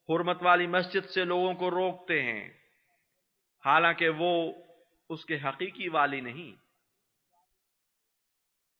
حرمت 0.08 0.42
والی 0.42 0.66
مسجد 0.66 1.10
سے 1.10 1.24
لوگوں 1.24 1.54
کو 1.54 1.70
روکتے 1.70 2.22
ہیں۔ 2.22 2.50
حالانکہ 3.64 4.08
وہ 4.08 4.52
اس 5.08 5.24
کے 5.24 5.36
حقیقی 5.36 5.88
والی 5.88 6.20
نہیں۔ 6.20 6.62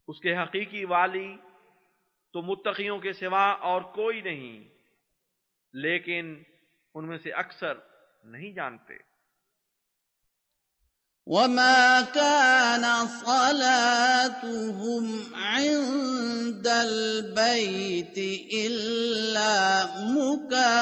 اس 0.08 0.20
کے 0.20 0.36
حقیقی 0.36 0.84
والی 0.84 1.36
تو 2.32 2.42
متقیوں 2.42 2.98
کے 2.98 3.12
سوا 3.12 3.50
اور 3.50 3.82
کوئی 3.82 4.20
نہیں۔ 4.20 4.68
لیکن 5.72 6.42
ان 6.94 7.08
میں 7.08 7.18
سے 7.18 7.32
اکثر 7.32 7.74
نہیں 8.24 8.52
جانتے۔ 8.52 9.12
وما 11.26 12.00
كان 12.14 12.84
صلاتهم 13.24 15.04
عند 15.34 16.66
البيت 16.66 18.18
إلا 18.54 19.84
مكاء 19.96 20.76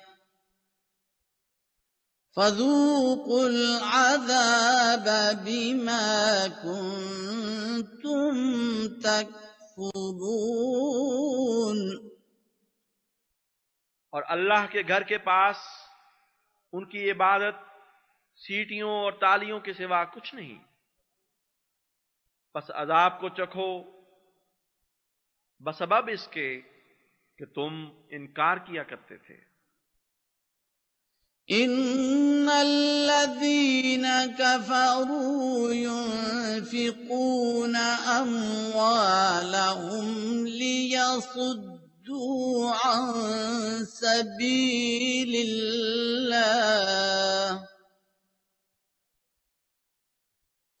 فذوقوا 2.35 3.47
العذاب 3.47 5.09
بما 5.43 6.47
كنتم 6.63 8.33
يحفظون 9.77 10.17
اور 14.09 14.23
اللہ 14.27 14.65
کے 14.71 14.81
گھر 14.87 15.01
کے 15.01 15.17
پاس 15.17 15.55
ان 16.73 16.89
کی 16.89 17.11
عبادت 17.11 17.55
سیٹیوں 18.35 18.89
اور 18.89 19.11
تالیوں 19.11 19.59
کے 19.59 19.73
سوا 19.73 20.03
کچھ 20.03 20.35
نہیں۔ 20.35 20.63
بس 22.55 22.71
عذاب 22.71 23.19
کو 23.19 23.29
چکھو۔ 23.29 23.83
بسبب 25.59 26.09
اس 26.13 26.27
کے 26.27 26.61
کہ 27.37 27.45
تم 27.45 27.89
انکار 28.09 28.57
کیا 28.57 28.83
کرتے 28.83 29.17
تھے۔ 29.17 29.52
ان 31.51 32.49
الذين 32.49 34.07
كفروا 34.39 35.73
ينفقون 35.73 37.15
اموالهم 38.15 39.27
ليصدوا 40.47 41.91
عن 42.71 43.13
سبيل 43.85 45.35
الله 45.35 46.93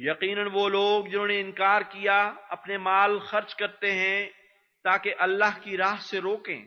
یقیناً 0.00 0.48
وہ 0.52 0.68
لوگ 0.68 1.04
جنہوں 1.04 1.26
نے 1.26 1.40
انکار 1.40 1.80
کیا، 1.80 2.32
اپنے 2.48 2.78
مال 2.78 3.18
خرچ 3.18 3.54
کرتے 3.54 3.92
ہیں 3.92 4.30
تاکہ 4.84 5.14
اللہ 5.18 5.60
کی 5.62 5.76
راہ 5.76 5.96
سے 5.96 6.20
روکیں۔ 6.20 6.66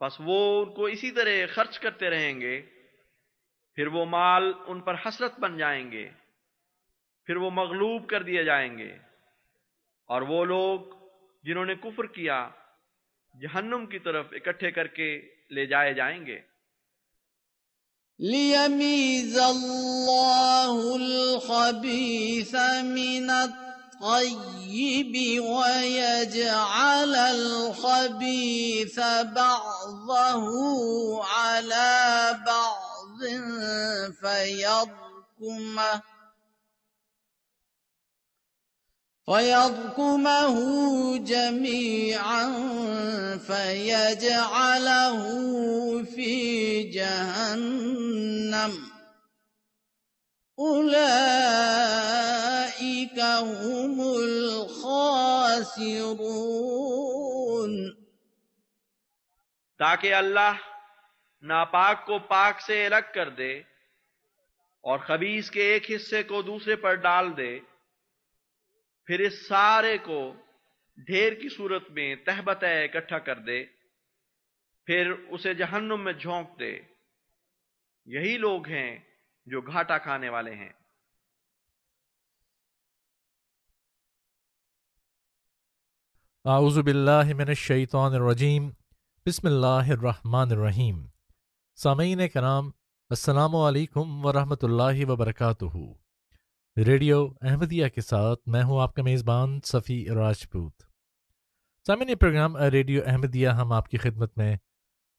بس 0.00 0.12
وہ 0.20 0.64
ان 0.64 0.74
کو 0.74 0.84
اسی 0.84 1.10
طرح 1.10 1.30
خرچ 1.54 1.78
کرتے 1.78 2.10
رہیں 2.10 2.40
گے، 2.40 2.62
پھر 3.74 3.86
وہ 3.86 4.04
مال 4.04 4.52
ان 4.66 4.80
پر 4.80 4.94
حسرت 4.94 5.40
بن 5.40 5.56
جائیں 5.56 5.92
گے، 5.92 6.10
پھر 7.24 7.36
وہ 7.36 7.50
مغلوب 7.50 8.08
کر 8.08 8.22
دیے 8.22 8.44
جائیں 8.44 8.78
گے۔ 8.78 8.92
اور 10.06 10.22
وہ 10.22 10.44
لوگ 10.44 10.80
جنہوں 11.42 11.64
نے 11.64 11.74
کفر 11.74 12.06
کیا، 12.06 12.48
جہنم 13.40 13.86
کی 13.86 13.98
طرف 13.98 14.26
اکٹھے 14.32 14.70
کر 14.70 14.86
کے 14.86 15.34
لے 15.50 15.66
جائے 15.66 15.94
جائیں 15.94 16.26
گے۔ 16.26 16.51
ليميز 18.18 19.38
الله 19.38 20.96
الخبيث 20.96 22.54
من 22.84 23.30
الطيب 23.30 25.14
ويجعل 25.44 27.14
الخبيث 27.14 29.00
بعضه 29.22 30.44
على 31.24 32.38
بعض 32.46 33.18
فيركمه 34.20 36.02
فيضكمه 39.26 40.56
جميعا 41.18 42.44
فيجعله 43.46 45.22
في 46.04 46.82
جهنم 46.90 48.72
أولئك 50.58 51.18
هم 53.20 54.00
الخاسرون 54.00 55.32
تاکہ 59.78 60.14
اللہ 60.14 60.54
ناپاک 61.42 61.96
کو 62.06 62.18
پاک 62.18 62.54
سے 62.60 62.86
الگ 62.86 63.06
کر 63.14 63.28
دے 63.28 63.52
اور 64.84 64.98
خبیص 64.98 65.50
کے 65.50 65.62
ایک 65.62 65.84
حصے 65.90 66.22
کو 66.22 66.42
دوسرے 66.42 66.76
پر 66.76 66.94
ڈال 66.94 67.26
دے۔ 67.36 67.52
پھر 69.06 69.20
اس 69.20 69.48
سارے 69.48 69.98
کو 69.98 70.34
ڈھیر 70.96 71.32
کی 71.32 71.48
صورت 71.56 71.90
میں 71.90 72.16
تہبت 72.16 72.64
اکٹھا 72.64 73.18
کر 73.18 73.38
دے، 73.38 73.64
پھر 74.86 75.10
اسے 75.10 75.54
جہنم 75.54 76.04
میں 76.04 76.12
جھونک 76.12 76.58
دے۔ 76.58 76.78
یہی 78.04 78.36
لوگ 78.36 78.68
ہیں 78.68 78.98
جو 79.46 79.60
گھاٹا 79.60 79.98
کھانے 79.98 80.28
والے 80.28 80.54
ہیں۔ 80.54 80.72
اعوذ 86.44 86.78
باللہ 86.78 87.34
من 87.34 87.48
الشیطان 87.48 88.12
الرجیم۔ 88.14 88.70
بسم 89.26 89.46
اللہ 89.46 89.92
الرحمن 89.92 90.48
الرحیم۔ 90.50 91.06
سامعین 91.74 92.28
کرام، 92.28 92.66
السلام 93.10 93.56
علیکم 93.56 94.26
ورحمۃ 94.26 94.62
اللہ 94.62 95.04
وبرکاتہ۔ 95.08 96.01
ریڈیو 96.76 97.28
احمدیہ 97.40 97.88
کے 97.88 98.00
ساتھ 98.00 98.48
میں 98.48 98.62
ہوں 98.62 98.80
آپ 98.80 98.94
کا 98.94 99.02
میزبان 99.02 99.60
صفی 99.64 100.06
راجپوت۔ 100.14 100.82
سامعین، 101.86 102.08
یہ 102.08 102.14
پروگرام 102.14 102.56
ریڈیو 102.56 103.02
احمدیہ 103.06 103.48
ہم 103.48 103.72
آپ 103.72 103.88
کی 103.88 103.98
خدمت 103.98 104.38
میں 104.38 104.56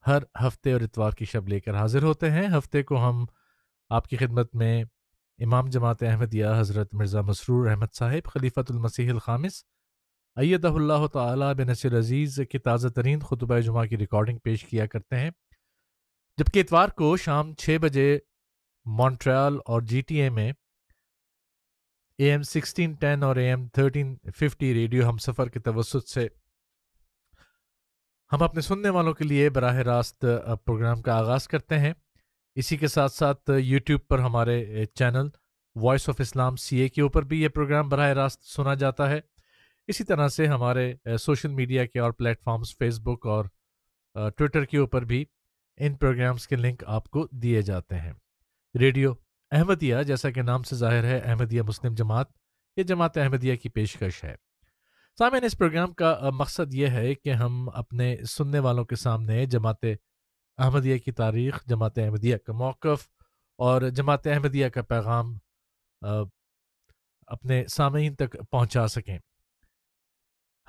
ہر 0.08 0.24
ہفتے 0.48 0.74
اور 0.74 0.82
اتوار 0.82 1.12
کی 1.12 1.26
شب 1.26 1.48
لے 1.48 1.60
کر 1.60 1.76
حاضر 1.76 2.04
ہوتے 2.04 2.32
ہیں۔ 2.32 2.48
ہفتے 2.58 2.84
کو 2.84 3.10
ہم 3.10 3.26
آپ 3.90 4.08
کی 4.08 4.18
خدمت 4.18 4.56
میں 4.56 4.84
امام 5.40 5.68
جماعت 5.68 6.04
احمدیہ 6.04 6.46
حضرت 6.58 6.94
مرزا 6.94 7.22
مسرور 7.22 7.70
احمد 7.70 7.94
صاحب، 7.94 8.30
خلیفۃ 8.34 8.70
المسیح 8.70 9.12
الخامس، 9.12 9.64
ایدہ 10.36 10.68
اللہ 10.68 11.08
تعالیٰ 11.08 11.54
بن 11.54 11.68
نصر 11.68 11.98
عزیز 11.98 12.40
کی 12.52 12.60
تازہ 12.60 12.88
ترین 12.88 13.20
خطبہ 13.20 13.60
جمعہ 13.60 13.86
کی 13.86 13.98
ریکارڈنگ 13.98 14.38
پیش 14.38 14.66
کیا 14.66 14.86
کرتے 14.86 15.20
ہیں۔ 15.20 15.32
جبکہ 16.38 16.60
اتوار 16.60 16.90
کو 16.90 17.18
شام 17.18 17.54
چھ 17.54 17.78
بجے 17.82 18.20
مونٹریال 18.86 19.58
اور 19.66 19.82
جی 19.82 20.02
ٹی 20.02 20.22
اے 20.22 20.30
میں 20.30 20.52
اے 22.24 22.30
ایم 22.32 22.42
سکسٹین 22.42 22.94
ٹین 22.94 23.24
اور 23.24 23.36
A 23.36 23.48
M 23.48 23.68
thirteen 23.68 24.16
fifty 24.38 24.74
radio 24.74 25.08
ہم 25.10 25.18
سفر 25.18 25.50
کے 25.50 25.60
توسط 25.60 26.08
سے۔ 26.10 26.28
ہم 28.32 28.44
اپنے 28.44 28.62
سننے 28.62 28.90
والوں 28.90 29.14
کے 29.14 29.24
لیے 29.24 29.50
براہ 29.50 29.78
راست 29.78 30.26
پروگرام 30.66 31.02
کا 31.02 31.18
آغاز 31.18 31.48
کرتے 31.48 31.80
ہیں۔ 31.80 31.94
اسی 32.56 32.78
کے 32.78 32.88
ساتھ 32.88 33.12
ساتھ 33.12 33.50
یوٹیوب 33.60 34.02
پر 34.08 34.20
ہمارے 34.20 34.86
channel 34.86 35.30
Voice 35.76 36.08
of 36.10 36.22
Islam 36.22 36.56
C 36.56 36.78
A 36.78 36.88
کے 36.90 37.02
اوپر 37.02 37.24
بھی 37.24 37.42
یہ 37.42 37.48
پروگرام 37.48 37.90
براہ 37.90 38.10
راست 38.10 38.44
سنا 38.46 38.74
جاتا 38.74 39.10
ہے۔ 39.10 39.20
اسی 39.88 40.04
طرح 40.04 40.28
سے 40.28 40.48
ہمارے 40.48 40.94
سوشل 41.20 41.52
میڈیا 41.52 41.86
کے 41.86 42.00
اور 42.00 42.12
پلیٹ 42.12 42.42
فارمز 42.44 42.78
فیس 42.80 43.00
بک 43.00 43.28
اور 43.28 43.46
ٹویٹر 44.30 44.66
کے 44.66 44.78
اوپر 44.78 45.06
بھی 45.06 45.26
ان 45.78 45.96
پروگرامز 45.96 46.48
کے 46.48 46.56
لنک 46.56 46.84
آپ 46.88 47.10
کو 47.10 47.28
دیے 47.32 47.62
جاتے 47.62 48.00
ہیں۔ 48.00 48.14
ریڈیو 48.76 49.14
احمدیہ 49.54 49.96
جیسا 50.08 50.30
کہ 50.30 50.42
نام 50.42 50.64
سے 50.64 50.76
ظاہر 50.76 51.04
ہے، 51.04 51.18
احمدیہ 51.18 51.62
مسلم 51.62 51.94
جماعت 51.94 52.28
یہ 52.78 52.84
جماعت 52.84 53.18
احمدیہ 53.18 53.56
کی 53.56 53.70
پیشکش 53.70 54.24
ہے۔ 54.24 54.36
سامعین، 55.18 55.44
اس 55.44 55.58
پروگرام 55.58 55.94
کا 55.94 56.30
مقصد 56.34 56.74
یہ 56.74 56.88
ہے 56.88 57.14
کہ 57.16 57.30
ہم 57.30 57.70
اپنے 57.74 58.16
سننے 58.30 58.60
والوں 58.60 58.86
کے 58.86 58.96
سامنے 58.96 59.46
جماعت 59.46 59.86
احمدیہ 60.58 60.98
کی 60.98 61.12
تاریخ، 61.12 61.64
جماعت 61.66 61.98
احمدیہ 61.98 62.38
کا 62.38 62.54
موقف 62.54 63.08
اور 63.60 63.82
جماعت 63.90 64.28
احمدیہ 64.28 64.68
کا 64.68 64.82
پیغام 64.82 65.38
اپنے 67.28 67.66
سامعین 67.68 68.16
تک 68.16 68.38
پہنچا 68.52 68.88
سکیں۔ 68.88 69.18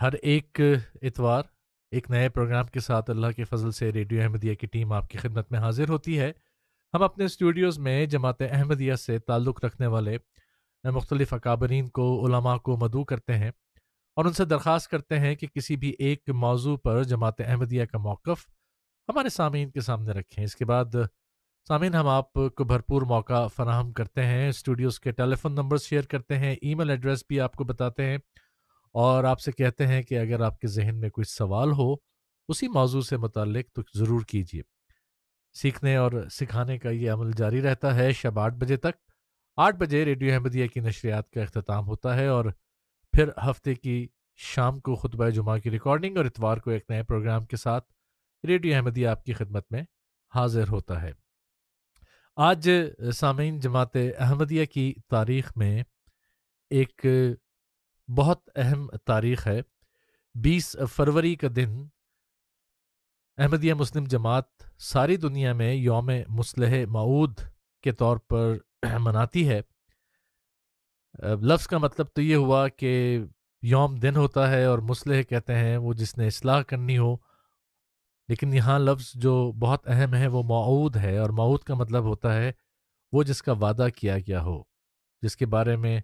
ہر 0.00 0.12
ایک 0.12 0.60
اتوار، 1.02 1.42
ایک 1.92 2.10
نئے 2.10 2.28
پروگرام 2.28 2.66
کے 2.66 2.80
ساتھ 2.80 3.10
اللہ 3.10 3.30
کے 3.36 3.44
فضل 3.44 3.70
سے 3.70 3.92
ریڈیو 3.92 4.22
احمدیہ 4.22 4.54
کی 4.54 4.66
ٹیم 4.66 4.92
آپ 4.92 5.08
کی 5.08 5.18
خدمت 5.18 5.52
میں 5.52 5.60
حاضر 5.60 5.88
ہوتی 5.88 6.18
ہے۔ 6.20 6.32
ہم 6.94 7.02
اپنے 7.02 7.24
اسٹوڈیوز 7.24 7.78
میں 7.78 8.06
جماعت 8.06 8.42
احمدیہ 8.50 8.94
سے 8.94 9.18
تعلق 9.18 9.64
رکھنے 9.64 9.86
والے 9.86 10.16
مختلف 10.84 11.32
اکابرین 11.34 11.88
کو، 11.88 12.26
علماء 12.26 12.56
کو 12.56 12.76
مدعو 12.76 13.04
کرتے 13.04 13.34
ہیں 13.34 13.50
اور 14.16 14.24
ان 14.24 14.32
سے 14.32 14.44
درخواست 14.44 14.90
کرتے 14.90 15.18
ہیں 15.18 15.34
کہ 15.34 15.46
کسی 15.46 15.76
بھی 15.76 15.94
ایک 15.98 16.30
موضوع 16.30 16.76
پر 16.76 17.02
جماعت 17.02 17.40
احمدیہ 17.40 17.84
کا 17.84 17.98
موقف 17.98 18.46
ہمارے 19.08 19.28
سامعین 19.28 19.70
کے 19.70 19.80
سامنے 19.80 20.12
رکھیں۔ 20.12 20.44
اس 20.44 20.56
کے 20.56 20.64
بعد 20.64 20.84
سامعین، 21.68 21.94
ہم 21.94 22.06
آپ 22.06 22.32
کو 22.32 22.64
بھرپور 22.64 23.02
موقع 23.02 23.46
فراہم 23.46 23.92
کرتے 23.92 24.26
ہیں۔ 24.26 24.48
اسٹوڈیوز 24.48 25.00
کے 25.00 25.12
ٹیلی 25.12 25.34
فون 25.34 25.54
نمبر 25.54 25.76
شیئر 25.76 26.02
کرتے 26.02 26.38
ہیں۔ 26.38 26.56
ای 26.62 26.74
میل 26.74 26.90
ایڈریس 26.90 27.24
بھی 27.28 27.40
آپ 27.40 27.52
کو 27.52 27.64
بتاتے 27.64 28.04
ہیں 28.04 28.18
اور 28.92 29.24
آپ 29.24 29.40
سے 29.40 29.52
کہتے 29.52 29.86
ہیں 29.86 30.02
کہ 30.02 30.18
اگر 30.18 30.40
آپ 30.40 30.58
کے 30.58 30.66
ذہن 30.66 31.00
میں 31.00 31.10
کوئی 31.10 31.24
سوال 31.24 31.72
ہو، 31.72 31.94
اسی 32.48 32.68
موضوع 32.68 33.00
سے 33.00 33.16
متعلق 33.16 33.72
تو 33.72 33.82
ضرور 33.94 34.20
کیجیے 34.20 34.62
سیکھنے 35.54 35.96
اور 35.96 36.12
سکھانے 36.30 36.78
کا 36.78 36.90
یہ 36.90 37.10
عمل 37.10 37.30
جاری 37.32 37.62
رہتا 37.62 37.94
ہے 37.94 38.12
شب 38.12 38.38
آٹھ 38.38 38.54
بجے 38.54 38.76
تک۔ 38.76 39.10
آٹھ 39.56 39.76
بجے 39.76 40.04
ریڈیو 40.04 40.32
احمدیہ 40.34 40.66
کی 40.66 40.80
نشریات 40.80 41.30
کا 41.30 41.42
اختتام 41.42 41.86
ہوتا 41.86 42.16
ہے 42.16 42.26
اور 42.26 42.44
پھر 43.12 43.28
ہفتے 43.50 43.74
کی 43.74 44.06
شام 44.36 44.80
کو 44.80 44.94
خطبہ 44.94 45.28
جمعہ 45.28 45.58
کی 45.58 45.70
ریکارڈنگ 45.70 46.16
اور 46.16 46.24
اتوار 46.24 46.56
کو 46.56 46.70
ایک 46.70 46.84
نئے 46.88 47.02
پروگرام 47.02 47.44
کے 47.44 47.56
ساتھ 47.56 47.92
ریڈیو 48.44 48.76
احمدیہ 48.76 49.08
آپ 49.08 49.24
کی 49.24 49.32
خدمت 49.32 49.72
میں 49.72 49.82
حاضر 50.34 50.68
ہوتا 50.68 51.02
ہے۔ 51.02 51.12
آج 52.36 52.70
سامعین 53.14 53.60
جماعت 53.60 53.96
احمدیہ 54.18 54.64
کی 54.64 54.94
تاریخ 55.10 55.52
میں 55.56 55.82
ایک 56.70 57.06
بہت 58.08 58.50
اہم 58.56 58.88
تاریخ 59.04 59.46
ہے۔ 59.46 59.60
بیس 60.34 60.76
فروری 60.92 61.34
کا 61.34 61.48
دن 61.56 61.86
احمدیہ 63.38 63.74
مسلم 63.74 64.04
جماعت 64.04 64.44
ساری 64.78 65.16
دنیا 65.16 65.52
میں 65.52 65.74
یوم 65.74 66.10
مسلح 66.28 66.86
معود 66.88 67.38
کے 67.82 67.92
طور 67.92 68.16
پر 68.16 68.56
مناتی 68.98 69.48
ہے۔ 69.48 69.60
لفظ 71.24 71.66
کا 71.66 71.78
مطلب 71.78 72.06
تو 72.14 72.22
یہ 72.22 72.36
ہوا 72.36 72.68
کہ 72.68 73.20
یوم 73.62 73.94
دن 73.94 74.16
ہوتا 74.16 74.50
ہے 74.50 74.64
اور 74.64 74.78
مسلح 74.78 75.22
کہتے 75.22 75.54
ہیں 75.54 75.76
وہ 75.76 75.92
جس 75.92 76.18
نے 76.18 76.26
اصلاح 76.26 76.62
کرنی 76.62 76.98
ہو۔ 76.98 77.16
لیکن 78.28 78.54
یہاں 78.54 78.78
لفظ 78.78 79.10
جو 79.14 79.52
بہت 79.52 79.88
اہم 79.88 80.14
ہے 80.14 80.26
وہ 80.26 80.42
معود 80.42 80.96
ہے 80.96 81.18
اور 81.18 81.30
معود 81.30 81.60
کا 81.60 81.74
مطلب 81.74 82.02
ہوتا 82.02 82.34
ہے 82.34 82.52
وہ 83.12 83.22
جس 83.22 83.42
کا 83.42 83.52
وعدہ 83.52 83.86
کیا 83.96 84.18
گیا 84.18 84.42
ہو، 84.42 84.62
جس 85.22 85.36
کے 85.36 85.46
بارے 85.46 85.76
میں 85.76 86.00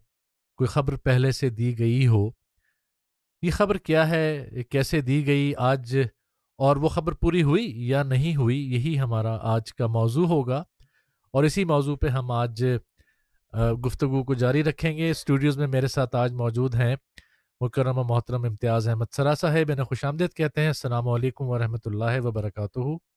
کوئی 0.56 0.68
خبر 0.68 0.96
پہلے 0.96 1.32
سے 1.32 1.50
دی 1.50 1.78
گئی 1.78 2.06
ہو۔ 2.06 2.30
یہ 3.42 3.50
خبر 3.50 3.78
کیا 3.78 4.10
ہے، 4.10 4.50
کیسے 4.70 5.00
دی 5.00 5.26
گئی؟ 5.26 5.52
آج 5.58 5.98
اور 6.60 6.76
وہ 6.76 6.88
خبر 6.88 7.12
پوری 7.12 7.42
ہوئی 7.42 7.88
یا 7.88 8.02
نہیں 8.02 8.36
ہوئی، 8.36 8.58
یہی 8.74 8.98
ہمارا 9.00 9.36
آج 9.42 9.72
کا 9.74 9.86
موضوع 9.86 10.26
ہوگا۔ 10.26 10.62
اور 11.32 11.44
اسی 11.44 11.64
موضوع 11.64 11.96
پہ 11.96 12.08
ہم 12.08 12.30
آج 12.30 12.64
گفتگو 13.86 14.22
کو 14.24 14.34
جاری 14.34 14.64
رکھیں 14.64 14.96
گے۔ 14.96 15.10
اسٹوڈیوز 15.10 15.58
میں 15.58 15.66
میرے 15.66 15.86
ساتھ 15.86 16.16
آج 16.16 16.32
موجود 16.32 16.74
ہیں 16.74 16.96
مکرم 17.60 17.98
و 17.98 18.02
محترم 18.04 18.44
امتیاز 18.44 18.88
احمد 18.88 19.12
سرا 19.12 19.34
صاحب 19.34 19.70
انہیں 19.72 19.84
خوش 19.84 20.04
آمدید 20.04 20.32
کہتے 20.32 20.60
ہیں، 20.60 20.68
السلام 20.68 21.08
علیکم 21.08 21.44
ورحمۃ 21.44 21.84
اللہ 21.84 22.20
وبرکاتہ۔ 22.24 23.09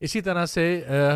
اسی 0.00 0.20
طرح 0.20 0.44
سے 0.46 0.64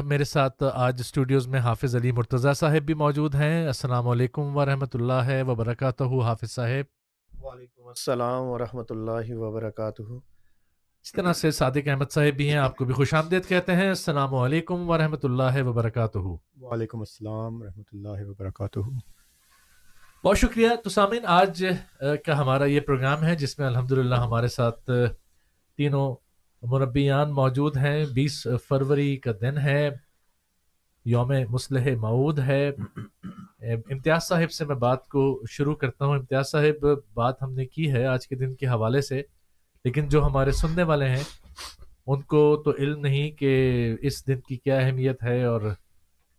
میرے 0.04 0.24
ساتھ 0.24 0.62
آج 0.72 1.00
اسٹوڈیوز 1.00 1.46
میں 1.48 1.58
حافظ 1.60 1.94
علی 1.96 2.12
مرتضیٰ 2.12 2.52
صاحب 2.54 2.82
بھی 2.86 2.94
موجود 2.94 3.34
ہیں۔ 3.34 3.66
السلام 3.66 4.08
علیکم 4.08 4.56
ورحمۃ 4.56 4.94
اللہ 4.94 5.42
وبرکاتہ 5.48 6.04
حافظ 6.24 6.50
صاحب۔ 6.50 7.44
وعلیکم 7.44 7.86
السلام 7.88 8.44
ورحمۃ 8.44 8.90
اللہ 8.90 9.32
وبرکاتہ۔ 9.34 10.02
اس 10.02 11.12
طرح 11.12 11.32
سے 11.32 11.50
صادق 11.50 11.88
احمد 11.88 12.10
صاحب 12.10 12.36
بھی 12.36 12.48
ہیں 12.50 12.56
آپ 12.58 12.76
کو 12.76 12.84
بھی 12.84 12.94
خوش 12.94 13.14
آمدید 13.14 13.46
کہتے 13.48 13.76
ہیں۔ 13.76 13.88
السلام 13.88 14.34
علیکم 14.34 14.88
ورحمۃ 14.90 15.24
اللہ 15.24 15.62
وبرکاتہ۔ 15.62 16.18
وعلیکم 16.18 16.98
السلام 16.98 17.60
ورحمۃ 17.62 17.88
اللہ 17.92 18.26
وبرکاتہ۔ 18.30 18.80
بہت 20.24 20.38
شکریہ۔ 20.38 20.68
تو 20.84 20.90
سامعین 20.90 21.26
آج 21.26 21.64
کا 22.26 22.38
ہمارا 22.40 22.64
یہ 22.64 22.80
پروگرام 22.80 23.24
ہے 23.24 23.36
جس 23.36 23.58
میں 23.58 23.66
الحمد 23.66 23.92
ہمارے 23.92 24.48
ساتھ 24.48 24.90
تینوں 25.78 26.14
مربیان 26.62 27.30
موجود 27.30 27.76
ہیں 27.76 28.04
بیس 28.14 28.46
فروری 28.68 29.16
کا 29.16 29.32
دن 29.40 29.58
ہے 29.58 29.88
یوم 31.04 31.32
مسلح 31.48 31.88
معود 32.00 32.38
ہے۔ 32.38 32.70
امتیاز 33.90 34.22
صاحب 34.22 34.50
سے 34.50 34.64
میں 34.64 34.76
بات 34.76 35.08
کو 35.08 35.42
شروع 35.50 35.74
کرتا 35.74 36.04
ہوں۔ 36.04 36.14
امتیاز 36.14 36.50
صاحب 36.50 36.86
بات 37.14 37.42
ہم 37.42 37.52
نے 37.54 37.66
کی 37.66 37.92
ہے 37.92 38.04
آج 38.06 38.28
کے 38.28 38.36
دن 38.36 38.54
کے 38.54 38.66
حوالے 38.66 39.00
سے 39.00 39.22
لیکن 39.84 40.08
جو 40.08 40.24
ہمارے 40.26 40.50
سننے 40.50 40.82
والے 40.82 41.08
ہیں 41.08 41.22
ان 42.06 42.22
کو 42.22 42.62
تو 42.64 42.72
علم 42.78 43.00
نہیں 43.00 43.30
کہ 43.30 43.52
اس 44.00 44.26
دن 44.26 44.40
کی 44.40 44.56
کیا 44.56 44.78
اہمیت 44.78 45.22
ہے 45.22 45.44
اور 45.44 45.60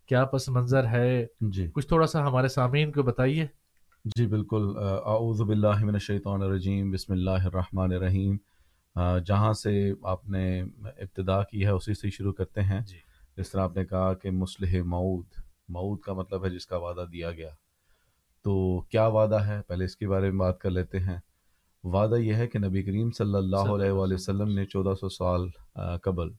کیا 0.05 0.25
پس 0.25 0.49
منظر 0.49 0.87
ہے۔ 0.87 1.25
جی۔ 1.41 1.67
کچھ 1.73 1.87
تھوڑا 1.87 2.07
سا 2.07 2.27
ہمارے 2.27 2.47
سامعین 2.47 2.91
کو 2.91 3.03
بتائیے۔ 3.03 3.45
جی 4.05 4.27
بالکل۔ 4.27 4.73
اعوذ 5.05 5.41
باللہ 5.41 5.83
من 5.83 5.93
الشیطان 5.93 6.41
الرجیم 6.41 6.91
بسم 6.91 7.13
اللہ 7.13 7.29
الرحمن 7.29 7.91
الرحیم۔ 7.93 8.37
جہاں 9.25 9.53
سے 9.53 9.93
آپ 10.03 10.29
نے 10.29 10.61
ابتدا 10.83 11.43
کی 11.43 11.63
ہے 11.63 11.69
اسی 11.69 11.93
سے 11.93 12.09
شروع 12.09 12.33
کرتے 12.33 12.61
ہیں۔ 12.61 12.81
جی۔ 12.81 12.97
جس 13.37 13.51
طرح 13.51 13.61
آپ 13.61 13.75
نے 13.75 13.85
کہا 13.85 14.13
کہ 14.13 14.31
مسلح 14.31 14.83
معود 14.83 15.25
معود 15.69 15.99
کا 15.99 16.13
مطلب 16.13 16.45
ہے 16.45 16.49
جس 16.49 16.65
کا 16.65 16.77
وعدہ 16.77 17.05
دیا 17.11 17.31
گیا۔ 17.31 17.49
تو 18.43 18.81
کیا 18.81 19.07
وعدہ 19.07 19.35
ہے؟ 19.35 19.61
پہلے 19.67 19.85
اس 19.85 19.95
کے 19.97 20.07
بارے 20.07 20.31
میں 20.31 20.39
بات 20.39 20.59
کر 20.59 20.69
لیتے 20.69 20.99
ہیں۔ 20.99 21.17
وعدہ 21.83 22.15
یہ 22.15 22.33
ہے 22.33 22.47
کہ 22.47 22.59
نبی 22.59 22.83
کریم 22.83 23.11
صلی 23.11 23.35
اللہ 23.35 23.71
علیہ 23.75 23.91
وآلہ 23.91 24.13
وسلم 24.13 24.49
نے 24.53 24.65
چودہ 24.65 24.95
سو 24.99 25.09
سال 25.09 25.49
قبل 26.01 26.29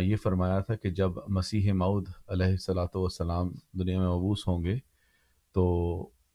یہ 0.00 0.16
فرمایا 0.16 0.60
تھا 0.60 0.74
کہ 0.74 0.90
جب 0.90 1.10
مسیح 1.28 1.72
معود 1.72 2.08
علیہ 2.28 2.56
صلاۃ 2.56 2.94
والسلام 2.94 3.50
دنیا 3.72 3.98
میں 3.98 4.08
مبوس 4.08 4.48
ہوں 4.48 4.64
گے 4.64 4.76
تو 5.52 5.64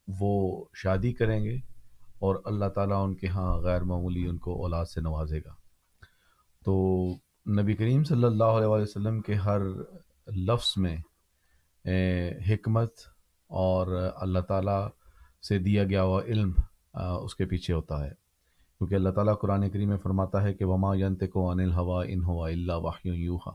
وہ 0.07 0.65
شادی 0.73 1.13
کریں 1.13 1.43
گے۔ 1.45 1.57
اور 2.21 2.35
اللہ 2.45 2.65
تعالیٰ 2.65 3.03
ان 3.03 3.15
کے 3.15 3.27
ہاں 3.27 3.57
غیر 3.57 3.81
معمولی 3.81 4.27
ان 4.27 4.37
کو 4.37 4.61
اولاد 4.61 4.85
سے 4.85 5.01
نوازے 5.01 5.39
گا۔ 5.39 5.53
تو 6.65 6.73
نبی 7.61 7.73
کریم 7.73 8.03
صلی 8.03 8.23
اللہ 8.23 8.57
علیہ 8.57 8.67
وسلم 8.67 9.21
کے 9.21 9.33
ہر 9.33 9.61
لفظ 10.35 10.73
میں 10.77 10.97
حکمت 12.49 12.91
اور 13.47 13.87
اللہ 14.15 14.39
تعالیٰ 14.39 14.87
سے 15.47 15.57
دیا 15.59 15.83
گیا 15.83 16.03
ہوا 16.03 16.21
علم 16.21 16.51
اس 16.93 17.35
کے 17.35 17.45
پیچھے 17.45 17.73
ہوتا 17.73 18.03
ہے۔ 18.03 18.11
کیونکہ 18.77 18.95
اللہ 18.95 19.09
تعالیٰ 19.09 19.39
قرآن 19.39 19.69
کریم 19.69 19.89
میں 19.89 19.97
فرماتا 19.97 20.41
ہے 20.43 20.53
کہ 20.53 20.65
وما 20.65 20.95
ینت 20.95 21.23
کو 21.33 21.49
ان 21.49 21.59
الحوا 21.59 22.03
ان 22.03 22.23
ہوا 22.23 22.49
اللہ 22.49 22.73
واحیوں 22.73 23.15
یوہا 23.15 23.51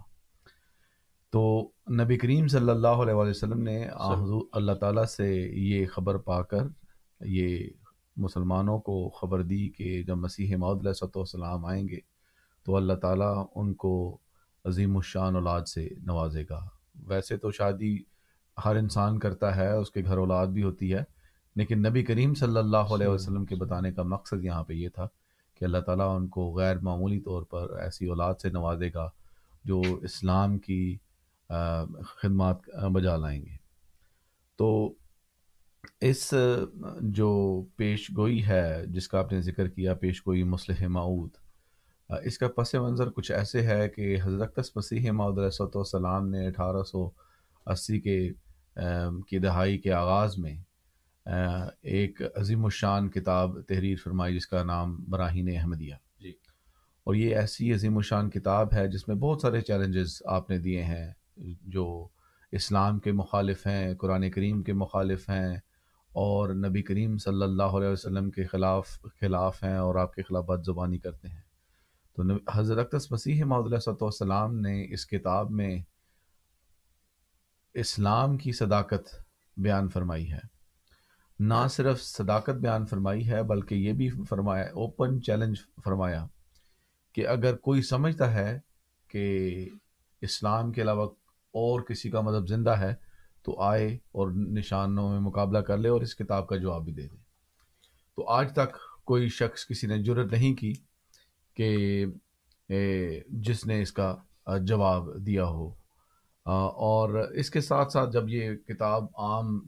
تو 1.32 1.70
نبی 1.90 2.16
کریم 2.18 2.48
صلی 2.48 2.70
اللہ 2.70 3.02
علیہ 3.02 3.14
وسلم 3.14 3.62
نے 3.62 3.86
اللہ 4.52 4.72
تعالیٰ 4.72 5.04
سے 5.04 5.28
یہ 5.54 5.86
خبر 5.86 6.18
پا 6.18 6.42
کر 6.42 6.62
یہ 7.20 7.58
مسلمانوں 8.16 8.78
کو 8.78 9.08
خبر 9.08 9.42
دی 9.42 9.68
کہ 9.68 10.02
جب 10.02 10.16
مسیح 10.16 10.56
معود 10.56 10.86
علیہ 10.86 11.06
والسلام 11.16 11.64
آئیں 11.64 11.88
گے 11.88 11.98
تو 12.64 12.76
اللہ 12.76 12.92
تعالیٰ 12.92 13.46
ان 13.54 13.74
کو 13.74 14.18
عظیم 14.64 14.96
الشان 14.96 15.34
اولاد 15.34 15.62
سے 15.62 15.88
نوازے 16.02 16.44
گا۔ 16.50 16.68
ویسے 16.94 17.36
تو 17.36 17.50
شادی 17.50 17.98
ہر 18.64 18.76
انسان 18.76 19.18
کرتا 19.18 19.56
ہے 19.56 19.72
اس 19.72 19.90
کے 19.90 20.04
گھر 20.04 20.18
اولاد 20.18 20.46
بھی 20.46 20.62
ہوتی 20.62 20.94
ہے 20.94 21.02
لیکن 21.56 21.78
نبی 21.78 22.04
کریم 22.04 22.34
صلی 22.34 22.58
اللہ 22.58 22.76
علیہ 22.76 23.06
وسلم 23.06 23.44
کے 23.44 23.56
بتانے 23.56 23.92
کا 23.92 24.02
مقصد 24.02 24.44
یہاں 24.44 24.64
پہ 24.64 24.74
یہ 24.74 24.88
تھا 24.88 25.08
کہ 25.54 25.64
اللہ 25.64 25.78
تعالیٰ 25.78 26.16
ان 26.16 26.28
کو 26.28 26.54
غیر 26.54 26.78
معمولی 26.78 27.20
طور 27.20 27.42
پر 27.42 27.76
ایسی 27.78 28.06
اولاد 28.06 28.34
سے 28.34 28.50
نوازے 28.50 28.90
گا 28.94 29.10
جو 29.64 29.80
اسلام 30.02 30.58
کی 30.58 30.96
خدمات 32.00 32.68
بجا 32.92 33.16
لائیں 33.16 33.42
گے۔ 33.42 33.56
تو 34.56 34.94
اس 36.00 36.34
جو 37.00 37.62
پیش 37.76 38.10
گوئی 38.16 38.46
ہے 38.46 38.84
جس 38.86 39.08
کا 39.08 39.18
آپ 39.18 39.32
نے 39.32 39.40
ذکر 39.40 39.68
کیا 39.68 39.94
پیش 39.94 40.22
گوئی 40.26 40.42
مسلح 40.42 40.88
معود 40.88 41.30
اس 42.10 42.38
کا 42.38 42.48
پس 42.48 42.74
منظر 42.74 43.10
کچھ 43.10 43.32
ایسے 43.32 43.62
ہے 43.62 43.88
کہ 43.88 44.16
حضرت 44.22 44.58
مسیح 44.76 45.10
معود 45.10 45.38
علیہ 45.38 45.62
والسلام 45.62 46.28
نے 46.28 46.46
اٹھارہ 46.46 46.82
سو 46.82 47.08
اسی 47.66 48.00
کے 48.00 48.32
کی 49.28 49.38
دہائی 49.38 49.78
کے 49.78 49.92
آغاز 49.92 50.38
میں 50.38 50.56
ایک 51.82 52.22
عظیم 52.34 52.64
الشان 52.64 53.08
کتاب 53.10 53.60
تحریر 53.68 53.96
فرمائی 54.04 54.34
جس 54.34 54.46
کا 54.46 54.62
نام 54.62 54.96
براہین 55.08 55.48
احمدیہ۔ 55.56 55.94
جی۔ 56.20 56.32
اور 57.04 57.14
یہ 57.14 57.36
ایسی 57.36 57.72
عظیم 57.72 57.96
الشان 57.96 58.30
کتاب 58.30 58.74
ہے 58.74 58.88
جس 58.88 59.08
میں 59.08 59.16
بہت 59.16 59.40
سارے 59.40 59.60
چیلنجز 59.60 60.22
آپ 60.26 60.50
نے 60.50 60.58
دیے 60.58 60.82
ہیں 60.82 61.12
جو 61.62 62.08
اسلام 62.52 62.98
کے 62.98 63.12
مخالف 63.12 63.66
ہیں 63.66 63.94
قرآن 63.94 64.30
کریم 64.30 64.62
کے 64.62 64.72
مخالف 64.72 65.28
ہیں 65.30 65.56
اور 66.16 66.48
نبی 66.48 66.82
کریم 66.82 67.18
صلی 67.18 67.42
اللہ 67.42 67.62
علیہ 67.62 67.88
وسلم 67.88 68.30
کے 68.30 68.44
خلاف 68.44 69.00
خلاف 69.20 69.64
ہیں 69.64 69.76
اور 69.76 69.94
آپ 69.94 70.14
کے 70.14 70.22
خلاف 70.22 70.44
بد 70.44 70.64
زبانی 70.64 70.98
کرتے 70.98 71.28
ہیں۔ 71.28 71.40
تو 72.16 72.22
حضرت 72.54 72.94
مسیح 73.10 73.44
محدود 73.44 73.72
والسلام 74.00 74.60
نے 74.60 74.92
اس 74.92 75.06
کتاب 75.06 75.50
میں 75.50 75.78
اسلام 77.74 78.36
کی 78.36 78.52
صداقت 78.52 79.16
بیان 79.56 79.88
فرمائی 79.88 80.32
ہے۔ 80.32 80.38
نہ 81.40 81.66
صرف 81.70 82.02
صداقت 82.02 82.50
بیان 82.50 82.86
فرمائی 82.86 83.30
ہے، 83.30 83.42
بلکہ 83.42 83.74
یہ 83.74 83.92
بھی 83.92 84.10
فرمایا 84.28 84.64
اوپن 84.64 85.22
چیلنج 85.22 85.56
فرمایا 85.84 86.26
کہ 87.12 87.26
اگر 87.28 87.56
کوئی 87.56 87.82
سمجھتا 87.82 88.34
ہے 88.34 88.58
کہ 89.08 89.68
اسلام 90.20 90.72
کے 90.72 90.82
علاوہ 90.82 91.06
اور 91.50 91.80
کسی 91.80 92.10
کا 92.10 92.20
مذہب 92.20 92.48
زندہ 92.48 92.70
ہے 92.70 93.05
تو 93.46 93.60
آئے 93.60 93.94
اور 94.12 94.28
نشانوں 94.30 95.10
میں 95.10 95.20
مقابلہ 95.20 95.58
کر 95.58 95.78
لے 95.78 95.88
اور 95.88 96.00
اس 96.00 96.14
کتاب 96.14 96.46
کا 96.48 96.56
جواب 96.56 96.84
بھی 96.84 96.92
دے 96.92 97.02
دے۔ 97.02 97.16
تو 98.16 98.28
آج 98.28 98.52
تک 98.52 98.76
کوئی 99.04 99.28
شخص 99.28 99.66
کسی 99.66 99.86
نے 99.86 100.02
جرت 100.02 100.32
نہیں 100.32 100.54
کی 100.54 100.72
کہ 101.54 102.06
جس 103.28 103.66
نے 103.66 103.82
اس 103.82 103.92
کا 103.92 104.16
جواب 104.62 105.26
دیا 105.26 105.44
ہو۔ 105.44 105.68
اور 106.46 107.14
اس 107.34 107.50
کے 107.50 107.60
ساتھ 107.60 107.92
ساتھ 107.92 108.10
جب 108.10 108.28
یہ 108.28 108.54
کتاب 108.56 109.04
عام 109.18 109.58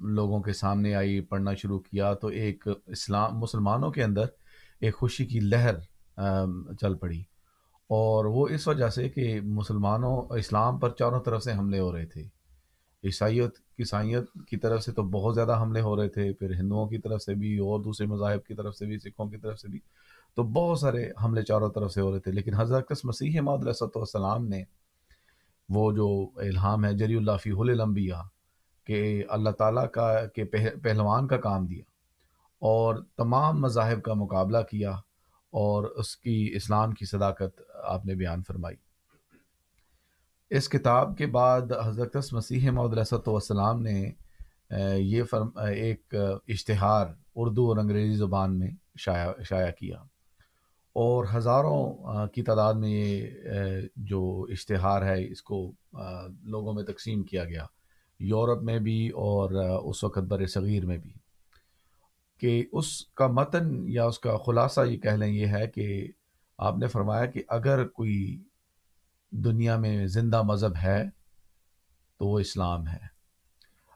لوگوں 0.00 0.42
کے 0.42 0.52
سامنے 0.52 0.94
آئی، 0.94 1.20
پڑھنا 1.20 1.54
شروع 1.54 1.78
کیا، 1.78 2.14
تو 2.14 2.28
ایک 2.28 2.68
اسلام، 2.86 3.38
مسلمانوں 3.38 3.90
کے 3.90 4.04
اندر 4.04 4.24
ایک 4.80 4.96
خوشی 4.96 5.26
کی 5.26 5.40
لہر 5.40 5.74
چل 6.80 6.94
پڑی۔ 6.94 7.22
اور 7.90 8.24
وہ 8.24 8.48
اس 8.48 8.68
وجہ 8.68 8.88
سے 8.88 9.08
کہ 9.08 9.40
مسلمانوں 9.40 10.34
اسلام 10.34 10.78
پر 10.78 10.90
چاروں 10.90 11.20
طرف 11.20 11.42
سے 11.42 11.52
حملے 11.52 11.78
ہو 11.80 11.96
رہے 11.96 12.06
تھے۔ 12.06 12.22
عیسائیت 13.04 13.58
عیسائیت 13.78 14.24
کی 14.48 14.56
طرف 14.56 14.82
سے 14.82 14.92
تو 14.92 15.02
بہت 15.02 15.34
زیادہ 15.34 15.58
حملے 15.60 15.80
ہو 15.80 15.96
رہے 15.96 16.08
تھے، 16.08 16.32
پھر 16.32 16.54
ہندوؤں 16.54 16.88
کی 16.88 16.98
طرف 16.98 17.22
سے 17.22 17.34
بھی، 17.34 17.58
اور 17.58 17.80
دوسرے 17.80 18.06
مذاہب 18.06 18.44
کی 18.44 18.54
طرف 18.54 18.76
سے 18.76 18.86
بھی، 18.86 18.98
سکھوں 18.98 19.26
کی 19.26 19.36
طرف 19.36 19.58
سے 19.58 19.68
بھی۔ 19.68 19.78
تو 20.34 20.42
بہت 20.42 20.78
سارے 20.78 21.10
حملے 21.24 21.42
چاروں 21.42 21.68
طرف 21.68 21.92
سے 21.92 22.00
ہو 22.00 22.12
رہے 22.12 22.20
تھے۔ 22.20 22.32
لیکن 22.32 22.54
حضرت 22.54 22.92
مسیح 23.04 23.40
محدود 23.40 23.66
والسلام 23.96 24.46
نے 24.48 24.62
وہ 25.68 25.92
جو 25.92 26.30
الہام 26.36 26.84
ہے 26.84 26.92
جری 26.92 27.16
اللہ 27.16 27.36
فی 27.42 27.50
الانبیاء، 27.50 28.22
کہ 28.86 29.24
اللہ 29.28 29.50
تعالیٰ 29.50 29.90
کا، 29.90 30.26
کہ 30.26 30.44
پہلوان 30.82 31.26
کا 31.26 31.36
کام 31.36 31.66
دیا 31.66 31.82
اور 32.58 32.94
تمام 33.16 33.60
مذاہب 33.60 34.02
کا 34.02 34.14
مقابلہ 34.14 34.58
کیا 34.70 34.90
اور 35.52 35.84
اس 35.84 36.16
کی 36.16 36.52
اسلام 36.54 36.92
کی 36.92 37.04
صداقت 37.04 37.62
آپ 37.84 38.06
نے 38.06 38.14
بیان 38.14 38.42
فرمائی۔ 38.42 38.76
اس 40.50 40.68
کتاب 40.68 41.18
کے 41.18 41.26
بعد 41.26 41.60
حضرت 41.84 42.16
مسیح 42.32 42.70
محدود 42.70 42.98
والسلام 43.26 43.82
نے 43.82 44.10
یہ 44.96 45.22
فرم 45.22 45.48
ایک 45.56 46.14
اشتہار 46.48 47.06
اردو 47.34 47.68
اور 47.68 47.76
انگریزی 47.76 48.14
زبان 48.14 48.58
میں 48.58 48.70
شائع 48.98 49.42
شائع 49.42 49.70
کیا۔ 49.72 49.96
اور 50.92 51.24
ہزاروں 51.34 51.94
کی 52.26 52.42
تعداد 52.42 52.74
میں 52.74 52.90
یہ 52.90 53.26
جو 53.96 54.46
اشتہار 54.48 55.02
ہے، 55.02 55.28
اس 55.28 55.42
کو 55.42 55.72
لوگوں 56.42 56.72
میں 56.72 56.82
تقسیم 56.82 57.22
کیا 57.22 57.44
گیا۔ 57.44 57.66
یورپ 58.18 58.62
میں 58.62 58.78
بھی 58.78 59.08
اور 59.08 59.50
اس 59.84 60.04
وقت 60.04 60.18
بر 60.18 60.46
صغیر 60.46 60.86
میں 60.86 60.98
بھی۔ 60.98 61.10
کہ 62.38 62.64
اس 62.72 63.06
کا 63.06 63.26
متن 63.26 63.88
یا 63.88 64.04
اس 64.04 64.18
کا 64.18 64.36
خلاصہ 64.46 64.80
یہ 64.80 64.96
کہہ 64.96 65.10
لیں، 65.10 65.28
یہ 65.28 65.46
ہے 65.46 65.66
کہ 65.66 66.08
آپ 66.60 66.78
نے 66.78 66.86
فرمایا 66.86 67.26
کہ 67.26 67.42
اگر 67.48 67.86
کوئی 67.86 68.44
دنیا 69.30 69.76
میں 69.76 70.06
زندہ 70.06 70.42
مذہب 70.42 70.76
ہے 70.82 71.04
تو 72.18 72.26
وہ 72.26 72.38
اسلام 72.38 72.88
ہے۔ 72.88 72.98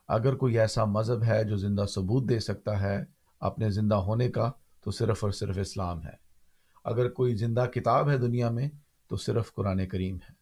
اگر 0.08 0.34
کوئی 0.34 0.58
ایسا 0.58 0.84
مذہب 0.84 1.24
ہے 1.24 1.44
جو 1.44 1.56
زندہ 1.56 1.84
ثبوت 1.94 2.28
دے 2.28 2.38
سکتا 2.38 2.80
ہے 2.80 3.04
اپنے 3.40 3.70
زندہ 3.70 3.94
ہونے 3.94 4.28
کا، 4.28 4.50
تو 4.80 4.90
صرف 4.90 5.24
اور 5.24 5.32
صرف 5.32 5.58
اسلام 5.60 6.04
ہے۔ 6.04 6.12
اگر 6.84 7.08
کوئی 7.08 7.34
زندہ 7.34 7.66
کتاب 7.74 8.10
ہے 8.10 8.18
دنیا 8.18 8.50
میں، 8.50 8.68
تو 9.08 9.16
صرف 9.16 9.54
قرآن 9.54 9.86
کریم 9.86 10.16
ہے۔ 10.16 10.32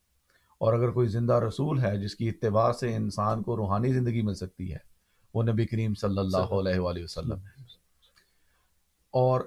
اور 0.59 0.75
اگر 0.75 0.91
کوئی 0.91 1.09
زندہ 1.09 1.35
رسول 1.35 1.81
ہے 1.81 1.99
جس 1.99 2.15
کی 2.15 2.29
اتباع 2.29 2.73
سے 2.73 2.97
انسان 2.97 3.43
کو 3.43 3.57
روحانی 3.57 3.93
زندگی 3.93 4.23
مل 4.23 4.35
سکتی 4.35 4.73
ہے، 4.73 4.79
وہ 5.35 5.43
نبی 5.43 5.67
کریم 5.67 5.95
صلی 5.95 6.19
اللہ 6.19 6.37
علیہ 6.37 6.79
وآلہ 6.79 7.05
وسلم 7.05 7.39
ہے۔ 7.39 7.63
اور 9.11 9.41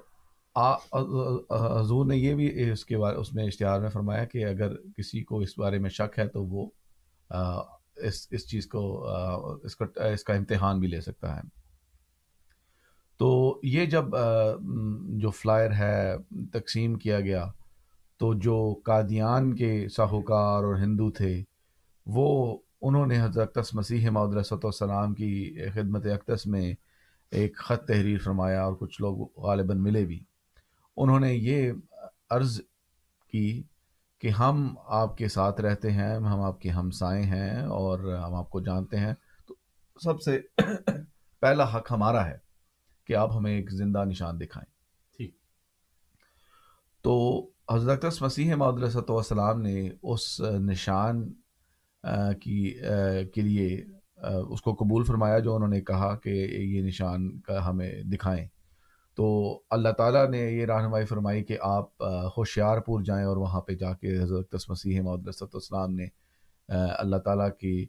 حضور 0.55 2.05
نے 2.05 2.17
یہ 2.17 2.33
بھی 2.35 2.71
اس 2.71 2.85
کے 2.85 2.97
بارے، 2.97 3.17
اس 3.17 3.33
میں 3.33 3.45
اشتہار 3.45 3.79
میں 3.79 3.89
فرمایا 3.89 4.25
کہ 4.25 4.45
اگر 4.45 4.75
کسی 4.97 5.23
کو 5.23 5.39
اس 5.39 5.57
بارے 5.57 5.79
میں 5.79 5.89
شک 5.89 6.19
ہے 6.19 6.27
تو 6.27 6.43
وہ 6.45 6.65
اس 7.97 8.27
اس 8.31 8.47
چیز 8.47 8.67
کو 8.67 8.81
اس 9.63 9.75
کا 9.75 10.03
اس 10.05 10.23
کا 10.23 10.33
امتحان 10.33 10.79
بھی 10.79 10.87
لے 10.87 11.01
سکتا 11.01 11.35
ہے۔ 11.35 11.41
تو 13.19 13.59
یہ 13.63 13.85
جب 13.85 14.05
جو 15.19 15.29
فلائر 15.29 15.71
ہے، 15.71 16.15
تقسیم 16.53 16.95
کیا 16.95 17.19
گیا، 17.19 17.45
تو 18.17 18.33
جو 18.33 18.57
قادیان 18.85 19.55
کے 19.55 19.87
ساہوکار 19.89 20.63
اور 20.63 20.75
ہندو 20.75 21.09
تھے، 21.11 21.43
وہ 22.05 22.57
انہوں 22.81 23.07
نے 23.07 23.21
حضرت 23.21 23.57
مسیح 23.73 24.09
محدود 24.09 24.35
والسلام 24.63 25.13
کی 25.13 25.57
خدمت 25.73 26.05
اقدس 26.05 26.45
میں 26.45 26.73
ایک 27.31 27.57
خط 27.57 27.85
تحریر 27.87 28.17
فرمایا 28.17 28.63
اور 28.63 28.73
کچھ 28.73 29.01
لوگ 29.01 29.27
غالباً 29.37 29.81
ملے 29.81 30.05
بھی۔ 30.05 30.19
انہوں 30.97 31.19
نے 31.19 31.33
یہ 31.33 31.71
عرض 32.29 32.61
کی 33.31 33.63
کہ 34.19 34.27
ہم 34.27 34.75
آپ 34.85 35.17
کے 35.17 35.27
ساتھ 35.27 35.61
رہتے 35.61 35.91
ہیں 35.91 36.15
ہم 36.15 36.41
آپ 36.41 36.61
کے 36.61 36.69
ہمسائے 36.69 37.23
ہیں 37.23 37.61
اور 37.61 37.99
ہم 37.99 38.33
آپ 38.33 38.49
کو 38.49 38.59
جانتے 38.61 38.99
ہیں۔ 38.99 39.13
تو 39.47 39.55
سب 39.99 40.21
سے 40.21 40.41
پہلا 41.39 41.75
حق 41.75 41.91
ہمارا 41.91 42.25
ہے 42.25 42.37
کہ 43.07 43.15
آپ 43.15 43.35
ہمیں 43.35 43.57
ایک 43.57 43.71
زندہ 43.71 44.05
نشان 44.05 44.39
دکھائیں۔ 44.39 44.71
ٹھیک۔ 45.17 45.35
تو 47.01 47.45
حضرت 47.71 48.05
مسیح 48.21 48.55
محدود 48.55 49.09
والسلام 49.09 49.61
نے 49.61 49.89
اس 50.03 50.41
نشان 50.41 51.33
کی 52.41 52.79
کے 53.33 53.41
لیے 53.41 53.83
اس 54.49 54.61
کو 54.61 54.73
قبول 54.73 55.03
فرمایا 55.03 55.39
جو 55.39 55.55
انہوں 55.55 55.69
نے 55.69 55.81
کہا 55.81 56.15
کہ 56.15 56.29
یہ 56.59 56.81
نشان 56.81 57.39
کا 57.39 57.69
ہمیں 57.69 58.03
دکھائیں۔ 58.03 58.47
تو 59.15 59.59
اللہ 59.69 59.89
تعالیٰ 59.89 60.29
نے 60.29 60.37
یہ 60.37 60.65
رہنمائی 60.65 61.05
فرمائی 61.05 61.43
کہ 61.43 61.57
آپ 61.61 62.03
ہوشیار 62.37 62.79
پور 62.79 63.01
جائیں 63.01 63.25
اور 63.25 63.37
وہاں 63.37 63.61
پہ 63.61 63.75
جا 63.75 63.93
کے 63.93 64.23
حضرت 64.23 64.55
مسیح 64.69 65.01
محدود 65.01 65.27
والسلام 65.27 65.93
نے 65.93 66.07
اللہ 66.97 67.15
تعالیٰ 67.15 67.49
کی 67.59 67.85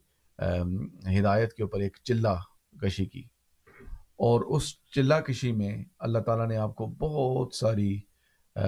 ہدایت 1.20 1.52
کے 1.52 1.62
اوپر 1.62 1.80
ایک 1.80 1.96
چلہ 2.04 2.36
کشی 2.82 3.06
کی۔ 3.06 3.22
اور 4.16 4.40
اس 4.40 4.62
چلا 4.90 5.20
کشی 5.20 5.52
میں 5.52 5.84
اللہ 5.98 6.18
تعالیٰ 6.18 6.48
نے 6.48 6.56
آپ 6.56 6.74
کو 6.76 6.86
بہت 6.86 7.54
ساری 7.54 8.00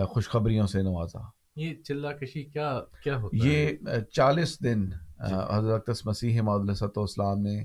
خوشخبریوں 0.08 0.66
سے 0.66 0.82
نوازا۔ 0.82 1.20
یہ 1.56 1.74
چلا 1.74 2.12
کشی 2.12 2.42
کیا 2.42 2.80
کیا 3.02 3.16
ہوتا 3.16 3.44
ہے؟ 3.44 3.48
یہ 3.48 3.76
چالیس 4.12 4.64
دن 4.64 4.84
جی۔ 4.84 5.34
حضرت 5.50 5.90
مسیح 6.04 6.40
علیہ 6.40 6.50
الصلوۃ 6.50 6.90
والسلام 6.96 7.40
نے 7.40 7.64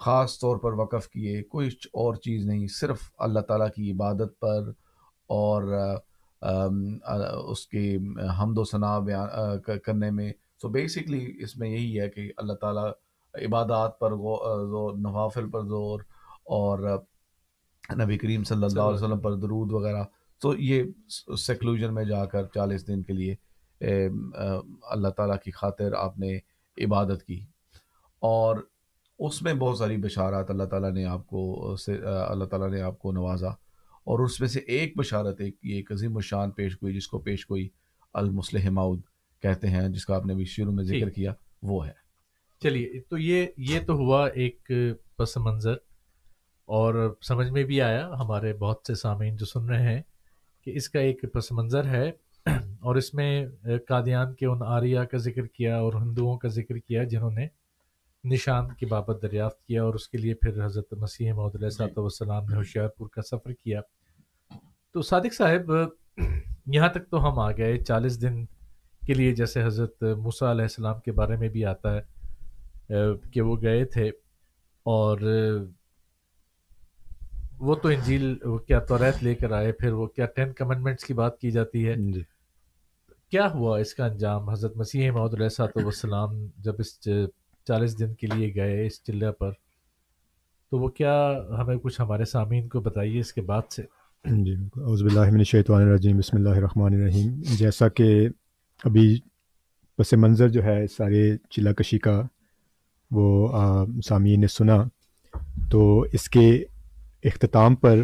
خاص 0.00 0.38
طور 0.38 0.56
پر 0.56 0.72
وقف 0.72 1.08
کیے، 1.08 1.42
کوئی 1.42 1.68
اور 1.92 2.14
چیز 2.14 2.46
نہیں، 2.46 2.66
صرف 2.66 3.00
اللہ 3.18 3.40
تعالیٰ 3.40 3.70
کی 3.76 3.90
عبادت 3.92 4.38
پر 4.40 4.70
اور 5.26 5.62
اس 7.48 7.66
کی 7.66 7.96
حمد 8.38 8.58
و 8.58 8.64
ثناء 8.64 8.98
بیان 8.98 9.28
کرنے 9.84 10.10
میں۔ 10.10 10.32
سو 10.62 10.68
بیسکلی 10.68 11.32
اس 11.38 11.56
میں 11.56 11.68
یہی 11.70 12.00
ہے 12.00 12.08
کہ 12.10 12.32
اللہ 12.36 12.52
تعالیٰ 12.52 12.90
عبادات 13.34 13.98
پر 13.98 14.10
زور، 14.10 14.96
نوافل 14.96 15.50
پر 15.50 15.64
زور 15.64 16.00
اور 16.44 16.78
نبی 18.00 18.18
کریم 18.18 18.44
صلی 18.44 18.64
اللہ 18.64 18.80
علیہ 18.80 19.04
وسلم 19.04 19.20
پر 19.20 19.34
درود 19.34 19.72
وغیرہ۔ 19.72 20.04
تو 20.42 20.56
یہ 20.56 20.82
سیکلوژن 21.38 21.94
میں 21.94 22.04
جا 22.04 22.24
کر 22.24 22.46
چالیس 22.46 22.86
دن 22.88 23.02
کے 23.02 23.12
لیے 23.12 23.34
اللہ 24.90 25.08
تعالیٰ 25.08 25.38
کی 25.44 25.50
خاطر 25.50 25.92
آپ 25.92 26.18
نے 26.18 26.38
عبادت 26.84 27.24
کی۔ 27.24 27.40
اور 28.20 28.56
اس 29.18 29.42
میں 29.42 29.54
بہت 29.54 29.78
ساری 29.78 29.96
بشارات 29.96 30.50
اللہ 30.50 30.64
تعالیٰ 30.64 30.92
نے 30.92 31.04
آپ 31.04 31.26
کو 31.26 31.74
سے 31.76 31.98
اللہ 32.28 32.44
تعالیٰ 32.44 32.70
نے 32.70 32.80
آپ 32.80 32.98
کو 32.98 33.12
نوازا۔ 33.12 33.48
اور 34.04 34.18
اس 34.18 34.40
میں 34.40 34.48
سے 34.48 34.60
ایک 34.60 34.98
بشارت 34.98 35.40
ایک 35.40 35.56
یہ 35.62 35.74
ایک 35.74 35.92
عظیم 35.92 36.16
الشان 36.16 36.50
پیش 36.50 36.74
گوئی 36.74 36.94
جس 36.94 37.08
کو 37.08 37.18
پیش 37.18 37.50
گوئی 37.50 37.68
المسلح 38.14 38.70
ماؤد 38.70 39.00
کہتے 39.42 39.68
ہیں 39.68 39.88
جس 39.88 40.04
کا 40.06 40.16
آپ 40.16 40.26
نے 40.26 40.34
بھی 40.34 40.44
شروع 40.44 40.72
میں 40.72 40.84
ذکر 40.84 40.98
ٹھیک۔ 40.98 41.14
کیا 41.14 41.32
وہ 41.62 41.86
ہے۔ 41.86 41.92
چلیے 42.62 43.00
تو 43.00 43.18
یہ 43.18 43.46
یہ 43.56 43.80
تو 43.86 43.92
ہوا 43.92 44.28
ایک 44.28 44.70
پس 45.16 45.36
منظر 45.36 45.74
اور 46.64 47.16
سمجھ 47.22 47.50
میں 47.50 47.64
بھی 47.64 47.82
آیا 47.82 48.08
ہمارے 48.08 48.52
بہت 48.52 48.80
سے 48.86 48.94
سامعین 48.94 49.36
جو 49.36 49.46
سن 49.46 49.64
رہے 49.64 49.94
ہیں 49.94 50.02
کہ 50.64 50.70
اس 50.70 50.88
کا 50.88 51.00
ایک 51.00 51.24
پس 51.32 51.52
منظر 51.52 51.84
ہے۔ 51.84 52.12
اور 52.80 52.96
اس 52.96 53.14
میں 53.14 53.46
قادیان 53.88 54.34
کے 54.34 54.46
ان 54.46 54.58
آریہ 54.66 55.00
کا 55.00 55.16
ذکر 55.16 55.46
کیا 55.46 55.78
اور 55.78 55.92
ہندوؤں 55.92 56.38
کا 56.38 56.48
ذکر 56.48 56.78
کیا 56.78 57.04
جنہوں 57.04 57.30
نے۔ 57.30 57.57
نشان 58.24 58.74
کی 58.74 58.86
بابت 58.86 59.22
دریافت 59.22 59.62
کیا 59.64 59.82
اور 59.82 59.94
اس 59.94 60.08
کے 60.08 60.18
لیے 60.18 60.34
پھر 60.34 60.64
حضرت 60.64 60.92
مسیح 60.92 61.32
محمد 61.32 61.54
علیہ 61.54 61.68
صاحب 61.68 61.98
والسلام 61.98 62.44
نے 62.44 62.56
ہوشیار 62.56 62.88
پور 62.88 63.08
کا 63.08 63.22
سفر 63.22 63.52
کیا۔ 63.52 63.80
تو 64.92 65.02
صادق 65.02 65.34
صاحب 65.34 65.72
یہاں 66.66 66.88
تک 66.88 67.10
تو 67.10 67.28
ہم 67.28 67.38
آ 67.38 67.52
گئے۔ 67.52 67.78
چالیس 67.78 68.22
دن 68.22 68.46
کے 69.06 69.14
لیے 69.14 69.34
جیسے 69.34 69.64
حضرت 69.64 70.02
موسیٰ 70.02 70.48
علیہ 70.48 70.62
السلام 70.62 71.00
کے 71.00 71.12
بارے 71.12 71.36
میں 71.36 71.48
بھی 71.48 71.64
آتا 71.64 71.96
ہے 71.96 72.00
کہ 73.32 73.40
وہ 73.40 73.56
گئے 73.62 73.84
تھے۔ 73.84 74.08
اور 74.82 75.18
وہ 77.58 77.74
تو 77.74 77.88
انجیل 77.88 78.36
وہ 78.44 78.58
کیا 78.58 78.78
توریت 78.78 79.24
لے 79.24 79.34
کر 79.34 79.52
آئے 79.52 79.72
پھر 79.72 79.92
وہ 79.92 80.06
کیا 80.06 80.26
ٹین 80.26 80.52
کمنڈمنٹس 80.52 81.04
کی 81.04 81.14
بات 81.14 81.38
کی 81.38 81.50
جاتی 81.50 81.88
ہے۔ 81.88 81.94
جی۔ 81.96 82.22
کیا 83.30 83.52
ہوا 83.52 83.78
اس 83.78 83.94
کا 83.94 84.06
انجام؟ 84.06 84.50
حضرت 84.50 84.76
مسیح 84.76 85.10
محمد 85.10 85.34
علیہ 85.34 85.48
صاحب 85.48 85.68
والسلام 85.74 86.30
جب 86.58 86.74
اس 86.78 87.00
چالیس 87.68 87.98
دن 87.98 88.14
کے 88.14 88.26
لیے 88.34 88.54
گئے 88.54 88.86
اس 88.86 89.02
چلہ 89.04 89.30
پر، 89.38 89.52
تو 90.70 90.78
وہ 90.80 90.88
کیا 90.98 91.14
ہمیں 91.58 91.76
کچھ 91.82 92.00
ہمارے 92.00 92.24
سامعین 92.24 92.68
کو 92.68 92.80
بتائیے 92.80 93.20
اس 93.20 93.32
کے 93.32 93.40
بعد 93.50 93.72
سے؟ 93.72 93.82
جی 94.24 94.54
بالکل 94.56 95.02
باللہ 95.04 95.30
من 95.30 95.38
الشیطان 95.38 95.82
الرجیم، 95.82 96.18
بسم 96.18 96.36
اللہ 96.36 96.56
الرحمن 96.56 96.94
الرحیم۔ 96.94 97.30
جیسا 97.58 97.88
کہ 97.88 98.28
ابھی 98.84 99.18
پس 99.98 100.12
منظر 100.12 100.48
جو 100.48 100.62
ہے 100.64 100.86
سارے 100.96 101.22
چلا 101.50 101.72
کشی 101.78 101.98
کا، 101.98 102.20
وہ 103.10 103.26
سامعین 104.08 104.40
نے 104.40 104.48
سنا۔ 104.48 104.82
تو 105.70 106.00
اس 106.12 106.28
کے 106.30 106.48
اختتام 107.24 107.74
پر 107.74 108.02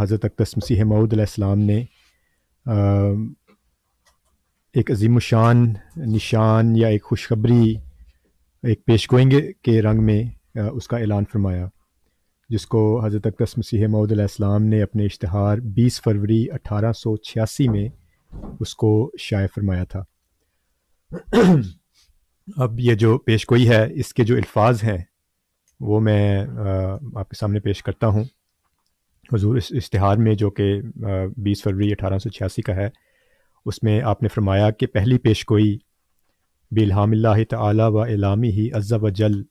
حضرت 0.00 0.24
اقدس 0.24 0.56
مسیح 0.56 0.84
معود 0.84 1.12
علیہ 1.12 1.24
السلام 1.28 1.58
نے 1.58 1.78
ایک 4.74 4.90
عظیم 4.90 5.14
الشان 5.14 5.64
نشان 6.14 6.74
یا 6.76 6.88
ایک 6.88 7.04
خوشخبری 7.04 7.74
ایک 8.68 8.84
پیشگوئیں 8.84 9.30
کے 9.62 9.82
رنگ 9.82 10.04
میں 10.04 10.22
اس 10.58 10.88
کا 10.88 10.96
اعلان 10.96 11.24
فرمایا، 11.32 11.68
جس 12.48 12.66
کو 12.66 13.04
حضرت 13.04 13.26
اقدس 13.26 13.58
مسیح 13.58 13.86
معود 13.86 14.12
علیہ 14.12 14.22
السلام 14.22 14.62
نے 14.62 14.82
اپنے 14.82 15.04
اشتہار 15.04 15.58
بیس 15.58 16.00
فروری 16.02 16.50
اٹھارہ 16.50 16.92
سو 16.92 17.16
چھیاسی 17.16 17.68
میں 17.68 17.88
اس 18.60 18.74
کو 18.74 19.10
شائع 19.18 19.46
فرمایا 19.54 19.84
تھا۔ 19.84 20.04
اب 22.56 22.80
یہ 22.80 22.94
جو 22.94 23.18
پیش 23.18 23.50
گوئی 23.50 23.68
ہے، 23.68 23.86
اس 23.94 24.14
کے 24.14 24.24
جو 24.24 24.36
الفاظ 24.36 24.84
ہیں، 24.84 24.98
وہ 25.80 26.00
میں 26.00 26.46
آپ 27.14 27.28
کے 27.28 27.38
سامنے 27.40 27.60
پیش 27.60 27.82
کرتا 27.82 28.06
ہوں۔ 28.06 28.24
حضور، 29.32 29.56
اس 29.56 29.66
اشتہار 29.70 30.16
میں 30.16 30.34
جو 30.34 30.50
کہ 30.50 30.80
بیس 31.36 31.62
فروری 31.62 31.92
اٹھارہ 31.92 32.18
سو 32.18 32.28
چھیاسی 32.28 32.62
کا 32.62 32.76
ہے، 32.76 32.88
اس 33.66 33.82
میں 33.82 34.02
آپ 34.02 34.22
نے 34.22 34.28
فرمایا 34.28 34.70
کہ 34.70 34.86
پہلی 34.86 35.18
پیش 35.18 35.44
گوئی 35.50 35.78
بالحام 36.70 37.10
اللہ 37.10 37.44
تعالی 37.50 37.82
و 37.82 37.98
الامی 37.98 38.50
ہی 38.50 38.72
عزب 38.72 39.04
و 39.04 39.08
جل، 39.08 39.42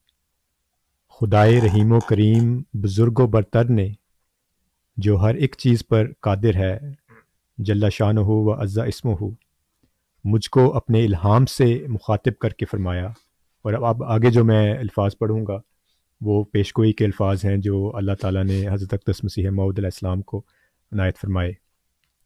خدائے 1.09 1.61
رحیم 1.61 1.91
و 1.91 1.99
کریم 1.99 2.61
بزرگ 2.73 3.19
و 3.19 3.27
برتر 3.27 3.65
نے، 3.65 3.93
جو 4.97 5.19
ہر 5.19 5.35
ایک 5.35 5.55
چیز 5.57 5.87
پر 5.87 6.07
قادر 6.21 6.55
ہے، 6.55 6.79
جل 7.57 7.89
شان 7.89 8.17
ہو 8.17 8.43
و 8.43 8.61
عزا 8.61 8.83
اسم 8.83 9.09
ہو 9.21 9.29
مجھ 10.23 10.49
کو 10.49 10.75
اپنے 10.75 11.05
الہام 11.05 11.45
سے 11.45 11.85
مخاطب 11.87 12.37
کر 12.39 12.49
کے 12.49 12.65
فرمایا۔ 12.65 13.07
اور 13.61 13.73
اب 13.73 13.85
اب 13.85 14.03
آگے 14.03 14.31
جو 14.31 14.43
میں 14.43 14.77
الفاظ 14.77 15.17
پڑھوں 15.17 15.45
گا، 15.47 15.59
وہ 16.21 16.43
پیش 16.43 16.77
گوئی 16.77 16.93
کے 16.93 17.05
الفاظ 17.05 17.45
ہیں 17.45 17.57
جو 17.57 17.91
اللہ 17.95 18.11
تعالیٰ 18.21 18.43
نے 18.43 18.67
حضرت 18.67 18.93
اقدس 18.93 19.23
مسیح 19.23 19.49
معود 19.49 19.79
علیہ 19.79 19.87
السلام 19.87 20.21
کو 20.21 20.41
عنایت 20.91 21.17
فرمائے۔ 21.17 21.49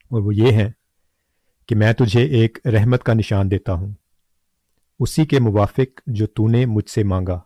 اور 0.10 0.22
وہ 0.22 0.36
یہ 0.36 0.52
ہیں 0.52 0.70
کہ 1.68 1.76
میں 1.76 1.94
تجھے 1.94 2.24
ایک 2.24 2.58
رحمت 2.66 3.04
کا 3.04 3.14
نشان 3.14 3.52
دیتا 3.52 3.74
ہوں۔ 3.74 3.92
اسی 5.02 5.26
کے 5.26 5.40
موافق 5.40 6.02
جو 6.08 6.28
تو 6.28 6.48
نے 6.48 6.66
مجھ 6.66 6.90
سے 6.90 7.04
مانگا۔ 7.04 7.40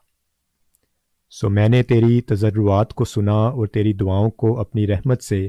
سو 1.29 1.49
میں 1.49 1.69
نے 1.69 1.83
تیری 1.83 2.21
تجربات 2.21 2.93
کو 2.93 3.05
سنا 3.05 3.31
اور 3.31 3.67
تیری 3.67 3.93
دعاؤں 3.93 4.29
کو 4.29 4.59
اپنی 4.59 4.87
رحمت 4.87 5.23
سے 5.23 5.47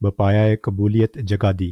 بپایا 0.00 0.56
قبولیت 0.62 1.14
جگا 1.14 1.50
دی۔ 1.58 1.70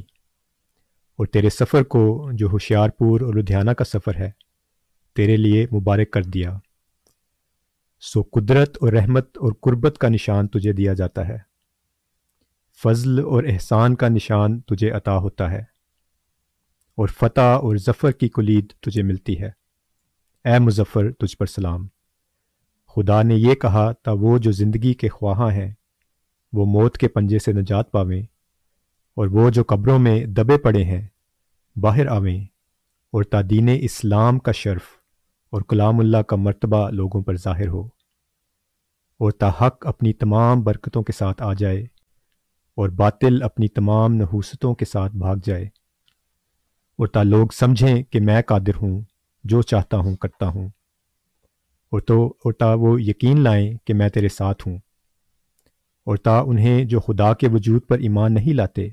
اور 1.17 1.27
تیرے 1.27 1.51
سفر 1.51 1.83
کو 1.83 2.31
جو 2.33 2.47
ہوشیار 2.47 2.89
پور 2.89 3.21
اور 3.21 3.35
لدھیانہ 3.35 3.71
کا 3.71 3.85
سفر 3.85 4.17
ہے، 4.17 4.31
تیرے 5.15 5.37
لیے 5.37 5.67
مبارک 5.73 6.11
کر 6.11 6.23
دیا۔ 6.23 6.59
سو 8.01 8.23
قدرت 8.23 8.79
اور 8.81 8.93
رحمت 8.93 9.39
اور 9.39 9.53
قربت 9.61 9.99
کا 9.99 10.09
نشان 10.09 10.49
تجھے 10.49 10.73
دیا 10.73 10.93
جاتا 10.93 11.29
ہے۔ 11.29 11.39
فضل 12.83 13.21
اور 13.25 13.45
احسان 13.45 13.95
کا 13.95 14.09
نشان 14.09 14.61
تجھے 14.61 14.91
عطا 14.91 15.19
ہوتا 15.19 15.51
ہے۔ 15.51 15.63
اور 16.97 17.09
فتح 17.09 17.41
اور 17.41 17.77
ظفر 17.77 18.11
کی 18.11 18.29
کلید 18.29 18.73
تجھے 18.81 19.03
ملتی 19.03 19.41
ہے۔ 19.41 19.60
اے 20.45 20.59
مظفر، 20.59 21.13
تجھ 21.13 21.37
پر 21.37 21.47
سلام۔ 21.47 21.87
خدا 22.89 23.23
نے 23.23 23.35
یہ 23.35 23.55
کہا، 23.55 23.93
تا 23.93 24.13
وہ 24.13 24.39
جو 24.39 24.53
زندگی 24.53 24.95
کے 24.95 25.09
خواہاں 25.09 25.51
ہیں، 25.51 25.73
وہ 26.53 26.67
موت 26.67 26.99
کے 26.99 27.09
پنجے 27.09 27.39
سے 27.39 27.53
نجات 27.53 27.91
پاویں، 27.93 28.23
اور 29.17 29.27
وہ 29.27 29.51
جو 29.51 29.63
قبروں 29.69 29.99
میں 29.99 30.25
دبے 30.27 30.59
پڑے 30.59 30.85
ہیں، 30.85 31.07
باہر 31.77 32.07
آویں، 32.07 32.45
اور 33.13 33.23
تا 33.23 33.41
دین 33.51 33.69
اسلام 33.81 34.39
کا 34.39 34.53
شرف 34.53 34.83
اور 35.51 35.63
کلام 35.63 36.01
اللہ 36.01 36.23
کا 36.23 36.37
مرتبہ 36.37 36.91
لوگوں 36.91 37.23
پر 37.23 37.37
ظاہر 37.37 37.69
ہو۔ 37.69 37.87
اور 39.21 39.31
تا 39.31 39.51
حق 39.61 39.87
اپنی 39.87 40.13
تمام 40.13 40.63
برکتوں 40.63 41.03
کے 41.03 41.13
ساتھ 41.13 41.43
آ 41.43 41.53
جائے، 41.53 41.83
اور 42.75 42.89
باطل 42.89 43.43
اپنی 43.43 43.69
تمام 43.69 44.15
نحوستوں 44.15 44.75
کے 44.75 44.85
ساتھ 44.85 45.17
بھاگ 45.17 45.37
جائے۔ 45.45 45.65
اور 46.99 47.07
تا 47.07 47.23
لوگ 47.23 47.49
سمجھیں 47.53 48.03
کہ 48.03 48.21
میں 48.21 48.43
قادر 48.43 48.77
ہوں 48.83 49.01
جو 49.45 49.63
چاہتا 49.63 49.97
ہوں، 49.97 50.17
کرتا 50.17 50.47
ہوں۔ 50.47 50.69
اور 51.91 52.01
تو، 52.01 52.27
اور 52.27 52.53
تا 52.53 52.75
وہ 52.75 53.03
یقین 53.03 53.41
لائیں 53.41 53.75
کہ 53.85 53.95
میں 53.95 54.09
تیرے 54.09 54.29
ساتھ 54.29 54.69
ہوں۔ 54.69 54.79
اور 56.05 56.17
تا 56.17 56.41
انہیں 56.41 56.85
جو 56.85 57.01
خدا 57.01 57.35
کے 57.35 57.49
وجود 57.49 57.83
پر 57.89 57.99
ایمان 57.99 58.35
نہیں 58.35 58.55
لاتے۔ 58.55 58.87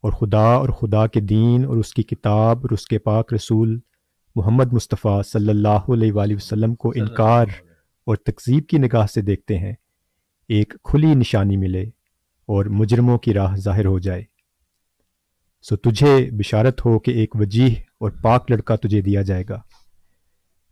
اور 0.00 0.12
خدا 0.12 0.54
اور 0.54 0.68
خدا 0.68 1.06
کے 1.06 1.20
دین، 1.20 1.64
اور 1.64 1.76
اس 1.76 1.94
کی 1.94 2.02
کتاب، 2.02 2.58
اور 2.58 2.70
اس 2.70 2.86
کے 2.86 2.98
پاک 2.98 3.34
رسول 3.34 3.80
محمد 4.34 4.72
مصطفیٰ 4.72 5.22
صلی 5.22 5.48
اللہ 5.48 5.92
علیہ 5.92 6.12
وآلہ 6.12 6.34
وسلم 6.34 6.74
کو 6.74 6.92
انکار 6.96 7.46
اور 8.06 8.16
تکذیب 8.16 8.66
کی 8.66 8.78
نگاہ 8.78 9.06
سے 9.06 9.22
دیکھتے 9.22 9.58
ہیں۔ 9.58 9.72
ایک 10.48 10.74
کھلی 10.84 11.14
نشانی 11.14 11.56
ملے 11.56 11.82
اور 12.46 12.64
مجرموں 12.64 13.18
کی 13.18 13.34
راہ 13.34 13.56
ظاہر 13.56 13.86
ہو 13.86 13.98
جائے۔ 13.98 14.31
سو 15.62 15.76
تجھے 15.76 16.28
بشارت 16.32 16.86
ہو 16.86 16.98
کہ 16.98 17.10
ایک 17.10 17.36
وجیح 17.36 17.74
اور 18.00 18.10
پاک 18.10 18.50
لڑکا 18.50 18.76
تجھے 18.76 19.00
دیا 19.00 19.22
جائے 19.22 19.44
گا۔ 19.48 19.60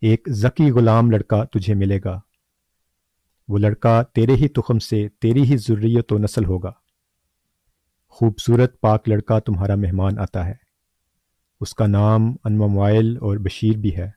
ایک 0.00 0.29
ذکی 0.31 0.70
غلام 0.70 1.11
لڑکا 1.11 1.44
تجھے 1.44 1.74
ملے 1.74 2.00
گا۔ 2.05 2.20
وہ 3.48 3.59
لڑکا 3.59 4.03
تیرے 4.03 4.35
ہی 4.35 4.48
تخم 4.48 4.79
سے 4.79 5.09
تیری 5.09 5.42
ہی 5.42 5.57
ضروریت 5.57 6.12
و 6.12 6.18
نسل 6.18 6.44
ہوگا۔ 6.44 6.72
خوبصورت 8.09 8.81
پاک 8.81 9.09
لڑکا 9.09 9.38
تمہارا 9.38 9.74
مہمان 9.74 10.18
آتا 10.18 10.46
ہے۔ 10.46 10.55
اس 11.61 11.74
کا 11.74 11.87
نام 11.87 12.37
انموائل 12.44 13.16
اور 13.20 13.37
بشیر 13.37 13.76
بھی 13.76 13.96
ہے۔ 13.96 14.11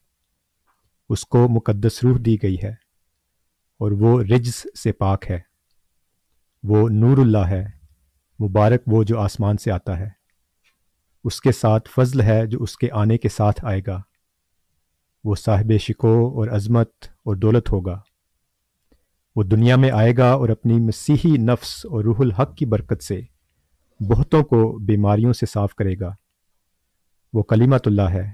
اس 1.09 1.25
کو 1.25 1.47
مقدس 1.49 2.03
روح 2.03 2.17
دی 2.25 2.37
گئی 2.43 2.57
ہے 2.63 2.71
اور 3.77 3.91
وہ 3.91 4.23
رجز 4.23 4.79
سے 4.83 4.91
پاک 4.91 5.31
ہے۔ 5.31 5.39
وہ 6.63 6.89
نور 6.89 7.17
اللہ 7.17 7.47
ہے۔ 7.49 7.65
مبارک 8.43 8.81
وہ 8.87 9.03
جو 9.03 9.19
آسمان 9.19 9.57
سے 9.57 9.71
آتا 9.71 9.99
ہے۔ 9.99 10.22
اس 11.23 11.41
کے 11.41 11.51
ساتھ 11.51 11.89
فضل 11.89 12.21
ہے 12.21 12.47
جو 12.47 12.63
اس 12.63 12.77
کے 12.77 12.87
آنے 12.91 13.17
کے 13.17 13.29
ساتھ 13.29 13.65
آئے 13.65 13.81
گا۔ 13.87 14.01
وہ 15.23 15.35
صاحب 15.35 15.71
شکو 15.79 16.39
اور 16.39 16.47
عظمت 16.47 16.89
اور 17.01 17.35
دولت 17.35 17.71
ہوگا۔ 17.71 18.01
وہ 19.35 19.43
دنیا 19.43 19.75
میں 19.75 19.91
آئے 19.91 20.17
گا 20.17 20.31
اور 20.31 20.49
اپنی 20.49 20.73
مسیحی 20.73 21.37
نفس 21.37 21.85
اور 21.85 22.03
روح 22.03 22.15
الحق 22.19 22.55
کی 22.55 22.65
برکت 22.65 23.03
سے 23.03 23.21
بہتوں 23.99 24.43
کو 24.43 24.79
بیماریوں 24.79 25.33
سے 25.33 25.45
صاف 25.45 25.75
کرے 25.75 25.99
گا۔ 25.99 26.13
وہ 27.33 27.43
کلیمت 27.43 27.87
اللہ 27.87 28.01
ہے، 28.01 28.31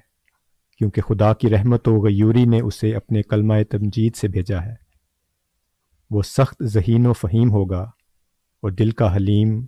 کیونکہ 0.77 1.01
خدا 1.01 1.33
کی 1.33 1.49
رحمت 1.49 1.87
و 1.87 2.05
غیوری 2.05 2.45
نے 2.45 2.61
اسے 2.61 2.95
اپنے 2.95 3.21
کلمہ 3.21 3.53
تمجید 3.69 4.15
سے 4.15 4.27
بھیجا 4.27 4.65
ہے۔ 4.65 4.75
وہ 6.11 6.21
سخت 6.21 6.63
ذہین 6.63 7.05
و 7.05 7.13
فہیم 7.13 7.51
ہوگا 7.51 7.81
اور 8.61 8.71
دل 8.71 8.91
کا 8.91 9.15
حلیم 9.15 9.65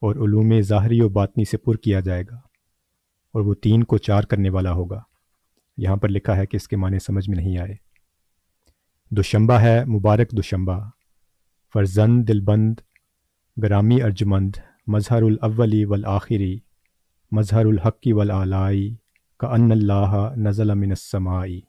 اور 0.00 0.14
علوم 0.16 0.60
ظاہری 0.60 1.00
و 1.00 1.08
باطنی 1.08 1.44
سے 1.44 1.56
پر 1.56 1.74
کیا 1.74 2.00
جائے 2.00 2.24
گا۔ 2.30 2.49
اور 3.32 3.42
وہ 3.42 3.54
تین 3.54 3.84
کو 3.84 3.98
چار 3.98 4.22
کرنے 4.22 4.50
والا 4.50 4.72
ہوگا۔ 4.72 5.02
یہاں 5.76 5.96
پر 5.96 6.08
لکھا 6.08 6.36
ہے 6.36 6.46
کہ 6.46 6.56
اس 6.56 6.68
کے 6.68 6.76
معنی 6.76 6.98
سمجھ 6.98 7.30
میں 7.30 7.36
نہیں 7.36 7.58
آئے۔ 7.58 7.74
دوشمبہ 9.10 9.54
ہے، 9.54 9.84
مبارک 9.84 10.30
دوشمبہ۔ 10.30 10.88
فرزند 11.72 12.28
دل 12.28 12.40
بند 12.40 12.74
گرامی 13.62 14.02
ارجمند، 14.02 14.56
مظہر 14.86 15.22
الاولی 15.22 15.84
والآخری، 15.84 16.58
مظہر 17.32 17.64
الحقی 17.64 18.12
والآلائی، 18.12 18.96
کا 19.38 19.48
ان 19.48 19.72
اللہ 19.72 20.32
نزل 20.36 20.74
من 20.74 20.90
السمائی۔ 20.90 21.60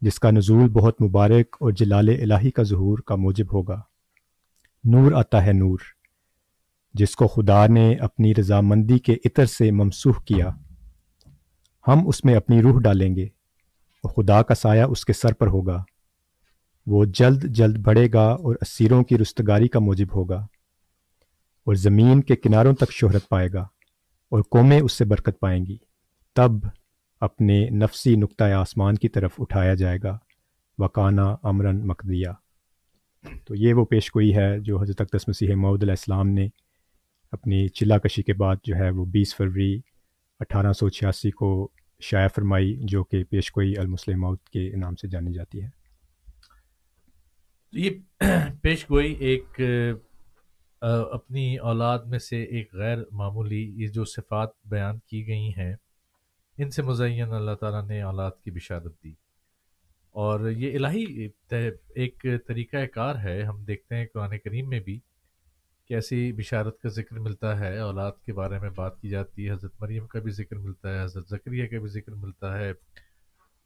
جس 0.00 0.18
کا 0.18 0.30
نزول 0.30 0.68
بہت 0.68 1.02
مبارک 1.02 1.56
اور 1.60 1.72
جلال 1.72 2.08
الہی 2.08 2.50
کا 2.50 2.62
ظہور 2.62 2.98
کا 2.98 3.16
موجب 3.16 3.52
ہوگا۔ 3.52 3.82
نور 4.84 5.12
آتا 5.12 5.46
ہے 5.46 5.52
نور۔ 5.52 5.78
جس 6.94 7.16
کو 7.16 7.26
خدا 7.26 7.66
نے 7.66 7.94
اپنی 7.94 8.34
رضامندی 8.34 8.98
کے 8.98 9.16
عطر 9.24 9.46
سے 9.46 9.70
ممسوح 9.70 10.12
کیا، 10.26 10.50
ہم 11.88 12.08
اس 12.08 12.24
میں 12.24 12.34
اپنی 12.34 12.62
روح 12.62 12.80
ڈالیں 12.80 13.16
گے 13.16 13.24
اور 14.02 14.10
خدا 14.10 14.42
کا 14.42 14.54
سایہ 14.54 14.82
اس 14.82 15.04
کے 15.04 15.12
سر 15.12 15.32
پر 15.32 15.46
ہوگا۔ 15.46 15.84
وہ 16.86 17.04
جلد 17.04 17.44
جلد 17.44 17.78
بڑھے 17.78 18.08
گا 18.12 18.26
اور 18.26 18.54
اسیروں 18.60 19.04
کی 19.04 19.18
رستگاری 19.18 19.68
کا 19.68 19.78
موجب 19.78 20.06
ہوگا 20.14 20.46
اور 21.64 21.74
زمین 21.74 22.20
کے 22.20 22.36
کناروں 22.36 22.74
تک 22.74 22.92
شہرت 22.92 23.28
پائے 23.28 23.48
گا 23.52 23.60
اور 24.28 24.42
قومیں 24.42 24.80
اس 24.80 24.92
سے 24.92 25.04
برکت 25.04 25.40
پائیں 25.40 25.66
گی۔ 25.66 25.76
تب 26.34 26.50
اپنے 27.20 27.68
نفسی 27.70 28.16
نقطۂ 28.16 28.44
آسمان 28.44 28.94
کی 28.94 29.08
طرف 29.08 29.30
اٹھایا 29.38 29.74
جائے 29.74 29.98
گا۔ 30.02 30.18
وکانہ 30.78 31.36
امرن 31.42 31.86
مقدیہ۔ 31.86 32.28
تو 33.44 33.54
یہ 33.54 33.74
وہ 33.74 33.84
پیش 33.84 34.08
گوئی 34.08 34.36
ہے 34.36 34.60
جو 34.60 34.82
حضرت 34.82 35.00
اقدس 35.00 35.28
مسیح 35.28 35.54
معود 35.54 35.82
علیہ 35.82 35.92
السلام 35.92 36.28
نے 36.28 36.48
اپنی 37.32 37.68
چلا 37.68 37.98
کشی 37.98 38.22
کے 38.22 38.34
بعد 38.34 38.56
جو 38.64 38.76
ہے 38.76 38.90
وہ 38.90 39.04
بیس 39.04 39.36
فروری 39.36 39.80
اٹھارہ 40.40 40.72
سو 40.72 40.88
چھیاسی 40.88 41.30
کو 41.30 41.68
شائع 42.00 42.28
فرمائی، 42.28 42.76
جو 42.80 43.04
کہ 43.04 43.24
پیش 43.24 43.50
گوئی 43.50 43.76
المسلم 43.76 44.20
موت 44.20 44.48
کے 44.48 44.76
نام 44.76 44.94
سے 44.94 45.08
جانی 45.08 45.32
جاتی 45.32 45.62
ہے۔ 45.62 45.68
یہ 47.72 47.90
پیش 48.62 48.90
گوئی 48.90 49.12
ایک 49.12 49.60
اپنی 51.12 51.56
اولاد 51.56 51.98
میں 51.98 52.18
سے 52.18 52.42
ایک 52.42 52.74
غیر 52.74 52.98
معمولی 53.12 53.72
یہ 53.76 53.88
جو 53.88 54.04
صفات 54.04 54.48
بیان 54.64 54.98
کی 54.98 55.26
گئی 55.26 55.50
ہیں، 55.56 55.74
ان 56.58 56.70
سے 56.70 56.82
مزین 56.82 57.32
اللہ 57.32 57.54
تعالیٰ 57.54 57.86
نے 57.86 58.02
اولاد 58.02 58.30
کی 58.44 58.50
بشارت 58.50 59.04
دی۔ 59.04 59.12
اور 60.10 60.50
یہ 60.50 60.76
الہی 60.76 61.28
ایک 61.94 62.26
طریقہ 62.46 62.86
کار 62.86 63.14
ہے۔ 63.14 63.42
ہم 63.42 63.64
دیکھتے 63.64 63.96
ہیں 63.96 64.06
قرآن 64.14 64.38
کریم 64.44 64.68
میں 64.68 64.80
بھی 64.80 65.00
کہ 65.90 65.94
ایسی 65.94 66.32
بشارت 66.32 66.78
کا 66.80 66.88
ذکر 66.88 67.18
ملتا 67.18 67.58
ہے، 67.58 67.78
اولاد 67.78 68.12
کے 68.24 68.32
بارے 68.32 68.58
میں 68.58 68.68
بات 68.70 69.00
کی 69.00 69.08
جاتی 69.08 69.46
ہے، 69.46 69.52
حضرت 69.52 69.72
مریم 69.80 70.06
کا 70.06 70.18
بھی 70.20 70.30
ذکر 70.32 70.56
ملتا 70.56 70.92
ہے، 70.92 71.02
حضرت 71.04 71.30
ذکریہ 71.30 71.66
کا 71.66 71.78
بھی 71.78 71.88
ذکر 71.88 72.12
ملتا 72.14 72.58
ہے 72.58 72.70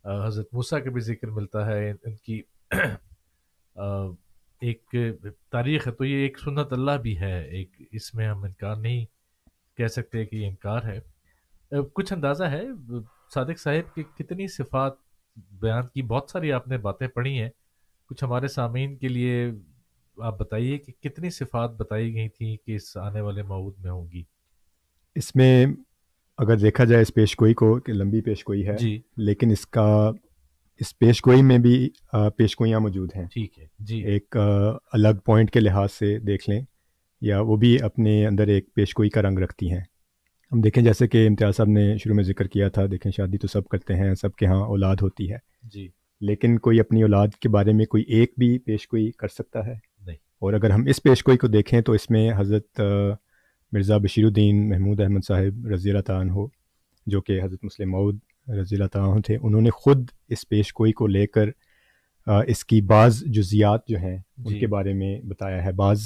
حضرت 0.05 0.55
موسیٰ 0.55 0.83
کا 0.85 0.91
بھی 0.91 1.01
ذکر 1.01 1.31
ملتا 1.31 1.67
ہے، 1.67 1.91
ان 1.91 2.15
کی 2.17 2.41
ایک 4.63 4.95
تاریخ 5.51 5.87
ہے، 5.87 5.93
تو 5.93 6.05
یہ 6.05 6.23
ایک 6.23 6.39
سنت 6.39 6.73
اللہ 6.73 6.97
بھی 7.03 7.19
ہے، 7.21 7.41
ایک 7.49 7.77
اس 7.93 8.15
میں 8.15 8.29
ہم 8.29 8.45
انکار 8.45 8.77
نہیں 8.77 9.05
کہہ 9.79 9.87
سکتے 9.87 10.25
کہ 10.27 10.37
یہ 10.37 10.47
انکار 10.47 10.83
ہے۔ 10.83 10.99
کچھ 11.95 12.13
اندازہ 12.13 12.45
ہے، 12.45 12.63
صادق 13.35 13.61
صاحب 13.63 13.95
کی 13.95 14.03
کتنی 14.17 14.47
صفات 14.49 14.97
بیان 15.61 15.89
کی، 15.89 16.03
بہت 16.05 16.31
ساری 16.31 16.53
آپ 16.53 16.69
نے 16.69 16.79
باتیں 16.79 17.07
پڑھی 17.09 17.39
ہیں، 17.41 17.51
کچھ 18.11 18.25
ہمارے 18.25 18.49
سامعین 18.49 18.97
کے 18.97 19.09
لیے 19.09 19.47
آپ 20.19 20.39
بتائیے 20.39 20.79
کہ 20.79 20.93
کتنی 20.93 21.31
صفات 21.31 21.71
بتائی 21.71 22.15
گئی 22.15 22.29
تھیں 22.29 22.57
کہ 22.57 22.75
اس 22.77 22.97
آنے 22.97 23.21
والے 23.21 23.43
معود 23.43 23.75
میں 23.79 23.91
ہوں 23.91 24.07
گی؟ 24.13 24.23
اس 25.15 25.37
میں 25.37 25.67
اگر 26.39 26.57
دیکھا 26.57 26.85
جائے 26.85 27.03
اس 27.03 27.15
پیش 27.15 27.41
گوئی 27.41 27.55
کو 27.55 27.81
کہ 27.81 27.93
لمبی 27.93 28.21
پیش 28.21 28.49
گوئی 28.49 28.67
ہے 28.67 28.77
جی۔ 28.77 29.01
لیکن 29.17 29.51
اس 29.51 29.67
کا 29.67 30.11
اس 30.81 30.99
پیش 30.99 31.27
گوئی 31.27 31.43
میں 31.43 31.59
بھی 31.59 31.91
پیش 32.37 32.61
گوئیاں 32.61 32.81
موجود 32.81 33.11
ہیں۔ 33.17 33.25
ٹھیک 33.25 33.59
ہے۔ 33.59 33.67
جی۔ 33.79 34.03
ایک 34.05 34.37
الگ 34.93 35.19
پوائنٹ 35.25 35.51
کے 35.51 35.61
لحاظ 35.61 35.93
سے 35.93 36.19
دیکھ 36.19 36.51
لیں 36.51 36.61
یا 37.21 37.41
وہ 37.41 37.57
بھی 37.57 37.83
اپنے 37.83 38.27
اندر 38.27 38.47
ایک 38.47 38.75
پیش 38.75 38.99
گوئی 38.99 39.11
کا 39.11 39.23
رنگ 39.23 39.39
رکھتی 39.39 39.71
ہیں۔ 39.71 39.83
ہم 40.53 40.61
دیکھیں 40.61 40.85
جیسے 40.85 41.09
کہ 41.09 41.27
امتیاز 41.29 41.57
صاحب 41.57 41.69
نے 41.69 41.99
شروع 41.99 42.17
میں 42.17 42.25
ذکر 42.25 42.47
کیا 42.47 42.69
تھا 42.69 42.87
دیکھیں 42.87 43.13
شادی 43.13 43.39
تو 43.39 43.47
سب 43.47 43.69
کرتے 43.69 43.95
ہیں 43.95 44.15
سب 44.15 44.35
کے 44.35 44.47
ہاں 44.47 44.61
اولاد 44.61 44.97
ہوتی 45.03 45.33
ہے۔ 45.33 45.39
جی۔ 45.63 45.89
لیکن 46.21 46.59
کوئی 46.59 46.81
اپنی 46.81 47.03
اولاد 47.03 47.29
کے 47.41 47.49
بارے 47.49 47.73
میں 47.73 47.85
کوئی 47.85 48.05
ایک 48.09 48.33
بھی 48.39 48.59
پیش 48.59 48.85
گوئی 48.85 49.11
کر 49.11 49.29
سکتا 49.29 49.67
ہے؟ 49.67 49.75
اور 50.45 50.53
اگر 50.53 50.71
ہم 50.71 50.85
اس 50.87 51.03
پیش 51.03 51.27
گوئی 51.27 51.39
کو 51.39 51.47
دیکھیں 51.47 51.81
تو 51.81 51.93
اس 51.93 52.11
میں 52.11 52.33
حضرت 52.37 52.81
مرزا 53.73 53.99
بشیر 53.99 54.25
الدین 54.25 54.69
محمود 54.69 55.01
احمد 55.01 55.21
صاحب 55.29 55.67
رضی 55.67 55.91
اللہ 55.91 56.03
تعالیٰ 56.03 56.35
ہو 56.35 56.47
جو 57.07 57.21
کہ 57.21 57.43
حضرت 57.43 57.65
مسلم 57.65 57.91
مود 57.91 58.19
رضی 58.49 58.77
اللہ 58.77 58.87
تعالیٰ 58.87 59.21
تھے 59.25 59.37
انہوں 59.43 59.61
نے 59.61 59.71
خود 59.71 60.09
اس 60.29 60.49
پیش 60.49 60.73
گوئی 60.79 60.93
کو 60.93 61.07
لے 61.07 61.27
کر 61.27 61.49
اس 62.27 62.65
کی 62.65 62.81
بعض 62.81 63.23
جزیات 63.25 63.89
جو 63.89 63.99
ہیں 63.99 64.19
ان 64.39 64.45
جی۔ 64.45 64.59
کے 64.59 64.67
بارے 64.67 64.93
میں 64.93 65.21
بتایا 65.21 65.65
ہے۔ 65.65 65.73
بعض 65.73 66.03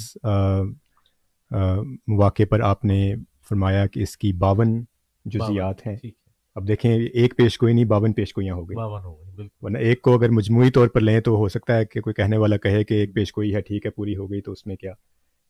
مواقع 2.07 2.43
پر 2.49 2.59
آپ 2.59 2.85
نے 2.85 3.15
فرمایا 3.49 3.87
کہ 3.87 3.99
اس 3.99 4.17
کی 4.17 4.33
باون 4.33 4.83
جزیات 5.25 5.87
ہیں۔ 5.87 5.95
ٹھیک۔ 5.95 6.13
ہے 6.13 6.18
اب 6.59 6.67
دیکھیں 6.67 6.91
ایک 7.13 7.37
پیش 7.37 7.61
گوئی 7.61 7.73
نہیں 7.73 7.85
باون 7.85 8.13
پیش 8.13 8.37
گوئیاں 8.37 8.55
ہو 8.55 8.69
گئی۔ 8.69 8.75
باون 8.75 9.03
ہو 9.03 9.19
گئی 9.19 9.31
بالکل۔ 9.35 9.65
ورنہ 9.65 9.77
ایک 9.77 10.01
کو 10.01 10.13
اگر 10.13 10.29
مجموعی 10.29 10.71
طور 10.71 10.87
پر 10.87 11.01
لیں 11.01 11.19
تو 11.19 11.35
ہو 11.35 11.47
سکتا 11.49 11.77
ہے 11.77 11.85
کہ 11.85 12.01
کوئی 12.01 12.13
کہنے 12.13 12.37
والا 12.37 12.57
کہے 12.57 12.83
کہ 12.83 12.93
ایک 12.93 13.13
پیش 13.15 13.37
گوئی 13.37 13.55
ہے 13.55 13.61
ٹھیک 13.61 13.85
ہے 13.85 13.91
پوری 13.91 14.15
ہو 14.15 14.31
گئی 14.31 14.41
تو 14.41 14.51
اس 14.51 14.65
میں 14.67 14.75
کیا؟ 14.75 14.93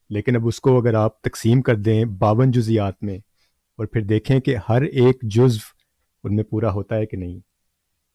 لیکن 0.09 0.35
اب 0.35 0.47
اس 0.47 0.59
کو 0.59 0.77
اگر 0.79 0.93
آپ 0.93 1.21
تقسیم 1.21 1.61
کر 1.61 1.75
دیں 1.75 2.05
باون 2.05 2.51
جزیات 2.51 3.03
میں 3.03 3.17
اور 3.79 3.85
پھر 3.85 4.01
دیکھیں 4.01 4.39
کہ 4.39 4.55
ہر 4.69 4.81
ایک 4.81 5.17
جزو 5.23 5.59
ان 6.23 6.35
میں 6.35 6.43
پورا 6.43 6.71
ہوتا 6.71 6.95
ہے 6.95 7.05
کہ 7.05 7.17
نہیں 7.17 7.39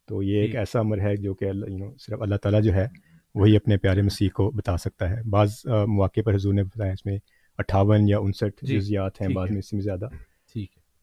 تو 0.09 0.23
یہ 0.23 0.41
ایک 0.41 0.53
جی۔ 0.53 0.59
ایسا 0.59 0.81
عمر 0.81 0.99
ہے 0.99 1.17
جو 1.17 1.35
کہ 1.35 1.45
اللہ 1.45 1.67
یو 1.71 1.79
نو 1.79 1.91
صرف 1.99 2.23
اللہ 2.23 2.35
تعالیٰ 2.35 2.63
جو 2.63 2.75
ہے 2.75 2.87
وہی 3.35 3.57
اپنے 3.57 3.77
پیارے 3.77 4.03
مسیح 4.03 4.29
کو 4.35 4.51
بتا 4.51 4.77
سکتا 4.77 5.11
ہے۔ 5.11 5.23
بعض 5.23 5.55
مواقع 5.87 6.21
پر 6.25 6.35
حضور 6.35 6.55
نے 6.55 6.63
بتایا 6.65 6.93
اس 6.93 7.07
میں 7.07 7.19
اٹھاون 7.59 8.09
یا 8.09 8.19
انسٹھ 8.19 8.65
جی، 8.65 8.79
جزیات 8.79 9.21
ہیں 9.21 9.29
بعض۔ 9.29 9.51
میں 9.51 9.59
اس 9.59 9.71
سے 9.71 9.77
بھی 9.77 9.83
زیادہ۔ 9.83 10.07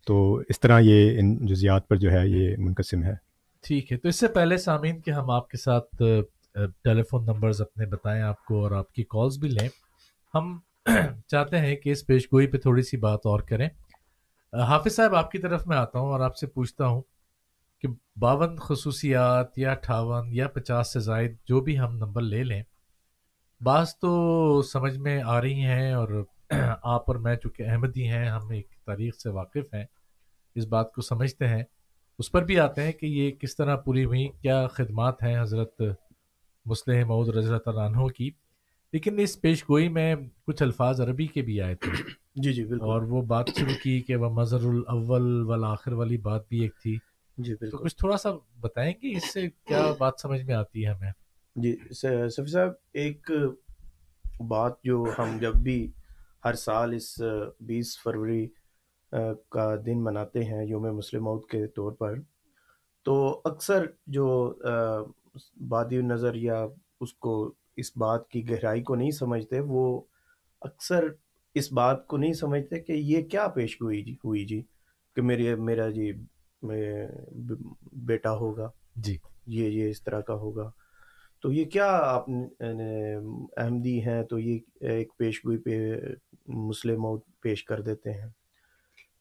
تو 0.05 0.41
اس 0.49 0.59
طرح 0.59 0.79
یہ 0.79 1.19
ان 1.19 1.45
جزیات 1.45 1.87
پر 1.87 1.95
جو 1.95 2.11
ہے 2.11 2.27
یہ 2.27 2.55
منقسم 2.57 3.03
ہے۔ 3.03 3.13
ٹھیک 3.61 3.91
ہے، 3.91 3.97
تو 3.97 4.07
اس 4.09 4.19
سے 4.19 4.27
پہلے 4.27 4.57
سامعین 4.57 5.01
کہ 5.01 5.11
ہم 5.11 5.29
آپ 5.29 5.49
کے 5.49 5.57
ساتھ 5.57 6.03
ٹیلی 6.83 7.03
فون 7.03 7.25
نمبرز 7.25 7.61
اپنے 7.61 7.85
بتائیں 7.85 8.21
آپ 8.23 8.45
کو 8.45 8.63
اور 8.63 8.71
آپ 8.71 8.93
کی 8.93 9.03
کالز 9.03 9.37
بھی 9.37 9.49
لیں۔ 9.49 9.69
ہم 10.33 10.59
چاہتے 11.27 11.57
ہیں 11.57 11.75
کہ 11.75 11.89
اس 11.89 12.05
پیش 12.05 12.25
گوئی 12.25 12.47
پہ 12.47 12.57
تھوڑی 12.57 12.81
سی 12.81 12.97
بات 12.97 13.19
اور 13.23 13.39
کریں۔ 13.39 13.69
حافظ 14.53 14.95
صاحب، 14.95 15.15
آپ 15.15 15.31
کی 15.31 15.37
طرف 15.37 15.67
میں 15.67 15.77
آتا 15.77 15.99
ہوں 15.99 16.07
اور 16.07 16.19
آپ 16.19 16.37
سے 16.37 16.47
پوچھتا 16.47 16.87
ہوں 16.87 17.01
کہ 17.81 17.87
باون 18.15 18.55
خصوصیات 18.55 19.57
یا 19.57 19.71
اٹھاون 19.71 20.29
یا 20.33 20.47
پچاس 20.47 20.93
سے 20.93 20.99
زائد 20.99 21.35
جو 21.45 21.61
بھی 21.61 21.79
ہم 21.79 21.97
نمبر 21.97 22.21
لے 22.21 22.43
لیں، 22.43 22.63
بعض 23.61 23.95
تو 23.95 24.61
سمجھ 24.61 24.97
میں 24.97 25.21
آ 25.25 25.41
رہی 25.41 25.53
ہیں 25.53 25.93
اور 25.93 26.25
آپ 26.81 27.03
اور 27.07 27.15
میں 27.15 27.35
چونکہ 27.35 27.63
احمدی 27.63 28.07
ہیں 28.07 28.29
ہم 28.29 28.49
ایک 28.49 28.67
تاریخ 28.85 29.15
سے 29.15 29.29
واقف 29.29 29.73
ہیں 29.73 29.85
اس 30.55 30.67
بات 30.67 30.93
کو 30.93 31.01
سمجھتے 31.01 31.47
ہیں۔ 31.47 31.63
اس 32.19 32.31
پر 32.31 32.43
بھی 32.45 32.59
آتے 32.59 32.83
ہیں 32.83 32.91
کہ 32.91 33.05
یہ 33.05 33.31
کس 33.31 33.55
طرح 33.55 33.75
پوری 33.75 34.05
ہوئی 34.05 34.27
کیا 34.41 34.67
خدمات 34.67 35.23
ہیں 35.23 35.41
حضرت 35.41 35.81
مسلح 36.65 37.05
معود 37.05 37.29
رضی 37.29 37.47
اللہ 37.47 37.57
تعالیٰ 37.57 37.89
عنہ 37.89 38.07
کی۔ 38.07 38.29
لیکن 38.93 39.19
اس 39.19 39.41
پیش 39.41 39.63
گوئی 39.63 39.89
میں 39.89 40.15
کچھ 40.47 40.63
الفاظ 40.63 41.01
عربی 41.01 41.27
کے 41.27 41.41
بھی 41.41 41.61
آئے 41.61 41.75
تھے۔ 41.75 41.91
جی 42.35 42.53
جی 42.53 42.63
بالکل۔ 42.65 42.85
اور 42.85 43.01
وہ 43.01 43.21
بات 43.21 43.49
شروع 43.59 43.75
کی 43.83 44.01
کہ 44.01 44.15
وہ 44.15 44.29
مظہر 44.29 44.63
الاول 44.63 45.43
والآخر 45.43 45.93
والی 45.93 46.17
بات 46.17 46.47
بھی 46.49 46.59
ایک 46.59 46.73
تھی۔ 46.83 46.97
جی 47.37 47.53
تو 47.55 47.57
بالکل۔ 47.59 47.83
کچھ 47.83 47.97
تھوڑا 47.97 48.17
سا 48.17 48.29
بتائیں 48.59 48.93
گے 49.03 49.17
اس 49.17 49.33
سے 49.33 49.49
کیا 49.49 49.93
بات 49.99 50.13
سمجھ 50.21 50.41
میں 50.41 50.55
آتی 50.55 50.85
ہے 50.85 50.91
ہمیں؟ 50.91 51.11
جی 51.55 51.75
سفی 52.29 52.51
صاحب 52.51 52.69
ایک 52.93 53.31
بات 54.39 54.73
جو 54.83 55.05
ہم 55.19 55.37
جب 55.41 55.55
بھی 55.55 55.91
ہر 56.45 56.53
سال 56.53 56.93
اس 56.93 57.21
بیس 57.59 57.97
فروری 58.03 58.47
کا 59.49 59.75
دن 59.85 60.03
مناتے 60.03 60.43
ہیں 60.43 60.65
یوم 60.65 60.95
مسلم 60.97 61.23
موت 61.23 61.49
کے 61.49 61.67
طور 61.67 61.91
پر۔ 61.91 62.13
تو 63.03 63.41
اکثر 63.45 63.85
جو 64.07 64.53
بادی 65.67 66.01
نظر 66.01 66.35
یا 66.35 66.65
اس 67.01 67.13
کو 67.13 67.53
اس 67.75 67.97
بات 67.97 68.29
کی 68.29 68.49
گہرائی 68.49 68.83
کو 68.83 68.95
نہیں 68.95 69.11
سمجھتے 69.11 69.59
وہ 69.59 70.01
اکثر 70.61 71.07
اس 71.53 71.71
بات 71.71 72.07
کو 72.07 72.17
نہیں 72.17 72.33
سمجھتے 72.33 72.79
کہ 72.79 72.91
یہ 72.91 73.21
کیا 73.23 73.47
پیش 73.47 73.81
گوئی 73.81 74.03
جی 74.03 74.13
ہوئی 74.13 74.45
جی 74.45 74.61
کہ 75.15 75.21
میرے 75.21 75.55
میرا 75.55 75.89
جی 75.89 76.11
بیٹا 77.91 78.31
ہوگا۔ 78.31 78.69
جی۔ 78.95 79.17
یہ 79.47 79.69
یہ 79.69 79.89
اس 79.89 80.03
طرح 80.03 80.21
کا 80.21 80.33
ہوگا۔ 80.33 80.71
تو 81.41 81.51
یہ 81.51 81.65
کیا 81.65 81.87
آپ 81.87 82.29
نے- 82.29 83.45
احمدی 83.57 84.05
ہیں 84.05 84.23
تو 84.23 84.39
یہ 84.39 84.59
ایک 84.79 85.17
پیش 85.17 85.45
گوئی 85.45 85.57
پہ 85.57 85.93
مسلم 86.47 87.01
موت 87.01 87.25
پیش 87.41 87.63
کر 87.63 87.81
دیتے 87.81 88.11
ہیں۔ 88.11 88.29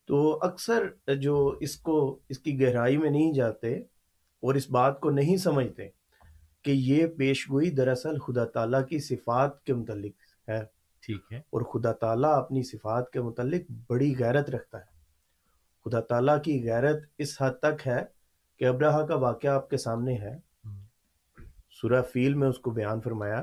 تو 0.07 0.39
اکثر 0.43 1.15
جو 1.15 1.57
اس 1.61 1.77
کو 1.77 2.19
اس 2.29 2.39
کی 2.39 2.63
گہرائی 2.63 2.97
میں 2.97 3.11
نہیں 3.11 3.33
جاتے 3.33 3.79
اور 4.41 4.55
اس 4.55 4.71
بات 4.71 5.01
کو 5.01 5.11
نہیں 5.11 5.37
سمجھتے 5.37 5.89
کہ 6.63 6.71
یہ 6.71 7.07
پیش 7.07 7.51
گوئی 7.51 7.71
دراصل 7.71 8.19
خدا 8.19 8.45
تعالیٰ 8.45 8.87
کی 8.87 8.99
صفات 8.99 9.65
کے 9.65 9.75
متعلق 9.75 10.49
ہے۔ 10.49 10.61
ٹھیک 11.01 11.33
ہے۔ 11.33 11.39
اور 11.39 11.61
خدا 11.61 11.93
تعالیٰ 11.93 12.39
اپنی 12.39 12.63
صفات 12.63 13.11
کے 13.11 13.21
متعلق 13.21 13.73
بڑی 13.89 14.15
غیرت 14.19 14.51
رکھتا 14.51 14.79
ہے۔ 14.79 15.01
خدا 15.85 16.01
تعالیٰ 16.01 16.43
کی 16.43 16.65
غیرت 16.65 17.03
اس 17.19 17.43
حد 17.43 17.53
تک 17.63 17.89
ہے 17.89 18.03
کہ 18.57 18.65
ابراہ 18.65 19.07
کا 19.07 19.15
واقعہ 19.15 19.51
آپ 19.51 19.71
کے 19.71 19.77
سامنے 19.77 20.15
ہے۔ 20.15 20.50
سورہ 21.81 22.03
فیل 22.03 22.35
میں 22.35 22.49
اس 22.49 22.59
کو 22.59 22.71
بیان 22.71 23.01
فرمایا 23.01 23.43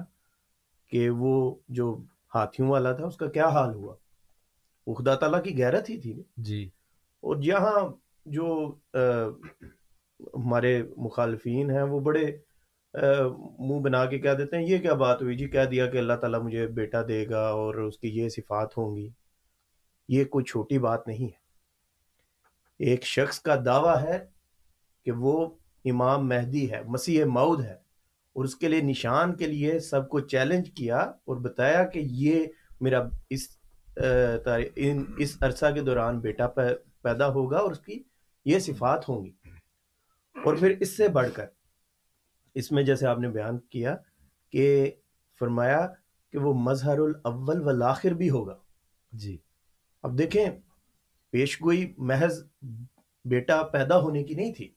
کہ 0.88 1.10
وہ 1.10 1.56
جو 1.68 2.04
ہاتھیوں 2.36 2.70
والا 2.70 2.92
تھا 2.92 3.06
اس 3.06 3.18
کا 3.18 3.28
کیا 3.28 3.48
حال 3.48 3.74
ہوا؟ 3.74 3.96
وہ 4.88 4.94
خدا 4.94 5.16
تعالیٰ 5.16 5.44
کی 5.44 5.58
غیرت 5.58 5.90
ہی 5.90 6.02
تھی 6.02 6.24
جی۔ 6.38 6.66
اور 7.20 7.36
یہاں 7.44 7.90
جو 8.26 8.76
ہمارے 10.20 10.84
مخالفین 10.98 11.72
ہیں 11.72 11.82
وہ 11.82 12.00
بڑے 12.00 12.38
منہ 13.60 13.80
بنا 13.80 14.06
کے 14.06 14.20
کہہ 14.20 14.34
دیتے 14.34 14.58
ہیں 14.58 14.66
یہ 14.66 14.78
کیا 14.78 14.94
بات 14.94 15.22
ہوئی؟ 15.22 15.38
جی 15.38 15.50
کہہ 15.50 15.66
دیا 15.66 15.86
کہ 15.86 15.98
اللہ 15.98 16.14
تعالیٰ 16.14 16.40
مجھے 16.40 16.68
بیٹا 16.68 17.02
دے 17.08 17.30
گا 17.30 17.48
اور 17.48 17.76
اس 17.76 17.98
کی 17.98 18.08
یہ 18.20 18.30
صفات 18.30 18.78
ہوں 18.78 18.96
گی۔ 18.96 19.10
یہ 20.08 20.26
کوئی 20.26 20.46
چھوٹی 20.46 20.80
بات 20.80 21.08
نہیں 21.08 21.26
ہے۔ 21.26 21.46
ایک 22.80 23.04
شخص 23.04 23.40
کا 23.40 23.56
دعویٰ 23.66 24.02
ہے 24.02 24.26
کہ 25.06 25.12
وہ 25.12 25.50
امام 25.86 26.28
مہدی 26.28 26.72
ہے 26.72 26.82
مسیح 26.84 27.26
مود 27.26 27.66
ہے۔ 27.66 27.87
اور 28.38 28.46
اس 28.46 28.56
کے 28.56 28.68
لیے 28.68 28.82
نشان 28.82 29.36
کے 29.36 29.48
لیے 29.48 29.80
سب 29.80 30.10
کو 30.10 30.20
چیلنج 30.20 30.72
کیا 30.72 30.98
اور 30.98 31.38
بتایا 31.38 31.86
کہ 31.86 32.00
یہ 32.04 32.46
میرا 32.82 33.04
اس 33.30 33.42
ان 34.76 35.04
اس 35.18 35.38
عرصہ 35.42 35.66
کے 35.76 35.82
دوران 35.82 36.20
بیٹا 36.20 36.48
پیدا 37.02 37.28
ہوگا 37.28 37.58
اور 37.58 37.72
اس 37.72 37.80
کی 37.80 38.04
یہ 38.46 38.60
صفات 38.60 39.10
ہوں 39.10 39.26
گی۔ 39.26 39.32
اور 40.44 40.56
پھر 40.56 40.76
اس 40.80 40.98
سے 40.98 41.08
بڑھ 41.08 41.28
کر 41.34 41.46
اس 42.56 42.72
میں 42.72 42.84
جیسے 42.84 43.08
آپ 43.08 43.20
نے 43.20 43.30
بیان 43.30 43.60
کیا 43.60 43.96
کہ 44.52 44.92
فرمایا 45.40 45.88
کہ 46.32 46.38
وہ 46.38 46.54
مظہر 46.54 47.00
الاول 47.00 47.62
والآخر 47.62 48.12
بھی 48.12 48.30
ہوگا۔ 48.30 48.58
جی۔ 49.12 49.38
اب 50.04 50.18
دیکھیں 50.18 50.46
پیش 51.30 51.62
گوئی 51.62 51.94
محض 51.98 52.44
بیٹا 53.26 53.64
پیدا 53.64 54.00
ہونے 54.00 54.24
کی 54.24 54.34
نہیں 54.34 54.54
تھی۔ 54.54 54.77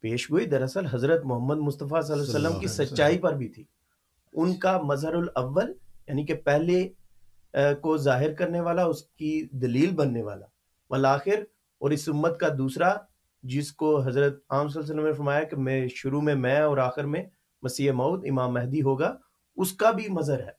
پیش 0.00 0.30
گوئی 0.30 0.46
دراصل 0.46 0.86
حضرت 0.86 1.24
محمد 1.24 1.56
مصطفیٰ 1.56 2.02
صلی 2.02 2.12
اللہ 2.12 2.36
علیہ 2.36 2.46
وسلم 2.46 2.60
کی 2.60 2.66
سچائی 2.66 3.18
پر 3.18 3.34
بھی 3.34 3.48
تھی۔ 3.48 3.64
ان 4.32 4.56
کا 4.56 4.80
مظہر 4.82 5.14
الاول 5.14 5.72
یعنی 6.08 6.26
کہ 6.26 6.34
پہلے 6.34 6.88
کو 7.80 7.96
ظاہر 7.96 8.32
کرنے 8.32 8.60
والا 8.60 8.84
اس 8.84 9.02
کی 9.02 9.48
دلیل 9.52 9.90
بننے 9.90 10.22
والا۔ 10.22 10.46
والآخر 10.90 11.42
اور 11.78 11.90
اس 11.90 12.08
امت 12.08 12.40
کا 12.40 12.48
دوسرا 12.58 12.94
جس 13.42 13.72
کو 13.72 14.00
حضرت 14.00 14.38
عام 14.50 14.68
صلی 14.68 14.80
اللہ 14.80 14.92
علیہ 14.92 14.94
وسلم 14.94 15.06
نے 15.06 15.12
فرمایا 15.12 15.42
کہ 15.42 15.56
میں 15.56 15.88
شروع 15.88 16.20
میں 16.20 16.34
میں 16.34 16.60
اور 16.60 16.78
آخر 16.78 17.04
میں 17.04 17.22
مسیح 17.62 17.92
موت 17.92 18.24
امام 18.30 18.54
مہدی 18.54 18.82
ہوگا 18.82 19.16
اس 19.56 19.72
کا 19.72 19.90
بھی 19.90 20.08
مظہر 20.08 20.40
ہے۔ 20.40 20.52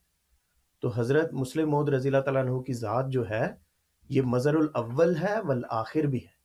تو 0.82 0.92
حضرت 0.96 1.34
مسلم 1.34 1.70
موت 1.70 1.90
رضی 1.90 2.10
اللہ 2.10 2.22
تعالیٰ 2.22 2.44
عنہ 2.44 2.60
کی 2.60 2.74
ذات 2.74 3.06
جو 3.10 3.30
ہے 3.30 3.48
یہ 4.10 4.22
مظہر 4.22 4.56
الاول 4.56 5.16
ہے 5.16 5.36
والآخر 5.46 6.04
بھی 6.04 6.20
ہے۔ 6.20 6.39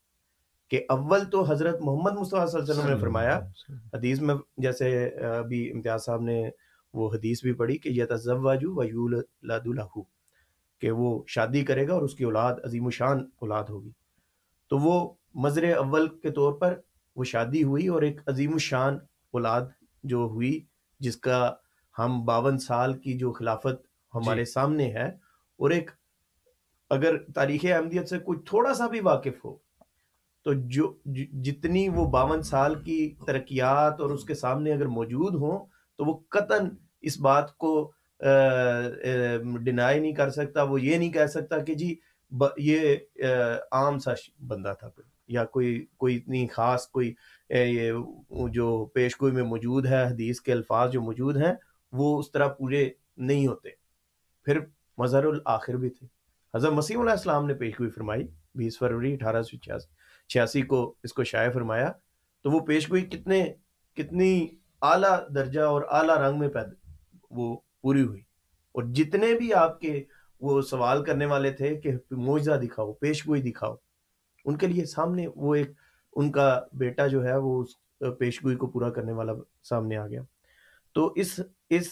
کہ 0.71 0.85
اول 0.89 1.25
تو 1.25 1.43
حضرت 1.43 1.81
محمد 1.81 2.13
مصطفیٰ 2.13 2.47
صلی 2.47 2.61
اللہ 2.61 2.73
علیہ 2.73 2.81
وسلم 2.81 2.95
نے 2.95 3.01
فرمایا 3.01 3.41
حدیث 3.71 4.21
میں 4.21 4.35
جیسے 4.57 5.09
ابھی 5.09 5.73
امتیاز 5.73 6.05
صاحب 6.05 6.23
نے 6.23 6.51
وہ 6.93 7.15
حدیث 7.15 7.43
بھی 7.43 7.53
پڑھی 7.53 7.79
کہ 7.79 7.89
یتزوج 7.89 8.65
و 8.65 8.85
یولد 8.85 9.23
لہ 9.43 9.87
کہ 10.81 10.91
وہ 10.91 11.25
شادی 11.27 11.65
کرے 11.65 11.89
گا 11.89 11.95
اور 11.95 12.03
اس 12.03 12.15
کی 12.15 12.25
اولاد 12.25 12.55
عظیم 12.65 12.91
شان 12.91 13.19
اولاد 13.19 13.65
ہوگی۔ 13.69 13.91
تو 14.69 14.79
وہ 14.79 15.15
مظر 15.35 15.77
اول 15.77 16.09
کے 16.19 16.31
طور 16.31 16.53
پر 16.53 16.81
وہ 17.17 17.25
شادی 17.25 17.63
ہوئی 17.63 17.89
اور 17.89 18.03
ایک 18.03 18.21
عظیم 18.27 18.59
شان 18.59 18.99
اولاد 19.31 19.63
جو 20.03 20.19
ہوئی 20.19 20.61
جس 21.01 21.17
کا 21.17 21.53
ہم 21.99 22.25
باون 22.25 22.59
سال 22.59 22.99
کی 22.99 23.19
جو 23.19 23.33
خلافت 23.33 23.87
ہمارے 24.15 24.45
سامنے 24.45 24.85
ہے 24.85 25.07
اور 25.57 25.71
ایک 25.71 25.91
اگر 26.91 27.17
تاریخ 27.35 27.61
احمدیت 27.65 28.09
سے 28.09 28.19
کوئی 28.19 28.39
تھوڑا 28.47 28.75
سا 28.75 28.87
بھی 28.87 29.01
واقف 29.01 29.45
ہو 29.45 29.64
تو 30.45 30.53
جو 30.55 30.95
جتنی 31.43 31.89
وہ 31.89 32.07
باون 32.07 32.43
سال 32.43 32.75
کی 32.75 33.15
ترقیات 33.27 34.01
اور 34.01 34.11
اس 34.11 34.25
کے 34.25 34.35
سامنے 34.35 34.73
اگر 34.73 34.87
موجود 34.87 35.35
ہوں 35.35 35.67
تو 35.97 36.05
وہ 36.05 36.19
قطن 36.29 36.69
اس 37.01 37.21
بات 37.21 37.59
کو 37.59 37.93
ڈینائی 39.65 40.01
نہیں 40.01 40.13
کر 40.13 40.31
سکتا 40.31 40.63
وہ 40.63 40.81
یہ 40.81 40.97
نہیں 40.97 41.13
کہہ 41.13 41.27
سکتا 41.27 41.59
کہ 41.59 41.75
جی 41.75 41.95
یہ 42.57 42.97
آ، 43.25 43.55
عام 43.73 43.99
سا 43.99 44.11
بندہ 44.47 44.75
تھا 44.79 44.89
کوئی 44.89 45.09
یا 45.29 45.45
کوئی 45.45 45.87
کوئی 45.97 46.17
اتنی 46.17 46.47
خاص 46.47 46.89
کوئی 46.89 47.15
اے، 47.49 47.65
یہ 47.65 47.93
جو 48.49 48.87
پیش 48.87 49.21
گوئی 49.21 49.33
میں 49.33 49.43
موجود 49.43 49.87
ہے 49.87 50.03
حدیث 50.05 50.41
کے 50.41 50.53
الفاظ 50.53 50.93
جو 50.93 51.01
موجود 51.03 51.37
ہیں 51.37 51.53
وہ 51.93 52.19
اس 52.19 52.31
طرح 52.33 52.49
پورے 52.49 52.91
نہیں 53.17 53.47
ہوتے۔ 53.47 53.69
پھر 54.45 54.59
مظہر 54.99 55.25
الآخر 55.25 55.75
بھی 55.75 55.91
تھے۔ 55.91 56.07
حضرت 56.55 56.73
مسیم 56.73 57.01
علیہ 57.01 57.11
السلام 57.11 57.47
نے 57.47 57.55
پیش 57.55 57.81
گوئی 57.81 57.91
فرمائی 57.91 58.27
بیس 58.55 58.79
فروری 58.79 59.13
اٹھارہ 59.13 59.43
سو 59.43 59.57
چھیاسی۔ 59.57 60.04
چھیاسی 60.29 60.63
کو 60.63 60.95
اس 61.03 61.13
کو 61.13 61.25
شائع 61.25 61.51
فرمایا، 61.51 61.93
تو 62.43 62.51
وہ 62.51 62.61
پیش 62.61 62.91
گوئی 62.91 63.03
کتنے، 63.03 63.55
کتنی 63.95 64.49
اعلیٰ 64.83 65.19
درجہ 65.35 65.61
اور 65.61 65.83
اعلیٰ 65.91 66.17
رنگ 66.17 66.39
میں 66.39 66.49
پیدا، 66.49 66.91
وہ 67.31 67.57
پوری 67.83 68.03
ہوئی۔ 68.03 68.21
اور 68.73 68.83
جتنے 68.83 69.35
بھی 69.35 69.55
آپ 69.55 69.81
کے 69.81 70.05
وہ 70.41 70.63
سوال 70.63 71.05
کرنے 71.05 71.27
والے 71.27 71.51
تھے 71.51 71.81
کہ 71.81 71.91
معجزہ 72.11 72.53
دکھاؤ، 72.53 72.93
پیش 72.93 73.27
گوئی 73.27 73.43
دکھاؤ، 73.43 73.77
ان 74.45 74.57
کے 74.57 74.67
لیے 74.67 74.85
سامنے 74.85 75.27
وہ 75.37 75.55
ایک، 75.55 75.71
ان 76.17 76.33
کا 76.33 76.61
بیٹا 76.73 77.07
جو 77.07 77.25
ہے 77.25 77.37
وہ 77.37 77.63
اس 77.63 78.19
پیش 78.19 78.45
گوئی 78.45 78.57
کو 78.57 78.67
پورا 78.67 78.91
کرنے 78.91 79.13
والا 79.13 79.33
سامنے 79.63 79.97
آ 79.97 80.07
گیا۔ 80.07 80.23
تو 80.93 81.13
اس 81.17 81.41
اس 81.71 81.89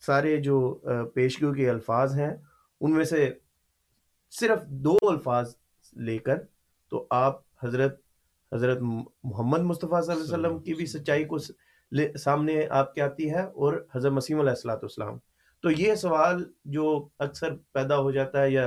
سارے 0.00 0.36
جو 0.36 0.80
پیش 1.14 1.42
گوئی 1.42 1.60
کے 1.60 1.70
الفاظ 1.70 2.18
ہیں، 2.20 2.36
ان 2.80 2.92
میں 2.92 3.04
سے 3.04 3.34
صرف 4.30 4.66
دو 4.66 4.96
الفاظ 5.02 5.54
لے 5.96 6.18
کر 6.18 6.34
تو 6.88 7.06
آپ 7.10 7.51
حضرت 7.62 8.00
حضرت 8.54 8.78
محمد 9.24 9.60
مصطفیٰ 9.60 10.02
صلی 10.02 10.14
اللہ 10.14 10.24
علیہ 10.24 10.46
وسلم 10.46 10.58
کی 10.58 10.74
بھی 10.74 10.86
سچائی 10.86 11.24
کو 11.24 11.38
سامنے 12.18 12.66
آپ 12.70 12.94
کے 12.94 13.02
آتی 13.02 13.30
ہے 13.30 13.42
اور 13.42 13.86
حضرت 13.94 14.12
مسیم 14.12 14.40
علیہ 14.40 14.50
السلاۃ 14.50 14.76
والسلام. 14.76 15.18
تو 15.62 15.70
یہ 15.70 15.94
سوال 15.94 16.44
جو 16.64 17.08
اکثر 17.18 17.54
پیدا 17.72 17.98
ہو 17.98 18.10
جاتا 18.10 18.42
ہے 18.42 18.50
یا 18.50 18.66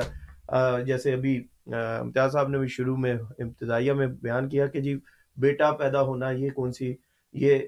جیسے 0.86 1.14
ابھی 1.14 1.48
امتیاز 1.68 2.32
صاحب 2.32 2.48
نے 2.48 2.58
بھی 2.58 2.68
شروع 2.68 2.98
میں 2.98 3.14
ابتدائیہ 3.40 3.94
میں 3.94 4.08
بیان 4.08 4.50
کیا 4.50 4.68
کہ 4.68 4.82
جی 4.82 5.00
بیٹا 5.38 5.72
پیدا 5.72 6.02
ہونا 6.02 6.30
یہ 6.30 6.50
کون 6.50 6.72
سی 6.72 6.96
یہ 7.34 7.60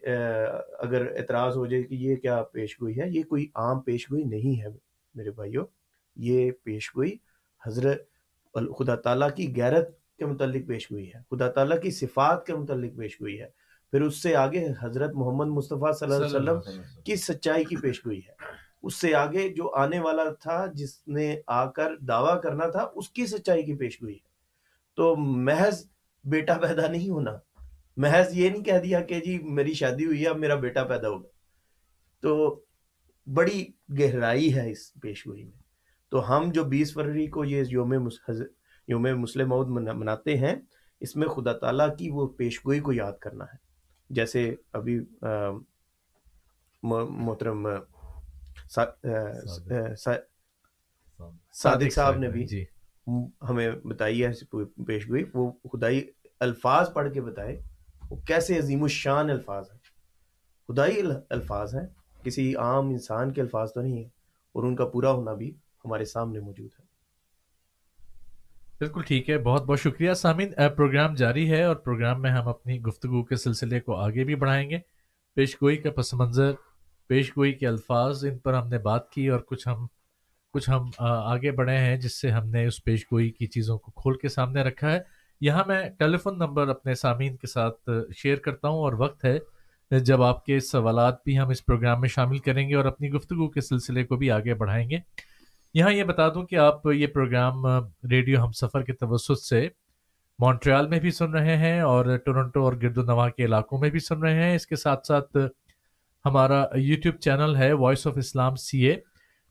اگر 0.80 1.08
اعتراض 1.18 1.58
ہو 1.58 1.66
جائے 1.66 1.84
کہ 1.84 1.96
یہ 1.96 2.16
کیا 2.16 2.44
پیش 2.44 2.82
گوئی 2.82 3.00
ہے؟ 3.00 3.10
یہ 3.10 3.24
کوئی 3.24 3.48
عام 3.56 3.82
پیش 3.82 4.12
گوئی 4.12 4.24
نہیں 4.24 4.62
ہے 4.62 4.68
میرے 5.16 5.32
بھائیوں 5.32 5.66
یہ 6.16 6.52
پیش 6.64 6.96
گوئی 6.96 7.16
حضرت 7.66 8.04
خدا 8.54 8.96
تعالیٰ 8.96 9.30
کی 9.36 9.54
غیرت 9.56 9.97
کے 10.18 10.26
متعلق 10.26 10.68
پیش 10.68 10.92
گوئی 10.92 11.12
ہے۔ 11.14 11.36
خدا 11.36 11.50
تعالیٰ 11.50 11.82
کی 11.82 11.92
صفات 11.92 12.46
کے 12.46 12.56
متعلق 12.56 12.98
پیش 12.98 13.22
گوئی 13.22 13.42
ہے۔ 13.42 13.48
پھر 13.92 14.02
اس 14.02 14.24
سے 14.24 14.36
آگے 14.36 14.68
حضرت 14.82 15.12
محمد 15.14 15.46
مصطفیٰ 15.46 15.94
صلی 15.94 16.14
اللہ 16.14 16.38
علیہ 16.38 16.52
وسلم 16.52 16.82
کی 17.04 17.16
سچائی 17.16 17.66
کی 17.66 17.76
پیش 17.76 18.06
گوئی 18.06 18.20
ہے۔ 18.20 18.34
اس 18.84 18.96
سے 18.96 19.16
آگے 19.16 19.50
جو 19.50 19.74
آنے 19.76 20.00
والا 20.00 20.24
تھا 20.30 20.66
جس 20.74 21.08
نے 21.08 21.42
آ 21.48 21.66
کر 21.66 21.98
دعویٰ 21.98 22.42
کرنا 22.42 22.68
تھا 22.68 22.88
اس 22.96 23.10
کی 23.10 23.26
سچائی 23.26 23.64
کی 23.64 23.76
پیش 23.76 24.02
گوئی 24.02 24.14
ہے۔ 24.14 24.28
تو 24.96 25.16
محض 25.16 25.88
بیٹا 26.24 26.54
پیدا 26.54 26.88
نہیں 26.88 27.10
ہونا۔ 27.10 27.32
محض 27.98 28.38
یہ 28.38 28.50
نہیں 28.50 28.64
کہہ 28.64 28.80
دیا 28.84 29.02
کہ 29.02 29.20
جی 29.20 29.40
میری 29.40 29.74
شادی 29.74 30.06
ہوئی 30.06 30.24
ہے 30.24 30.28
اب 30.28 30.38
میرا 30.38 30.56
بیٹا 30.56 30.84
پیدا 30.84 31.10
ہوگا۔ 31.10 31.28
تو 32.22 32.62
بڑی 33.34 33.66
گہرائی 34.00 34.56
ہے 34.56 34.72
اس 34.72 34.94
پیش 35.02 35.28
گوئی 35.28 35.44
میں۔ 35.44 35.60
تو 36.10 36.38
ہم 36.38 36.52
جو 36.52 36.64
بیس 36.64 36.94
فروری 36.94 37.28
کو 37.28 37.46
یہ 37.46 37.64
یوم 37.68 38.10
یوم 38.88 39.02
مسلم 39.02 39.50
مود 39.50 39.68
مناتے 39.68 40.38
ہیں 40.38 40.56
اس 41.00 41.16
میں 41.16 41.28
خدا 41.28 41.54
تعالیٰ 41.54 41.98
کی 41.98 42.10
وہ 42.10 42.28
پیش 42.28 42.66
گوئی 42.66 42.80
کو 42.80 42.94
یاد 42.94 43.14
کرنا 43.14 43.44
ہے۔ 43.44 43.58
جیسے 44.10 44.56
ابھی 44.74 45.00
محترم 46.84 47.68
صادق۔ 48.70 49.06
صاحب 51.94 52.18
نے 52.18 52.30
بھی 52.30 52.46
جی۔ 52.46 52.66
ہمیں 53.50 53.72
بتائی 53.72 54.24
ہے 54.24 54.30
اس 54.30 54.44
پیش 54.88 55.10
گوئی 55.10 55.24
وہ 55.34 55.52
خدائی 55.52 56.12
الفاظ 56.40 56.94
پڑھ 56.94 57.14
کے 57.14 57.22
بتائے 57.22 57.62
وہ 58.10 58.16
کیسے 58.16 58.58
عظیم 58.58 58.84
الشان 58.84 59.30
الفاظ 59.30 59.72
ہیں۔ 59.72 59.80
خدائی 60.68 61.00
ال- 61.00 61.22
الفاظ 61.30 61.76
ہیں 61.76 61.88
کسی 62.24 62.56
عام 62.56 62.90
انسان 62.90 63.34
کے 63.34 63.42
الفاظ 63.42 63.74
تو 63.74 63.82
نہیں 63.82 63.98
ہیں 63.98 64.10
اور 64.52 64.64
ان 64.64 64.76
کا 64.76 64.86
پورا 64.86 65.12
ہونا 65.12 65.34
بھی 65.34 65.56
ہمارے 65.86 66.06
سامنے 66.06 66.40
موجود 66.40 66.70
ہے۔ 66.80 66.87
بالکل 68.80 69.02
ٹھیک 69.02 69.30
ہے، 69.30 69.38
بہت 69.38 69.66
بہت 69.66 69.80
شکریہ 69.80 70.14
سامعین 70.14 70.50
پروگرام 70.76 71.14
جاری 71.14 71.50
ہے 71.52 71.64
اور 71.64 71.76
پروگرام 71.76 72.22
میں 72.22 72.30
ہم 72.32 72.48
اپنی 72.48 72.82
گفتگو 72.82 73.24
کے 73.24 73.36
سلسلے 73.36 73.80
کو 73.80 73.96
آگے 73.96 74.24
بھی 74.24 74.36
بڑھائیں 74.36 74.70
گے۔ 74.70 74.80
پیش 75.36 75.56
گوئی 75.62 75.78
کا 75.78 75.92
پس 75.92 76.14
منظر، 76.14 76.52
پیش 77.08 77.38
گوئی 77.38 77.54
کے 77.54 77.68
الفاظ، 77.68 78.26
ان 78.26 78.38
پر 78.38 78.54
ہم 78.54 78.68
نے 78.68 78.78
بات 78.78 79.10
کی 79.10 79.28
اور 79.28 79.40
کچھ 79.40 79.68
ہم 79.68 79.86
کچھ 80.54 80.70
ہم 80.70 80.90
آگے 81.00 81.52
بڑھے 81.52 81.78
ہیں، 81.78 81.98
جس 81.98 82.22
سے 82.22 82.32
ہم 82.32 82.50
نے 82.50 82.66
اس 82.66 82.84
پیش 82.84 83.06
گوئی 83.12 83.30
کی 83.30 83.48
چیزوں 83.48 83.78
کو 83.78 83.92
کھول 83.92 84.18
کے 84.18 84.30
سامنے 84.30 84.64
رکھا 84.64 84.92
ہے۔ 84.94 85.00
یہاں 85.42 85.64
میں 85.68 85.90
ٹیلی 85.90 86.18
فون 86.18 86.38
نمبر 86.38 86.68
اپنے 86.68 86.94
سامعین 86.94 87.36
کے 87.36 87.48
ساتھ 87.48 87.90
شیئر 88.18 88.36
کرتا 88.36 88.68
ہوں 88.68 88.80
اور 88.80 88.94
وقت 88.94 89.26
ہے۔ 89.26 89.38
جب 90.00 90.22
آپ 90.22 90.46
کے 90.46 90.60
سوالات 90.60 91.24
بھی 91.24 91.40
ہم 91.40 91.50
اس 91.50 91.66
پروگرام 91.66 92.02
میں 92.02 92.10
شامل 92.10 92.38
کریں 92.38 92.70
گے 92.70 92.76
اور 92.76 92.86
اپنی 92.86 93.10
گفتگو 93.10 93.50
کے 93.50 93.62
سلسلے 93.62 94.04
کو 94.04 94.16
بھی 94.16 94.32
آگے 94.32 94.54
بڑھائیں 94.54 94.90
گے۔ 94.90 94.98
یہاں 95.74 95.92
یہ 95.92 96.04
بتا 96.04 96.30
دوں 96.30 96.44
کہ 96.44 96.56
آپ 96.56 96.86
یہ 96.88 97.08
پروگرام 97.08 97.66
ریڈیو 98.12 98.44
ہم 98.44 98.52
سفر 98.52 98.84
کے 98.84 98.94
توسط 98.94 99.40
سے 99.40 99.68
مونٹریال 100.40 100.88
میں 100.88 101.00
بھی 101.00 101.12
سن 101.12 101.32
رہے 101.32 101.58
ہیں 101.58 101.80
اور 101.82 102.18
ٹورنٹو 102.18 102.64
اور 102.64 102.74
گرد 102.74 102.98
و 102.98 103.02
نواح 103.02 103.30
کے 103.30 103.46
علاقوں 103.46 103.80
میں 103.80 103.90
بھی 103.90 104.00
سن 104.00 104.20
رہے 104.20 104.44
ہیں۔ 104.44 104.56
اس 104.56 104.68
کے 104.68 104.76
ساتھ 104.76 105.08
ساتھ 105.08 105.38
ہمارا 106.26 106.66
یوٹیوب 106.76 107.16
چینل 107.16 107.56
ہے 107.56 107.74
Voice 107.74 108.08
of 108.08 108.18
Islam 108.18 108.56
C 108.56 108.82
A. 108.86 108.96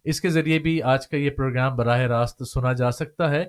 اس 0.04 0.20
کے 0.20 0.28
ذریعے 0.28 0.58
بھی 0.58 0.82
آج 0.82 1.08
کا 1.08 1.16
یہ 1.16 1.30
پروگرام 1.30 1.76
براہ 1.76 2.00
راست 2.00 2.42
سنا 2.48 2.72
جا 2.72 2.90
سکتا 2.90 3.30
ہے 3.30 3.42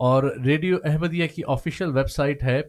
اور 0.00 0.22
ریڈیو 0.44 0.76
احمدیہ 0.84 1.26
کی 1.26 1.42
آفیشیل 1.46 1.96
ویب 1.96 2.10
سائٹ 2.10 2.42
ہے 2.42 2.62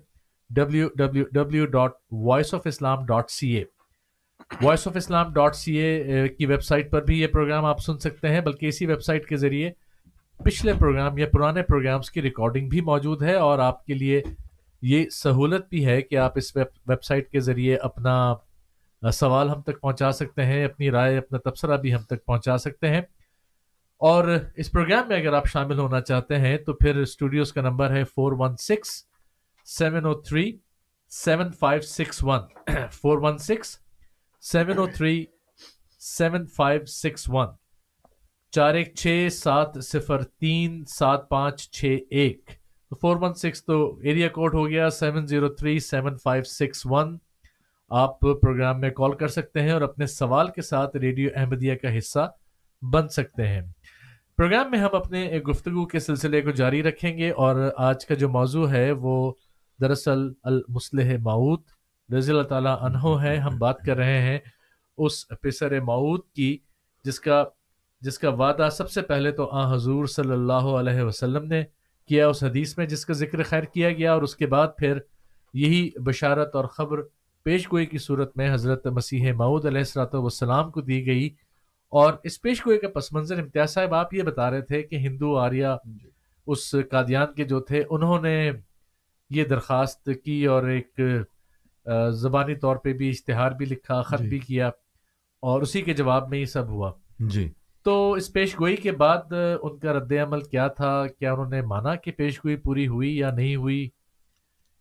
W 0.49 0.89
W 0.95 1.25
W 1.31 1.65
dot 1.65 1.91
Voice 2.12 2.53
of 2.53 2.67
Islam 2.67 3.05
dot 3.05 3.29
C 3.29 3.49
A. 3.49 3.63
Voice 4.62 4.88
of 4.88 4.95
Islam 4.95 5.34
dot 5.34 5.56
C 5.56 5.76
A 5.78 6.28
کی 6.30 6.45
ویب 6.45 6.63
سائٹ 6.63 6.91
پر 6.91 7.04
بھی 7.04 7.19
یہ 7.19 7.28
پروگرام 7.28 7.65
آپ 7.65 7.80
سن 7.80 7.97
سکتے 8.00 8.30
ہیں، 8.30 8.41
بلکہ 8.41 8.65
اسی 8.65 8.86
ویب 8.86 9.02
سائٹ 9.02 9.28
کے 9.28 9.38
ذریعے 9.38 9.71
پچھلے 10.45 10.73
پروگرام 10.80 11.17
یا 11.17 11.26
پرانے 11.34 11.63
پروگرامز 11.63 12.12
کی 12.12 12.21
ریکارڈنگ 12.21 12.69
بھی 12.69 12.82
موجود 12.82 13.21
ہے 13.23 13.34
اور 13.34 13.60
آپ 13.60 13.86
کے 13.86 13.93
لیے 13.93 14.21
یہ 14.82 15.10
سہولت 15.10 15.69
بھی 15.69 15.86
ہے 15.86 16.02
کہ 16.02 16.17
آپ 16.17 16.34
اس 16.36 16.56
ویب 16.56 17.04
سائٹ 17.04 17.30
کے 17.30 17.39
ذریعے 17.39 17.76
اپنا 17.76 19.12
سوال 19.12 19.50
ہم 19.50 19.62
تک 19.62 19.82
پہنچا 19.82 20.12
سکتے 20.12 20.45
ہیں، 20.45 20.63
اپنی 20.65 20.91
رائے، 20.91 21.17
اپنا 21.17 21.38
تبصرہ 21.50 21.78
بھی 21.78 21.93
ہم 21.93 22.02
تک 22.02 22.26
پہنچا 22.26 22.58
سکتے 22.58 22.89
ہیں۔ 22.89 23.02
اور 24.02 24.28
اس 24.56 24.71
پروگرام 24.71 25.08
میں 25.08 25.17
اگر 25.17 25.34
آپ 25.34 25.47
شامل 25.47 25.80
ہونا 25.80 26.02
چاہتے 26.02 26.38
ہیں 26.39 26.58
تو 26.58 26.73
پھر 26.73 26.95
اسٹوڈیوز 26.95 27.54
کا 27.54 27.62
نمبر 27.62 27.91
ہے 27.91 28.04
four 28.04 28.34
one 28.38 28.56
six 28.58 28.89
seven 29.65 30.06
O 30.06 30.13
three 30.21 30.52
seven 31.12 31.52
five 31.52 31.82
six 31.82 32.23
one 32.23 32.76
four 32.91 33.17
one 33.17 33.38
six 33.38 33.76
seven 34.51 34.77
O 34.77 34.88
three 34.88 35.25
seven 35.99 36.45
five 36.45 36.86
six 36.86 37.29
one 37.29 37.47
چار 38.51 38.73
ایک 38.73 38.95
چھ 38.95 39.27
سات 39.31 39.67
صفر 39.83 40.23
تین 40.23 40.86
سات 40.86 41.29
پانچ 41.29 41.71
چھ 41.71 41.97
ایک. 42.10 42.49
فور 43.01 43.17
ون 43.21 43.33
سکس 43.33 43.65
تو 43.65 43.97
ایریا 43.97 44.27
کوڈ 44.27 44.55
ہو 44.55 44.69
گیا 44.69 44.89
seven 44.89 45.27
zero 45.27 45.49
three 45.49 45.79
seven 45.79 46.17
five 46.17 46.43
six 46.43 46.86
one 46.86 47.17
آپ 47.89 48.19
پروگرام 48.19 48.81
میں 48.81 48.89
کال 48.89 49.15
کر 49.15 49.27
سکتے 49.27 49.62
ہیں 49.62 49.71
اور 49.71 49.81
اپنے 49.81 50.05
سوال 50.05 50.47
کے 50.47 50.62
ساتھ 50.62 50.97
ریڈیو 50.97 51.29
احمدیہ 51.36 51.75
کا 51.75 51.97
حصہ 51.97 52.31
بن 52.81 53.10
سکتے 53.10 53.47
ہیں۔ 53.47 53.62
پروگرام 54.38 54.71
میں 54.71 54.79
ہم 54.79 54.95
اپنے 54.95 55.39
گفتگو 55.39 55.86
کے 55.86 55.99
سلسلے 55.99 56.41
کو 56.41 56.51
جاری 56.51 56.83
رکھیں 56.83 57.17
گے 57.17 57.31
اور 57.31 57.71
آج 57.77 58.05
کا 58.05 58.13
جو 58.13 58.29
موضوع 58.29 58.69
ہے 58.69 58.91
وہ 58.91 59.33
دراصل 59.81 60.31
المسلح 60.43 61.15
معود 61.21 61.62
رضی 62.10 62.32
اللہ 62.32 62.43
تعالیٰ 62.46 62.76
عنہ 62.82 63.15
ہے 63.22 63.38
ہم 63.39 63.58
بات 63.58 63.82
کر 63.86 63.98
رہے 63.98 64.22
ہیں 64.22 64.39
اس 64.98 65.28
پسر 65.41 65.80
معود 65.82 66.22
کی 66.36 66.58
جس 67.06 67.20
کا 67.20 67.43
جس 68.02 68.20
کا 68.20 68.30
وعدہ 68.32 68.70
سب 68.72 68.89
سے 68.89 69.02
پہلے 69.04 69.32
تو 69.32 69.50
آ 69.52 69.65
حضور 69.74 70.06
صلی 70.08 70.32
اللہ 70.32 70.70
علیہ 70.74 71.02
وسلم 71.02 71.46
نے 71.46 71.63
کیا 72.10 72.28
اس 72.28 72.43
حدیث 72.43 72.78
میں 72.78 72.86
جس 72.86 73.06
کا 73.06 73.13
ذکر 73.15 73.43
خیر 73.43 73.63
کیا 73.70 73.91
گیا 73.91 74.13
اور 74.13 74.22
اس 74.22 74.36
کے 74.36 74.48
بعد 74.48 74.67
پھر 74.78 75.00
یہی 75.54 75.89
بشارت 76.02 76.56
اور 76.56 76.65
خبر 76.70 77.02
پیش 77.46 77.67
گوئی 77.72 77.86
کی 77.86 77.98
صورت 77.98 78.36
میں 78.38 78.54
حضرت 78.54 78.88
مسیح 78.89 79.32
معود 79.34 79.65
علیہ 79.65 79.80
السلاۃ 79.80 80.13
والسلام 80.13 80.72
کو 80.72 80.82
دی 80.82 81.06
گئی 81.06 81.30
اور 81.93 82.13
اس 82.24 82.41
پیش 82.41 82.65
گوئی 82.65 82.78
کا 82.78 82.88
پس 82.89 83.12
منظر 83.13 83.39
امتیاز 83.39 83.74
صاحب 83.74 83.93
آپ 83.93 84.13
یہ 84.13 84.24
بتا 84.24 84.50
رہے 84.52 84.62
تھے 84.63 84.82
کہ 84.84 84.96
ہندو 84.98 85.36
آریہ 85.38 85.67
جی۔ 85.86 86.10
اس 86.48 86.74
قادیان 86.91 87.34
کے 87.34 87.43
جو 87.46 87.60
تھے 87.62 87.84
انہوں 87.89 88.22
نے 88.22 88.52
یہ 89.32 89.43
درخواست 89.46 90.10
کی 90.24 90.46
اور 90.46 90.63
ایک 90.65 91.00
زبانی 92.12 92.56
طور 92.56 92.76
پہ 92.76 92.93
بھی 92.93 93.10
اشتہار 93.10 93.52
بھی 93.52 93.65
لکھا 93.65 94.02
خط 94.02 94.19
جی۔ 94.19 94.30
بھی 94.30 94.39
کیا 94.39 94.67
اور 95.39 95.62
اسی 95.62 95.82
کے 95.82 95.93
جواب 95.93 96.30
میں 96.30 96.39
یہ 96.39 96.45
سب 96.45 96.67
ہوا۔ 96.67 96.91
جی۔ 97.19 97.52
تو 97.84 98.12
اس 98.12 98.34
پیش 98.34 98.60
گوئی 98.60 98.76
کے 98.76 98.91
بعد 98.91 99.34
ان 99.62 99.78
کا 99.78 99.93
رد 99.93 100.12
عمل 100.12 100.41
کیا 100.41 100.67
تھا؟ 100.67 101.08
کیا 101.19 101.34
انہوں 101.34 101.50
نے 101.50 101.62
مانا 101.62 101.95
کہ 101.95 102.12
پیش 102.12 102.39
گوئی 102.39 102.56
پوری 102.56 102.88
ہوئی 102.88 103.17
یا 103.17 103.32
نہیں 103.32 103.56
ہوئی؟ 103.56 103.89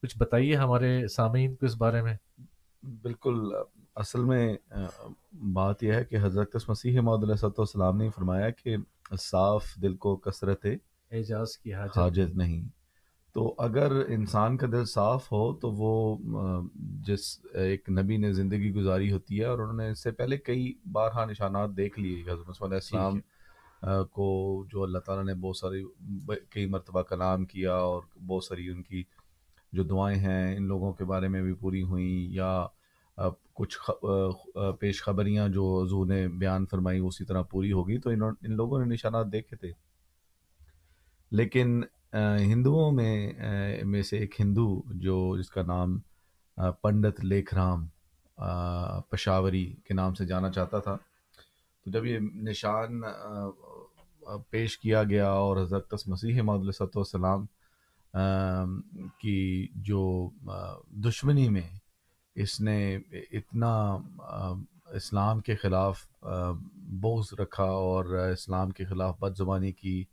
کچھ 0.03 0.19
بتائیے 0.19 0.57
ہمارے 0.57 1.09
سامعین 1.09 1.55
کو 1.55 1.67
اس 1.67 1.77
بارے 1.77 2.03
میں۔ 2.03 2.17
بالکل 3.03 3.53
اصل 3.97 4.25
میں 4.25 4.57
بات 5.33 5.83
یہ 5.83 5.93
ہے 5.93 6.05
کہ 6.05 6.17
حضرت 6.23 6.57
مسیح 6.69 7.01
محدود 7.01 7.31
علیہ 7.31 7.45
والسلام 7.45 7.97
نے 7.97 8.11
فرمایا 8.11 8.51
کہ 8.51 8.77
صاف 9.21 9.77
دل 9.83 9.97
کو 9.97 10.17
کثرت 10.17 10.67
اعجاز 11.11 11.59
کی 11.59 11.75
حاجت 11.75 12.37
نہیں۔ 12.37 12.69
تو 13.37 13.55
اگر 13.59 13.93
انسان 14.09 14.57
کا 14.57 14.67
دل 14.73 14.85
صاف 14.85 15.33
ہو 15.33 15.55
تو 15.55 15.71
وہ 15.73 16.19
جس 16.75 17.47
ایک 17.53 17.91
نبی 17.91 18.17
نے 18.17 18.33
زندگی 18.33 18.73
گزاری 18.73 19.13
ہوتی 19.13 19.41
ہے 19.41 19.45
اور 19.45 19.59
انہوں 19.59 19.77
نے 19.77 19.91
اس 19.91 20.03
سے 20.03 20.11
پہلے 20.11 20.39
کئی 20.39 20.73
بارہا 20.93 21.25
نشانات 21.25 21.71
دیکھ 21.77 22.01
لیے 22.01 22.23
حضرت 22.23 22.63
علیہ 22.63 22.75
السلام 22.75 23.19
کو 24.05 24.65
جو 24.73 24.83
اللہ 24.83 24.99
تعالیٰ 24.99 25.25
نے 25.25 25.35
بہت 25.35 25.57
ساری 25.57 25.85
کئی 26.51 26.67
مرتبہ 26.67 27.03
کلام 27.03 27.45
کیا 27.45 27.75
اور 27.75 28.03
بہت 28.27 28.45
ساری 28.45 28.69
ان 28.69 28.83
کی 28.83 29.03
جو 29.73 29.83
دعائیں 29.83 30.19
ہیں 30.19 30.57
ان 30.57 30.63
لوگوں 30.63 30.93
کے 30.93 31.05
بارے 31.05 31.29
میں 31.29 31.43
بھی 31.43 31.53
پوری 31.53 31.83
ہوئیں 31.83 32.35
یا 32.35 32.67
کچھ 33.53 33.79
پیش 34.81 35.03
خبریاں 35.03 35.49
جو 35.49 35.83
حضور 35.85 36.07
نے 36.07 36.29
بیان 36.29 36.67
فرمائی 36.67 36.99
اسی 36.99 37.25
طرح 37.25 37.43
پوری 37.43 37.73
ہوگی 37.73 37.99
تو 37.99 38.11
ان 38.11 38.21
لوگوں 38.43 38.85
نے 38.85 38.95
نشانات 38.95 39.33
دیکھے 39.33 39.57
تھے۔ 39.57 39.73
لیکن 41.31 41.83
ہندوؤں 42.41 42.93
میں 42.93 43.33
میں 43.85 44.03
سے 44.03 44.19
ایک 44.19 44.41
ہندو 44.41 44.83
جو 44.87 45.39
جس 45.39 45.51
کا 45.51 45.63
نام 45.63 45.99
پنڈت 46.83 47.25
لیکھ 47.25 47.55
رام 47.55 47.87
پشاوری 49.11 49.75
کے 49.85 49.95
نام 49.95 50.15
سے 50.15 50.27
جانا 50.27 50.51
چاہتا 50.51 50.79
تھا۔ 50.79 50.97
تو 51.85 51.91
جب 51.91 52.07
یہ 52.07 52.19
نشان 52.19 53.01
پیش 54.51 54.79
کیا 54.79 55.05
گیا 55.05 55.31
اور 55.31 55.57
حضرت 55.57 55.95
مسیح 56.07 56.43
محدود 56.43 56.75
والسلام 56.95 57.47
کی 59.19 59.67
جو 59.75 60.31
دشمنی 60.91 61.49
میں 61.49 61.69
اس 62.35 62.61
نے 62.61 62.99
اتنا 63.33 63.99
اسلام 64.87 65.41
کے 65.41 65.57
خلاف 65.57 66.07
بغض 66.75 67.41
رکھا 67.41 67.65
اور 67.65 68.05
اسلام 68.05 68.71
کے 68.71 68.85
خلاف 68.85 69.19
بد 69.19 69.37
زبانی 69.37 69.73
کی 69.73 70.05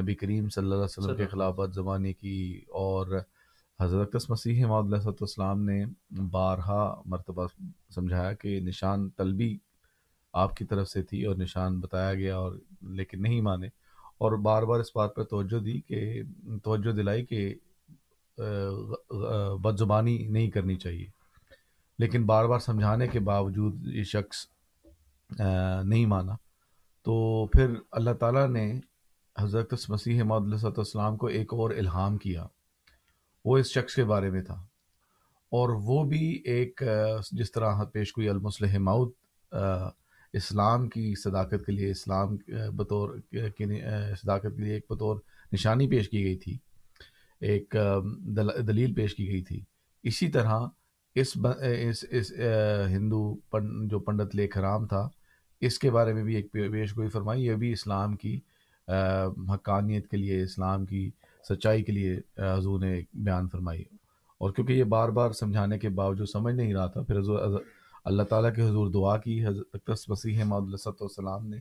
نبی 0.00 0.14
کریم 0.14 0.48
صلی 0.48 0.64
اللہ 0.64 0.74
علیہ 0.74 0.84
وسلم 0.84 1.16
کے 1.16 1.26
خلاف 1.26 1.54
بد 1.54 1.74
زبانی 1.74 2.12
کی 2.12 2.60
اور 2.68 3.20
حضرت 3.80 4.16
مسیح 4.28 4.66
محمد 4.66 4.92
علیہ 4.92 5.08
السلام 5.20 5.62
نے 5.62 5.84
بارہا 6.10 7.02
مرتبہ 7.06 7.46
سمجھایا 7.94 8.32
کہ 8.32 8.60
نشان 8.60 9.10
طلبی 9.10 9.58
آپ 10.32 10.56
کی 10.56 10.64
طرف 10.64 10.88
سے 10.88 11.02
تھی 11.02 11.24
اور 11.24 11.36
نشان 11.36 11.80
بتایا 11.80 12.14
گیا 12.14 12.36
اور 12.36 12.52
لیکن 12.82 13.22
نہیں 13.22 13.40
مانے۔ 13.40 13.66
اور 14.18 14.32
بار 14.32 14.62
بار 14.62 14.80
اس 14.80 14.96
بات 14.96 15.14
پر 15.14 15.24
توجہ 15.24 15.58
دی 15.58 15.80
کہ 15.80 16.22
توجہ 16.62 16.92
دلائی 16.92 17.26
کہ 17.26 17.54
بد 19.56 19.78
زبانی 19.78 20.26
نہیں 20.28 20.50
کرنی 20.50 20.76
چاہیے۔ 20.76 21.06
لیکن 21.98 22.26
بار 22.26 22.44
بار 22.44 22.58
سمجھانے 22.58 23.06
کے 23.06 23.20
باوجود 23.20 23.86
یہ 23.86 24.04
شخص 24.04 24.46
نہیں 25.84 26.06
مانا۔ 26.06 26.32
تو 27.02 27.46
پھر 27.46 27.74
اللہ 27.90 28.10
تعالیٰ 28.10 28.48
نے 28.48 28.80
حضرت 29.38 29.74
مسیح 29.88 30.22
محدود 30.22 30.78
السلام 30.78 31.16
کو 31.16 31.26
ایک 31.26 31.54
اور 31.54 31.70
الہام 31.70 32.16
کیا۔ 32.16 32.46
وہ 33.44 33.58
اس 33.58 33.66
شخص 33.66 33.94
کے 33.94 34.04
بارے 34.04 34.30
میں 34.30 34.42
تھا۔ 34.42 34.54
اور 35.50 35.68
وہ 35.68 36.04
بھی 36.04 36.42
ایک، 36.44 36.82
جس 37.32 37.52
طرح 37.52 37.84
پیش 37.84 38.12
کوئی 38.12 38.28
المسلح 38.28 38.78
مود 38.78 39.10
اسلام 40.32 40.88
کی 40.88 41.14
صداقت 41.14 41.66
کے 41.66 41.72
لیے، 41.72 41.90
اسلام 41.90 42.36
بطور 42.76 43.16
صداقت 44.22 44.42
کے 44.42 44.62
لیے 44.62 44.74
ایک 44.74 44.86
بطور 44.90 45.20
نشانی 45.52 45.88
پیش 45.88 46.08
کی 46.08 46.24
گئی 46.24 46.36
تھی۔ 46.36 46.58
ایک 47.40 47.76
دلیل 48.68 48.94
پیش 48.94 49.14
کی 49.14 49.28
گئی 49.28 49.42
تھی۔ 49.42 49.60
اسی 50.02 50.28
طرح 50.28 50.60
اس 51.14 51.36
اس 51.80 52.04
اس 52.10 52.32
ہندو 52.88 53.34
پن، 53.34 53.88
جو 53.88 54.00
پنڈت 54.00 54.36
لیکھ 54.36 54.58
رام 54.58 54.86
تھا، 54.86 55.08
اس 55.60 55.78
کے 55.78 55.90
بارے 55.90 56.12
میں 56.12 56.24
بھی 56.24 56.36
ایک 56.36 56.52
پیش 56.52 56.96
گوئی 56.96 57.08
فرمائی۔ 57.08 57.44
یہ 57.44 57.54
بھی 57.54 57.72
اسلام 57.72 58.16
کی 58.16 58.40
حقانیت 59.54 60.08
کے 60.08 60.16
لیے، 60.16 60.42
اسلام 60.42 60.86
کی 60.86 61.10
سچائی 61.48 61.82
کے 61.82 61.92
لیے 61.92 62.20
حضور 62.36 62.80
نے 62.80 63.02
بیان 63.14 63.48
فرمائی۔ 63.48 63.84
اور 64.38 64.50
کیونکہ 64.50 64.72
یہ 64.72 64.84
بار 64.84 65.08
بار 65.08 65.30
سمجھانے 65.30 65.78
کے 65.78 65.88
باوجود 65.88 66.28
سمجھ 66.28 66.54
نہیں 66.54 66.74
رہا 66.74 66.86
تھا، 66.86 67.02
پھر 67.02 67.18
حضور، 67.18 67.62
اللہ 68.04 68.22
تعالیٰ 68.22 68.54
کے 68.54 68.62
حضور 68.62 68.90
دعا 68.90 69.16
کی، 69.16 69.46
حضرت 69.46 69.66
اقدس 69.74 70.08
مسیح 70.08 70.44
معد 70.44 70.60
والسلام 70.60 71.46
نے۔ 71.46 71.56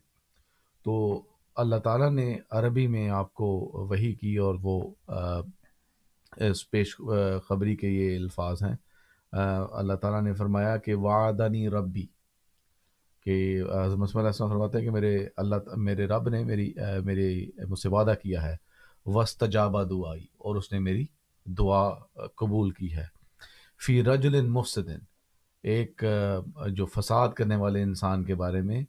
تو 0.84 1.22
اللہ 1.56 1.76
تعالیٰ 1.76 2.12
نے 2.12 2.38
عربی 2.50 2.88
میں 2.88 3.10
آپ 3.10 3.34
کو 3.34 3.48
وہی 3.90 4.14
کی 4.14 4.38
اور 4.38 4.56
وہ 4.62 4.94
اس 6.38 6.72
پیش 6.72 7.02
خبری 7.48 7.76
کے 7.76 7.88
یہ 7.88 8.16
الفاظ 8.16 8.64
ہیں۔ 8.64 8.76
اللہ 9.72 9.94
تعالیٰ 9.94 10.22
نے 10.22 10.34
فرمایا 10.34 10.78
کہ 10.78 10.96
وعدنی 10.96 11.70
ربی 11.70 12.06
کہ 13.24 13.64
مسم 13.98 14.18
علیہ 14.18 14.28
السلام 14.28 14.50
فرماتے 14.50 14.78
ہیں 14.78 14.86
کہ 14.86 14.92
میرے 14.92 15.28
اللہ 15.38 15.56
میرے 15.78 16.06
رب 16.06 16.30
نے 16.30 16.44
میری 16.44 16.74
میرے 17.06 17.46
مجھ 17.70 17.80
سے 17.80 17.90
وعدہ 17.90 18.14
کیا 18.24 18.44
ہے 18.44 18.56
وسطجابہ 19.06 19.84
دعائی 19.84 20.26
اور 20.38 20.56
اس 20.56 20.72
نے 20.72 20.80
میری 20.80 21.06
دعا 21.46 21.90
قبول 22.36 22.72
کی 22.72 22.96
ہے۔ 22.96 23.06
فی 23.86 24.04
رجل 24.04 24.48
مفسدن 24.48 25.00
ایک 25.64 26.04
جو 26.72 26.86
فساد 26.86 27.30
کرنے 27.30 27.56
والے 27.56 27.84
انسان 27.84 28.24
کے 28.24 28.36
بارے 28.36 28.62
میں 28.62 28.84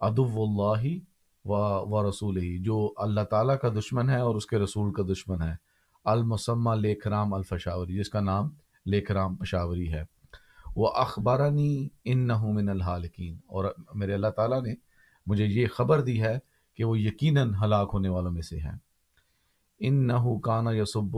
ادب 0.00 0.40
اللہ 0.40 0.98
و 1.44 1.52
و 1.90 2.10
رسول 2.10 2.36
ہی 2.36 2.58
جو 2.58 2.92
اللہ 2.96 3.20
تعالیٰ 3.20 3.58
کا 3.58 3.68
دشمن 3.68 4.10
ہے 4.10 4.20
اور 4.20 4.34
اس 4.34 4.46
کے 4.46 4.58
رسول 4.58 4.92
کا 4.92 5.02
دشمن 5.02 5.42
ہے۔ 5.42 5.54
المسمہ 6.04 6.74
لیکرام 6.74 7.34
الفشاوری، 7.34 7.96
جس 7.96 8.08
کا 8.08 8.20
نام 8.20 8.48
لیکرام 8.86 9.36
پشاوری 9.36 9.92
ہے۔ 9.92 10.02
وہ 10.76 10.88
اخبارانی 10.88 11.88
ان 12.04 12.28
من 12.28 12.68
الحالکین 12.68 13.36
اور 13.46 13.64
میرے 13.94 14.14
اللہ 14.14 14.28
تعالیٰ 14.36 14.62
نے 14.62 14.74
مجھے 15.26 15.46
یہ 15.46 15.66
خبر 15.66 16.00
دی 16.00 16.22
ہے 16.22 16.38
کہ 16.74 16.84
وہ 16.84 16.98
یقیناً 16.98 17.54
ہلاک 17.64 17.90
ہونے 17.92 18.08
والوں 18.08 18.32
میں 18.32 18.42
سے 18.42 18.58
ہیں۔ 18.60 18.78
ان 19.78 20.06
نہ 20.06 20.38
کانا 20.42 20.70
یسب 20.72 21.16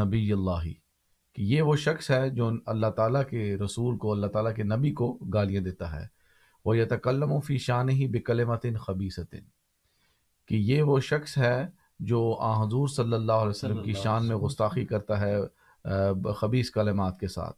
نبی 0.00 0.32
اللہ 0.32 0.64
کہ 1.32 1.42
یہ 1.42 1.62
وہ 1.62 1.76
شخص 1.76 2.10
ہے 2.10 2.30
جو 2.30 2.50
اللہ 2.66 2.86
تعالیٰ 2.86 3.22
کے 3.30 3.56
رسول 3.56 3.96
کو 3.96 4.12
اللہ 4.12 4.26
تعالیٰ 4.26 4.54
کے 4.54 4.62
نبی 4.62 4.92
کو 4.92 5.12
گالیاں 5.12 5.62
دیتا 5.62 6.00
ہے۔ 6.00 6.06
وہ 6.64 6.76
یتکلم 6.76 7.32
و 7.32 7.40
فی 7.40 7.58
شان 7.58 7.88
ہی 7.88 8.06
بکلمتن 8.08 8.76
خبیصتن 8.76 9.44
کہ 10.46 10.54
یہ 10.54 10.82
وہ 10.82 11.00
شخص 11.00 11.38
ہے 11.38 11.66
جو 12.00 12.36
آ 12.40 12.64
حضور 12.64 12.88
صلی 12.88 13.12
اللہ 13.12 13.32
علیہ 13.32 13.50
وسلم 13.50 13.82
کی 13.82 13.92
شان 13.92 14.26
میں 14.26 14.36
گستاخی 14.36 14.84
کرتا 14.84 15.20
ہے 15.20 15.36
خبیص 16.40 16.70
کلمات 16.70 17.20
کے 17.20 17.28
ساتھ۔ 17.28 17.56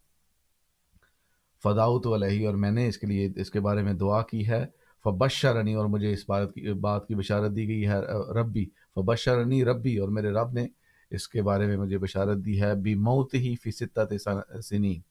فداؤت 1.63 2.07
علیہ، 2.07 2.47
اور 2.47 2.55
میں 2.55 2.71
نے 2.71 2.87
اس 2.87 2.97
کے 2.97 3.07
لیے، 3.07 3.29
اس 3.35 3.51
کے 3.51 3.59
بارے 3.59 3.81
میں 3.81 3.93
دعا 3.93 4.21
کی 4.21 4.47
ہے۔ 4.47 4.65
فبشرنی، 5.03 5.73
اور 5.73 5.85
مجھے 5.85 6.13
اس 6.13 6.29
بات 6.29 6.53
کی 6.53 6.73
بات 6.73 7.07
کی 7.07 7.15
بشارت 7.15 7.55
دی 7.55 7.67
گئی 7.67 7.87
ہے، 7.87 7.99
ربی۔ 8.33 8.65
فبشرنی 8.95 9.65
ربی، 9.65 9.97
اور 9.97 10.09
میرے 10.09 10.29
رب 10.29 10.51
نے 10.51 10.67
اس 11.11 11.27
کے 11.27 11.41
بارے 11.41 11.67
میں 11.67 11.77
مجھے 11.77 11.97
بشارت 11.97 12.37
دی 12.45 12.61
ہے۔ 12.61 12.75
بی 12.75 12.95
موت 12.95 13.33
ہی 13.33 13.55
فی 13.55 13.71
ستت 13.71 14.29
سنین۔ 14.65 15.01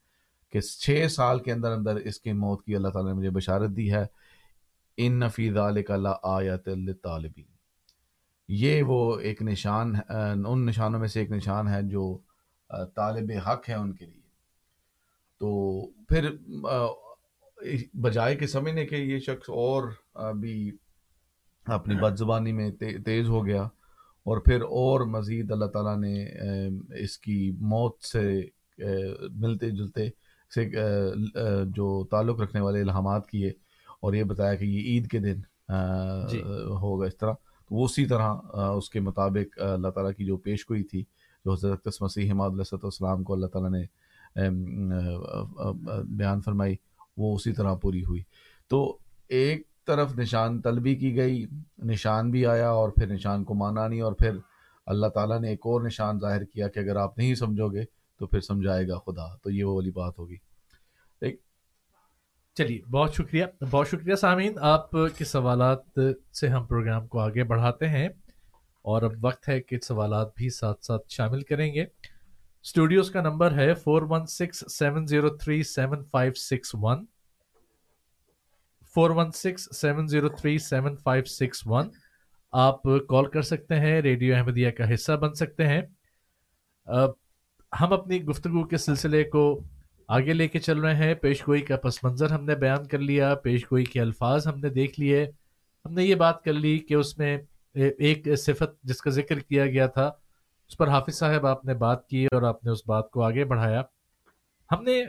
کہ 0.52 0.60
چھ 0.60 1.06
سال 1.10 1.38
کے 1.38 1.52
اندر 1.52 1.72
اندر 1.72 1.96
اس 1.96 2.20
کی 2.20 2.32
موت 2.32 2.64
کی 2.64 2.76
اللہ 2.76 2.88
تعالیٰ 2.88 3.12
نے 3.12 3.18
مجھے 3.18 3.30
بشارت 3.30 3.70
دی 3.70 3.92
ہے۔ 3.92 4.06
ان 4.96 5.20
نفی 5.20 5.52
ذالک 5.52 5.90
اللہ 5.90 6.08
آیت 6.22 6.68
طالبین 7.02 7.44
یہ 8.48 8.82
وہ 8.82 9.18
ایک 9.20 9.42
نشان، 9.42 9.92
ان 10.46 10.66
نشانوں 10.66 11.00
میں 11.00 11.08
سے 11.08 11.20
ایک 11.20 11.30
نشان 11.30 11.68
ہے 11.68 11.82
جو 11.82 12.18
طالب 12.96 13.30
حق 13.46 13.68
ہے 13.68 13.74
ان 13.74 13.92
کے 13.92 14.06
لیے۔ 14.06 14.17
تو 15.40 15.86
پھر 16.08 16.30
بجائے 17.94 18.34
کے 18.36 18.46
سمجھنے 18.46 18.86
کے 18.86 18.96
یہ 18.96 19.18
شخص 19.18 19.50
اور 19.50 19.82
بھی 20.34 20.70
اپنی 21.66 21.94
بد 21.94 22.16
زبانی 22.16 22.52
میں 22.52 22.70
تیز 23.04 23.28
ہو 23.28 23.46
گیا 23.46 23.62
اور 24.26 24.38
پھر 24.38 24.62
اور 24.62 25.00
مزید 25.00 25.52
اللہ 25.52 25.64
تعالیٰ 25.64 25.96
نے 25.98 26.24
اس 27.04 27.18
کی 27.18 27.50
موت 27.60 28.04
سے 28.04 28.40
ملتے 29.30 29.70
جلتے 29.70 30.08
سے 30.52 30.64
جو 31.66 32.04
تعلق 32.04 32.40
رکھنے 32.40 32.60
والے 32.60 32.80
الہامات 32.80 33.26
کیے 33.26 33.52
اور 34.00 34.14
یہ 34.14 34.24
بتایا 34.24 34.54
کہ 34.54 34.64
یہ 34.64 34.80
عید 34.80 35.06
کے 35.06 35.18
دن 35.18 35.40
جی۔ 36.30 36.42
ہوگا 36.66 37.06
اس 37.06 37.16
طرح۔ 37.16 37.32
تو 37.70 37.84
اسی 37.84 38.04
طرح 38.06 38.34
اس 38.76 38.90
کے 38.90 39.00
مطابق 39.00 39.58
اللہ 39.60 39.88
تعالیٰ 39.88 40.12
کی 40.14 40.24
جو 40.24 40.36
پیش 40.36 40.70
گوئی 40.70 40.82
تھی 40.82 41.04
جو 41.44 41.52
حضرت 41.52 41.88
مسیح 42.00 42.32
حماد 42.32 42.50
علیہ 42.50 42.74
السلام 42.74 43.22
کو 43.22 43.32
اللہ 43.32 43.46
تعالیٰ 43.46 43.70
نے 43.70 43.84
بیان 44.36 46.40
فرمائی، 46.40 46.76
وہ 47.16 47.34
اسی 47.34 47.52
طرح 47.52 47.74
پوری 47.74 48.04
ہوئی۔ 48.04 48.22
تو 48.68 48.98
ایک 49.28 49.62
طرف 49.86 50.18
نشان 50.18 50.62
طلبی 50.62 50.94
کی 50.94 51.16
گئی، 51.16 51.46
نشان 51.78 52.30
بھی 52.30 52.46
آیا 52.46 52.70
اور 52.70 52.88
پھر 52.88 53.06
نشان 53.06 53.44
کو 53.44 53.54
مانا 53.54 53.88
نہیں، 53.88 54.00
اور 54.00 54.12
پھر 54.12 54.30
اللہ 54.86 55.06
تعالیٰ 55.06 55.40
نے 55.40 55.48
ایک 55.48 55.60
اور 55.64 55.80
نشان 55.80 56.20
ظاہر 56.20 56.44
کیا 56.44 56.68
کہ 56.68 56.78
اگر 56.78 56.96
آپ 56.96 57.18
نہیں 57.18 57.34
سمجھو 57.34 57.68
گے 57.68 57.84
تو 58.18 58.26
پھر 58.26 58.40
سمجھائے 58.40 58.88
گا 58.88 58.98
خدا۔ 58.98 59.36
تو 59.36 59.50
یہ 59.50 59.64
وہ 59.64 59.74
والی 59.74 59.90
بات 59.90 60.18
ہوگی۔ 60.18 60.36
چلیے، 62.56 62.90
بہت 62.90 63.14
شکریہ 63.14 63.44
بہت 63.70 63.88
شکریہ 63.88 64.14
سامعین۔ 64.14 64.52
آپ 64.60 64.90
کے 64.90 65.24
سوالات 65.24 65.98
سے 66.34 66.48
ہم 66.48 66.66
پروگرام 66.66 67.06
کو 67.06 67.18
آگے 67.18 67.44
بڑھاتے 67.44 67.88
ہیں 67.88 68.08
اور 68.84 69.02
اب 69.02 69.12
وقت 69.22 69.48
ہے 69.48 69.62
کہ 69.62 69.78
سوالات 69.78 70.36
بھی 70.36 70.50
ساتھ 70.50 70.84
ساتھ 70.84 71.02
شامل 71.08 71.42
کریں 71.42 71.74
گے۔ 71.74 71.84
اسٹوڈیوز 72.64 73.10
کا 73.10 73.20
نمبر 73.20 73.52
ہے 73.52 73.74
four 73.74 74.02
one 74.02 74.26
six 74.26 74.64
seven 74.78 75.06
zero 75.06 75.28
three 75.36 75.62
seven 75.62 76.04
five 76.04 76.32
six 76.32 76.70
one 76.74 77.04
four 78.94 79.10
one 79.10 79.30
six 79.32 79.68
seven 79.76 80.06
zero 80.06 80.28
three 80.28 80.58
seven 80.58 80.96
five 80.96 81.24
six 81.24 81.62
one 81.66 81.88
آپ 82.52 82.82
کال 83.08 83.26
کر 83.30 83.42
سکتے 83.42 83.74
ہیں، 83.74 84.00
ریڈیو 84.02 84.34
احمدیہ 84.36 84.70
کا 84.70 84.92
حصہ 84.94 85.12
بن 85.12 85.34
سکتے 85.34 85.66
ہیں۔ 85.66 85.80
ہم 87.80 87.92
اپنی 87.92 88.22
گفتگو 88.24 88.64
کے 88.64 88.76
سلسلے 88.76 89.24
کو 89.24 89.42
آگے 90.08 90.32
لے 90.32 90.48
کے 90.48 90.58
چل 90.58 90.78
رہے 90.80 90.94
ہیں۔ 90.96 91.14
پیش 91.14 91.46
گوئی 91.48 91.60
کا 91.62 91.76
پس 91.76 92.02
منظر 92.04 92.30
ہم 92.30 92.44
نے 92.44 92.54
بیان 92.54 92.86
کر 92.88 92.98
لیا، 92.98 93.34
پیش 93.34 93.64
گوئی 93.64 93.84
کے 93.84 94.00
الفاظ 94.00 94.46
ہم 94.46 94.58
نے 94.60 94.68
دیکھ 94.68 95.00
لیے۔ 95.00 95.26
ہم 95.84 95.92
نے 95.94 96.04
یہ 96.04 96.14
بات 96.14 96.42
کر 96.44 96.52
لی 96.52 96.78
کہ 96.78 96.94
اس 96.94 97.18
میں 97.18 97.36
ایک 97.74 98.28
صفت 98.38 98.82
جس 98.82 99.00
کا 99.02 99.10
ذکر 99.10 99.38
کیا 99.38 99.66
گیا 99.66 99.86
تھا 99.86 100.10
اس 100.68 100.76
پر 100.76 100.88
حافظ 100.88 101.14
صاحب 101.14 101.46
آپ 101.46 101.64
نے 101.64 101.74
بات 101.74 102.06
کی 102.06 102.26
اور 102.32 102.42
آپ 102.42 102.64
نے 102.64 102.70
اس 102.70 102.82
بات 102.86 103.10
کو 103.10 103.22
آگے 103.22 103.44
بڑھایا۔ 103.44 103.82
ہم 104.70 104.82
نے 104.82 105.02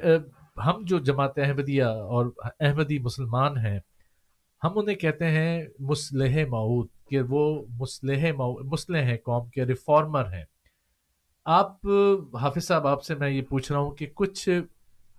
ہم 0.65 0.83
جو 0.83 0.99
جماعت 0.99 1.37
احمدیہ 1.37 1.83
اور 1.83 2.25
احمدی 2.59 2.99
مسلمان 2.99 3.57
ہیں، 3.57 3.79
ہم 4.63 4.77
انہیں 4.79 4.95
کہتے 4.95 5.25
ہیں 5.25 5.65
مسلح 5.79 6.45
معود 6.49 6.87
کہ 7.09 7.21
وہ 7.21 7.65
مسلح 7.69 8.31
مسلح 8.63 9.01
ہیں 9.01 9.17
قوم 9.25 9.49
کے، 9.49 9.65
ریفارمر 9.65 10.33
ہیں۔ 10.33 10.43
آپ، 11.45 11.85
حافظ 12.41 12.63
صاحب، 12.63 12.87
آپ 12.87 13.03
سے 13.03 13.15
میں 13.15 13.29
یہ 13.29 13.41
پوچھ 13.41 13.71
رہا 13.71 13.79
ہوں 13.79 13.91
کہ 13.91 14.07
کچھ 14.13 14.49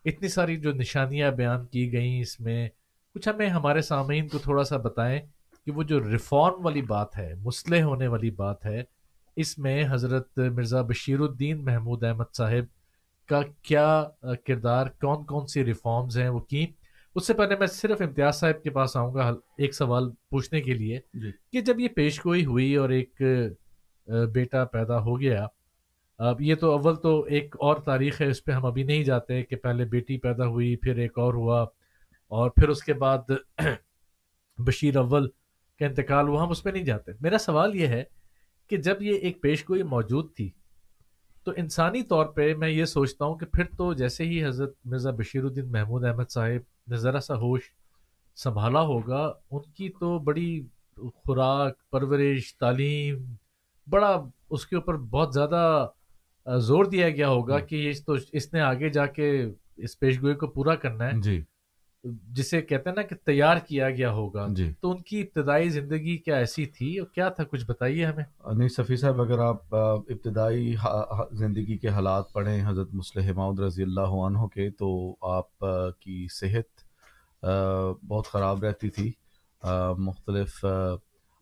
اتنی 0.05 0.29
ساری 0.29 0.57
جو 0.57 0.73
نشانیاں 0.73 1.31
بیان 1.31 1.67
کی 1.67 1.93
گئیں 1.93 2.21
اس 2.21 2.41
میں، 2.41 2.69
کچھ 3.15 3.29
ہمیں 3.29 3.49
ہمارے 3.49 3.81
سامعین 3.81 4.29
کو 4.29 4.39
تھوڑا 4.39 4.65
سا 4.65 4.77
بتائیں 4.77 5.21
کہ 5.67 5.73
وہ 5.73 5.83
جو 5.83 6.01
ریفارم 6.11 6.65
والی 6.65 6.83
بات 6.83 7.17
ہے، 7.19 7.35
مسلح 7.35 7.83
ہونے 7.83 8.07
والی 8.07 8.31
بات 8.31 8.67
ہے 8.67 8.83
اس 9.41 9.57
میں 9.59 9.83
حضرت 9.91 10.39
مرزا 10.39 10.83
بشیر 10.83 11.21
الدین 11.21 11.65
محمود 11.65 12.05
احمد 12.05 12.35
صاحب 12.37 12.65
کا 13.29 13.41
کیا 13.63 14.05
کردار 14.47 14.87
کون 15.01 15.25
کون 15.25 15.47
سی 15.47 15.65
ریفارمز 15.65 16.19
ہیں 16.19 16.29
وہ 16.29 16.41
کی 16.41 16.67
اس 17.17 17.27
سے 17.27 17.35
پہلے 17.35 17.57
میں 17.57 17.67
صرف 17.67 18.01
امتیاز 18.01 18.41
صاحب 18.41 18.63
کے 18.63 18.71
پاس 18.71 18.97
آؤں 18.97 19.15
گا 19.15 19.29
ایک 19.59 19.75
سوال 19.75 20.11
پوچھنے 20.31 20.61
کے 20.61 20.75
لیے 20.75 20.99
جی۔ 21.15 21.31
کہ 21.53 21.61
جب 21.61 21.81
یہ 21.81 21.89
پیش 21.89 22.21
گوئی 22.25 22.45
ہوئی 22.45 22.75
اور 22.75 22.91
ایک 22.91 23.23
بیٹا 24.35 24.65
پیدا 24.65 25.01
ہو 25.01 25.21
گیا 25.21 25.47
اب 26.19 26.41
یہ 26.41 26.55
تو 26.55 26.71
اول 26.73 26.97
تو 26.97 27.21
ایک 27.31 27.57
اور 27.61 27.77
تاریخ 27.77 28.21
ہے 28.21 28.27
اس 28.27 28.45
پہ 28.45 28.53
ہم 28.53 28.67
ابھی 28.67 28.83
نہیں 28.83 29.05
جاتے 29.05 29.43
کہ 29.43 29.57
پہلے 29.57 29.85
بیٹی 29.85 30.19
پیدا 30.19 30.47
ہوئی 30.47 30.77
پھر 30.77 30.97
ایک 30.97 31.19
اور 31.19 31.35
ہوا 31.35 31.61
اور 32.33 32.51
پھر 32.51 32.69
اس 32.69 32.83
کے 32.83 32.95
بعد 32.95 33.31
بشیر 34.59 34.97
اول 34.97 35.29
کا 35.81 35.87
انتقال 35.87 36.29
ہوا 36.29 36.43
ہم 36.43 36.51
اس 36.51 36.63
پہ 36.63 36.71
نہیں 36.71 36.85
جاتے۔ 36.85 37.13
میرا 37.21 37.39
سوال 37.39 37.75
یہ 37.77 37.87
ہے 37.87 38.03
کہ 38.71 38.77
جب 38.77 39.03
یہ 39.03 39.13
ایک 39.13 39.41
پیش 39.43 39.69
گوئی 39.69 39.83
موجود 39.83 40.35
تھی 40.37 40.51
تو 41.45 41.53
انسانی 41.57 42.03
طور 42.03 42.27
پہ 42.27 42.55
میں 42.55 42.69
یہ 42.69 42.85
سوچتا 42.85 43.25
ہوں 43.25 43.39
کہ 43.39 43.47
پھر 43.47 43.65
تو 43.77 43.93
جیسے 43.93 44.25
ہی 44.25 44.45
حضرت 44.45 44.75
مرزا 44.85 45.11
بشیر 45.11 45.45
الدین 45.45 45.73
محمود 45.73 46.05
احمد 46.05 46.31
صاحب 46.31 46.91
نے 46.91 46.97
ذرا 46.97 47.21
سا 47.21 47.35
ہوش 47.35 47.61
سنبھالا 48.37 48.81
ہوگا 48.81 49.33
ان 49.51 49.61
کی 49.73 49.89
تو 49.89 50.19
بڑی 50.19 50.63
خوراک 50.97 51.91
پرورش 51.91 52.57
تعلیم 52.57 53.35
بڑا 53.87 54.27
اس 54.51 54.67
کے 54.67 54.77
اوپر 54.77 54.97
بہت 54.97 55.35
زیادہ 55.35 55.87
زور 56.61 56.85
دیا 56.85 57.09
گیا 57.09 57.29
ہوگا 57.29 57.59
کہ 57.59 57.91
اس 57.91 58.05
تو 58.05 58.17
اس 58.33 58.53
نے 58.53 58.61
آگے 58.61 58.89
جا 58.89 59.07
کے 59.07 59.47
اس 59.77 59.99
پیش 59.99 60.23
گوئی 60.23 60.35
کو 60.35 60.47
پورا 60.47 60.75
کرنا 60.75 61.07
ہے۔ 61.07 61.21
جی۔ 61.21 61.43
جسے 62.05 62.63
کہتے 62.63 62.89
ہیں 62.89 62.97
نا 62.97 63.03
کہ 63.03 63.17
تیار 63.25 63.57
کیا 63.57 63.91
گیا 63.91 64.13
ہوگا 64.13 64.47
جی۔ 64.51 64.73
تو 64.81 64.91
ان 64.91 65.03
کی 65.03 65.21
ابتدائی 65.21 65.69
زندگی 65.69 66.19
کیا 66.19 66.37
ایسی 66.37 66.67
تھی؟ 66.67 66.99
اور 66.99 67.09
کیا 67.09 67.29
تھا؟ 67.29 67.45
کچھ 67.45 67.65
بتائیے 67.67 68.07
ہمیں۔ 68.07 68.25
نہیں 68.57 68.69
صفی 68.69 68.97
صاحب 68.97 69.21
اگر 69.21 69.39
آپ 69.39 69.75
ابتدائی 69.75 70.75
زندگی 71.33 71.79
کے 71.79 71.89
حالات 71.89 72.33
پڑھیں 72.33 72.63
حضرت 72.67 72.95
مسلح 72.95 73.33
ماؤد 73.33 73.61
رضی 73.61 73.83
اللہ 73.83 74.01
عنہ 74.01 74.47
کے 74.47 74.71
تو 74.71 75.15
آپ 75.21 75.59
کی 76.01 76.27
صحت 76.31 77.45
بہت 78.09 78.27
خراب 78.27 78.65
رہتی 78.65 78.91
تھی۔ 78.91 79.13
مختلف 79.99 80.65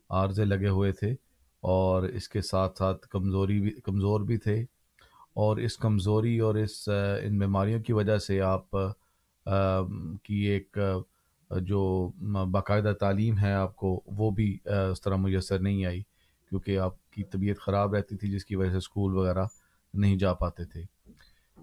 عارضے 0.09 0.45
لگے 0.45 0.69
ہوئے 0.69 0.91
تھے 0.91 1.11
اور 1.61 2.03
اس 2.03 2.29
کے 2.29 2.41
ساتھ 2.41 2.77
ساتھ 2.77 3.07
کمزوری 3.07 3.59
بھی 3.59 3.71
کمزور 3.71 4.21
بھی 4.21 4.37
تھے۔ 4.37 4.65
اور 5.33 5.57
اس 5.57 5.77
کمزوری 5.77 6.39
اور 6.39 6.55
اس 6.55 6.89
ان 7.21 7.39
بیماریوں 7.39 7.79
کی 7.83 7.93
وجہ 7.93 8.17
سے 8.17 8.41
آپ 8.41 8.75
کی 10.23 10.35
ایک 10.47 10.77
جو 11.51 12.11
باقاعدہ 12.51 12.93
تعلیم 12.99 13.37
ہے 13.37 13.53
آپ 13.53 13.75
کو 13.75 13.99
وہ 14.17 14.29
بھی 14.31 14.57
اس 14.65 15.01
طرح 15.01 15.15
میسر 15.15 15.59
نہیں 15.59 15.85
آئی 15.85 16.01
کیونکہ 16.51 16.79
آپ 16.79 17.11
کی 17.11 17.23
طبیعت 17.23 17.59
خراب 17.59 17.95
رہتی 17.95 18.17
تھی 18.17 18.31
جس 18.31 18.45
کی 18.45 18.55
وجہ 18.55 18.71
سے 18.71 18.77
اسکول 18.77 19.15
وغیرہ 19.15 19.45
نہیں 19.93 20.17
جا 20.17 20.33
پاتے 20.33 20.65
تھے 20.65 20.83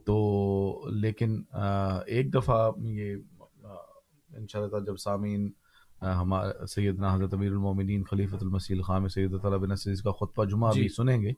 تو 0.06 0.88
لیکن 0.92 1.40
ایک 2.06 2.34
دفعہ 2.34 2.70
یہ 2.78 3.14
ان 3.14 4.46
شاء 4.48 4.58
اللہ 4.60 4.70
تعالیٰ 4.70 4.86
جب 4.86 4.96
سامعین 4.96 5.50
ہمارا 6.02 6.66
سیدنا 6.66 7.14
حضرت 7.14 7.34
امیر 7.34 7.50
المومنین 7.50 8.02
خلیفۃ 8.02 8.36
المسیح 8.40 8.76
الخام 8.76 9.08
سید 9.08 9.34
طلب 9.42 9.60
بن 9.60 9.72
عزیز 9.72 10.02
کا 10.02 10.12
خطبہ 10.12 10.44
جمعہ 10.44 10.72
جی۔ 10.72 10.80
بھی 10.80 10.88
سنیں 10.88 11.20
گے 11.22 11.32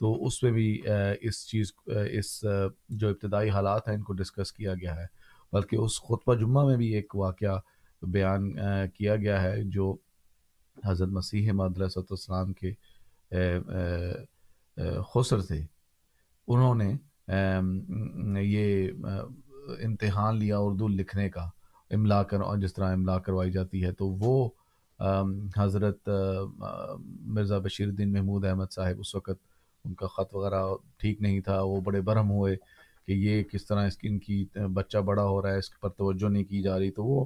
تو 0.00 0.14
اس 0.26 0.42
میں 0.42 0.50
بھی 0.52 0.82
اس 1.20 1.46
چیز 1.46 1.72
اس 1.86 2.44
جو 2.90 3.08
ابتدائی 3.08 3.50
حالات 3.50 3.88
ہیں 3.88 3.94
ان 3.94 4.02
کو 4.02 4.12
ڈسکس 4.12 4.52
کیا 4.52 4.74
گیا 4.74 4.96
ہے 4.96 5.06
بلکہ 5.52 5.76
اس 5.76 6.00
خطبہ 6.02 6.34
جمعہ 6.34 6.64
میں 6.66 6.76
بھی 6.76 6.88
ایک 6.94 7.14
واقعہ 7.16 7.58
بیان 8.02 8.52
کیا 8.94 9.16
گیا 9.16 9.42
ہے 9.42 9.62
جو 9.64 9.94
حضرت 10.84 11.08
مسیح 11.08 11.52
مدر 11.52 11.82
السلام 11.82 12.52
کے 12.52 12.72
خسر 15.12 15.40
تھے۔ 15.42 15.60
انہوں 16.48 16.74
نے 16.74 18.42
یہ 18.42 18.88
امتحان 19.84 20.38
لیا 20.38 20.58
اردو 20.58 20.88
لکھنے 20.88 21.28
کا، 21.30 21.48
املا 21.90 22.22
کر، 22.22 22.38
جس 22.60 22.74
طرح 22.74 22.92
املا 22.92 23.18
کروائی 23.18 23.50
جاتی 23.50 23.84
ہے، 23.84 23.92
تو 23.92 24.08
وہ 24.20 24.48
حضرت 25.56 26.08
مرزا 27.34 27.58
بشیر 27.58 27.88
الدین 27.88 28.12
محمود 28.12 28.44
احمد 28.44 28.72
صاحب 28.72 29.00
اس 29.00 29.14
وقت 29.14 29.38
ان 29.84 29.94
کا 29.94 30.06
خط 30.06 30.34
وغیرہ 30.34 30.62
ٹھیک 31.00 31.20
نہیں 31.20 31.40
تھا، 31.40 31.60
وہ 31.62 31.80
بڑے 31.80 32.00
برہم 32.00 32.30
ہوئے۔ 32.30 32.56
کہ 33.12 33.18
یہ 33.18 33.42
کس 33.42 33.66
طرح 33.66 33.86
اس 33.86 33.96
کی 33.96 34.08
ان 34.08 34.18
کی 34.18 34.44
بچہ 34.74 34.98
بڑا 34.98 35.24
ہو 35.24 35.42
رہا 35.42 35.52
ہے، 35.52 35.58
اس 35.58 35.80
پر 35.80 35.88
توجہ 35.88 36.28
نہیں 36.28 36.44
کی 36.44 36.62
جا 36.62 36.78
رہی، 36.78 36.90
تو 36.90 37.04
وہ 37.04 37.24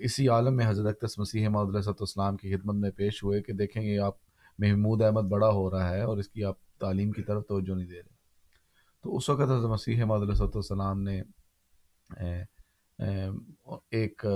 اسی 0.00 0.28
عالم 0.28 0.56
میں 0.56 0.66
حضرت 0.68 0.86
اقدس 0.86 1.18
مسیح 1.18 1.48
معود 1.48 1.74
علیہ 1.76 1.90
السلام 2.00 2.36
کی 2.36 2.56
خدمت 2.56 2.74
میں 2.74 2.90
پیش 2.90 3.22
ہوئے 3.24 3.42
کہ 3.42 3.52
دیکھیں 3.52 3.82
یہ 3.82 4.00
آپ 4.00 4.14
محمود 4.58 5.02
احمد 5.02 5.22
بڑا 5.22 5.50
ہو 5.50 5.70
رہا 5.70 5.90
ہے 5.90 6.00
اور 6.02 6.18
اس 6.18 6.28
کی 6.28 6.44
آپ 6.44 6.56
تعلیم 6.80 7.10
کی 7.10 7.22
طرف 7.22 7.46
توجہ 7.48 7.74
نہیں 7.74 7.86
دے 7.86 7.94
رہے۔ 7.94 8.18
تو 9.02 9.16
اس 9.16 9.28
وقت 9.28 9.40
حضرت 9.40 9.64
مسیح 9.64 10.04
معود 10.04 10.22
علیہ 10.22 10.42
السلام 10.54 11.02
نے 11.02 11.22
ایک 13.90 14.26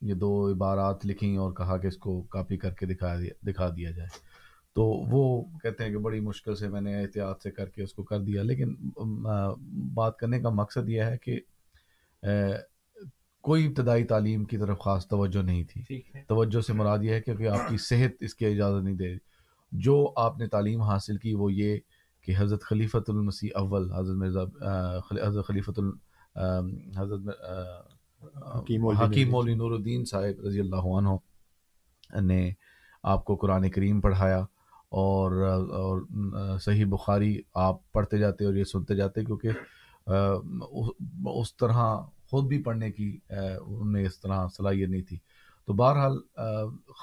یہ 0.00 0.14
دو 0.14 0.50
عبارات 0.52 1.06
لکھیں 1.06 1.36
اور 1.36 1.52
کہا 1.52 1.76
کہ 1.76 1.86
اس 1.86 1.96
کو 1.96 2.22
کاپی 2.22 2.56
کر 2.56 2.70
کے 2.70 2.86
دکھا 2.86 3.18
دیا 3.18 3.32
دکھا 3.46 3.68
دیا 3.68 3.90
جائے۔ 3.90 4.08
تو 4.74 4.84
وہ 4.84 5.44
کہتے 5.58 5.84
ہیں 5.84 5.90
کہ 5.90 5.98
بڑی 5.98 6.20
مشکل 6.20 6.56
سے 6.56 6.68
میں 6.68 6.80
نے 6.80 7.02
احتیاط 7.02 7.42
سے 7.42 7.50
کر 7.50 7.68
کے 7.68 7.82
اس 7.82 7.92
کو 7.92 8.02
کر 8.02 8.20
دیا۔ 8.20 8.42
لیکن 8.42 8.74
بات 9.94 10.16
کرنے 10.16 10.40
کا 10.40 10.50
مقصد 10.50 10.88
یہ 10.88 11.02
ہے 11.02 11.18
کہ 11.18 11.40
کوئی 13.40 13.66
ابتدائی 13.66 14.04
تعلیم 14.04 14.44
کی 14.44 14.58
طرف 14.58 14.78
خاص 14.78 15.08
توجہ 15.08 15.42
نہیں 15.42 15.64
تھی۔ 15.64 16.00
توجہ 16.28 16.60
سے 16.60 16.72
مراد 16.72 16.98
یہ 17.02 17.14
ہے 17.14 17.20
کہ 17.20 17.48
آپ 17.48 17.68
کی 17.68 17.76
صحت 17.76 18.10
اس 18.20 18.34
کی 18.34 18.46
اجازت 18.46 18.84
نہیں 18.84 18.94
دے۔ 18.94 19.08
رہی 19.08 19.18
جو 19.72 20.12
آپ 20.16 20.38
نے 20.38 20.46
تعلیم 20.46 20.82
حاصل 20.82 21.16
کی 21.16 21.34
وہ 21.34 21.52
یہ 21.52 21.78
کہ 22.20 22.34
حضرت 22.38 22.62
خلیفۃ 22.62 23.08
المسیح 23.08 23.50
اول 23.54 23.92
حضرت 23.92 24.16
مرزا 24.16 24.42
حضرت 25.28 25.46
خلیفۃ 25.46 25.72
ال 25.76 25.90
آ، 26.34 26.58
حضرت 26.96 27.20
آ، 27.40 28.58
حکیم 28.58 28.82
نور 28.84 29.26
مولوی 29.26 29.54
نور 29.54 29.70
الدین 29.70 30.04
صاحب 30.04 30.46
رضی 30.46 30.60
اللہ 30.60 30.88
عنہ 30.98 31.08
نے 32.20 32.50
آپ 33.02 33.24
کو 33.24 33.36
قرآن 33.36 33.70
کریم 33.70 34.00
پڑھایا۔ 34.00 34.44
اور 34.90 35.32
اور 35.70 36.00
صحیح 36.58 36.84
بخاری 36.86 37.40
آپ 37.54 37.92
پڑھتے 37.92 38.18
جاتے 38.18 38.44
اور 38.44 38.54
یہ 38.54 38.64
سنتے 38.64 38.94
جاتے 38.94 39.24
کیونکہ 39.24 39.48
اس- 40.70 41.56
طرح 41.56 42.00
خود 42.30 42.44
بھی 42.44 42.62
پڑھنے 42.62 42.92
کی 42.92 43.18
ان 43.66 43.92
میں 43.92 44.06
اس 44.06 44.20
طرح 44.20 44.48
صلاحیت 44.56 44.88
نہیں 44.88 45.02
تھی۔ 45.02 45.18
تو 45.66 45.72
بہرحال 45.72 46.18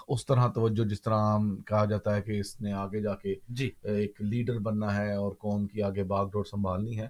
اس 0.07 0.25
طرح 0.25 0.47
توجہ 0.47 0.83
جس 0.83 1.01
طرح 1.01 1.13
عام 1.13 1.55
کہا 1.55 1.85
جاتا 1.85 2.15
ہے 2.15 2.21
کہ 2.21 2.39
اس 2.39 2.61
نے 2.61 2.71
آگے 2.71 3.01
جا 3.01 3.15
کے 3.15 3.35
جی۔ 3.49 3.71
ایک 3.83 4.21
لیڈر 4.21 4.59
بننا 4.59 4.95
ہے 4.95 5.13
اور 5.13 5.31
قوم 5.31 5.67
کی 5.67 5.81
آگے 5.81 6.03
باغ 6.03 6.29
ڈور 6.29 6.43
سنبھالنی 6.43 6.99
ہے 6.99 7.07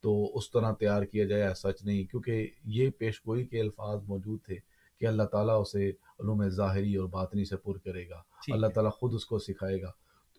تو 0.00 0.36
اس 0.36 0.50
طرح 0.50 0.72
تیار 0.72 1.02
کیا 1.02 1.24
جائے 1.24 1.42
ایسا 1.42 1.72
سچ 1.72 1.84
نہیں۔ 1.84 2.04
کیونکہ 2.04 2.48
یہ 2.64 2.90
پیش 2.90 3.20
گوئی 3.26 3.44
کے 3.44 3.60
الفاظ 3.60 4.02
موجود 4.06 4.42
تھے 4.42 4.56
کہ 5.00 5.06
اللہ 5.06 5.22
تعالیٰ 5.22 5.60
اسے 5.60 5.88
علوم 5.90 6.48
ظاہری 6.48 6.94
اور 6.94 7.08
باطنی 7.08 7.44
سے 7.44 7.56
پر 7.56 7.78
کرے 7.78 8.08
گا۔ 8.08 8.22
اللہ 8.52 8.66
تعالیٰ 8.66 8.92
خود 8.92 9.14
اس 9.14 9.26
کو 9.26 9.38
سکھائے 9.38 9.82
گا۔ 9.82 9.90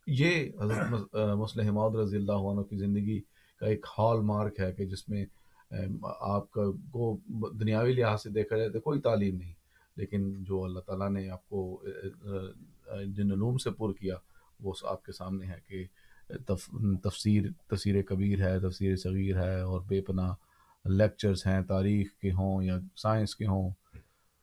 یہ 0.08 0.49
حضرت 0.62 1.16
مسلم 1.16 1.68
حماد 1.68 1.95
رضی 1.95 2.18
اللہ 2.18 2.32
عنہ 2.32 2.62
کی 2.62 2.78
زندگی 2.78 3.20
کا 3.60 3.66
ایک 3.66 3.86
ہال 3.97 4.22
مارک 4.22 4.60
ہے 4.60 4.72
کہ 4.74 4.86
جس 4.86 5.10
میں 5.10 5.26
آپ 6.20 6.52
کا 6.52 6.62
کو 6.91 7.18
دنیاوی 7.54 7.93
لحاظ 7.93 8.22
سے 8.24 8.30
دیکھا 8.30 8.58
جائے 8.58 8.70
تو 8.70 8.80
کوئی 8.80 9.02
تعلیم 9.02 9.36
نہیں 9.36 9.54
لیکن 9.95 10.43
جو 10.43 10.64
اللہ 10.64 10.80
تعالیٰ 10.80 11.10
نے 11.12 11.30
آپ 11.30 11.49
کو 11.49 11.84
جن 13.08 13.32
علوم 13.32 13.58
سے 13.58 13.72
پر 13.72 13.93
کیا 13.93 14.16
وہ 14.60 14.74
آپ 14.84 15.04
کے 15.04 15.12
سامنے 15.12 15.47
ہے 15.47 15.60
کہ 15.68 15.86
تف, 16.47 16.70
تفسیر 17.04 17.43
تفسیر 17.68 18.02
کبیر 18.02 18.41
ہے 18.41 18.60
تفسیر 18.60 18.95
صغیر 18.95 19.38
ہے 19.38 19.62
اور 19.62 19.82
بے 19.82 20.02
پناہ 20.02 20.34
لیکچرز 20.86 21.45
ہیں 21.45 21.62
تاریخ 21.62 22.14
کے 22.22 22.32
ہوں 22.32 22.64
یا 22.64 22.78
سائنس 22.97 23.36
کے 23.36 23.45
ہوں۔ 23.45 23.70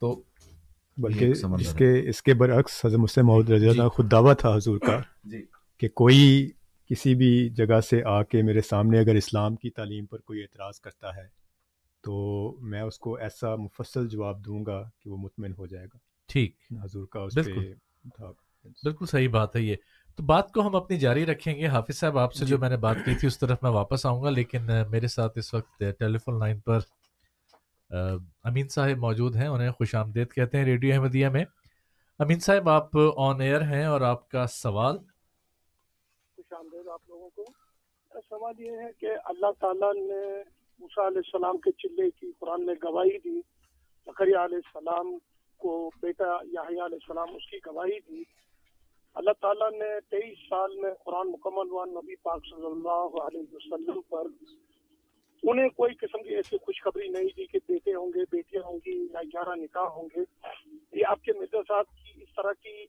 تو 0.01 0.23
بلکہ 0.99 1.25
اس۔ 1.25 1.73
کے 1.75 2.09
اس 2.09 2.23
کے 2.23 2.35
برعکس 2.35 2.85
حضرت 2.85 2.99
مسلم 2.99 3.31
رضی 3.31 3.69
اللہ 3.69 3.83
عنہ 3.83 3.89
خود 3.89 4.11
دعویٰ 4.11 4.35
تھا 4.39 4.55
حضور 4.55 4.79
کا 4.79 5.01
جی۔ 5.25 5.45
کہ 5.79 5.89
کوئی 5.89 6.51
کسی 6.91 7.15
بھی 7.15 7.49
جگہ 7.49 7.81
سے 7.81 8.03
آ 8.05 8.23
کے 8.23 8.43
میرے 8.43 8.61
سامنے 8.61 8.99
اگر 8.99 9.15
اسلام 9.15 9.57
کی 9.57 9.71
تعلیم 9.71 10.07
پر 10.07 10.19
کوئی 10.19 10.41
اعتراض 10.41 10.81
کرتا 10.81 11.17
ہے 11.17 11.27
تو 12.05 12.57
میں 12.61 12.81
اس 12.81 12.99
کو 12.99 13.15
ایسا 13.17 13.57
مفصل 13.57 14.09
جواب 14.09 14.47
دوں 14.47 14.67
گا 14.67 14.91
کہ 15.01 15.11
وہ 15.11 15.17
مطمئن 15.17 15.53
ہو 15.59 15.67
جائے 15.67 15.87
گا۔ 15.87 15.99
ٹھیک۔ 16.27 16.57
حضور 16.85 17.07
کا 17.07 17.21
اس 17.21 17.35
بالکل۔ 17.35 17.73
بالکل 18.67 19.07
صحیح 19.07 19.29
بات 19.29 19.57
ہے 19.57 19.61
یہ۔ 19.61 19.77
تو 20.17 20.23
بات 20.23 20.53
کو 20.53 20.67
ہم 20.67 20.77
اپنی 20.77 20.99
جاری 20.99 21.27
رکھیں 21.27 21.55
گے۔ 21.55 21.67
حافظ 21.67 21.99
صاحب 21.99 22.19
آپ 22.19 22.35
سے 22.35 22.45
جو 22.45 22.59
میں 22.59 22.69
نے 22.69 22.77
بات 22.77 22.97
کی 23.05 23.15
تھی 23.15 23.27
اس 23.27 23.39
طرف 23.39 23.59
میں 23.63 23.71
واپس 23.71 24.07
آؤں 24.07 24.23
گا 24.23 24.31
لیکن 24.31 24.63
میرے 24.91 25.07
ساتھ 25.07 25.39
اس 25.39 25.55
وقت 25.55 25.79
ٹیلی 25.99 26.19
فون 26.19 26.39
لائن 26.39 26.59
پر 26.59 26.79
امین 27.91 28.69
صاحب 28.69 28.97
موجود 28.97 29.37
ہیں، 29.37 29.49
انہیں 29.49 29.71
خوش 29.71 29.95
آمدید 29.95 30.33
کہتے 30.33 30.59
ہیں 30.59 30.65
ریڈیو 30.65 30.95
احمدیہ 30.95 31.29
میں۔ 31.29 31.45
امین 32.19 32.39
صاحب، 32.39 32.69
آپ 32.69 32.91
آن 33.17 33.41
ایئر 33.41 33.61
ہیں 33.61 33.85
اور 33.85 34.01
آپ 34.01 34.29
کا 34.29 34.47
سوال؟ 34.47 34.99
خوش 36.37 36.53
آمدید 36.53 36.89
آپ 36.89 37.01
لوگوں 37.09 37.31
کو۔ 37.31 37.45
سوال 38.15 38.55
یہ 38.59 38.71
ہے 38.71 38.93
کہ 38.99 39.07
اللہ 39.25 39.47
تعالیٰ 39.61 39.95
نے 39.95 40.43
موسیٰ 40.79 41.07
علیہ 41.07 41.19
السلام 41.19 41.59
کے 41.59 41.71
چلے 41.73 42.11
کی 42.11 42.33
قرآن 42.39 42.67
میں 42.67 42.75
گواہی 42.75 43.19
دی، 43.19 43.41
زکریا 44.07 44.45
علیہ 44.45 44.57
السلام 44.57 45.19
کو 45.57 45.91
بیٹا 46.03 46.25
یحییٰ 46.25 46.85
علیہ 46.85 46.99
السلام 47.03 47.37
اس 47.37 47.51
کی 47.51 47.57
گواہی 47.67 48.01
دی۔ 48.01 48.23
اللہ 49.15 49.31
تعالیٰ 49.41 49.73
نے 49.73 50.01
تیئیس 50.01 50.39
سال 50.39 50.77
میں 50.77 50.91
قرآن 51.05 51.29
مکمل 51.29 51.71
ہوا 51.71 51.85
نبی 51.85 52.17
پاک 52.17 52.45
صلی 52.45 52.67
اللہ 52.67 53.21
علیہ 53.23 53.43
وسلم 53.53 54.01
پر۔ 54.09 54.23
انہیں 55.43 55.69
کوئی 55.69 55.95
قسم 55.95 56.23
کی 56.23 56.37
ایسی 56.37 56.59
خوشخبری 56.59 57.09
نہیں 57.09 57.25
دی 57.25 57.47
کہ 57.47 57.59
بیٹے 57.69 57.95
ہوں 57.95 58.09
گے، 58.09 58.21
بیٹیاں 58.33 58.63
ہوں 58.63 58.79
گی 58.87 59.05
یا 59.13 59.23
گیارہ 59.23 59.55
نکاح 59.57 59.83
ہوں 59.83 60.09
گے۔ 60.17 60.21
یہ 60.93 61.07
آپ 61.07 61.23
کے 61.23 61.33
مرزا 61.33 61.59
صاحب 61.69 61.85
کی 61.87 62.23
اس 62.23 62.29
طرح 62.37 62.53
کی 62.53 62.85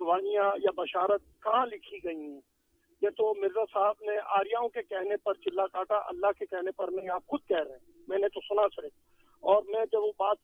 گواہیاں 0.00 0.44
یا 0.44 0.70
بشارت 0.76 1.22
کہاں 1.42 1.66
لکھی 1.66 1.98
گئی 2.04 2.16
ہیں؟ 2.16 2.40
یہ 3.02 3.08
تو 3.08 3.40
مرزا 3.40 3.64
صاحب 3.72 3.94
نے 4.00 4.18
آریاؤں 4.24 4.68
کے 4.68 4.82
کہنے 4.82 5.16
پر، 5.16 5.34
چلا 5.34 5.66
کاٹا، 5.66 5.96
اللہ 5.96 6.26
کے 6.38 6.46
کہنے 6.46 6.70
پر 6.70 6.88
نہیں 6.88 7.08
آپ 7.08 7.26
خود 7.26 7.40
کہہ 7.48 7.62
رہے 7.62 7.72
ہیں۔ 7.72 8.02
میں 8.08 8.18
نے 8.18 8.28
تو 8.28 8.40
سنا 8.40 8.62
سر۔ 8.76 8.86
اور 9.40 9.62
میں 9.62 9.84
جب 9.92 10.00
وہ 10.00 10.12
بات 10.18 10.36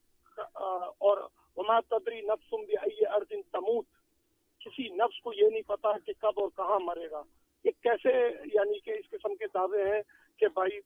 اور 0.99 1.29
وما 1.57 1.81
تدری 1.81 2.21
نفسم 2.21 2.57
بھی 2.57 3.07
ارد 3.07 3.33
تموت۔ 3.53 3.87
کسی 4.61 4.89
نفس 4.89 5.21
کو 5.21 5.33
یہ 5.33 5.49
نہیں 5.51 5.63
پتا 5.63 5.99
کہ 5.99 6.13
کب 6.19 6.33
اور 6.37 6.49
کہاں 6.49 6.81
مرے 6.81 7.11
گا۔ 7.11 7.23
یہ 7.65 7.71
کیسے 7.83 8.09
یعنی 8.55 8.81
کہ 8.81 8.91
اس 8.91 9.11
قسم 9.11 9.35
کے 9.35 9.45
دعوے 9.55 9.83
ہیں 9.85 10.03
کہ 10.39 10.47
بھائی 10.49 10.79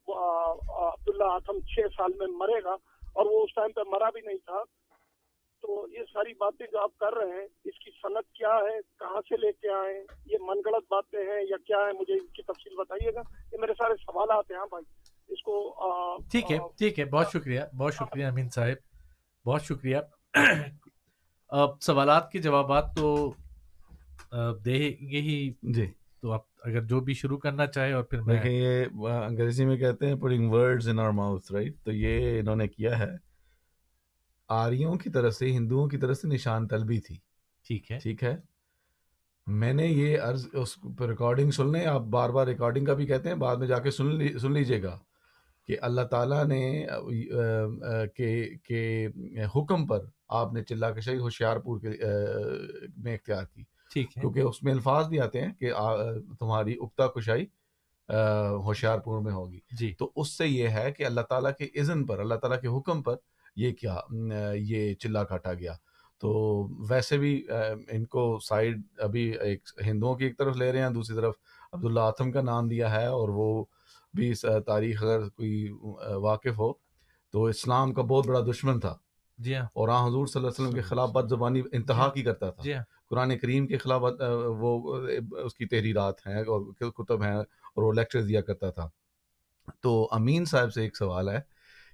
عبداللہ 0.68 1.24
آتم 1.24 1.61
چھ 1.61 1.80
سال 1.97 2.12
میں 2.18 2.26
مرے 2.26 2.64
گا 2.64 2.72
اور 3.12 3.26
وہ 3.26 3.45
اس 3.45 3.55
ٹائم 3.55 3.72
پہ 3.72 3.80
مرا 3.86 4.11
بھی 4.11 4.20
نہیں 4.20 4.38
تھا۔ 4.38 4.62
تو 5.62 5.86
یہ 5.90 5.99
ساری 6.12 6.32
باتیں 6.32 6.66
جو 6.72 6.78
آپ 6.78 6.99
کر 6.99 7.14
رہے 7.14 7.36
ہیں 7.36 7.47
اس 7.64 7.78
کی 7.84 7.90
صنعت 7.90 8.32
کیا 8.32 8.49
ہے؟ 8.49 8.80
کہاں 8.99 9.20
سے 9.20 9.36
لے 9.36 9.53
کے 9.53 9.68
آئے؟ 9.68 9.95
ہیں 9.95 10.05
یہ 10.26 10.36
من 10.40 10.57
گڑت 10.66 10.84
باتیں 10.90 11.18
ہیں 11.18 11.42
یا 11.51 11.57
کیا 11.66 11.76
ہے 11.76 11.92
مجھے 11.92 12.14
اس 12.14 12.32
کی 12.32 12.42
تفصیل 12.42 12.76
بتائیے 12.76 13.14
گا۔ 13.14 13.20
یہ 13.53 13.59
میرے 13.61 13.72
سارے 13.74 13.95
سوالات 13.97 14.51
ہیں 14.51 14.59
ہاں 14.59 14.66
بھائی۔ 14.66 14.84
اس 15.28 15.42
کو 15.42 15.74
ٹھیک 16.30 16.53
ہے 16.53 16.59
ٹھیک 16.59 16.99
ہے۔ 16.99 17.05
بہت 17.05 17.26
شکریہ 17.32 17.61
بہت 17.78 17.95
شکریہ 17.95 18.26
امین 18.26 18.49
صاحب۔ 18.49 18.76
بہت 19.49 19.62
شکریہ۔ 19.62 19.97
اب 21.49 21.82
سوالات 21.82 22.30
کے 22.32 22.38
جوابات 22.38 22.84
تو 22.97 23.30
دیں 24.64 25.11
گے 25.11 25.20
ہی 25.20 25.53
جی۔ 25.62 25.86
تو 26.20 26.32
آپ 26.32 26.53
اگر 26.64 26.82
جو 26.82 27.00
بھی 27.00 27.14
شروع 27.14 27.38
کرنا 27.38 27.66
چاہے 27.66 27.92
اور 27.92 28.04
پھر 28.04 28.20
دیکھیں 28.22 28.52
یہ 28.52 28.84
انگریزی 29.06 29.64
میں 29.64 29.76
کہتے 29.76 30.06
ہیں 30.06 30.14
putting 30.14 30.50
words 30.50 30.88
in 30.88 30.98
our 30.98 31.10
mouth 31.10 31.52
right 31.52 31.76
تو 31.84 31.92
یہ 31.92 32.40
انہوں 32.40 32.56
نے 32.56 32.68
کیا 32.68 32.98
ہے 32.98 33.10
آریوں 34.48 34.94
کی 34.94 35.10
طرف 35.10 35.34
سے 35.34 35.46
ہندوؤں 35.46 35.88
کی 35.88 35.98
طرف 35.98 36.16
سے 36.16 36.28
نشان 36.28 36.68
طلبی 36.68 37.00
تھی۔ 37.00 37.16
ٹھیک 37.66 37.92
ہے۔ 37.92 37.98
ٹھیک 37.98 38.24
ہے۔ 38.24 38.36
میں 39.46 39.72
نے 39.72 39.86
یہ 39.86 40.18
عرض 40.20 40.46
اس 40.52 40.78
ریکارڈنگ 41.00 41.50
سن 41.50 41.72
لیں 41.72 41.86
آپ 41.86 42.00
بار 42.00 42.30
بار 42.30 42.46
ریکارڈنگ 42.46 42.84
کا 42.84 42.94
بھی 42.94 43.06
کہتے 43.06 43.28
ہیں 43.28 43.36
بعد 43.36 43.56
میں 43.56 43.66
جا 43.66 43.78
کے 43.78 43.90
سن 43.90 44.14
لی 44.14 44.38
سن 44.38 44.52
لیجیے 44.52 44.82
گا 44.82 44.98
کہ 45.66 45.76
اللہ 45.82 46.00
تعالیٰ 46.00 46.44
نے 46.44 46.86
کہ 48.14 49.08
حکم 49.56 49.86
پر 49.86 49.98
آپ 50.28 50.52
نے 50.52 50.62
چلا 50.64 50.90
کشائی 50.90 51.18
ہوشیار 51.18 51.56
پور 51.56 51.80
کے 51.80 51.88
میں 52.96 53.14
اختیار 53.14 53.44
کی۔ 53.54 53.62
کیونکہ 53.93 54.41
اس 54.41 54.62
میں 54.62 54.72
الفاظ 54.72 55.09
بھی 55.09 55.20
آتے 55.20 55.41
ہیں 55.41 55.53
کہ 55.53 55.72
تمہاری 56.41 56.74
اکتا 56.80 57.07
کشائی 57.07 57.47
ہوشیار 58.64 58.99
پور 58.99 59.20
میں 59.20 59.32
ہوگی۔ 59.32 59.59
جی۔ 59.70 59.95
تو 59.99 60.12
اس 60.16 60.39
سے 60.39 60.47
یہ 60.47 60.68
ہے 60.68 60.93
کہ 60.93 61.07
اللہ 61.07 61.20
تعالیٰ 61.20 61.51
کے 61.59 61.64
اذن 61.64 62.07
پر 62.07 62.18
اللہ 62.18 62.35
تعالیٰ 62.35 62.61
کے 62.61 62.68
حکم 62.68 63.03
پر 63.03 63.16
یہ 63.57 63.72
کیا 63.72 63.97
یہ 64.55 64.95
چلا 64.95 65.24
کاٹا 65.24 65.55
گیا۔ 65.55 65.72
تو 66.18 66.32
ویسے 66.89 67.18
بھی 67.18 67.47
ان 67.89 68.05
کو 68.05 68.39
سائڈ 68.39 68.82
ابھی 68.99 69.22
ایک 69.39 69.68
ہندوؤں 69.87 70.14
کی 70.14 70.24
ایک 70.24 70.39
طرف 70.39 70.57
لے 70.57 70.72
رہے 70.72 70.82
ہیں 70.82 70.91
دوسری 70.91 71.16
طرف 71.16 71.35
عبداللہ 71.72 72.01
آتم 72.01 72.32
کا 72.32 72.41
نام 72.41 72.68
دیا 72.68 72.91
ہے 72.93 73.07
اور 73.07 73.28
وہ 73.28 73.64
بھی 74.14 74.32
تاریخ 74.66 75.03
اگر 75.03 75.28
کوئی 75.28 75.68
واقف 76.14 76.59
ہو 76.59 76.72
تو 77.30 77.45
اسلام 77.45 77.93
کا 77.95 78.03
بہت 78.03 78.26
بڑا 78.26 78.41
دشمن 78.41 78.80
تھا۔ 78.80 78.97
جی 79.39 79.55
ہاں۔ 79.55 79.64
اور 79.64 79.89
آن 79.89 80.05
حضور 80.05 80.26
صلی 80.26 80.41
اللہ 80.41 80.49
علیہ 80.49 80.64
وسلم 80.64 80.74
کے 80.74 80.82
خلاف 80.82 81.11
بد 81.11 81.28
زبانی 81.28 81.62
انتہا 81.72 82.09
کی 82.09 82.22
کرتا 82.22 82.51
تھا۔ 82.51 82.62
جی 82.62 82.74
ہاں۔ 82.74 82.82
قرآن 83.14 83.38
کریم 83.38 83.66
کے 83.66 83.78
خلاف 83.78 84.02
وہ 84.58 84.96
اس 85.30 85.54
کی 85.54 85.66
تحریرات 85.66 86.26
ہیں 86.26 86.40
اور 86.40 86.90
کتب 86.90 87.22
ہیں 87.22 87.36
اور 87.74 87.82
وہ 87.82 87.92
لیکچر 87.92 88.22
دیا 88.22 88.40
کرتا 88.40 88.70
تھا۔ 88.70 88.88
تو 89.80 90.08
امین 90.10 90.44
صاحب 90.44 90.72
سے 90.72 90.82
ایک 90.82 90.96
سوال 90.96 91.28
ہے 91.28 91.40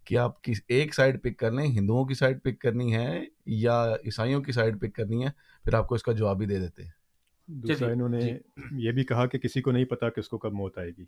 کہ 0.04 0.18
آپ 0.18 0.42
کس 0.42 0.60
ایک 0.68 0.94
سائڈ 0.94 1.22
پک 1.22 1.36
کر 1.38 1.50
لیں 1.50 1.66
ہندوؤں 1.66 2.04
کی 2.04 2.14
سائڈ 2.14 2.42
پک 2.42 2.58
کرنی 2.60 2.94
ہے 2.94 3.24
یا 3.46 3.94
عیسائیوں 4.04 4.42
کی 4.42 4.52
سائڈ 4.52 4.80
پک 4.80 4.94
کرنی 4.94 5.24
ہے؟ 5.24 5.30
پھر 5.64 5.74
آپ 5.74 5.88
کو 5.88 5.94
اس 5.94 6.02
کا 6.02 6.12
جواب 6.12 6.38
بھی 6.38 6.46
دے 6.46 6.58
دیتے 6.58 6.82
ہیں۔ 6.82 6.90
دوسرا 7.46 7.92
انہوں 7.92 8.08
نے 8.08 8.38
یہ 8.72 8.92
بھی 8.92 9.04
کہا 9.04 9.26
کہ 9.26 9.38
کسی 9.38 9.60
کو 9.60 9.70
نہیں 9.70 9.84
پتا 9.84 10.08
کہ 10.08 10.20
اس 10.20 10.28
کو 10.28 10.38
کب 10.38 10.52
موت 10.52 10.78
آئے 10.78 10.90
گی۔ 10.98 11.04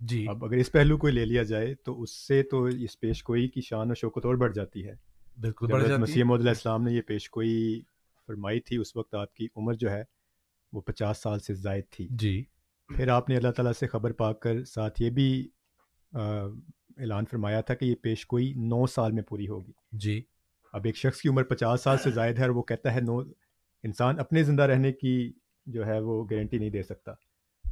جی۔ 0.00 0.26
اب 0.28 0.44
اگر 0.44 0.56
اس 0.56 0.72
پہلو 0.72 0.96
کو 0.96 1.08
لے 1.08 1.24
لیا 1.24 1.42
جائے 1.42 1.74
تو 1.74 2.02
اس 2.02 2.10
سے 2.10 2.42
تو 2.42 2.64
اس 2.64 3.00
پیش 3.00 3.28
گوئی 3.28 3.48
کی 3.48 3.60
شان 3.60 3.90
و 3.90 3.94
شوکت 3.94 4.26
اور 4.26 4.34
بڑھ 4.34 4.52
جاتی 4.52 4.88
ہے۔ 4.88 4.94
بالکل 5.40 5.96
مسیح 5.96 6.24
علیہ 6.34 6.48
السلام 6.48 6.82
نے 6.82 6.92
یہ 6.92 7.00
پیش 7.00 7.30
گوئی 7.30 7.82
فرمائی 8.26 8.60
تھی 8.60 8.76
اس 8.76 8.96
وقت 8.96 9.14
آپ 9.14 9.34
کی 9.34 9.46
عمر 9.56 9.74
جو 9.74 9.90
ہے 9.90 10.04
وہ 10.72 10.80
پچاس 10.80 11.18
سال 11.18 11.38
سے 11.38 11.54
زائد 11.54 11.84
تھی۔ 11.90 12.08
جی۔ 12.10 12.44
پھر 12.96 13.08
آپ 13.08 13.28
نے 13.28 13.36
اللہ 13.36 13.50
تعالیٰ 13.50 13.72
سے 13.72 13.86
خبر 13.86 14.12
پا 14.12 14.32
کر 14.32 14.64
ساتھ 14.64 15.02
یہ 15.02 15.10
بھی 15.10 15.48
اعلان 16.12 17.24
فرمایا 17.30 17.60
تھا 17.60 17.74
کہ 17.74 17.84
یہ 17.84 17.94
پیش 17.94 18.26
گوئی 18.32 18.52
نو 18.56 18.86
سال 18.86 19.12
میں 19.12 19.22
پوری 19.22 19.48
ہوگی۔ 19.48 19.72
جی۔ 19.92 20.22
اب 20.72 20.82
ایک 20.84 20.96
شخص 20.96 21.20
کی 21.20 21.28
عمر 21.28 21.42
پچاس 21.42 21.80
سال 21.80 21.98
سے 21.98 22.10
زائد 22.10 22.36
ہے 22.38 22.42
اور 22.42 22.50
وہ 22.50 22.62
کہتا 22.62 22.94
ہے 22.94 23.00
نو 23.00 23.18
انسان 23.82 24.20
اپنے 24.20 24.42
زندہ 24.42 24.62
رہنے 24.62 24.92
کی 24.92 25.32
جو 25.66 25.86
ہے 25.86 26.00
وہ 26.00 26.24
گارنٹی 26.30 26.58
نہیں 26.58 26.70
دے 26.70 26.82
سکتا۔ 26.82 27.12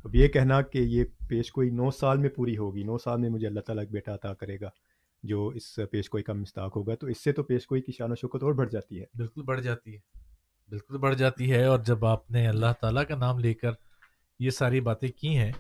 اب 0.05 0.15
یہ 0.15 0.29
کہنا 0.29 0.63
کہ 0.63 0.79
یہ 0.79 1.05
پیش 1.29 1.51
گوئی 1.57 1.71
نو 1.71 1.91
سال 1.91 2.19
میں 2.19 2.29
پوری 2.29 2.57
ہوگی 2.57 2.83
نو 2.83 2.99
سال 2.99 3.21
میں 3.21 3.29
مجھے 3.29 3.47
اللہ 3.47 3.61
تعالیٰ 3.61 3.83
ایک 3.83 3.93
بیٹا 3.93 4.15
عطا 4.15 4.35
کرے 4.35 4.61
گا 4.61 4.71
جو 5.23 5.49
اس 5.49 5.81
پیش 5.91 6.13
گوئی 6.13 6.23
کا 6.25 6.33
مستاق 6.33 6.77
ہوگا 6.77 6.95
تو 6.95 7.07
اس 7.07 7.25
سے 7.25 7.33
تو 7.33 7.43
پیش 7.43 7.65
گوئی 7.65 7.83
کی 7.83 7.93
شان 7.93 8.13
و 8.13 8.15
شوکت 8.15 8.43
اور 8.43 8.53
بڑھ 8.53 8.71
جاتی 8.71 9.01
ہے۔ 9.01 9.05
بالکل 9.15 9.43
بڑھ 9.43 9.61
جاتی 9.61 9.97
ہے۔ 9.97 10.22
بالکل 10.73 10.99
بڑھ 10.99 11.15
جاتی 11.15 11.53
ہے 11.53 11.65
اور 11.65 11.79
جب 11.79 12.05
آپ 12.05 12.31
نے 12.31 12.49
اللہ 12.49 12.67
تعالیٰ 12.81 13.03
کا 13.09 13.17
نام 13.17 13.39
لے 13.39 13.55
کر 13.55 13.71
یہ 14.39 14.51
ساری 14.51 14.81
باتیں 14.81 15.09
کی 15.09 15.39
ہیں 15.39 15.53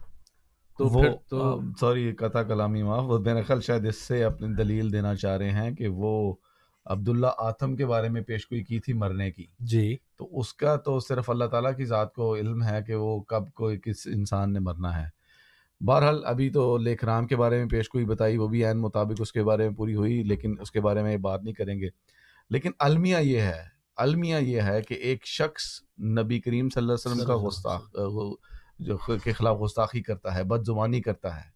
تو 0.78 0.86
وہ 0.86 1.04
تو 1.28 1.60
سوری 1.80 2.12
قطع 2.12 2.42
کلامی 2.42 2.82
معاف 2.82 3.04
وہ 3.04 3.18
میرا 3.18 3.42
خیال 3.42 3.60
شاید 3.60 3.86
اس 3.86 3.96
سے 3.96 4.24
اپنی 4.24 4.54
دلیل 4.54 4.92
دینا 4.92 5.14
چاہ 5.14 5.36
رہے 5.36 5.50
ہیں 5.50 5.70
کہ 5.70 5.88
وہ 5.88 6.34
عبداللہ 6.86 7.26
آتم 7.38 7.76
کے 7.76 7.86
بارے 7.86 8.08
میں 8.08 8.22
پیش 8.22 8.44
گوئی 8.44 8.64
کی 8.64 8.80
تھی 8.80 8.92
مرنے 8.92 9.30
کی۔ 9.30 9.46
جی۔ 9.58 9.96
تو 10.16 10.38
اس 10.38 10.54
کا 10.54 10.76
تو 10.76 11.00
صرف 11.00 11.30
اللہ 11.30 11.44
تعالیٰ 11.44 11.76
کی 11.76 11.84
ذات 11.84 12.14
کو 12.14 12.36
علم 12.36 12.62
ہے 12.62 12.80
کہ 12.86 12.94
وہ 12.94 13.20
کب 13.20 13.52
کوئی 13.52 13.78
کس 13.78 14.06
انسان 14.06 14.52
نے 14.52 14.58
مرنا 14.58 15.02
ہے۔ 15.02 15.08
بہرحال 15.80 16.22
ابھی 16.24 16.50
تو 16.50 16.76
لیکھ 16.76 17.04
رام 17.04 17.26
کے 17.26 17.36
بارے 17.36 17.58
میں 17.58 17.66
پیش 17.66 17.86
گوئی 17.94 18.04
بتائی 18.04 18.36
وہ 18.36 18.48
بھی 18.48 18.64
عین 18.64 18.78
مطابق 18.78 19.20
اس 19.20 19.32
کے 19.32 19.42
بارے 19.42 19.68
میں 19.68 19.76
پوری 19.76 19.94
ہوئی 19.94 20.22
لیکن 20.22 20.54
اس 20.60 20.70
کے 20.70 20.80
بارے 20.80 21.02
میں 21.02 21.16
بات 21.16 21.42
نہیں 21.42 21.54
کریں 21.54 21.80
گے۔ 21.80 21.88
لیکن 22.50 22.70
المیہ 22.78 23.16
یہ 23.16 23.40
ہے 23.40 23.71
المیہ 23.96 24.36
یہ 24.36 24.60
ہے 24.60 24.82
کہ 24.82 24.94
ایک 24.94 25.26
شخص 25.26 25.82
نبی 26.02 26.40
کریم 26.40 26.68
صلی 26.68 26.82
اللہ 26.82 26.92
علیہ 26.92 27.12
وسلم 27.12 27.26
کا 27.26 27.48
گستاخ 27.48 27.92
جو 28.78 28.98
کے 29.24 29.32
خلاف 29.32 29.56
گستاخی 29.64 30.02
کرتا 30.02 30.34
ہے 30.34 30.44
بد 30.44 30.66
زبانی 30.66 31.00
کرتا 31.00 31.36
ہے 31.36 31.50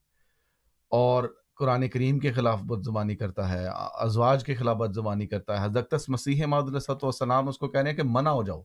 اور 0.88 1.34
قرآن 1.58 1.88
کریم 1.88 2.18
کے 2.18 2.32
خلاف 2.32 2.60
بد 2.62 2.84
زبانی 2.84 3.16
کرتا 3.16 3.48
ہے 3.48 3.66
ازواج 3.94 4.44
کے 4.44 4.54
خلاف 4.54 4.76
بد 4.76 4.94
زبانی 4.94 5.26
کرتا 5.26 5.60
ہے۔ 5.60 5.66
حضرت 5.66 5.94
مسیح 6.08 6.46
محدود 6.46 6.74
والسلام 7.02 7.48
اس 7.48 7.58
کو 7.58 7.68
کہنے 7.68 7.94
کہ 7.94 8.02
منع 8.04 8.30
ہو 8.30 8.42
جاؤ۔ 8.42 8.62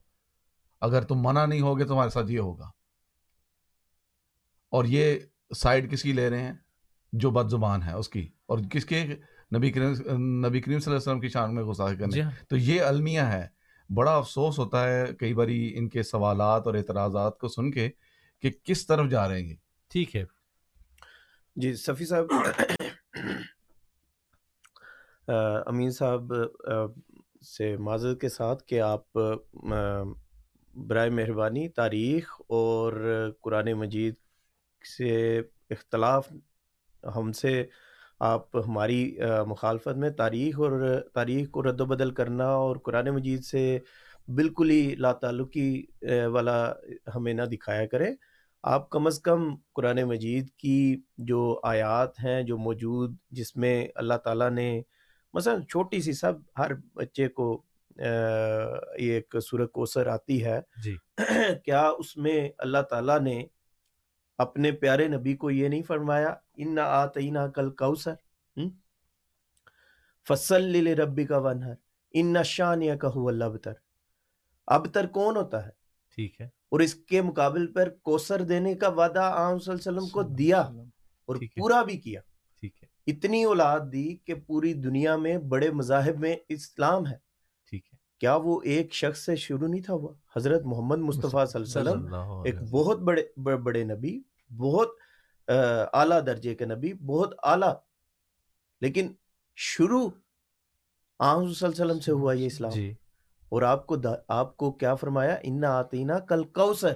اگر 0.80 1.02
تم 1.02 1.14
منع 1.18 1.46
نہیں 1.46 1.60
ہوگے 1.60 1.84
تو 1.84 1.94
ہمارے 1.94 2.10
ساتھ 2.10 2.30
یہ 2.30 2.38
ہوگا۔ 2.38 2.70
اور 4.70 4.84
یہ 4.84 5.18
سائڈ 5.56 5.90
کس 5.90 6.02
کی 6.02 6.12
لے 6.12 6.30
رہے 6.30 6.42
ہیں؟ 6.42 6.52
جو 7.12 7.30
بد 7.30 7.50
زبان 7.50 7.82
ہے 7.82 7.92
اس 7.92 8.08
کی۔ 8.08 8.28
اور 8.46 8.58
کس 8.70 8.84
کے؟ 8.84 9.04
نبی 9.56 9.70
کریم 9.70 9.90
نبی 10.46 10.60
کریم 10.60 10.78
صلی 10.78 10.92
اللہ 10.92 10.96
علیہ 10.96 10.96
وسلم 10.96 11.20
کی 11.20 11.28
شان 11.28 11.54
میں 11.54 11.62
گستاخی 11.62 11.96
کرنے۔ 11.96 12.10
جی 12.10 12.22
ہاں۔ 12.22 12.30
تو 12.48 12.56
یہ 12.56 12.82
المیہ 12.82 13.20
ہے۔ 13.20 13.61
بڑا 13.90 14.16
افسوس 14.16 14.58
ہوتا 14.58 14.88
ہے 14.88 15.04
کئی 15.18 15.34
باری 15.34 15.72
ان 15.76 15.88
کے 15.88 16.02
سوالات 16.02 16.66
اور 16.66 16.74
اعتراضات 16.74 17.38
کو 17.38 17.48
سن 17.48 17.70
کے 17.70 17.90
کہ 18.40 18.50
کس 18.62 18.86
طرف 18.86 19.10
جا 19.10 19.28
رہے 19.28 19.42
ہیں 19.42 19.56
ٹھیک 19.88 20.16
ہے۔ 20.16 20.24
جی 21.56 21.74
صفی 21.74 22.04
صاحب 22.04 22.26
امین 25.66 25.90
صاحب 25.90 26.32
سے 27.42 27.76
معذرت 27.76 28.20
کے 28.20 28.28
ساتھ 28.28 28.64
کہ 28.64 28.80
آپ 28.80 29.18
برائے 30.74 31.10
مہربانی 31.10 31.68
تاریخ 31.68 32.40
اور 32.48 32.92
قرآن 33.40 33.72
مجید 33.72 34.14
سے 34.98 35.38
اختلاف 35.70 36.32
ہم 37.16 37.32
سے 37.32 37.64
آپ 38.22 38.56
ہماری 38.56 39.16
مخالفت 39.46 39.96
میں 39.96 40.10
تاریخ 40.10 40.60
اور 40.60 41.00
تاریخ 41.14 41.50
کو 41.50 41.62
رد 41.62 41.80
و 41.80 41.84
بدل 41.84 42.10
کرنا 42.10 42.46
اور 42.46 42.76
قرآن 42.76 43.08
مجید 43.08 43.44
سے 43.44 43.78
بالکل 44.28 44.70
ہی 44.70 44.94
لا 44.94 45.12
تعلقی 45.12 45.82
والا 46.32 46.72
ہمیں 47.14 47.32
نہ 47.34 47.42
دکھایا 47.42 47.86
کریں 47.86 48.14
آپ 48.64 48.90
کم 48.90 49.06
از 49.06 49.20
کم 49.20 49.54
قرآن 49.72 50.02
مجید 50.02 50.50
کی 50.50 50.96
جو 51.18 51.60
آیات 51.62 52.20
ہیں 52.24 52.42
جو 52.42 52.58
موجود 52.58 53.16
جس 53.30 53.56
میں 53.56 53.88
اللہ 53.94 54.14
تعالیٰ 54.14 54.50
نے 54.50 54.82
مثلا 55.34 55.54
چھوٹی 55.60 56.00
سی 56.00 56.12
سب 56.12 56.32
ہر 56.58 56.70
بچے 56.94 57.28
کو 57.28 57.62
یہ 57.98 59.12
ایک 59.14 59.36
سورت 59.50 59.72
کوثر 59.72 60.06
آتی 60.06 60.44
ہے۔ 60.44 60.60
جی۔ 60.84 60.96
کیا 61.64 61.82
اس 61.98 62.16
میں 62.16 62.48
اللہ 62.58 62.82
تعالیٰ 62.82 63.20
نے 63.20 63.42
اپنے 64.38 64.72
پیارے 64.72 65.08
نبی 65.08 65.36
کو 65.36 65.50
یہ 65.50 65.68
نہیں 65.68 65.82
فرمایا؟ 65.82 66.34
ان 66.54 66.78
آتئینہ 66.78 67.38
کل 67.54 67.70
کوثر 67.70 68.14
فصل 70.28 70.86
ربی 70.86 71.26
کا 71.26 71.38
ونہر 71.38 71.74
ان 72.10 72.32
نشان 72.32 72.82
یا 72.82 72.96
کہ 72.96 73.06
اللہ 73.06 73.44
ابتر 73.44 73.72
ابتر 74.66 75.06
کون 75.06 75.36
ہوتا 75.36 75.64
ہے؟ 75.66 75.70
ٹھیک 76.14 76.40
ہے۔ 76.40 76.46
اور 76.46 76.80
اس 76.80 76.94
کے 76.94 77.22
مقابل 77.22 77.72
پر 77.72 77.88
کوثر 77.88 78.42
دینے 78.42 78.74
کا 78.74 78.88
وعدہ 78.88 79.20
عام 79.20 79.58
صلی 79.58 79.72
اللہ 79.72 79.90
علیہ 79.90 79.98
وسلم 79.98 80.08
کو 80.08 80.22
دیا 80.22 80.60
اور۔ 80.60 81.36
پورا 81.36 81.82
بھی 81.82 81.96
کیا۔ 81.96 82.20
ٹھیک 82.60 82.82
ہے۔ 82.82 82.88
اتنی 83.06 83.44
اولاد 83.44 83.80
دی 83.92 84.16
کہ 84.16 84.34
پوری 84.34 84.74
دنیا 84.74 85.16
میں 85.16 85.38
بڑے 85.38 85.70
مذاہب 85.70 86.18
میں 86.18 86.36
اسلام 86.48 87.06
ہے۔ 87.06 87.16
ٹھیک 87.70 87.86
ہے۔ 87.92 87.98
کیا 88.20 88.36
وہ 88.36 88.60
ایک 88.62 88.94
شخص 88.94 89.24
سے 89.24 89.36
شروع 89.36 89.68
نہیں 89.68 89.82
تھا 89.82 89.94
ہوا؟ 89.94 90.14
حضرت 90.36 90.62
محمد 90.62 90.98
مصطفیٰ 90.98 91.46
صلی 91.46 91.62
اللہ 91.78 91.90
علیہ 91.90 92.00
وسلم 92.00 92.14
ایک۔ 92.44 92.54
بہت 92.70 92.98
بڑے 92.98 93.56
بڑے, 93.56 93.84
نبی 93.84 94.20
بہت 94.56 94.88
اعلیٰ 95.92 96.26
درجے 96.26 96.54
کے 96.54 96.64
نبی 96.64 96.94
بہت 96.94 97.34
اعلیٰ۔ 97.42 97.74
لیکن 98.80 99.12
شروع 99.56 100.08
آن 101.18 101.54
صلی 101.54 101.66
اللہ 101.66 101.76
علیہ 101.76 101.84
وسلم 101.84 102.00
سے 102.00 102.12
ہوا 102.12 102.32
یہ 102.32 102.46
اسلام۔ 102.46 102.70
جی۔ 102.70 102.94
اور 103.48 103.62
آپ 103.62 103.86
کو 103.86 103.96
آپ 104.28 104.56
کو 104.56 104.72
کیا 104.72 104.94
فرمایا؟ 104.94 105.36
ان 105.42 105.64
آتینا 105.64 106.18
کل 106.18 106.44
کوثر 106.44 106.92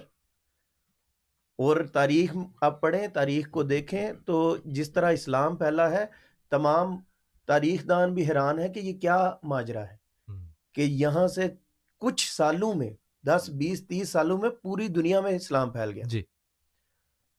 اور 1.57 1.77
تاریخ 1.93 2.37
آپ 2.61 2.81
پڑھیں 2.81 3.09
تاریخ 3.09 3.51
کو 3.51 3.63
دیکھیں 3.63 4.13
تو 4.27 4.57
جس 4.65 4.93
طرح 4.93 5.13
اسلام 5.13 5.57
پھیلا 5.57 5.91
ہے 5.91 6.05
تمام 6.51 7.01
تاریخ 7.47 7.89
دان 7.89 8.15
بھی 8.15 8.27
حیران 8.27 8.59
ہے 8.59 8.69
کہ 8.69 8.81
یہ 8.81 9.01
کیا 9.01 9.33
ماجرا 9.43 9.83
ہے۔ 9.83 9.97
کہ 10.73 10.81
یہاں 10.81 11.29
سے 11.29 11.49
کچھ 11.99 12.33
سالوں 12.33 12.75
میں 12.75 12.91
دس 13.27 13.51
بیس 13.55 13.87
تیس 13.87 14.09
سالوں 14.09 14.39
میں 14.39 14.51
پوری 14.51 14.89
دنیا 14.89 15.21
میں 15.21 15.33
اسلام 15.33 15.71
پھیل 15.71 15.91
گیا۔ 15.91 16.05
جی۔ 16.07 16.23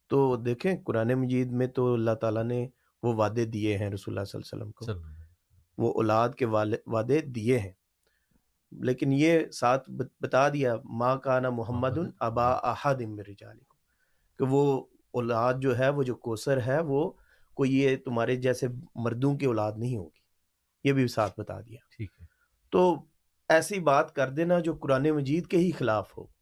تو 0.07 0.35
دیکھیں 0.35 0.75
قرآن 0.85 1.13
مجید 1.13 1.51
میں 1.51 1.67
تو 1.67 1.93
اللہ 1.93 2.11
تعالیٰ 2.11 2.43
نے 2.43 2.67
وہ 3.03 3.13
وعدے 3.13 3.45
دیے 3.45 3.77
ہیں 3.77 3.89
رسول 3.89 4.17
اللہ 4.17 4.25
صلی 4.25 4.41
اللہ 4.43 4.63
علیہ 4.63 4.63
وسلم 4.63 4.71
کو۔ 4.71 4.85
وہ 5.77 5.93
اولاد 5.93 6.29
کے 6.29 6.45
وعدے 6.45 7.21
دیے 7.21 7.59
ہیں۔ 7.59 7.71
لیکن 8.71 9.13
یہ 9.13 9.39
ساتھ 9.53 9.89
بت- 9.89 10.09
بتا 10.21 10.49
دیا 10.49 10.75
ماں 10.83 11.15
کانا 11.15 11.49
محمد 11.49 11.97
محمد۔ 11.97 12.11
ابا 12.19 12.51
احد 12.51 12.95
رجالکم 13.27 13.77
کہ 14.37 14.45
وہ 14.45 14.85
اولاد 15.11 15.53
جو 15.57 15.77
ہے 15.79 15.89
وہ 15.89 16.03
جو 16.03 16.15
کوثر 16.15 16.61
ہے 16.67 16.81
وہ 16.81 17.11
کوئی 17.53 17.79
یہ 17.79 17.97
تمہارے 18.05 18.35
جیسے 18.35 18.67
مردوں 18.95 19.37
کی 19.37 19.45
اولاد 19.45 19.71
نہیں 19.77 19.97
ہوگی۔ 19.97 20.19
یہ 20.83 20.93
بھی 20.93 21.07
ساتھ 21.07 21.39
بتا 21.39 21.61
دیا۔ 21.61 21.77
ٹھیک 21.97 22.11
ہے۔ 22.21 22.25
تو 22.71 22.95
ایسی 23.49 23.79
بات 23.79 24.15
کر 24.15 24.29
دینا 24.29 24.59
جو 24.59 24.75
قرآن 24.75 25.09
مجید 25.11 25.47
کے 25.47 25.57
ہی 25.57 25.71
خلاف 25.71 26.17
ہو۔ 26.17 26.36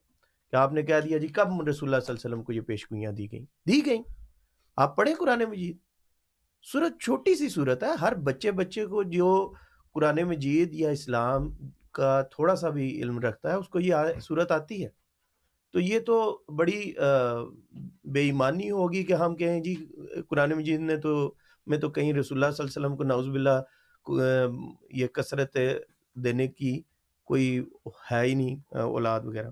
کہ 0.56 0.60
آپ 0.60 0.74
نے 0.74 0.84
کہہ 0.84 1.00
دیا 1.04 1.18
جی؟ 1.18 1.28
کب 1.28 1.48
رسول 1.48 1.60
اللہ 1.60 1.72
صلی 1.72 1.90
اللہ 1.90 1.96
علیہ 1.96 2.14
وسلم 2.14 2.44
کو 2.44 2.54
یہ 2.54 2.62
پیشگوئیاں 2.62 3.12
دی 3.12 3.32
گئیں؟ 3.32 3.46
دی 3.68 3.86
گئیں۔ 3.86 4.04
آپ 4.78 4.96
پڑھیں 4.96 5.16
قرآن 5.16 5.40
مجید۔ 5.50 5.78
صورت 6.72 7.02
چھوٹی 7.02 7.36
سی 7.36 7.50
صورت 7.50 7.84
ہے۔ 7.84 7.88
ہر 8.02 8.16
بچے 8.16 8.52
بچے 8.52 8.86
کو 8.86 9.04
جو 9.04 9.54
قرآن 9.94 10.16
مجید 10.16 10.74
یا 10.74 10.90
اسلام 10.90 11.50
کا 11.92 12.22
تھوڑا 12.22 12.56
سا 12.56 12.70
بھی 12.70 13.02
علم 13.02 13.20
رکھتا 13.20 13.52
ہے، 13.52 13.56
اس 13.56 13.70
کو 13.70 13.80
یہ 13.80 13.96
صورت 14.22 14.52
آتی 14.52 14.84
ہے۔ 14.84 14.90
تو 15.72 15.80
یہ 15.80 16.00
تو 16.00 16.42
بڑی 16.56 16.94
بے 18.04 18.20
ایمانی 18.20 18.72
ہوگی 18.72 19.04
کہ 19.04 19.14
ہم 19.14 19.36
کہیں 19.36 19.60
جی 19.60 19.76
قرآن 20.30 20.52
مجید 20.52 20.80
نے 20.80 20.98
تو، 20.98 21.34
میں 21.66 21.78
تو 21.78 21.90
کہیں 21.90 22.14
رسول 22.14 22.44
اللہ 22.44 22.56
صلی 22.56 22.66
اللہ 22.66 22.78
علیہ 22.78 22.86
وسلم 22.86 22.98
کو 22.98 23.04
نعوذ 23.04 23.28
باللہ 23.28 23.60
یہ 24.92 25.08
کثرت 25.08 25.58
دینے 26.14 26.48
کی 26.48 26.82
کوئی 27.24 27.64
ہے 28.12 28.22
ہی 28.22 28.34
نہیں 28.34 28.76
اولاد 28.78 29.22
وغیرہ۔ 29.22 29.50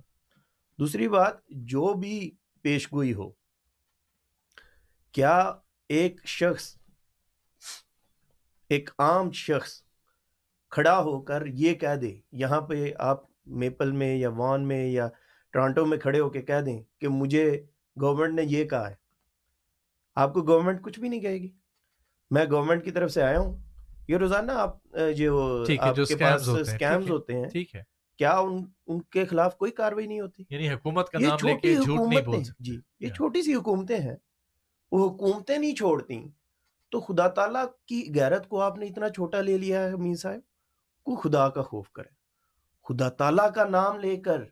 دوسری 0.80 1.08
بات 1.08 1.34
جو 1.50 1.94
بھی 1.94 2.32
پیش 2.62 2.94
گوئی 2.94 3.14
ہو 3.14 3.30
کیا 5.12 5.54
ایک 5.90 6.22
شخص 6.26 6.78
ایک 8.70 8.90
عام 9.00 9.32
شخص 9.32 9.84
کھڑا 10.70 11.00
ہو 11.00 11.22
کر 11.22 11.46
یہ 11.46 11.74
کہہ 11.74 11.96
دے 11.96 12.20
یہاں 12.32 12.62
پہ 12.62 12.92
آپ 13.00 13.24
میپل 13.46 13.92
میں 13.92 14.16
یا 14.16 14.30
وان 14.30 14.68
میں 14.68 14.88
یا 14.88 15.10
ٹورانٹو 15.52 15.86
میں 15.86 15.98
کھڑے 15.98 16.20
ہو 16.20 16.30
کے 16.30 16.42
کہہ 16.42 16.62
دیں 16.62 16.84
کہ 17.00 17.08
مجھے 17.08 17.66
گورنمنٹ 18.02 18.34
نے 18.34 18.42
یہ 18.46 18.66
کہا 18.66 18.90
ہے۔ 18.90 18.96
آپ 20.16 20.34
کو 20.34 20.42
گورنمنٹ 20.42 20.82
کچھ 20.82 21.00
بھی 21.00 21.10
نہیں 21.10 21.20
کہے 21.20 21.38
گی۔ 21.38 21.52
میں 22.32 22.46
گورنمنٹ 22.52 22.84
کی 22.86 22.92
طرف 22.92 23.12
سے 23.12 23.22
آیا 23.22 23.40
ہوں۔ 23.40 23.58
یہ 24.08 24.18
روزانہ 24.18 24.52
آپ 24.52 24.78
جو 25.18 25.64
آپ 25.80 25.96
کے 26.08 26.16
پاس 26.16 26.50
سکیمز 26.66 27.10
ہوتے 27.10 27.34
ہیں۔ 27.34 27.50
ٹھیک 27.50 27.76
ہے۔ 27.76 27.93
کیا 28.18 28.32
ان 28.32 28.66
ان 28.88 29.02
کے 29.02 29.26
خلاف 29.26 29.58
کوئی 29.58 29.72
کاروائی 29.72 30.08
نہیں 30.08 30.20
ہوتی؟ 30.20 30.44
یعنی 30.50 30.74
حکومت 30.74 31.10
کا 31.10 31.18
یہ 31.22 31.28
نام 31.28 31.48
لے 31.48 31.58
کے 31.58 31.76
جھوٹ 31.76 32.00
نہیں 32.10 32.22
بول 32.22 32.44
جی 32.60 32.80
یہ. 33.00 33.10
چھوٹی 33.10 33.42
سی 33.42 33.56
حکومتیں 33.56 34.00
ہیں۔ 34.00 34.16
وہ 34.92 35.10
حکومتیں 35.10 35.58
نہیں 35.58 35.76
چھوڑتی۔ 35.76 36.24
تو 36.92 37.00
خدا 37.00 37.28
تعالیٰ 37.28 37.66
کی 37.86 38.12
غیرت 38.16 38.50
کو 38.50 38.62
آپ 38.62 38.78
نے 38.78 38.86
اتنا 38.86 39.10
چھوٹا 39.10 39.42
لے 39.42 39.58
لیا 39.58 39.84
ہے 39.84 39.92
امین 39.92 40.16
صاحب 40.16 40.40
کو 41.04 41.16
خدا 41.16 41.50
کا 41.50 41.62
خوف 41.62 41.92
کرے 41.92 42.10
خدا 42.84 43.10
تعالیٰ 43.10 43.54
کا 43.54 43.64
نام 43.64 44.00
لے 44.00 44.18
کر 44.18 44.44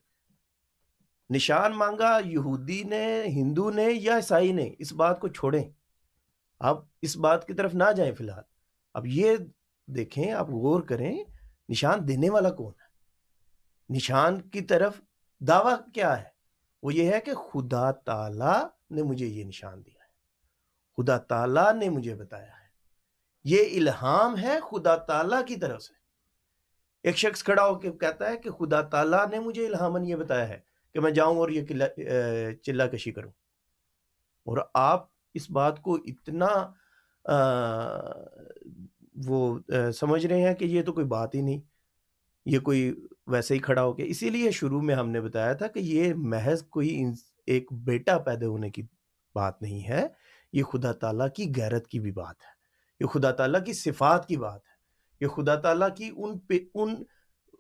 نشان 1.29 1.71
مانگا 1.71 2.19
یہودی 2.25 2.83
نے 2.83 3.23
ہندو 3.27 3.71
نے 3.71 3.87
یا 3.91 4.15
عیسائی 4.15 4.51
نے 4.51 4.69
اس 4.79 4.93
بات 4.93 5.19
کو 5.19 5.27
چھوڑیں۔ 5.27 5.63
آپ 6.59 6.77
اس 7.01 7.17
بات 7.17 7.47
کی 7.47 7.53
طرف 7.53 7.75
نہ 7.75 7.83
جائیں 7.97 8.15
فی 8.15 8.23
الحال۔ 8.23 8.43
اب 8.93 9.05
یہ 9.05 9.37
دیکھیں 9.87 10.31
آپ 10.31 10.49
غور 10.49 10.81
کریں 10.81 11.23
نشان 11.69 12.07
دینے 12.07 12.29
والا 12.29 12.49
کون 12.49 12.73
ہے؟ 12.79 12.80
نشان 13.91 14.41
کی 14.41 14.61
طرف 14.61 15.01
دعویٰ 15.39 15.75
کیا 15.93 16.19
ہے؟ 16.19 16.29
وہ 16.83 16.93
یہ 16.93 17.13
ہے 17.13 17.19
کہ 17.21 17.33
خدا 17.33 17.91
تعالیٰ 17.91 18.67
نے 18.91 19.03
مجھے 19.03 19.25
یہ 19.25 19.43
نشان 19.43 19.85
دیا 19.85 20.03
ہے۔ 20.03 20.11
خدا 20.97 21.17
تعالیٰ 21.17 21.73
نے 21.73 21.89
مجھے 21.89 22.15
بتایا 22.15 22.47
ہے۔ 22.47 22.61
یہ 23.43 23.79
الہام 23.79 24.37
ہے 24.37 24.59
خدا 24.71 24.95
تعالیٰ 24.95 25.45
کی 25.45 25.55
طرف 25.55 25.81
سے۔ 25.81 25.93
ایک 27.03 27.17
شخص 27.17 27.43
کھڑا 27.43 27.67
ہو 27.67 27.79
کے 27.79 27.91
کہتا 27.91 28.29
ہے 28.29 28.37
کہ 28.37 28.51
خدا 28.51 28.81
تعالیٰ 28.81 29.27
نے 29.27 29.39
مجھے 29.39 29.67
الہامن 29.67 30.05
یہ 30.05 30.15
بتایا 30.15 30.47
ہے 30.47 30.59
کہ 30.93 30.99
میں 30.99 31.11
جاؤں 31.11 31.37
اور 31.37 31.49
یہ 31.49 31.65
قلعہ- 31.67 32.05
اہ، 32.07 32.51
چلہ 32.51 32.83
کشی 32.83 33.11
کروں۔ 33.11 33.31
اور 34.43 34.57
آپ 34.73 35.07
اس 35.33 35.51
بات 35.51 35.81
کو 35.81 35.95
اتنا 35.95 36.71
آہ، 37.25 38.11
وہ 39.25 39.59
آہ، 39.69 39.91
سمجھ 39.91 40.25
رہے 40.25 40.41
ہیں 40.41 40.53
کہ 40.53 40.65
یہ 40.65 40.83
تو 40.83 40.93
کوئی 40.93 41.05
بات 41.05 41.35
ہی 41.35 41.41
نہیں۔ 41.41 41.59
یہ 42.45 42.59
کوئی 42.59 43.07
ویسے 43.27 43.53
ہی 43.53 43.59
کھڑا 43.59 43.83
ہو 43.83 43.93
کے۔ 43.93 44.03
اسی 44.05 44.29
لیے 44.29 44.51
شروع 44.51 44.81
میں 44.81 44.95
ہم 44.95 45.09
نے 45.09 45.21
بتایا 45.21 45.53
تھا 45.53 45.67
کہ 45.67 45.79
یہ 45.79 46.13
محض 46.13 46.63
کوئی 46.63 47.03
انس- 47.03 47.31
ایک 47.45 47.73
بیٹا 47.73 48.17
پیدا 48.17 48.47
ہونے 48.47 48.69
کی 48.69 48.83
بات 49.35 49.61
نہیں 49.61 49.89
ہے 49.89 50.07
یہ 50.53 50.63
خدا 50.63 50.91
تعالیٰ 50.91 51.27
کی 51.35 51.51
غیرت 51.57 51.87
کی 51.87 51.99
بھی 51.99 52.11
بات 52.11 52.35
ہے۔ 52.41 52.61
یہ 52.99 53.05
خدا 53.05 53.31
تعالیٰ 53.31 53.63
کی 53.65 53.73
صفات 53.73 54.27
کی 54.27 54.37
بات 54.37 54.61
ہے۔ 54.65 54.71
یہ 55.21 55.27
خدا 55.27 55.55
تعالیٰ 55.55 55.95
کی 55.95 56.11
ان 56.17 56.39
پہ 56.39 56.53
ان 56.75 57.03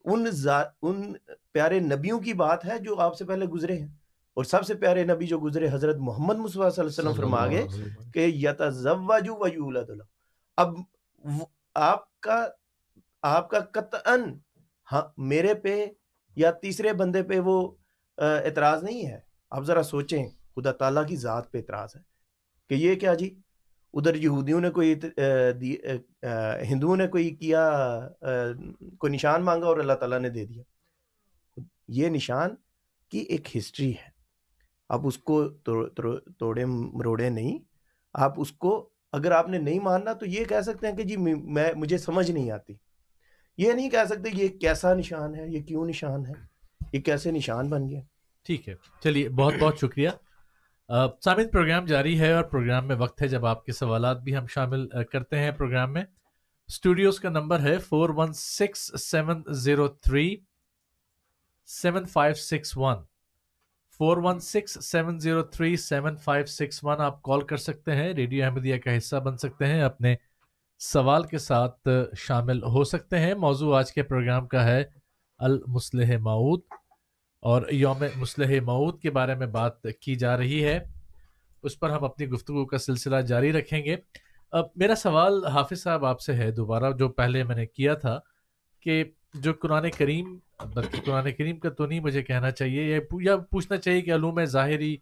ان 0.05 0.25
ذا- 0.31 0.67
ان 0.81 1.13
پیارے 1.51 1.79
نبیوں 1.79 2.19
کی 2.19 2.33
بات 2.33 2.65
ہے 2.65 2.79
جو 2.79 2.99
آپ 2.99 3.17
سے 3.17 3.25
پہلے 3.25 3.45
گزرے 3.45 3.77
ہیں۔ 3.77 3.87
اور 4.33 4.43
سب 4.43 4.65
سے 4.65 4.73
پیارے 4.73 5.03
نبی 5.03 5.27
جو 5.27 5.39
گزرے 5.39 5.69
حضرت 5.71 5.95
محمد 5.99 6.35
مصطفیٰ 6.35 6.71
صلی 6.71 6.85
اللہ 6.85 6.99
علیہ 6.99 7.09
وسلم 7.09 7.13
فرما 7.13 7.47
گئے 7.47 7.67
کہ 8.13 8.19
یتزوج 8.19 9.29
و 9.29 9.47
یولد 9.47 9.89
اب 10.57 10.73
وہ- 11.19 11.45
آپ 11.75 12.19
کا 12.19 12.47
آپ 13.21 13.49
کا 13.49 13.59
قطعاً 13.59 14.33
ہاں، 14.91 15.01
میرے 15.17 15.53
پہ 15.53 15.85
یا 16.35 16.51
تیسرے 16.51 16.93
بندے 16.93 17.23
پہ 17.23 17.39
وہ 17.39 17.71
اعتراض 18.17 18.83
نہیں 18.83 19.07
ہے؟ 19.07 19.19
آپ 19.49 19.63
ذرا 19.63 19.83
سوچیں، 19.83 20.29
خدا 20.55 20.71
تعالیٰ 20.71 21.07
کی 21.07 21.15
ذات 21.15 21.51
پہ 21.51 21.57
اعتراض 21.57 21.89
ہے۔ 21.95 22.01
کہ 22.69 22.73
یہ 22.73 22.95
کیا 22.95 23.13
جی؟ 23.13 23.39
ادھر 23.93 24.15
یہودیوں 24.15 24.61
نے 24.61 24.69
کوئی 24.69 24.99
ہندوؤں 26.71 26.97
نے 26.97 27.07
کوئی 27.07 27.35
کیا 27.35 27.71
کوئی 28.97 29.13
نشان 29.13 29.43
مانگا 29.43 29.65
اور 29.65 29.77
اللہ 29.77 29.93
تعالیٰ 29.93 30.19
نے 30.19 30.29
دے 30.29 30.45
دیا؟ 30.45 30.63
یہ 31.87 32.09
نشان 32.09 32.49
کی 33.09 33.17
ایک 33.17 33.57
ہسٹری 33.57 33.91
ہے۔ 33.91 34.09
آپ 34.89 34.99
اس 35.03 35.17
کو 35.17 35.49
توڑے، 36.37 36.65
مروڑے 36.65 37.29
نہیں۔ 37.29 37.59
آپ 38.13 38.33
اس 38.37 38.51
کو 38.51 38.89
اگر 39.11 39.31
آپ 39.31 39.49
نے 39.49 39.57
نہیں 39.57 39.79
ماننا 39.79 40.13
تو 40.13 40.25
یہ 40.25 40.45
کہہ 40.45 40.61
سکتے 40.61 40.87
ہیں 40.87 40.97
کہ 40.97 41.03
جی 41.03 41.17
میں- 41.17 41.75
مجھے 41.75 41.97
سمجھ 41.97 42.31
نہیں 42.31 42.51
آتی۔ 42.51 42.73
یہ 43.57 43.73
نہیں 43.73 43.89
کہہ 43.89 44.05
سکتے 44.09 44.29
یہ 44.33 44.47
کیسا 44.47 44.93
نشان 44.93 45.35
ہے، 45.35 45.47
یہ 45.47 45.61
کیوں 45.61 45.85
نشان 45.85 46.25
ہے؟ 46.25 46.33
یہ 46.93 47.01
کیسے 47.01 47.31
نشان 47.31 47.69
بن 47.69 47.89
گیا؟ 47.89 48.01
ٹھیک 48.45 48.69
ہے۔ 48.69 48.75
چلیے، 49.03 49.29
بہت 49.29 49.53
بہت 49.59 49.77
شکریہ۔ 49.81 50.09
سامعین 51.23 51.49
پروگرام 51.49 51.85
جاری 51.85 52.19
ہے 52.19 52.33
اور 52.33 52.43
پروگرام 52.43 52.87
میں 52.87 52.95
وقت 52.95 53.21
ہے۔ 53.21 53.27
جب 53.27 53.45
آپ 53.45 53.65
کے 53.65 53.71
سوالات 53.71 54.21
بھی 54.21 54.37
ہم 54.37 54.47
شامل 54.47 54.87
کرتے 55.11 55.39
ہیں 55.39 55.51
پروگرام 55.51 55.93
میں۔ 55.93 56.03
اسٹوڈیوز 56.67 57.19
کا 57.19 57.29
نمبر 57.29 57.59
ہے 57.59 57.77
four 57.77 58.09
one 58.09 58.33
six 58.33 58.91
seven 59.11 59.43
zero 59.49 59.87
three 59.87 60.35
seven 61.65 62.05
five 62.05 62.33
six 62.33 62.77
one 62.77 62.97
four 63.97 64.17
one 64.17 64.39
six 64.39 64.91
seven 64.91 65.19
zero 65.19 65.41
three 65.41 65.77
seven 65.77 66.17
five 66.17 66.45
six 66.45 66.79
one 66.83 67.01
آپ 67.01 67.21
کال 67.21 67.41
کر 67.41 67.57
سکتے 67.57 67.95
ہیں۔ 67.95 68.13
ریڈیو 68.13 68.45
احمدیہ 68.45 68.77
کا 68.77 68.97
حصہ 68.97 69.15
بن 69.15 69.37
سکتے 69.37 69.65
ہیں۔ 69.65 69.81
اپنے 69.81 70.15
سوال 70.83 71.23
کے 71.23 71.37
ساتھ 71.37 71.87
شامل 72.17 72.63
ہو 72.63 72.83
سکتے 72.83 73.19
ہیں۔ 73.19 73.33
موضوع 73.33 73.77
آج 73.77 73.93
کے 73.93 74.03
پروگرام 74.03 74.47
کا 74.47 74.63
ہے 74.63 74.83
المسلح 75.37 76.17
معود 76.19 76.61
اور 77.41 77.61
یوم 77.71 78.03
مسلح 78.15 78.61
معود 78.61 78.99
کے 78.99 79.11
بارے 79.11 79.35
میں 79.35 79.47
بات 79.47 79.83
کی 79.83 80.15
جا 80.15 80.37
رہی 80.37 80.63
ہے۔ 80.63 80.79
اس 81.63 81.79
پر 81.79 81.89
ہم 81.89 82.03
اپنی 82.03 82.27
گفتگو 82.27 82.65
کا 82.65 82.77
سلسلہ 82.77 83.15
جاری 83.15 83.53
رکھیں 83.53 83.83
گے۔ 83.85 83.95
اب 84.51 84.65
میرا 84.75 84.95
سوال 84.95 85.45
حافظ 85.45 85.83
صاحب 85.83 86.05
آپ 86.05 86.21
سے 86.21 86.33
ہے 86.33 86.51
دوبارہ، 86.51 86.91
جو 86.91 87.09
پہلے 87.09 87.43
میں 87.43 87.55
نے 87.55 87.65
کیا 87.65 87.93
تھا 87.93 88.19
کہ 88.81 89.03
جو 89.33 89.53
قرآن 89.53 89.89
کریم، 89.97 90.37
بلکہ 90.73 91.01
قرآن 91.05 91.31
کریم 91.31 91.59
کا 91.59 91.69
تو 91.69 91.85
نہیں 91.85 91.99
مجھے 91.99 92.23
کہنا 92.23 92.51
چاہیے، 92.51 92.83
یا 92.83 92.99
یا 93.21 93.37
پوچھنا 93.37 93.77
چاہیے 93.77 94.01
کہ 94.01 94.13
علوم 94.13 94.43
ظاہری 94.43 94.97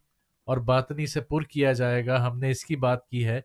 اور 0.45 0.57
باطنی 0.57 1.05
سے 1.05 1.21
پر 1.21 1.41
کیا 1.41 1.71
جائے 1.71 2.05
گا۔ 2.05 2.27
ہم 2.27 2.39
نے 2.39 2.49
اس 2.49 2.65
کی 2.65 2.75
بات 2.75 3.07
کی 3.07 3.25
ہے۔ 3.25 3.41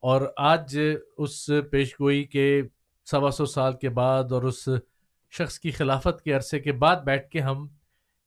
اور 0.00 0.22
آج 0.36 0.78
اس 1.18 1.50
پیش 1.70 2.00
گوئی 2.00 2.24
کے 2.24 2.62
سوا 3.10 3.30
سو 3.30 3.46
سال 3.46 3.72
کے 3.72 3.88
بعد 3.88 4.32
اور 4.32 4.42
اس 4.42 4.68
شخص 5.30 5.58
کی 5.58 5.70
خلافت 5.70 6.22
کے 6.22 6.32
عرصے 6.32 6.60
کے 6.60 6.72
بعد 6.72 6.96
بیٹھ 6.96 7.30
کے 7.30 7.40
ہم 7.40 7.68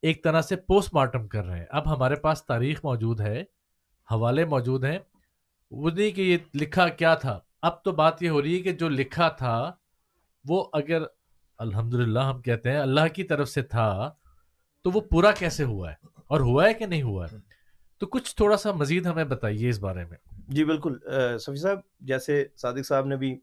ایک 0.01 0.23
طرح 0.23 0.41
سے 0.41 0.55
پوسٹ 0.55 0.93
مارٹم 0.93 1.27
کر 1.27 1.45
رہے 1.45 1.59
ہیں۔ 1.59 1.65
اب 1.69 1.95
ہمارے 1.95 2.15
پاس 2.15 2.45
تاریخ 2.45 2.85
موجود 2.85 3.21
ہے، 3.21 3.41
حوالے 4.11 4.45
موجود 4.45 4.83
ہیں۔ 4.83 4.99
وہ 5.71 5.89
نہیں 5.89 6.11
کہ 6.11 6.21
یہ 6.21 6.37
لکھا 6.53 6.87
کیا 6.87 7.15
تھا؟ 7.15 7.39
اب 7.61 7.83
تو 7.83 7.91
بات 7.91 8.23
یہ 8.23 8.29
ہو 8.29 8.41
رہی 8.41 8.57
ہے 8.57 8.59
کہ 8.59 8.71
جو 8.71 8.89
لکھا 8.89 9.29
تھا، 9.29 9.71
وہ 10.45 10.69
اگر 10.73 11.01
الحمدللہ 11.57 12.19
ہم 12.19 12.41
کہتے 12.41 12.71
ہیں 12.71 12.77
اللہ 12.77 13.07
کی 13.13 13.23
طرف 13.23 13.49
سے 13.49 13.61
تھا، 13.61 14.13
تو 14.83 14.91
وہ 14.91 15.01
پورا 15.01 15.31
کیسے 15.31 15.63
ہوا 15.63 15.91
ہے؟ 15.91 15.95
اور 16.27 16.39
ہوا 16.39 16.67
ہے 16.67 16.73
کہ 16.73 16.85
نہیں 16.85 17.01
ہوا 17.01 17.25
ہے؟ 17.31 17.37
تو 17.99 18.07
کچھ 18.07 18.35
تھوڑا 18.35 18.57
سا 18.57 18.71
مزید 18.71 19.05
ہمیں 19.05 19.23
بتائیے 19.23 19.69
اس 19.69 19.79
بارے 19.79 20.05
میں۔ 20.05 20.17
جی 20.51 20.63
بالکل 20.63 20.97
صفی 21.39 21.55
صاحب 21.55 21.79
جیسے 21.99 22.45
صادق 22.55 22.87
صاحب 22.87 23.05
نے 23.05 23.17
بھی 23.17 23.39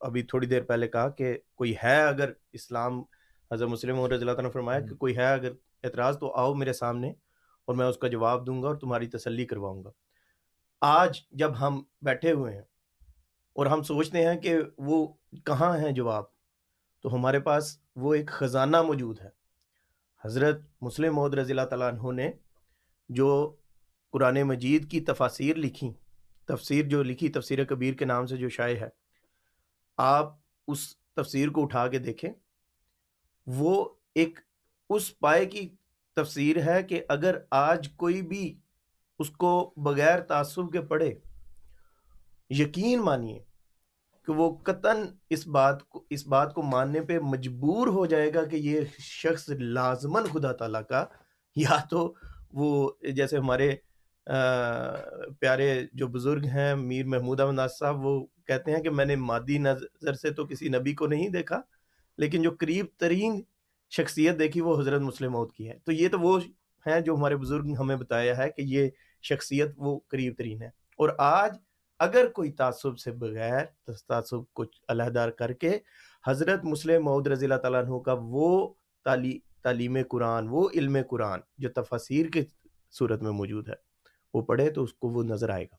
ابھی 0.00 0.22
تھوڑی 0.22 0.46
دیر 0.46 0.62
پہلے 0.62 0.88
کہا 0.88 1.08
کہ 1.08 1.38
کوئی 1.54 1.74
ہے 1.84 2.02
اگر 2.02 2.32
اسلام 2.52 3.02
حضرت 3.52 3.68
مسلم 3.68 3.98
اور 3.98 4.10
رضی 4.10 4.20
اللہ 4.20 4.32
تعالیٰ 4.32 4.50
نے 4.50 4.52
فرمایا 4.52 4.80
کہ 4.80 4.94
کوئی 4.94 5.16
ہے 5.16 5.32
اگر 5.32 5.52
اعتراض 5.84 6.18
تو 6.18 6.32
آؤ 6.34 6.54
میرے 6.54 6.72
سامنے 6.72 7.10
اور 7.64 7.74
میں 7.74 7.86
اس 7.86 7.96
کا 7.96 8.08
جواب 8.08 8.46
دوں 8.46 8.62
گا 8.62 8.68
اور 8.68 8.76
تمہاری 8.76 9.06
تسلی 9.06 9.44
کرواؤں 9.44 9.84
گا۔ 9.84 9.90
آج 10.80 11.20
جب 11.30 11.60
ہم 11.60 11.82
بیٹھے 12.02 12.32
ہوئے 12.32 12.54
ہیں 12.54 12.62
اور 13.52 13.66
ہم 13.66 13.82
سوچتے 13.82 14.26
ہیں 14.26 14.38
کہ 14.40 14.56
وہ 14.78 15.06
کہاں 15.44 15.78
ہیں 15.78 15.92
جواب 15.92 16.24
تو 17.00 17.14
ہمارے 17.14 17.40
پاس 17.40 17.78
وہ 17.96 18.14
ایک 18.14 18.30
خزانہ 18.30 18.82
موجود 18.82 19.20
ہے۔ 19.20 19.28
حضرت 20.24 20.60
مسلم 20.80 21.20
رضی 21.20 21.52
اللہ 21.52 21.66
تعالیٰ 21.66 21.92
عنہ 21.92 22.12
نے 22.12 22.30
جو 23.08 23.56
قرآن 24.10 24.42
مجید 24.42 24.90
کی 24.90 25.00
تفاسیر 25.00 25.56
لکھی 25.56 25.92
تفسیر 26.48 26.88
جو 26.88 27.02
لکھی 27.02 27.28
تفسیر 27.28 27.64
کبیر 27.64 27.94
کے 27.94 28.04
نام 28.04 28.26
سے 28.26 28.36
جو 28.36 28.48
شائع 28.48 28.76
ہے، 28.76 28.88
آپ 29.98 30.32
اس 30.68 30.96
تفسیر 31.14 31.48
کو 31.48 31.62
اٹھا 31.62 31.86
کے 31.88 31.98
دیکھیں۔ 31.98 32.30
وہ 33.46 33.88
ایک 34.14 34.38
اس 34.90 35.18
پائے 35.18 35.46
کی 35.46 35.68
تفسیر 36.16 36.62
ہے 36.62 36.82
کہ 36.82 37.02
اگر 37.08 37.38
آج 37.50 37.88
کوئی 37.96 38.22
بھی 38.22 38.60
اس 39.18 39.30
کو 39.30 39.74
بغیر 39.76 40.20
تعصب 40.20 40.72
کے 40.72 40.80
پڑھے، 40.80 41.12
یقین 42.50 43.00
مانیے 43.00 43.38
کہ 44.28 44.32
وہ 44.32 44.56
قطن 44.56 45.04
اس 45.30 45.46
بات 45.46 45.88
کو، 45.88 46.04
اس 46.10 46.26
بات 46.26 46.54
کو 46.54 46.62
ماننے 46.62 47.00
پہ 47.00 47.18
مجبور 47.18 47.88
ہو 47.88 48.06
جائے 48.06 48.34
گا 48.34 48.44
کہ 48.44 48.56
یہ 48.56 48.80
شخص 48.98 49.48
لازمن 49.48 50.24
خدا 50.24 50.52
تعالیٰ 50.52 50.82
کا، 50.88 51.04
یا 51.56 51.76
تو 51.90 52.14
وہ 52.52 52.90
جیسے 53.16 53.38
ہمارے 53.38 53.70
پیارے 55.40 55.86
جو 55.92 56.08
بزرگ 56.08 56.44
ہیں، 56.44 56.74
میر 56.74 57.06
محمود 57.06 57.40
احمد 57.40 57.62
صاحب، 57.78 58.06
وہ 58.06 58.26
کہتے 58.46 58.72
ہیں 58.72 58.82
کہ 58.82 58.90
میں 58.90 59.04
نے 59.04 59.16
مادی 59.16 59.58
نظر 59.58 60.12
سے 60.12 60.30
تو 60.30 60.46
کسی 60.46 60.68
نبی 60.68 60.94
کو 60.94 61.06
نہیں 61.06 61.28
دیکھا، 61.28 61.60
لیکن 62.18 62.42
جو 62.42 62.50
قریب 62.58 62.86
ترین 62.96 63.42
شخصیت 63.90 64.38
دیکھی 64.38 64.60
وہ 64.60 64.80
حضرت 64.80 65.00
مسلم 65.00 65.32
موت 65.32 65.52
کی 65.52 65.68
ہے۔ 65.68 65.78
تو 65.84 65.92
یہ 65.92 66.08
تو 66.08 66.20
وہ 66.20 66.40
ہیں 66.86 67.00
جو 67.00 67.14
ہمارے 67.14 67.36
بزرگ 67.36 67.62
نے 67.64 67.74
ہمیں 67.74 67.96
بتایا 67.96 68.36
ہے 68.38 68.50
کہ 68.50 68.62
یہ 68.62 68.88
شخصیت 69.22 69.70
وہ 69.76 70.00
قریب 70.08 70.34
ترین 70.38 70.62
ہے۔ 70.62 70.70
اور 70.96 71.08
آج 71.18 71.56
اگر 71.98 72.26
کوئی 72.28 72.52
تعصب 72.52 72.98
سے 72.98 73.12
بغیر، 73.12 73.92
تعصب 74.08 74.52
کو 74.52 74.64
علیحدہ 74.88 75.28
کر 75.38 75.52
کے 75.52 75.78
حضرت 76.26 76.64
مسلم 76.64 77.04
معود 77.04 77.26
رضی 77.26 77.46
اللہ 77.46 77.58
تعالیٰ 77.58 77.84
عنہ 77.84 77.98
کا 77.98 78.16
وہ 78.18 78.74
تعلی، 79.04 79.38
تعلیم 79.62 79.96
قرآن، 80.08 80.48
وہ 80.48 80.68
علم 80.74 80.96
قرآن 81.08 81.40
جو 81.58 81.68
تفاسیر 81.68 82.26
کی 82.26 82.40
صورت 82.90 83.22
میں 83.22 83.30
موجود 83.30 83.68
ہے۔ 83.68 83.93
وہ 84.34 84.42
پڑھے 84.42 84.70
تو 84.70 84.82
اس 84.82 84.94
کو 84.94 85.08
وہ 85.08 85.22
نظر 85.22 85.48
آئے 85.48 85.64
گا۔ 85.64 85.76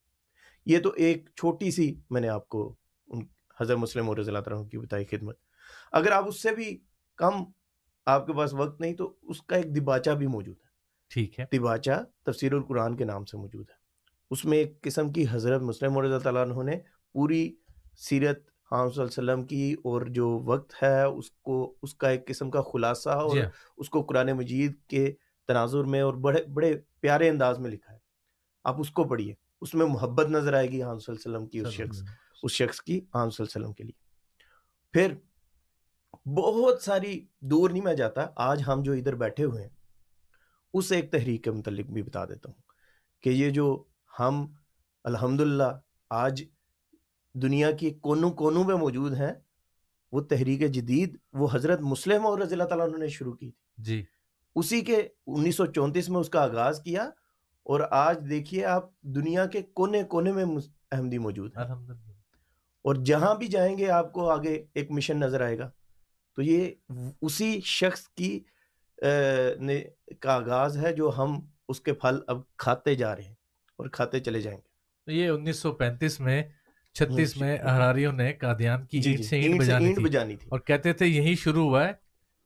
یہ 0.66 0.80
تو 0.80 0.89
ایک 0.89 1.30
چھوٹی 1.36 1.72
سی 1.72 1.95
میں 2.10 2.22
نے 2.22 2.30
آپ 2.30 2.49
کو 2.49 2.76
ان 3.08 3.22
حضرت 3.62 3.78
مسلم 3.78 4.10
اور 4.10 4.18
رضی 4.18 4.32
اللہ 4.32 4.39
تعالیٰ 4.39 4.70
کی 4.70 4.78
بتائی 4.78 5.06
خدمت۔ 5.06 5.38
اگر 5.91 6.12
آپ 6.12 6.28
اس 6.28 6.41
سے 6.41 6.56
بھی 6.56 6.80
کم 7.16 7.32
آپ 8.06 8.28
کے 8.28 8.34
پاس 8.34 8.53
وقت 8.53 8.82
نہیں 8.82 8.93
تو 8.93 9.16
اس 9.22 9.41
کا 9.41 9.56
ایک 9.56 9.78
دباچہ 9.78 10.12
بھی 10.12 10.28
موجود 10.28 10.56
ہے۔ 10.58 10.70
ٹھیک 11.10 11.39
ہے۔ 11.39 11.45
دباچہ 11.58 12.03
تفسیر 12.24 12.53
القرآن 12.53 12.97
کے 12.97 13.06
نام 13.06 13.26
سے 13.26 13.38
موجود 13.38 13.70
ہے۔ 13.70 13.76
اس 14.32 14.45
میں 14.45 14.58
ایک 14.58 14.82
قسم 14.82 15.12
کی 15.12 15.26
حضرت 15.32 15.62
مسلم 15.62 15.99
رضی 15.99 16.24
تعالیٰ 16.24 16.49
عنہ 16.49 16.64
نے 16.64 16.80
پوری 17.14 17.56
سیرت 17.97 18.39
حام 18.72 18.89
صلی 18.91 19.03
اللہ 19.03 19.22
علیہ 19.22 19.34
وسلم 19.34 19.47
کی 19.47 19.74
اور 19.74 20.01
جو 20.01 20.39
وقت 20.45 20.84
ہے 20.84 21.03
اس 21.03 21.32
کو 21.32 21.76
اس 21.82 21.95
کا 21.95 22.10
ایک 22.10 22.28
قسم 22.28 22.51
کا 22.51 22.62
خلاصہ 22.62 23.10
اور 23.10 23.36
جی 23.36 23.41
ہاں۔ 23.41 23.49
اس 23.78 23.89
کو 23.89 24.01
قرآن 24.03 24.32
مجید 24.32 24.82
کے 24.88 25.14
تناظر 25.47 25.84
میں 25.84 26.01
اور 26.01 26.14
بڑے 26.14 26.43
بڑے 26.43 26.78
پیارے 26.99 27.30
انداز 27.30 27.60
میں 27.60 27.72
لکھا 27.72 27.93
ہے۔ 27.93 28.05
آپ 28.66 28.76
اس 28.80 28.89
کو 28.91 29.03
پڑھیے۔ 29.03 29.34
اس 29.61 29.74
میں 29.74 29.86
محبت 29.86 30.28
نظر 30.28 30.53
آئے 30.53 30.72
گی 30.72 30.84
حام 30.84 30.99
صلی 30.99 31.16
اللہ 31.16 31.38
علیہ 31.38 31.38
وسلم 31.38 31.49
کی 31.49 31.59
اس 31.59 31.68
شخص 31.68 32.03
اس 32.43 32.51
شخص 32.51 32.82
کی 32.82 32.97
حام 32.97 33.30
صلی 33.30 33.43
اللہ 33.43 33.57
علیہ 33.57 33.66
وسلم 33.66 33.74
کے 33.74 33.84
لیے۔ 33.84 34.05
پھر 34.93 35.13
بہت 36.30 36.82
ساری 36.82 37.26
دور 37.39 37.70
نہیں 37.70 37.84
میں 37.84 37.93
جاتا 37.93 38.26
آج 38.36 38.63
ہم 38.68 38.84
جو 38.84 38.91
ادھر 38.91 39.16
بیٹھے 39.16 39.43
ہوئے 39.43 39.61
ہیں 39.61 39.70
اس 40.74 40.91
ایک 40.91 41.11
تحریک 41.11 41.43
کے 41.43 41.51
متعلق 41.51 41.86
بھی 41.86 42.01
بتا 42.03 42.26
دیتا 42.26 42.49
ہوں 42.49 42.61
کہ 43.22 43.30
یہ 43.30 43.49
جو 43.49 43.84
ہم 44.20 44.45
الحمدللہ 45.03 45.80
آج 46.09 46.43
دنیا 47.34 47.72
کی 47.72 47.89
کونوں 47.89 48.32
کونوں 48.32 48.63
میں 48.63 48.76
موجود 48.76 49.13
ہیں 49.13 49.34
وہ 50.11 50.22
تحریک 50.22 50.59
جدید 50.72 51.18
وہ 51.34 51.47
حضرت 51.53 51.82
مسلم 51.82 52.26
اور 52.26 52.39
رضی 52.39 52.53
اللہ 52.55 52.63
تعالیٰ 52.63 52.97
نے 52.97 53.07
شروع 53.07 53.34
کی 53.34 53.51
تھی۔ 53.51 53.84
جی۔ 53.84 54.03
اسی 54.55 54.82
کے 54.82 55.07
انیس 55.28 55.55
سو 55.55 55.66
چونتیس 55.66 56.09
میں 56.09 56.20
اس 56.20 56.30
کا 56.30 56.43
آغاز 56.43 56.82
کیا 56.84 57.09
اور 57.66 57.80
آج 57.91 58.18
دیکھیے 58.30 58.66
آپ 58.66 59.01
دنیا 59.01 59.45
کے 59.45 59.61
کونے 59.61 60.03
کونے 60.03 60.32
میں 60.32 60.45
احمدی 60.91 61.18
موجود 61.18 61.57
ہیں۔ 61.57 61.63
اور 62.82 62.95
جہاں 62.95 63.36
بھی 63.36 63.47
جائیں 63.47 63.78
گے 63.78 63.89
آپ 63.89 64.13
کو 64.13 64.30
آگے 64.30 64.66
ایک 64.74 64.91
مشن 64.91 65.20
نظر 65.20 65.41
آئے 65.41 65.57
گا۔ 65.57 65.72
تو 66.36 66.41
یہ 66.41 66.72
اسی 67.22 67.61
شخص 67.63 68.07
کی 68.07 68.43
نے 69.59 69.84
کا 70.20 70.34
آغاز 70.34 70.78
ہے 70.78 70.93
جو 70.93 71.11
ہم 71.18 71.39
اس 71.70 71.82
کے 71.82 71.93
پھل 71.93 72.20
اب 72.28 72.41
کھاتے 72.57 72.95
جا 72.95 73.16
رہے 73.16 73.24
ہیں 73.24 73.36
اور 73.76 73.88
کھاتے 73.88 74.20
چلے 74.20 74.41
جائیں 74.41 74.57
گے۔ 74.57 74.68
تو 75.05 75.11
یہ 75.11 75.30
انیس 75.30 75.59
سو 75.59 75.72
پینتیس 75.72 76.20
میں 76.20 76.43
چھتیس 76.93 77.38
میں 77.38 77.57
احراریوں 77.57 78.13
نے 78.13 78.34
قادیان 78.34 78.86
کی 78.86 78.99
جی 78.99 79.09
اینٹ 79.09 79.22
جی 79.22 79.28
سے 79.28 79.39
اینٹ 79.39 79.53
سے 79.53 79.59
بجانی 79.59 79.86
اینٹ 79.86 79.97
تھی۔ 79.97 80.03
بجانی 80.05 80.36
تھی۔ 80.36 80.49
اور 80.51 80.59
کہتے 80.59 80.93
تھے 80.93 81.05
یہی 81.05 81.36
شروع 81.36 81.63
ہوا 81.63 81.88
ہے 81.88 81.93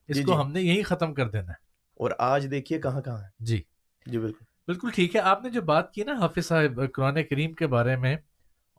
اس 0.08 0.16
جی، 0.18 0.24
کو۔ 0.24 0.42
ہم 0.42 0.52
نے 0.52 0.62
یہی 0.62 0.84
ختم 0.84 1.14
کر 1.14 1.30
دینا 1.30 1.48
ہے۔ 1.48 1.70
اور 1.94 2.12
آج 2.18 2.48
دیکھیے 2.52 2.80
کہاں 2.80 3.02
کہاں 3.02 3.22
ہے۔ 3.22 3.28
جی۔ 3.40 3.62
جی 4.06 4.20
بالکل۔ 4.20 4.49
بالکل 4.70 4.90
ٹھیک 4.96 5.16
ہے۔ 5.16 5.22
آپ 5.22 5.44
نے 5.44 5.50
جو 5.50 5.62
بات 5.62 5.92
کی 5.94 6.04
نا 6.04 6.12
حافظ 6.12 6.46
صاحب 6.46 6.82
قرآن 6.94 7.24
کریم 7.30 7.54
کے 7.54 7.68
بارے 7.68 7.96
میں 7.96 8.16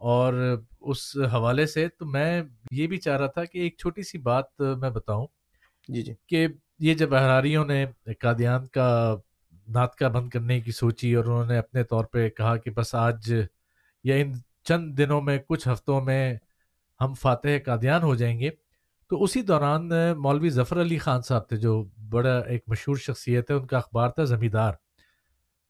اور 0.01 0.35
اس 0.81 1.17
حوالے 1.33 1.67
سے 1.67 1.89
تو 1.89 2.07
میں 2.07 2.43
یہ 2.71 2.87
بھی 2.87 2.97
چاہ 2.97 3.17
رہا 3.17 3.27
تھا 3.27 3.45
کہ 3.45 3.59
ایک 3.59 3.77
چھوٹی 3.79 4.03
سی 4.03 4.19
بات 4.19 4.61
میں 4.61 4.91
بتاؤں 4.91 5.27
جی 5.89 6.03
جی۔ 6.03 6.13
کہ 6.29 6.47
یہ 6.79 6.95
جب 6.95 7.15
احراریوں 7.15 7.65
نے 7.65 7.87
قادیان 8.21 8.67
کا 8.67 9.17
ناطقہ 9.69 10.05
بند 10.05 10.29
کرنے 10.29 10.61
کی 10.61 10.73
سوچی 10.73 11.15
اور 11.15 11.25
انہوں 11.25 11.45
نے 11.45 11.59
اپنے 11.59 11.85
طور 11.85 12.05
پہ 12.05 12.29
کہا 12.29 12.57
کہ 12.57 12.71
بس 12.71 12.95
آج 12.95 13.33
یا 14.05 14.15
ان 14.15 14.33
چند 14.65 14.99
دنوں 14.99 15.21
میں 15.21 15.39
کچھ 15.49 15.69
ہفتوں 15.69 16.01
میں 16.01 16.37
ہم 17.01 17.15
فاتح 17.15 17.49
قادیان 17.65 18.03
ہو 18.03 18.15
جائیں 18.15 18.41
گے۔ 18.41 18.51
تو 19.09 19.23
اسی 19.23 19.43
دوران 19.43 19.91
مولوی 20.19 20.51
ظفر 20.51 20.81
علی 20.81 20.99
خان 20.99 21.23
صاحب 21.23 21.49
تھے 21.49 21.57
جو 21.57 21.85
بڑا 22.11 22.39
ایک 22.39 22.63
مشہور 22.67 22.97
شخصیت 22.97 23.51
ہے 23.51 23.57
ان 23.57 23.67
کا 23.67 23.79
اخبار 23.79 24.09
تھا 24.09 24.25
زمیندار۔ 24.25 24.73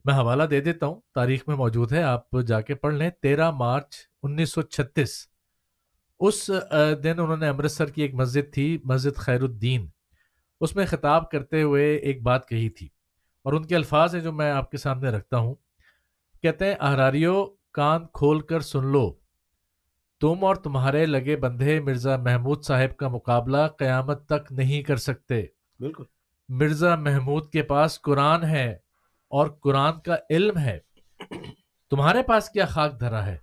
میں 0.04 0.14
حوالہ 0.14 0.42
دے 0.42 0.60
دیتا 0.60 0.86
ہوں 0.86 1.00
تاریخ 1.14 1.42
میں 1.46 1.56
موجود 1.56 1.92
ہے 1.92 2.02
آپ 2.02 2.42
جا 2.46 2.60
کے 2.60 2.74
پڑھ 2.74 2.94
لیں۔ 2.94 3.10
تیرہ 3.22 3.50
مارچ 3.50 3.96
انیس 4.22 4.52
سو 4.52 4.62
چھتیس 4.62 5.26
اس 6.20 6.50
دن 7.04 7.20
انہوں 7.20 7.36
نے 7.36 7.48
امرتسر 7.48 7.86
کی 7.86 8.02
ایک 8.02 8.14
مسجد 8.14 8.52
تھی 8.54 8.78
مسجد 8.84 9.16
خیر 9.16 9.42
الدین۔ 9.42 9.86
اس 10.60 10.76
میں 10.76 10.86
خطاب 10.86 11.30
کرتے 11.30 11.62
ہوئے 11.62 11.96
ایک 11.96 12.22
بات 12.22 12.48
کہی 12.48 12.68
تھی 12.68 12.88
اور 13.42 13.52
ان 13.52 13.66
کے 13.66 13.76
الفاظ 13.76 14.14
ہیں 14.14 14.22
جو 14.22 14.32
میں 14.32 14.50
آپ 14.50 14.70
کے 14.70 14.76
سامنے 14.76 15.08
رکھتا 15.08 15.38
ہوں۔ 15.38 15.54
کہتے 16.42 16.66
ہیں 16.66 16.74
اہراریوں 16.80 17.46
کان 17.72 18.06
کھول 18.12 18.40
کر 18.40 18.60
سن 18.60 18.86
لو۔ 18.86 19.12
تم 20.20 20.44
اور 20.44 20.56
تمہارے 20.56 21.06
لگے 21.06 21.36
بندھے 21.36 21.80
مرزا 21.80 22.16
محمود 22.16 22.64
صاحب 22.64 22.96
کا 22.96 23.08
مقابلہ 23.08 23.66
قیامت 23.78 24.26
تک 24.26 24.52
نہیں 24.52 24.82
کر 24.82 24.96
سکتے۔ 24.96 25.42
بالکل۔ 25.80 26.04
مرزا 26.48 26.94
محمود 26.94 27.50
کے 27.50 27.62
پاس 27.62 28.00
قرآن 28.00 28.44
ہے۔ 28.44 28.76
اور 29.30 29.46
قرآن 29.46 30.00
کا 30.00 30.16
علم 30.30 30.58
ہے۔ 30.58 30.78
تمہارے 31.90 32.22
پاس 32.22 32.50
کیا 32.50 32.66
خاک 32.66 33.00
دھرا 33.00 33.26
ہے؟ 33.26 33.38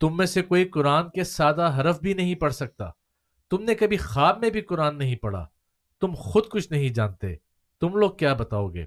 تم 0.00 0.16
میں 0.16 0.26
سے 0.26 0.42
کوئی 0.42 0.64
قرآن 0.64 1.10
کے 1.10 1.24
سادہ 1.24 1.76
حرف 1.78 2.00
بھی 2.00 2.14
نہیں 2.14 2.34
پڑھ 2.34 2.54
سکتا۔ 2.54 2.90
تم 3.50 3.62
نے 3.62 3.74
کبھی 3.74 3.96
خواب 3.96 4.38
میں 4.38 4.50
بھی 4.50 4.60
قرآن 4.60 4.98
نہیں 4.98 5.16
پڑھا۔ 5.16 5.46
تم 6.00 6.14
خود 6.14 6.44
کچھ 6.50 6.72
نہیں 6.72 6.88
جانتے۔ 6.88 7.36
تم 7.80 7.96
لوگ 7.96 8.10
کیا 8.10 8.34
بتاؤ 8.34 8.68
گے؟ 8.68 8.86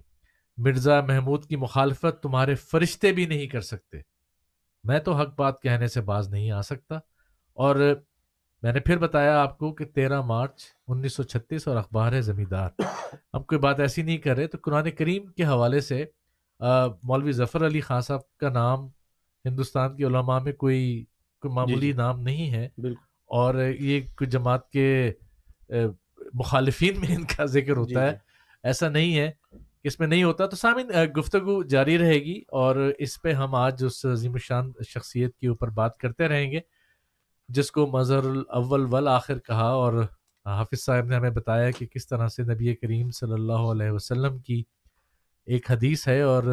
مرزا 0.58 1.02
محمود 1.02 1.46
کی 1.46 1.56
مخالفت 1.56 2.24
تمہارے 2.24 2.56
فرشتے 2.56 3.12
بھی 3.12 3.26
نہیں 3.26 3.48
کر 3.48 3.62
سکتے۔ 3.62 3.98
میں 4.84 5.00
تو 5.00 5.14
حق 5.14 5.36
بات 5.38 5.62
کہنے 5.62 5.88
سے 5.88 6.02
باز 6.02 6.30
نہیں 6.30 6.52
آ 6.52 6.62
سکتا۔ 6.62 6.96
اور 7.54 8.02
میں 8.62 8.74
نے 8.74 8.80
پھر 8.80 8.98
بتایا 8.98 9.42
آپ 9.42 9.58
کو 9.58 9.74
کہ 9.74 9.86
تیرہ 9.86 10.22
مارچ 10.22 10.64
انیس 10.88 11.14
سو 11.14 11.24
چھتیس 11.24 11.68
اور 11.68 11.76
اخبار 11.78 12.12
ہے 12.14 12.22
زمیندار۔ 12.22 12.70
ہم 13.34 13.44
کوئی 13.44 13.60
بات 13.60 13.80
ایسی 13.80 14.02
نہیں 14.02 14.18
کر 14.18 14.36
رہے 14.36 14.48
تو 14.48 14.58
قرآن 14.62 14.92
کریم 14.92 15.26
کے 15.26 15.44
حوالے 15.44 15.80
سے 15.80 16.06
مولوی 17.04 17.32
ظفر 17.32 17.66
علی 17.66 17.82
خان 17.82 18.02
صاحب 18.02 18.38
کا 18.38 18.50
نام 18.50 18.88
ہندوستان 19.46 19.96
کی 19.98 20.06
علماء 20.06 20.40
میں 20.40 20.54
کوئی 20.54 21.06
کوئی 21.42 21.54
معمولی 21.54 21.88
جی۔ 21.88 21.94
نام 21.94 22.22
نہیں 22.22 22.52
ہے۔ 22.52 22.70
بالکل۔ 22.78 23.00
اور 23.26 23.56
یہ 23.80 24.02
کوئی 24.02 24.30
جماعت 24.30 24.70
کے 24.70 25.12
مخالفین 26.34 27.00
میں 27.00 27.16
ان 27.16 27.24
کا 27.24 27.46
ذکر 27.46 27.66
جی 27.66 27.72
ہوتا 27.72 28.06
ہے۔ 28.06 28.12
جی۔ 28.12 28.18
ایسا 28.64 28.90
نہیں 28.90 29.18
ہے 29.18 29.32
کہ 29.52 29.88
اس 29.88 30.00
میں 30.00 30.08
نہیں 30.08 30.24
ہوتا۔ 30.24 30.46
تو 30.46 30.56
سامعین 30.56 30.92
گفتگو 31.18 31.64
جاری 31.64 31.98
رہے 31.98 32.20
گی 32.20 32.42
اور 32.48 32.92
اس 33.00 33.22
پہ 33.22 33.32
ہم 33.32 33.56
آج 33.56 33.84
اس 33.86 34.06
عظیم 34.06 34.34
الشان 34.34 34.72
شخصیت 34.88 35.38
کے 35.38 35.48
اوپر 35.48 35.68
بات 35.68 35.98
کرتے 35.98 36.28
رہیں 36.28 36.52
گے۔ 36.52 36.60
جس 37.52 37.72
کو 37.72 37.86
مظہر 37.88 38.24
الاول 38.24 38.86
والآخر 38.86 39.40
کہا 39.40 39.68
اور 39.76 39.94
حافظ 40.46 40.84
صاحب 40.84 41.06
نے 41.06 41.16
ہمیں 41.16 41.30
بتایا 41.30 41.72
کہ 41.72 41.86
کس 41.86 42.08
طرح 42.08 42.28
سے 42.28 42.44
نبی 42.44 42.76
کریم 42.76 43.10
صلی 43.12 43.34
اللہ 43.34 43.72
علیہ 43.72 43.92
وسلم 43.92 44.38
کی 44.40 44.64
ایک 45.48 45.72
حدیث 45.72 46.08
ہے 46.08 46.22
اور 46.22 46.44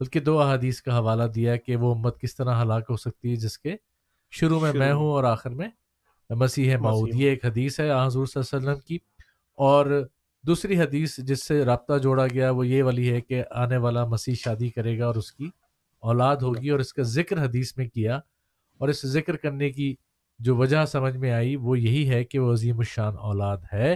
بلکہ 0.00 0.20
دو 0.20 0.40
احادیث 0.40 0.80
کا 0.82 0.98
حوالہ 0.98 1.22
دیا 1.24 1.56
کہ 1.56 1.76
وہ 1.76 1.94
امت 1.94 2.20
کس 2.20 2.36
طرح 2.36 2.62
ہلاک 2.62 2.84
ہو 2.90 2.96
سکتی 2.96 3.30
ہے 3.30 3.36
جس 3.36 3.58
کے 3.58 3.76
شروع 4.32 4.60
میں 4.60 4.72
شروع 4.72 4.84
میں۔ 4.84 4.92
ہوں 4.92 5.10
اور 5.10 5.24
آخر 5.24 5.50
میں 5.50 5.68
مسیح 6.30 6.76
معود 6.76 7.08
مسیح 7.08 7.24
یہ 7.24 7.30
ایک 7.30 7.44
حدیث 7.44 7.80
ہے 7.80 7.90
حضور 8.06 8.26
صلی 8.26 8.42
اللہ 8.42 8.56
علیہ 8.56 8.68
وسلم 8.68 8.80
کی 8.80 8.98
اور 9.58 9.86
دوسری 10.44 10.80
حدیث 10.80 11.18
جس 11.18 11.46
سے 11.46 11.64
رابطہ 11.64 11.98
جوڑا 11.98 12.26
گیا 12.26 12.50
وہ 12.50 12.66
یہ 12.66 12.82
والی 12.82 13.10
ہے 13.10 13.20
کہ 13.20 13.42
آنے 13.50 13.76
والا 13.76 14.04
مسیح 14.06 14.34
شادی 14.34 14.68
کرے 14.70 14.98
گا 14.98 15.06
اور 15.06 15.14
اس 15.14 15.32
کی 15.32 15.50
اولاد 16.02 16.36
ہوگی 16.36 16.68
اور 16.68 16.80
اس 16.80 16.92
کا 16.94 17.02
ذکر 17.02 17.44
حدیث 17.44 17.76
میں 17.76 17.88
کیا 17.88 18.16
اور 18.80 18.88
اس 18.88 19.06
ذکر 19.06 19.36
کرنے 19.36 19.70
کی 19.70 19.94
جو 20.38 20.56
وجہ 20.56 20.84
سمجھ 20.84 21.16
میں 21.16 21.32
آئی 21.32 21.56
وہ 21.56 21.78
یہی 21.78 22.10
ہے 22.10 22.24
کہ 22.24 22.38
وہ 22.38 22.52
عظیم 22.52 22.78
الشان 22.78 23.16
اولاد 23.16 23.56
ہے 23.72 23.92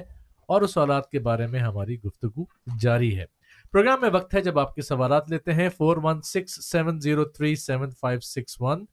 اور 0.48 0.62
اس 0.62 0.76
اولاد 0.76 1.02
کے 1.10 1.18
بارے 1.18 1.46
میں 1.46 1.60
ہماری 1.60 2.00
گفتگو 2.02 2.44
جاری 2.80 3.18
ہے۔ 3.18 3.24
پروگرام 3.72 4.00
میں 4.00 4.10
وقت 4.10 4.34
ہے 4.34 4.40
جب 4.40 4.58
آپ 4.58 4.74
کے 4.74 4.82
سوالات 4.82 5.30
لیتے 5.30 5.52
ہیں۔ 5.52 5.68
Four 5.68 5.96
one 6.02 6.22
six 6.22 6.72
seven 6.72 7.00
zero 7.00 7.24
three 7.24 7.56
seven 7.56 7.90
five 7.90 8.20
six 8.20 8.56
one, 8.60 8.84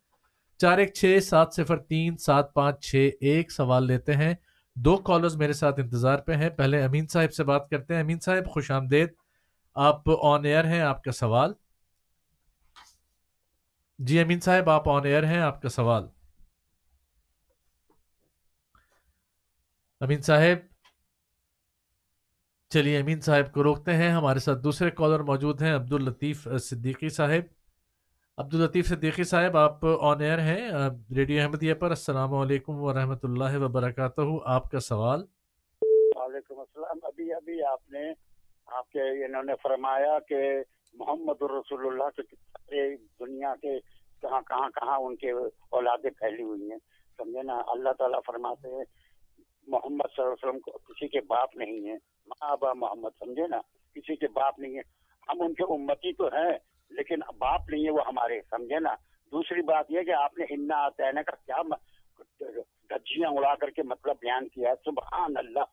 چار 0.57 0.77
ایک 0.77 0.93
چھ 0.93 1.17
سات 1.23 1.53
صفر 1.53 1.77
تین 1.77 2.17
سات 2.17 2.53
پانچ 2.53 2.85
چھ 2.85 3.09
ایک 3.21 3.51
سوال 3.51 3.87
لیتے 3.87 4.13
ہیں۔ 4.13 4.33
دو 4.75 4.97
کالرز 4.97 5.35
میرے 5.35 5.53
ساتھ 5.53 5.79
انتظار 5.79 6.17
پہ 6.17 6.33
ہیں۔ 6.33 6.49
پہلے 6.49 6.83
امین 6.83 7.07
صاحب 7.07 7.33
سے 7.33 7.43
بات 7.43 7.69
کرتے 7.69 7.93
ہیں۔ 7.93 8.01
امین 8.01 8.19
صاحب، 8.19 8.51
خوش 8.51 8.71
آمدید۔ 8.71 9.09
آپ 9.75 10.01
آن 10.21 10.45
ایئر 10.45 10.65
ہیں، 10.65 10.81
آپ 10.81 11.03
کا 11.03 11.11
سوال؟ 11.11 11.53
جی 13.99 14.19
امین 14.19 14.39
صاحب، 14.39 14.69
آپ 14.69 14.89
آن 14.89 15.05
ایئر 15.05 15.23
ہیں، 15.23 15.39
آپ 15.39 15.61
کا 15.61 15.69
سوال؟ 15.69 16.07
امین 20.01 20.21
صاحب، 20.21 20.57
چلیے 22.69 22.99
امین 22.99 23.21
صاحب 23.21 23.53
کو 23.53 23.63
روکتے 23.63 23.93
ہیں۔ 23.93 24.09
ہمارے 24.09 24.39
ساتھ 24.39 24.59
دوسرے 24.59 24.91
کالر 24.91 25.19
موجود 25.19 25.61
ہیں 25.61 25.75
عبد 25.75 25.93
الطیف 25.93 26.47
صدیقی 26.59 27.09
صاحب۔ 27.09 27.43
عبد 28.37 28.53
الطیف 28.53 28.87
صدیقی 28.87 29.23
صاحب، 29.23 29.57
آپ 29.57 29.85
آن 29.85 30.21
ایئر 30.21 30.39
ہیں، 30.39 30.71
ریڈیو 31.15 31.41
احمدیہ 31.41 31.73
پر۔ 31.73 31.89
السلام 31.89 32.33
علیکم 32.33 32.81
ورحمۃ 32.81 33.23
اللہ 33.23 33.57
وبرکاتہ۔ 33.57 34.21
آپ 34.45 34.71
کا 34.71 34.79
سوال؟ 34.79 35.25
وعلیکم 36.15 36.59
السلام۔ 36.59 36.99
ابھی 37.03 37.33
ابھی 37.33 37.63
آپ 37.63 37.89
نے، 37.89 38.13
آپ 38.65 38.89
کے 38.89 39.25
انہوں 39.25 39.43
نے 39.43 39.53
فرمایا 39.63 40.19
کہ 40.19 40.39
محمد 40.93 41.41
رسول 41.41 41.87
اللہ 41.87 42.21
کے 42.21 42.95
دنیا 42.95 43.53
کے 43.61 43.79
کہاں 44.21 44.41
کہاں 44.41 44.69
کہاں 44.69 44.97
ان 44.97 45.15
کے 45.15 45.31
اولادیں 45.69 46.09
پھیلی 46.09 46.43
ہوئی 46.43 46.71
ہیں۔ 46.71 46.77
سمجھے 47.17 47.43
نا؟ 47.43 47.61
اللہ 47.67 47.89
تعالیٰ 47.97 48.19
فرماتے 48.25 48.67
ہیں 48.67 48.83
محمد 49.69 50.15
صلی 50.15 50.23
اللہ 50.23 50.33
علیہ 50.33 50.49
وسلم 50.49 50.59
کو 50.59 50.71
کسی 50.71 51.07
کے 51.07 51.21
باپ 51.21 51.55
نہیں 51.55 51.89
ہے۔ 51.89 51.95
ماں 52.27 52.51
ابا 52.51 52.73
محمد 52.73 53.09
سمجھے 53.19 53.47
نا؟ 53.47 53.57
کسی 53.95 54.15
کے 54.15 54.27
باپ 54.27 54.59
نہیں 54.59 54.75
ہے۔ 54.75 54.81
ہم 55.29 55.41
ان 55.41 55.53
کے 55.53 55.63
امتی 55.63 56.13
تو 56.13 56.27
ہیں 56.27 56.57
لیکن 56.89 57.15
باپ 57.37 57.61
نہیں 57.69 57.85
ہے 57.85 57.91
وہ 57.91 58.01
ہمارے 58.07 58.41
سمجھے 58.49 58.79
نا؟ 58.79 58.95
دوسری 59.31 59.61
بات 59.61 59.85
یہ 59.89 60.01
کہ 60.01 60.11
آپ 60.11 60.37
نے 60.37 60.45
ہننا 60.51 60.77
آتینا 60.77 61.21
کا 61.21 61.35
کیا 61.35 61.61
دجیاں 62.89 63.29
اڑا 63.29 63.55
کر 63.55 63.69
کے 63.69 63.83
مطلب 63.83 64.15
بیان 64.21 64.47
کیا 64.47 64.69
ہے۔ 64.69 64.75
سبحان 64.85 65.33
اللہ۔ 65.35 65.63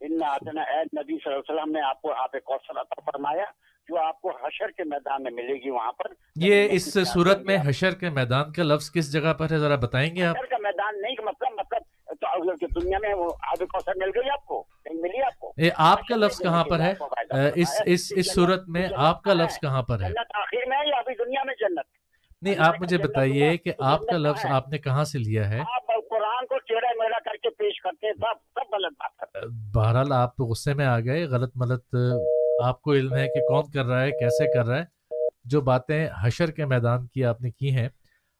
ہننا 0.00 0.26
آتینا 0.26 0.62
اے 0.62 0.82
نبی 0.82 1.18
صلی 1.18 1.32
اللہ 1.32 1.38
علیہ 1.38 1.54
وسلم 1.54 1.72
نے 1.72 1.80
آپ 1.80 2.02
کو 2.02 2.12
آپ 2.12 2.30
ایک 2.32 2.44
کوثر 2.44 2.80
عطا 2.80 3.10
فرمایا 3.12 3.44
جو 3.88 3.98
آپ 3.98 4.20
کو 4.20 4.30
حشر 4.30 4.70
کے 4.70 4.84
میدان 4.84 5.22
میں 5.22 5.30
ملے 5.30 5.54
گی 5.54 5.70
وہاں 5.70 5.92
پر۔ 5.92 6.04
یہ 6.36 6.68
اس 6.70 6.98
صورت 7.14 7.38
میں 7.38 7.58
حشر 7.66 7.94
کے 7.94 8.10
میدان 8.10 8.52
کا 8.52 8.62
لفظ 8.62 8.92
کس 8.92 9.12
جگہ 9.12 9.32
پر 9.32 9.46
ہے؟ 9.50 9.58
ذرا 9.58 9.76
بتائیں 9.76 10.16
گے 10.16 10.24
آپ۔ 10.24 10.36
حشر 10.36 10.46
کا 10.46 10.56
میدان 10.58 11.02
نہیں 11.02 11.14
دنیا 12.40 12.98
میں 12.98 13.14
مل 13.96 14.10
گئی 14.14 14.30
آپ 14.30 14.46
کو 14.46 14.62
کہیں 14.62 15.00
ملی 15.02 15.22
آپ 15.22 15.38
کو؟ 15.38 15.52
اے 15.56 15.70
آپ 15.76 16.06
کا 16.08 16.16
لفظ 16.16 16.38
کہاں 16.38 16.64
پر 16.64 16.80
ہے؟ 16.80 16.92
اس 17.84 18.34
صورت 18.34 18.68
میں 18.68 18.88
آپ 18.96 19.22
کا 19.22 19.34
لفظ 19.34 19.58
کہاں 19.60 19.82
پر 19.82 20.02
ہے؟ 20.02 20.08
جنت 20.08 20.34
آخر 20.34 20.68
میں 20.68 20.78
یا 20.86 20.98
ابھی 20.98 21.14
دنیا 21.24 21.42
میں 21.44 21.54
جنت؟ 21.60 21.86
نہیں 22.42 22.54
آپ 22.58 22.74
مجھے 22.80 22.98
بتائیے 22.98 23.56
کہ 23.56 23.72
آپ 23.80 24.00
کا 24.00 24.16
لفظ 24.16 24.46
آپ 24.50 24.68
نے 24.68 24.78
کہاں 24.78 25.04
سے 25.04 25.18
لیا 25.18 25.48
ہے؟ 25.50 25.60
قرآن 26.10 26.46
کو 26.46 26.58
چیڑا 26.58 26.88
میڑا 26.98 27.18
کر 27.24 27.36
کے 27.36 27.50
پیش 27.50 27.80
کرتے 27.80 28.06
ہیں 28.06 28.14
سب 28.14 28.74
غلط 28.74 28.92
بات 28.98 29.46
بہرحال 29.74 30.12
آپ 30.12 30.36
تو 30.36 30.44
غصے 30.44 30.74
میں 30.74 30.86
آ 30.86 30.98
گئے 31.00 31.24
غلط 31.24 31.50
ملت 31.54 31.94
آپ 32.64 32.80
کو 32.82 32.92
علم 32.92 33.14
ہے 33.14 33.26
کہ 33.28 33.40
کون 33.40 33.70
کر 33.70 33.84
رہا 33.84 34.02
ہے 34.02 34.10
کیسے 34.10 34.52
کر 34.54 34.66
رہا 34.66 34.78
ہے؟ 34.78 34.84
جو 35.44 35.60
باتیں 35.60 36.08
حشر 36.22 36.50
کے 36.50 36.64
میدان 36.66 37.06
کی 37.06 37.24
آپ 37.24 37.40
نے 37.40 37.50
کی 37.50 37.74
ہیں 37.76 37.88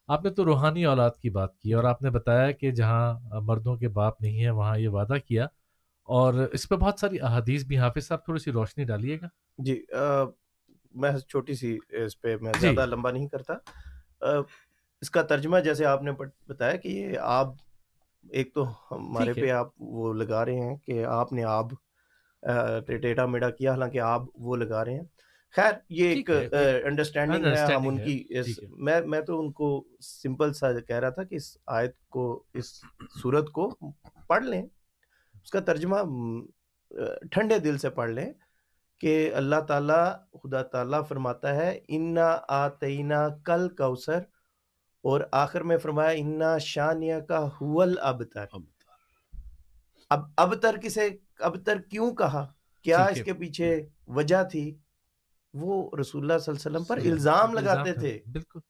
آپ 0.08 0.24
نے 0.24 0.30
تو 0.30 0.44
روحانی 0.44 0.84
اولاد 0.84 1.10
کی 1.10 1.30
بات 1.30 1.58
کی 1.58 1.74
اور 1.74 1.84
آپ 1.84 2.02
نے 2.02 2.10
بتایا 2.10 2.50
کہ 2.50 2.70
جہاں 2.70 3.40
مردوں 3.40 3.76
کے 3.76 3.88
باپ 3.88 4.20
نہیں 4.20 4.42
ہیں 4.42 4.50
وہاں 4.50 4.78
یہ 4.78 4.88
وعدہ 4.88 5.14
کیا۔ 5.28 5.44
اور 6.04 6.34
اس 6.34 6.68
پہ 6.68 6.74
بہت 6.74 7.00
ساری 7.00 7.20
احادیث 7.20 7.64
بھی 7.64 7.78
حافظ 7.78 8.06
صاحب 8.06 8.24
تھوڑی 8.24 8.38
سی 8.38 8.52
روشنی 8.52 8.84
ڈالیے 8.84 9.18
گا۔ 9.22 9.26
جی 9.58 9.84
میں 10.94 11.12
چھوٹی 11.18 11.54
سی 11.54 11.78
اس 11.88 12.20
پہ 12.20 12.36
میں 12.36 12.52
زیادہ 12.60 12.86
لمبا 12.86 13.10
نہیں 13.10 13.28
کرتا۔ 13.28 13.54
اس 15.00 15.10
کا 15.10 15.22
ترجمہ 15.22 15.60
جیسے 15.60 15.84
آپ 15.84 16.02
نے 16.02 16.10
بتایا 16.48 16.76
کہ 16.76 16.88
یہ 16.88 17.18
آپ 17.18 17.46
ایک 18.30 18.54
تو 18.54 18.64
ہمارے 18.90 19.32
پہ 19.32 19.50
آپ 19.50 19.68
وہ 19.78 20.12
لگا 20.14 20.44
رہے 20.44 20.60
ہیں 20.60 20.76
کہ 20.76 21.04
آپ 21.04 21.32
نے 21.32 21.44
آپ 21.44 21.66
ٹیٹا 22.86 23.26
میڈا 23.26 23.50
کیا 23.50 23.70
حالانکہ 23.70 23.98
آپ 23.98 24.22
وہ 24.34 24.56
لگا 24.56 24.84
رہے 24.84 24.94
ہیں۔ 24.94 25.04
خیر 25.56 25.72
یہ 25.88 26.08
ایک 26.08 26.30
انڈرسٹینڈنگ 26.84 27.44
ہے 27.44 27.74
ہم 27.74 27.88
ان 27.88 27.98
کی 28.04 28.24
میں 28.68 29.00
میں 29.00 29.20
تو 29.20 29.40
ان 29.40 29.52
کو 29.52 29.84
سمپل 30.00 30.52
سا 30.52 30.72
کہہ 30.80 30.96
رہا 30.96 31.08
تھا 31.08 31.24
کہ 31.24 31.34
اس 31.34 31.56
آیت 31.66 31.94
کو 32.08 32.44
اس 32.54 32.80
صورت 33.22 33.50
کو 33.50 33.68
پڑھ 34.26 34.44
لیں۔ 34.44 34.62
اس 35.42 35.50
کا 35.50 35.60
ترجمہ 35.60 35.96
ٹھنڈے 37.30 37.58
دل 37.58 37.78
سے 37.78 37.90
پڑھ 37.90 38.10
لیں 38.10 38.32
کہ 39.00 39.34
اللہ 39.34 39.60
تعالیٰ 39.68 40.12
خدا 40.42 40.62
تعالیٰ 40.62 41.02
فرماتا 41.08 41.54
ہے 41.56 41.80
انا 41.88 42.38
آتینا 42.48 43.28
کل 43.44 43.68
کوثر 43.68 44.18
اور 45.04 45.20
آخر 45.32 45.60
میں 45.60 45.76
فرمایا 45.78 46.10
انا 46.10 46.58
شانیہ 46.58 47.18
کا 47.28 47.46
حول 47.46 47.94
ابتر۔ 48.02 48.44
اب 50.10 50.20
ابتر 50.36 50.76
کسے 50.82 51.08
ابتر 51.40 51.78
کیوں 51.80 52.14
کہا؟ 52.14 52.46
کیا 52.84 53.04
اس 53.04 53.22
کے 53.24 53.32
پیچھے 53.32 53.86
وجہ 54.06 54.42
تھی؟ 54.50 54.74
وہ 55.54 55.90
رسول 56.00 56.22
اللہ 56.22 56.38
صلی 56.38 56.54
اللہ 56.54 56.68
علیہ 56.68 56.76
وسلم 56.76 56.84
پر 56.84 56.96
الزام 56.96 57.54
لگاتے 57.54 57.92
تھے۔ 57.92 58.20
بالکل۔ 58.32 58.60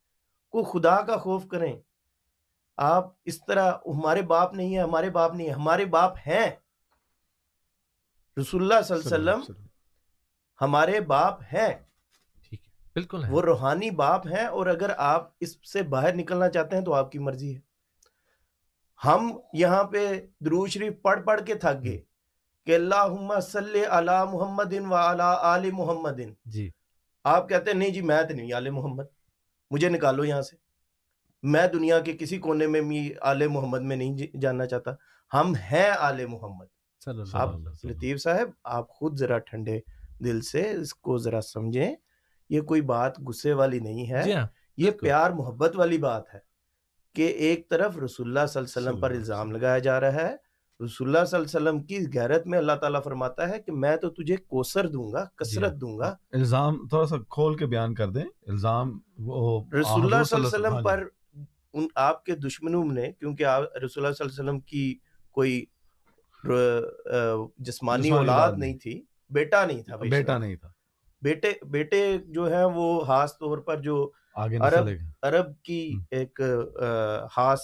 کو 0.49 0.65
خدا 0.65 1.01
کا 1.03 1.17
خوف 1.17 1.47
کریں۔ 1.49 1.77
آپ 2.77 3.09
اس 3.25 3.45
طرح 3.45 3.73
ہمارے 3.87 4.23
باپ 4.23 4.55
نہیں 4.55 4.77
ہے 4.77 4.83
ہمارے 4.83 5.11
باپ 5.11 5.35
نہیں 5.35 5.47
ہے 5.47 5.53
ہمارے 5.53 5.85
باپ 5.85 6.17
ہیں۔ 6.17 6.51
رسول 8.41 8.63
اللہ 8.63 8.83
صلی 8.83 9.15
اللہ 9.15 9.31
علیہ 9.31 9.43
وسلم 9.43 9.67
ہمارے 10.61 11.01
باپ 11.01 11.41
ہیں۔ 11.43 11.75
بالکل 12.95 13.25
وہ 13.29 13.43
روحانی 13.43 13.91
باپ 13.91 14.27
ہیں 14.27 14.45
اور 14.47 14.67
اگر 14.67 14.91
آپ 14.97 15.31
اس 15.41 15.73
سے 15.73 15.83
باہر 15.83 16.15
نکلنا 16.15 16.49
چاہتے 16.49 16.77
ہیں 16.77 16.85
تو 16.85 16.95
آپ 16.95 17.13
کی 17.13 17.19
مرضی 17.19 17.57
ہے۔ 17.57 17.61
ہم 19.05 19.39
یہاں 19.53 19.85
پہ 19.85 20.27
درو 20.41 20.67
شریف 20.67 20.93
پڑھ 21.03 21.23
پڑھ 21.25 21.41
کے 21.47 21.55
تھک 21.55 21.85
گئے۔ 21.85 22.03
کہ 22.67 22.75
اللہ 22.75 23.41
صلی 23.41 23.85
علی 23.85 24.13
محمد 24.33 24.73
و 24.91 24.95
آل 24.95 25.71
محمد۔ 25.71 26.21
جی۔ 26.45 26.71
آپ 27.25 27.49
کہتے 27.49 27.71
ہیں 27.71 27.79
نہیں 27.79 27.91
جی 27.91 28.01
میں 28.01 28.23
تو 28.23 28.35
نہیں 28.35 28.53
آل 28.53 28.71
محمد۔ 28.71 29.05
مجھے 29.71 29.89
نکالو 29.89 30.25
یہاں 30.25 30.43
سے۔ 30.43 30.57
میں 31.43 31.67
دنیا 31.67 32.01
کے 32.01 32.13
کسی 32.13 32.39
کونے 32.39 32.67
میں 32.67 32.81
بھی 32.81 33.15
آل 33.21 33.47
محمد 33.47 33.81
میں 33.81 33.97
نہیں 33.97 34.37
جاننا 34.37 34.67
چاہتا۔ 34.67 34.91
ہم 35.35 35.55
ہیں 35.55 35.91
آل 35.99 36.27
محمد۔ 36.27 36.67
آپ 37.33 37.49
لطیف 37.91 38.23
صاحب 38.23 38.51
آپ 38.65 38.89
خود 38.89 39.19
ذرا 39.19 39.39
ٹھنڈے 39.39 39.81
دل 40.19 40.41
سے 40.41 40.71
اس 40.71 40.95
کو 40.95 41.19
ذرا 41.19 41.41
سمجھیں۔ 41.41 41.95
یہ 42.49 42.61
کوئی 42.61 42.81
بات 42.81 43.21
غصے 43.21 43.53
والی 43.53 43.79
نہیں 43.79 44.11
ہے۔ 44.11 44.23
یہ 44.77 44.91
پیار 44.91 45.31
محبت 45.31 45.77
والی 45.77 45.99
بات 45.99 46.35
ہے 46.35 46.39
کہ 47.15 47.27
ایک 47.27 47.71
طرف 47.71 47.99
رسول 47.99 48.27
اللہ 48.29 48.47
صلی 48.47 48.63
اللہ 48.63 48.79
علیہ 48.79 48.89
وسلم 48.89 49.01
پر 49.01 49.11
الزام 49.11 49.53
لگایا 49.53 49.79
جا 49.79 50.01
رہا 50.01 50.15
ہے۔ 50.15 50.37
رسول 50.81 51.09
اللہ 51.09 51.25
صلی 51.25 51.39
اللہ 51.39 51.59
علیہ 51.59 51.69
وسلم 51.69 51.83
کی 51.83 51.99
غیرت 52.15 52.47
میں 52.47 52.59
اللہ 52.59 52.73
تعالیٰ 52.81 53.03
فرماتا 53.03 53.49
ہے 53.49 53.61
کہ 53.63 53.73
میں 53.73 53.97
تو 53.97 54.11
تجھے 54.11 54.37
کوسر 54.37 54.89
دوں 54.89 55.13
گا 55.13 55.25
کثرت 55.37 55.73
دوں 55.81 55.99
گا۔ 55.99 56.15
الزام 56.33 56.87
تھوڑا 56.89 57.07
سا 57.07 57.17
کھول 57.31 57.57
کے 57.57 57.67
بیان 57.67 57.95
کر 57.95 58.11
دیں۔ 58.11 58.25
الزام 58.47 58.89
رسول 58.89 60.05
اللہ 60.05 60.23
صلی 60.23 60.41
اللہ 60.41 60.57
علیہ 60.57 60.69
وسلم 60.69 60.83
پر 60.83 61.05
ان 61.73 61.87
آپ 61.95 62.25
کے 62.25 62.35
دشمنوں 62.37 62.85
نے 62.85 63.13
کیونکہ 63.13 63.45
رسول 63.45 63.57
اللہ 63.77 63.87
صلی 63.87 64.05
اللہ 64.05 64.23
علیہ 64.23 64.43
وسلم 64.43 64.61
کی 64.61 64.95
کوئی 65.31 65.65
جسمانی 67.59 68.11
اولاد 68.11 68.53
نہیں 68.57 68.79
تھی 68.79 69.01
بیٹا 69.31 69.65
نہیں 69.65 69.83
تھا 69.83 69.97
بیٹا 69.97 70.39
نہیں 70.39 70.57
تھا۔ 70.57 70.69
بیٹے 71.23 71.53
بیٹے 71.71 72.17
جو 72.29 72.45
ہیں 72.53 72.65
وہ 72.65 73.05
خاص 73.05 73.39
طور 73.39 73.59
پر 73.59 73.81
جو 73.81 74.11
عرب 74.35 74.89
عرب 75.23 75.47
کی 75.63 75.99
ایک 76.11 76.41
خاص 77.31 77.61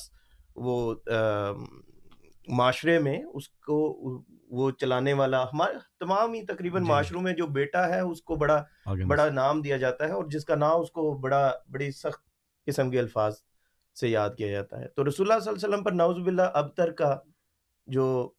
وہ 0.57 0.95
معاشرے 2.49 2.99
میں 2.99 3.23
اس 3.35 3.49
کو 3.49 3.77
وہ 4.51 4.71
چلانے 4.71 5.13
والا 5.13 5.43
ہمارے 5.45 5.75
تمام 5.99 6.33
ہی 6.33 6.45
تقریباً 6.47 6.83
معاشروں 6.83 7.21
میں 7.21 7.33
جو 7.33 7.47
بیٹا 7.47 7.89
ہے 7.89 8.01
اس 8.01 8.23
کو 8.23 8.37
بڑا 8.37 8.63
بڑا 9.07 9.29
نام 9.29 9.61
دیا 9.63 9.77
جاتا 9.77 10.07
ہے 10.07 10.13
اور 10.13 10.25
جس 10.25 10.45
کا 10.45 10.55
نام 10.55 10.81
اس 10.81 10.91
کو 10.91 11.13
بڑا 11.19 11.53
بڑی 11.71 11.91
سخت 11.91 12.23
قسم 12.67 12.91
کے 12.91 12.99
الفاظ 12.99 13.35
سے 13.97 14.09
یاد 14.09 14.31
کیا 14.31 14.51
جاتا 14.51 14.81
ہے۔ 14.81 14.89
تو 14.89 15.09
رسول 15.09 15.31
اللہ 15.31 15.41
صلی 15.41 15.51
اللہ 15.51 15.59
علیہ 15.59 15.69
وسلم 15.69 15.85
پر 15.85 15.93
نعوذ 15.93 16.19
باللہ 16.19 16.43
ابتر 16.43 16.91
کا 16.93 17.17
جو 17.87 18.31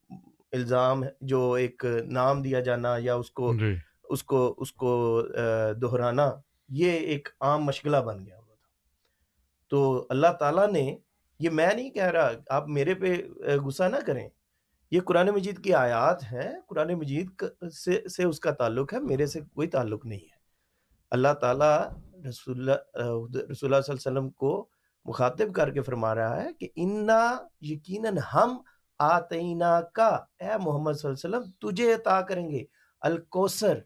الزام 0.52 1.04
جو 1.22 1.52
ایک 1.54 1.86
نام 2.08 2.42
دیا 2.42 2.60
جانا 2.60 2.96
یا 3.00 3.16
اس 3.16 3.32
کو 3.32 3.52
اس 4.10 4.24
کو 4.24 4.56
اس 4.58 4.72
کو 4.74 5.22
دہرانا 5.82 6.30
یہ 6.70 6.92
ایک 6.92 7.30
عام 7.40 7.64
مشغلہ 7.66 7.98
بن 7.98 8.26
گیا 8.26 8.38
ہوا 8.38 8.56
تھا۔ 8.56 8.68
تو 9.70 10.06
اللہ 10.10 10.34
تعالیٰ 10.40 10.68
نے 10.72 10.98
یہ 11.42 11.50
میں 11.50 11.74
نہیں 11.74 11.90
کہہ 11.90 12.04
رہا، 12.04 12.32
آپ 12.50 12.68
میرے 12.68 12.94
پہ 12.96 13.16
غصہ 13.66 13.84
نہ 13.84 13.96
کریں۔ 14.06 14.28
یہ 14.92 15.02
قرآن 15.02 15.30
مجید 15.30 15.64
کی 15.64 15.74
آیات 15.74 16.24
ہیں، 16.24 16.52
قرآن 16.68 16.94
مجید 16.94 17.44
سے 17.74 18.08
سے 18.08 18.24
اس 18.24 18.40
کا 18.40 18.52
تعلق 18.52 18.94
ہے، 18.94 19.00
میرے 19.00 19.26
سے 19.26 19.40
کوئی 19.54 19.68
تعلق 19.68 20.06
نہیں 20.06 20.20
ہے۔ 20.20 20.40
اللہ 21.12 21.34
تعالیٰ 21.34 21.78
رسول 22.30 22.60
اللہ 22.60 22.72
رسول 23.02 23.40
اللہ 23.40 23.52
صلی 23.52 23.68
اللہ 23.70 23.78
علیہ 23.78 24.02
وسلم 24.02 24.30
کو 24.30 24.68
مخاطب 25.06 25.54
کر 25.56 25.70
کے 25.72 25.82
فرما 25.82 26.16
رہا 26.16 26.44
ہے 26.44 26.54
کہ 26.54 26.68
انا 26.76 27.38
یقیناً 27.62 28.18
ہم 28.34 28.58
آتینا 29.00 29.82
کا 29.82 30.08
اے 30.40 30.58
محمد 30.62 30.94
صلی 30.94 31.10
اللہ 31.10 31.28
علیہ 31.28 31.38
وسلم، 31.38 31.52
تجھے 31.62 31.94
عطا 31.94 32.22
کریں 32.22 32.50
گے۔ 32.52 32.64
الکوثر۔ 33.02 33.80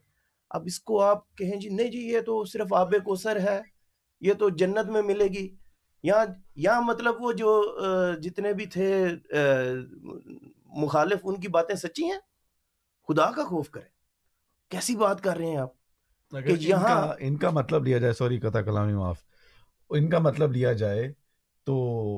اب 0.49 0.63
اس 0.65 0.79
کو 0.79 1.01
آپ 1.01 1.35
کہیں 1.35 1.55
جی 1.55 1.69
نہیں 1.69 1.91
جی 1.91 1.99
یہ 1.99 2.19
تو 2.19 2.43
صرف 2.45 2.73
آب 2.73 2.93
کوثر 3.03 3.39
ہے، 3.39 3.61
یہ 4.21 4.33
تو 4.33 4.49
جنت 4.49 4.85
میں 4.85 5.01
ملے 5.01 5.25
گی۔ 5.25 5.47
یہاں 6.05 6.25
یہاں 6.55 6.81
مطلب 6.81 7.15
وہ 7.19 7.31
جو 7.31 7.77
جتنے 8.21 8.53
بھی 8.53 8.65
تھے 8.65 9.05
مخالف 10.65 11.17
ان 11.23 11.39
کی 11.39 11.47
باتیں 11.47 11.75
سچی 11.75 12.03
ہیں؟ 12.03 12.19
خدا 13.07 13.31
کا 13.31 13.43
خوف 13.43 13.69
کریں۔ 13.69 13.89
کیسی 14.69 14.95
بات 14.95 15.23
کر 15.23 15.37
رہے 15.37 15.45
ہیں 15.45 15.57
آپ؟ 15.57 15.69
کہ 16.31 16.51
یہاں 16.59 17.13
ان 17.19 17.37
کا 17.37 17.49
مطلب 17.49 17.83
لیا 17.83 17.97
جائے 17.97 18.13
سوری 18.13 18.39
قطع 18.39 18.61
کلامی 18.61 18.93
معاف 18.93 19.17
ان 19.89 20.09
کا 20.09 20.19
مطلب 20.19 20.51
لیا 20.51 20.73
جائے 20.73 21.13
تو 21.63 21.75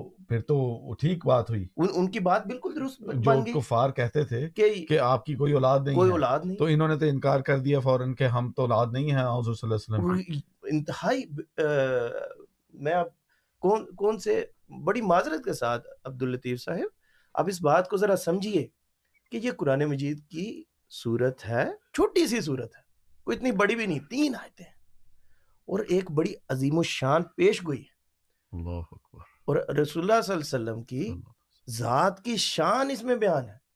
پھر 0.10 0.42
تو 0.42 0.94
ٹھیک 0.94 1.26
بات 1.26 1.50
ہوئی۔ 1.50 1.68
ان, 1.78 2.12
کی 2.12 2.20
بات 2.20 2.48
بالکل 2.48 2.76
درست 2.76 3.00
جو 3.00 3.22
بن 3.22 3.46
گئی۔ 3.46 3.54
کفار 3.54 3.90
کہتے 3.90 4.24
تھے 4.24 4.50
کہ 4.86 5.00
آپ 5.00 5.26
کی 5.26 5.36
کوئی 5.36 5.54
اولاد 5.54 5.80
نہیں 5.86 5.96
کوئی 5.96 6.12
اولاد 6.12 6.40
نہیں۔ 6.44 6.58
تو 6.58 6.66
انہوں 6.66 6.88
نے 6.88 6.96
تو 6.96 7.06
انکار 7.06 7.40
کر 7.40 7.60
دیا 7.60 7.80
فوراً 7.80 8.14
کہ 8.14 8.24
ہم 8.24 8.52
تو 8.52 8.62
اولاد 8.62 8.88
نہیں 8.92 9.12
ہیں 9.12 9.24
حضور 9.24 9.54
صلی 9.54 9.70
اللہ 9.72 9.96
علیہ 9.96 10.16
وسلم۔ 10.16 10.40
انتہائی 10.64 11.24
میں 12.74 12.94
اب 12.94 13.08
کون 13.60 13.96
کون 13.96 14.20
سے 14.20 14.46
بڑی 14.84 15.02
معذرت 15.02 15.46
کے 15.46 15.54
ساتھ 15.54 15.88
عبداللطیف 16.04 16.62
صاحب 16.62 16.88
اب 17.34 17.48
اس 17.48 17.62
بات 17.62 17.90
کو 17.90 17.98
ذرا 17.98 18.16
سمجھیے 18.16 18.68
کہ 19.32 19.38
یہ 19.38 19.52
قرآن 19.52 19.86
مجید 19.86 20.28
کی 20.28 20.64
صورت 20.90 21.46
ہے 21.46 21.66
چھوٹی 21.94 22.28
سی 22.28 22.42
صورت 22.42 22.76
ہے 22.78 22.82
کوئی 23.24 23.38
اتنی 23.38 23.52
بڑی 23.52 23.76
بھی 23.76 23.86
نہیں 23.86 24.00
تین 24.00 24.36
آیتیں 24.36 24.66
ہیں۔ 24.66 24.74
اور 25.66 25.80
ایک 25.80 26.12
بڑی 26.12 26.34
عظیم 26.50 26.78
الشان 26.78 27.24
پیش 27.24 27.66
گوئی 27.66 27.82
ہے۔ 27.82 27.98
اللہ 28.52 28.82
اکبر۔ 28.92 29.20
اور 29.20 29.56
رسول 29.56 30.12
اللہ 30.12 30.22
صلی 30.22 30.36
اللہ 30.36 30.56
علیہ 30.56 30.72
وسلم 30.72 30.84
کی 30.84 31.16
ذات 31.70 32.24
کی 32.24 32.38
شان 32.38 32.92
اس 32.92 33.04
میں 33.04 33.16
بیان 33.16 33.50
ہے۔ 33.50 33.68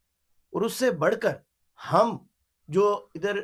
اور 0.52 0.62
اس 0.62 0.74
سے 0.74 0.92
بڑھ 0.92 1.16
کر 1.22 1.34
ہم 1.92 2.18
جو 2.68 3.08
ادھر 3.16 3.40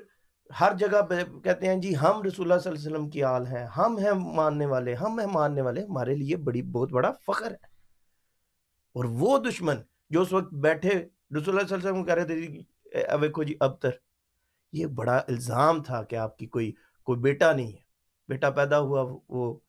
ہر 0.60 0.72
جگہ 0.80 1.02
پہ 1.02 1.16
کہتے 1.43 1.68
ہیں 1.68 1.76
جی 1.76 1.98
ہم 1.98 2.24
رسول 2.24 2.52
اللہ 2.52 2.60
صلی 2.60 2.72
اللہ 2.72 2.80
علیہ 2.80 2.95
وسلم 2.95 3.10
کی 3.10 3.24
آل 3.24 3.48
ہیں، 3.48 3.66
ہم 3.66 3.98
ہیں 3.98 4.12
ماننے 4.12 4.66
والے، 4.66 4.93
ہم 4.93 5.20
ہیں 5.20 5.28
ماننے 5.28 5.62
والے، 5.62 5.84
ہمارے 5.84 6.16
لیے 6.16 6.36
بڑی، 6.36 6.62
بہت 6.62 6.91
بڑا 6.91 7.12
فخر 7.28 7.52
ہے۔ 7.52 7.78
اور 8.93 9.04
وہ 9.04 9.38
دشمن 9.38 9.76
جو 10.10 10.22
اس 10.22 10.34
وقت 10.34 10.54
بیٹھے، 10.54 10.89
رسول 10.89 11.30
اللہ 11.32 11.41
صلی 11.41 11.50
اللہ 11.50 11.76
علیہ 11.76 11.89
وسلم 11.89 12.06
کہہ 12.06 12.14
رہے 12.14 12.26
تھے 12.26 12.41
جی, 12.41 12.48
جی، 12.48 12.64
اب 13.10 13.22
دیکھو 13.22 13.43
جی 13.43 13.54
ابتر 13.60 13.89
یہ 14.74 14.86
بڑا 14.86 15.18
الزام 15.18 15.84
تھا 15.84 16.04
کہ 16.04 16.16
آپ 16.16 16.38
کی 16.38 16.45
کوئی 16.45 16.72
کوئی 17.04 17.20
بیٹا 17.20 17.54
نہیں 17.54 17.68
ہے۔ 17.68 17.82
بیٹا 18.28 18.50
پیدا 18.50 18.80
ہوا، 18.80 19.18
وہ 19.30 19.60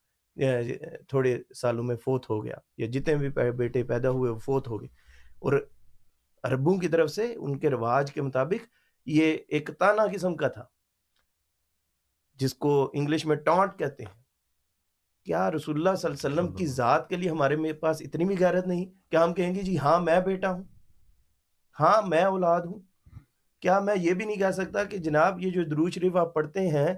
تھوڑے 1.09 1.43
سالوں 1.55 1.85
میں 1.85 1.97
فوت 1.97 2.31
ہو 2.31 2.45
گیا۔ 2.45 2.55
یا 2.76 2.87
جتنے 2.87 3.14
بھی 3.14 3.29
بیٹے 3.51 3.83
پیدا 3.83 4.11
ہوئے، 4.11 4.31
وہ 4.31 4.39
فوت 4.39 4.68
ہو 4.68 4.81
گئے۔ 4.81 4.89
اور 5.39 5.53
عربوں 6.43 6.79
کی 6.79 6.89
طرف 6.89 7.11
سے 7.11 7.35
ان 7.35 7.59
کے 7.59 7.70
رواج 7.70 8.12
کے 8.12 8.22
مطابق 8.22 8.78
یہ 9.11 9.36
ایک 9.48 9.70
تانا 9.78 10.06
قسم 10.12 10.36
کا 10.36 10.48
تھا 10.48 10.64
جس 12.34 12.54
کو 12.54 12.90
انگلش 12.94 13.26
میں 13.26 13.36
ٹانٹ 13.36 13.78
کہتے 13.78 14.04
ہیں۔ 14.04 14.22
کیا 15.24 15.50
رسول 15.50 15.76
اللہ 15.76 15.96
صلی 15.96 16.11
اللہ 16.11 16.26
علیہ 16.26 16.40
وسلم 16.40 16.56
کی 16.56 16.66
ذات 16.66 17.09
کے 17.09 17.16
لیے 17.16 17.30
ہمارے 17.30 17.56
میں 17.56 17.72
پاس 17.72 17.96
اتنی 18.00 18.24
بھی 18.24 18.36
غیرت 18.38 18.66
نہیں؟ 18.66 18.86
کہ 19.11 19.16
ہم 19.16 19.34
کہیں 19.34 19.54
گے 19.54 19.62
جی 19.62 19.78
ہاں 19.78 20.00
میں 20.00 20.20
بیٹا 20.20 20.50
ہوں؟ 20.50 20.64
ہاں 21.80 22.02
میں 22.02 22.22
اولاد 22.22 22.61
ہوں۔ 22.61 22.78
کیا 23.61 23.80
میں 23.80 23.94
یہ 23.96 24.14
بھی 24.14 24.24
نہیں 24.24 24.36
کہہ 24.36 24.50
سکتا 24.50 24.84
کہ 24.84 24.98
جناب 24.98 25.40
یہ 25.40 25.50
جو 25.50 25.62
درود 25.62 25.92
شریف 25.92 26.16
آپ 26.16 26.34
پڑھتے 26.34 26.68
ہیں 26.68 26.88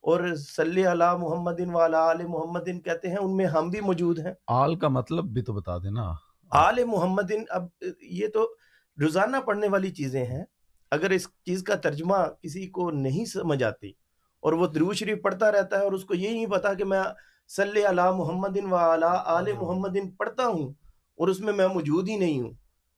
اور 0.00 0.34
صلی 0.34 0.86
اللہ 0.86 1.16
محمد 1.16 1.60
والا 1.72 1.98
آل 1.98 2.26
محمد 2.26 2.84
کہتے 2.84 3.08
ہیں 3.08 3.16
ان 3.16 3.36
میں 3.36 3.46
ہم 3.46 3.68
بھی 3.68 3.80
موجود 3.80 4.18
ہیں۔ 4.18 4.32
آل 4.46 4.78
کا 4.78 4.88
مطلب 4.88 5.24
بھی 5.24 5.42
تو 5.42 5.52
بتا 5.52 5.78
دینا۔ 5.78 6.12
آل 6.50 6.84
محمد 6.84 7.32
اب 7.48 7.64
یہ 8.00 8.28
تو 8.28 8.54
روزانہ 9.00 9.36
پڑھنے 9.36 9.68
والی 9.68 9.90
چیزیں 9.90 10.26
ہیں۔ 10.26 10.44
اگر 10.90 11.10
اس 11.10 11.28
چیز 11.46 11.62
کا 11.62 11.74
ترجمہ 11.74 12.16
کسی 12.42 12.66
کو 12.66 12.90
نہیں 12.90 13.24
سمجھ 13.24 13.62
آتی 13.62 13.92
اور 14.40 14.52
وہ 14.52 14.66
درود 14.66 14.94
شریف 14.96 15.22
پڑھتا 15.22 15.52
رہتا 15.52 15.78
ہے 15.78 15.82
اور 15.82 15.92
اس 15.92 16.04
کو 16.04 16.14
یہ 16.14 16.30
نہیں 16.30 16.46
پتا 16.46 16.74
کہ 16.74 16.84
میں 16.84 17.02
صلی 17.48 17.84
اللہ 17.86 18.10
محمد 18.10 18.58
و 18.70 18.76
آل 18.76 19.52
محمد 19.52 19.96
پڑھتا 20.16 20.46
ہوں 20.46 20.68
اور 21.16 21.28
اس 21.28 21.40
میں 21.40 21.52
میں 21.52 21.68
موجود 21.68 22.08
ہی 22.08 22.16
نہیں 22.16 22.40
ہوں 22.40 22.52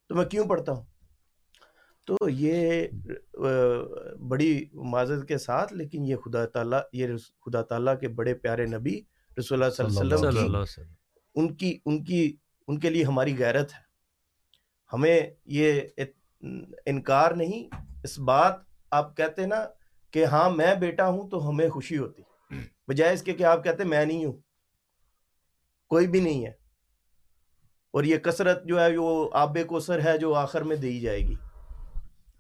تو 0.08 0.14
میں 0.14 0.24
کیوں 0.24 0.46
پڑھتا 0.46 0.72
ہوں؟ 0.72 0.84
تو 2.04 2.16
یہ 2.28 2.86
بڑی 4.28 4.64
معذرت 4.72 5.28
کے 5.28 5.38
ساتھ 5.38 5.72
لیکن 5.72 6.04
یہ 6.04 6.16
خدا 6.16 6.46
تعالیٰ 6.46 6.80
یہ 6.92 7.06
خدا 7.16 7.62
تعالیٰ 7.62 8.00
کے 8.00 8.08
بڑے 8.08 8.34
پیارے 8.34 8.66
نبی 8.66 9.00
رسول 9.38 9.62
اللہ 9.62 9.74
صلی 9.74 10.00
اللہ 10.00 10.28
علیہ 10.28 10.56
وسلم 10.56 10.86
کی 10.86 10.98
ان 11.34 11.54
کی 11.54 11.78
ان 11.86 12.04
کی 12.04 12.36
ان 12.68 12.78
کے 12.78 12.90
لیے 12.90 13.04
ہماری 13.04 13.38
غیرت 13.38 13.74
ہے۔ 13.74 13.80
ہمیں 14.92 15.20
یہ 15.44 15.80
انکار 16.86 17.30
نہیں 17.30 17.68
اس 18.04 18.18
بات 18.18 18.54
آپ 18.90 19.16
کہتے 19.16 19.46
نا 19.46 19.64
کہ 20.10 20.24
ہاں 20.24 20.50
میں 20.50 20.74
بیٹا 20.74 21.08
ہوں 21.08 21.30
تو 21.30 21.48
ہمیں 21.48 21.68
خوشی 21.68 21.98
ہوتی۔ 21.98 22.22
بجائے 22.88 23.14
اس 23.14 23.22
کے 23.22 23.32
کہ 23.32 23.44
آپ 23.44 23.64
کہتے 23.64 23.84
میں 23.84 24.06
نہیں 24.06 24.24
ہوں۔ 24.24 24.32
کوئی 25.88 26.06
بھی 26.06 26.20
نہیں 26.20 26.46
ہے۔ 26.46 26.52
اور 27.90 28.04
یہ 28.04 28.16
کثرت 28.16 28.64
جو 28.64 28.80
ہے 28.80 28.96
وہ 28.96 29.30
آب 29.32 29.58
کوثر 29.66 30.04
ہے 30.04 30.18
جو 30.18 30.34
آخر 30.34 30.62
میں 30.62 30.76
دی 30.76 31.00
جائے 31.00 31.18
گی۔ 31.18 31.34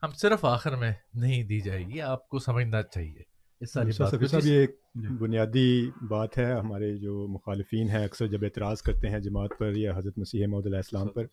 ہم 0.02 0.10
صرف 0.12 0.44
آخر 0.44 0.76
میں 0.76 0.92
نہیں 1.14 1.44
دی 1.44 1.60
جائے 1.60 1.82
گی 1.82 2.00
آپ 2.00 2.28
کو 2.28 2.38
سمجھنا 2.38 2.82
چاہیے۔ 2.82 3.22
اس 3.60 3.72
ساری 3.72 3.90
بات 3.98 4.30
صاحب 4.30 4.46
یہ 4.46 4.58
ایک 4.58 4.70
جی۔ 4.94 5.08
بنیادی 5.08 5.90
بات 6.08 6.38
ہے 6.38 6.52
ہمارے 6.52 6.96
جو 6.96 7.26
مخالفین 7.28 7.88
ہیں 7.88 8.04
اکثر 8.04 8.26
جب 8.26 8.38
اعتراض 8.42 8.82
کرتے 8.82 9.08
ہیں 9.08 9.20
جماعت 9.20 9.50
پر 9.58 9.76
یا 9.76 9.96
حضرت 9.96 10.18
مسیح 10.18 10.44
علیہ 10.44 10.76
السلام 10.76 11.08
پر 11.08 11.24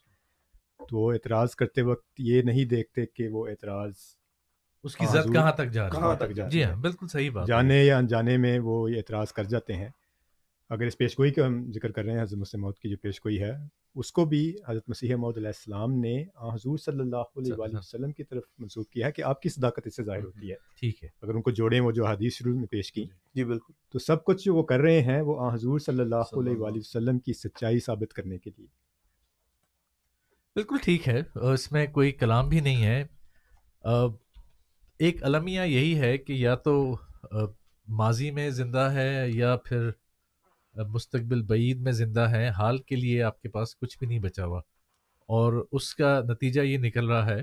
تو 0.89 0.97
وہ 0.97 1.13
اعتراض 1.13 1.55
کرتے 1.55 1.81
وقت 1.81 2.05
یہ 2.17 2.41
نہیں 2.41 2.65
دیکھتے 2.65 3.05
کہ 3.05 3.27
وہ 3.27 3.47
اعتراض 3.47 3.93
اس 4.83 4.95
کی 4.95 5.05
ہاں، 5.05 5.13
زد 5.13 5.33
کہاں 5.33 5.51
تک 5.51 5.71
جا 5.71 5.89
کہاں 5.89 6.15
تک 6.15 6.31
جا 6.35 6.47
جی 6.47 6.63
ہاں 6.63 6.75
بالکل 6.75 7.07
صحیح 7.07 7.31
بات۔ 7.31 7.47
جانے 7.47 7.83
یا 7.85 7.97
انجانے 7.97 8.37
میں 8.37 8.59
وہ 8.59 8.91
یہ 8.91 8.97
اعتراض 8.97 9.31
کر 9.31 9.43
جاتے 9.43 9.73
ہیں۔ 9.73 9.89
اگر 10.69 10.85
اس 10.85 10.97
پیش 10.97 11.19
گوئی 11.19 11.31
کا 11.31 11.47
ہم 11.47 11.71
ذکر 11.71 11.91
کر 11.91 12.03
رہے 12.03 12.13
ہیں 12.13 12.21
حضرت 12.21 12.39
مسلم 12.39 12.61
موت 12.61 12.79
کی 12.79 12.89
جو 12.89 12.97
پیش 12.97 13.19
گوئی 13.19 13.41
ہے 13.41 13.51
اس 13.95 14.11
کو 14.11 14.25
بھی 14.25 14.55
حضرت 14.67 14.89
مسیح 14.89 15.15
موت 15.15 15.37
علیہ 15.37 15.47
السلام 15.47 15.93
نے 15.93 16.23
حضور 16.53 16.77
صلی 16.77 16.99
اللہ 16.99 17.15
علیہ 17.15 17.53
وآلہ 17.53 17.77
وسلم 17.77 18.11
کی 18.11 18.23
طرف 18.23 18.43
منسوخ 18.57 18.89
کیا 18.89 19.07
ہے 19.07 19.11
کہ 19.11 19.21
آپ 19.21 19.41
کی 19.41 19.49
صداقت 19.49 19.79
اس 19.85 19.95
سے 19.95 20.03
ظاہر 20.03 20.23
ہوتی 20.23 20.51
ہے۔ 20.51 20.55
ٹھیک 20.79 21.03
ہے۔ 21.03 21.09
اگر 21.21 21.33
ان 21.33 21.41
کو 21.41 21.51
جوڑیں 21.51 21.79
وہ 21.79 21.91
جو 21.91 22.05
حدیث 22.05 22.33
شروع 22.33 22.55
میں 22.55 22.67
پیش 22.67 22.91
کی۔ 22.91 23.05
جی 23.35 23.43
بالکل۔ 23.43 23.73
تو 23.89 23.99
سب 23.99 24.23
کچھ 24.23 24.45
جو 24.45 24.55
وہ 24.55 24.63
کر 24.63 24.79
رہے 24.79 25.01
ہیں 25.01 25.21
وہ 25.21 25.53
حضور 25.53 25.79
صلی 25.79 25.99
اللہ 25.99 26.15
علیہ 26.15 26.57
وآلہ 26.57 26.77
وسلم 26.77 27.19
کی 27.19 27.33
سچائی 27.33 27.79
ثابت 27.79 28.13
کرنے 28.13 28.37
کے 28.37 28.49
لیے۔ 28.57 28.82
بالکل 30.55 30.75
ٹھیک 30.83 31.07
ہے۔ 31.09 31.21
اس 31.35 31.71
میں 31.71 31.85
کوئی 31.87 32.11
کلام 32.11 32.49
بھی 32.49 32.59
نہیں 32.59 32.85
ہے۔ 32.85 33.03
ایک 34.99 35.23
المیہ 35.23 35.61
یہی 35.61 35.99
ہے 35.99 36.17
کہ 36.17 36.33
یا 36.33 36.55
تو 36.55 36.95
ماضی 37.87 38.31
میں 38.31 38.49
زندہ 38.49 38.89
ہے 38.93 39.29
یا 39.29 39.55
پھر 39.65 39.89
مستقبل 40.75 41.41
بعید 41.41 41.79
میں 41.81 41.91
زندہ 41.91 42.29
ہے۔ 42.29 42.47
حال 42.49 42.77
کے 42.77 42.95
لیے 42.95 43.23
آپ 43.23 43.41
کے 43.41 43.49
پاس 43.49 43.75
کچھ 43.75 43.97
بھی 43.99 44.07
نہیں 44.07 44.19
بچا 44.19 44.45
ہوا۔ 44.45 44.59
اور 45.29 45.65
اس 45.71 45.95
کا 45.95 46.21
نتیجہ 46.29 46.61
یہ 46.61 46.77
نکل 46.77 47.09
رہا 47.09 47.25
ہے 47.25 47.41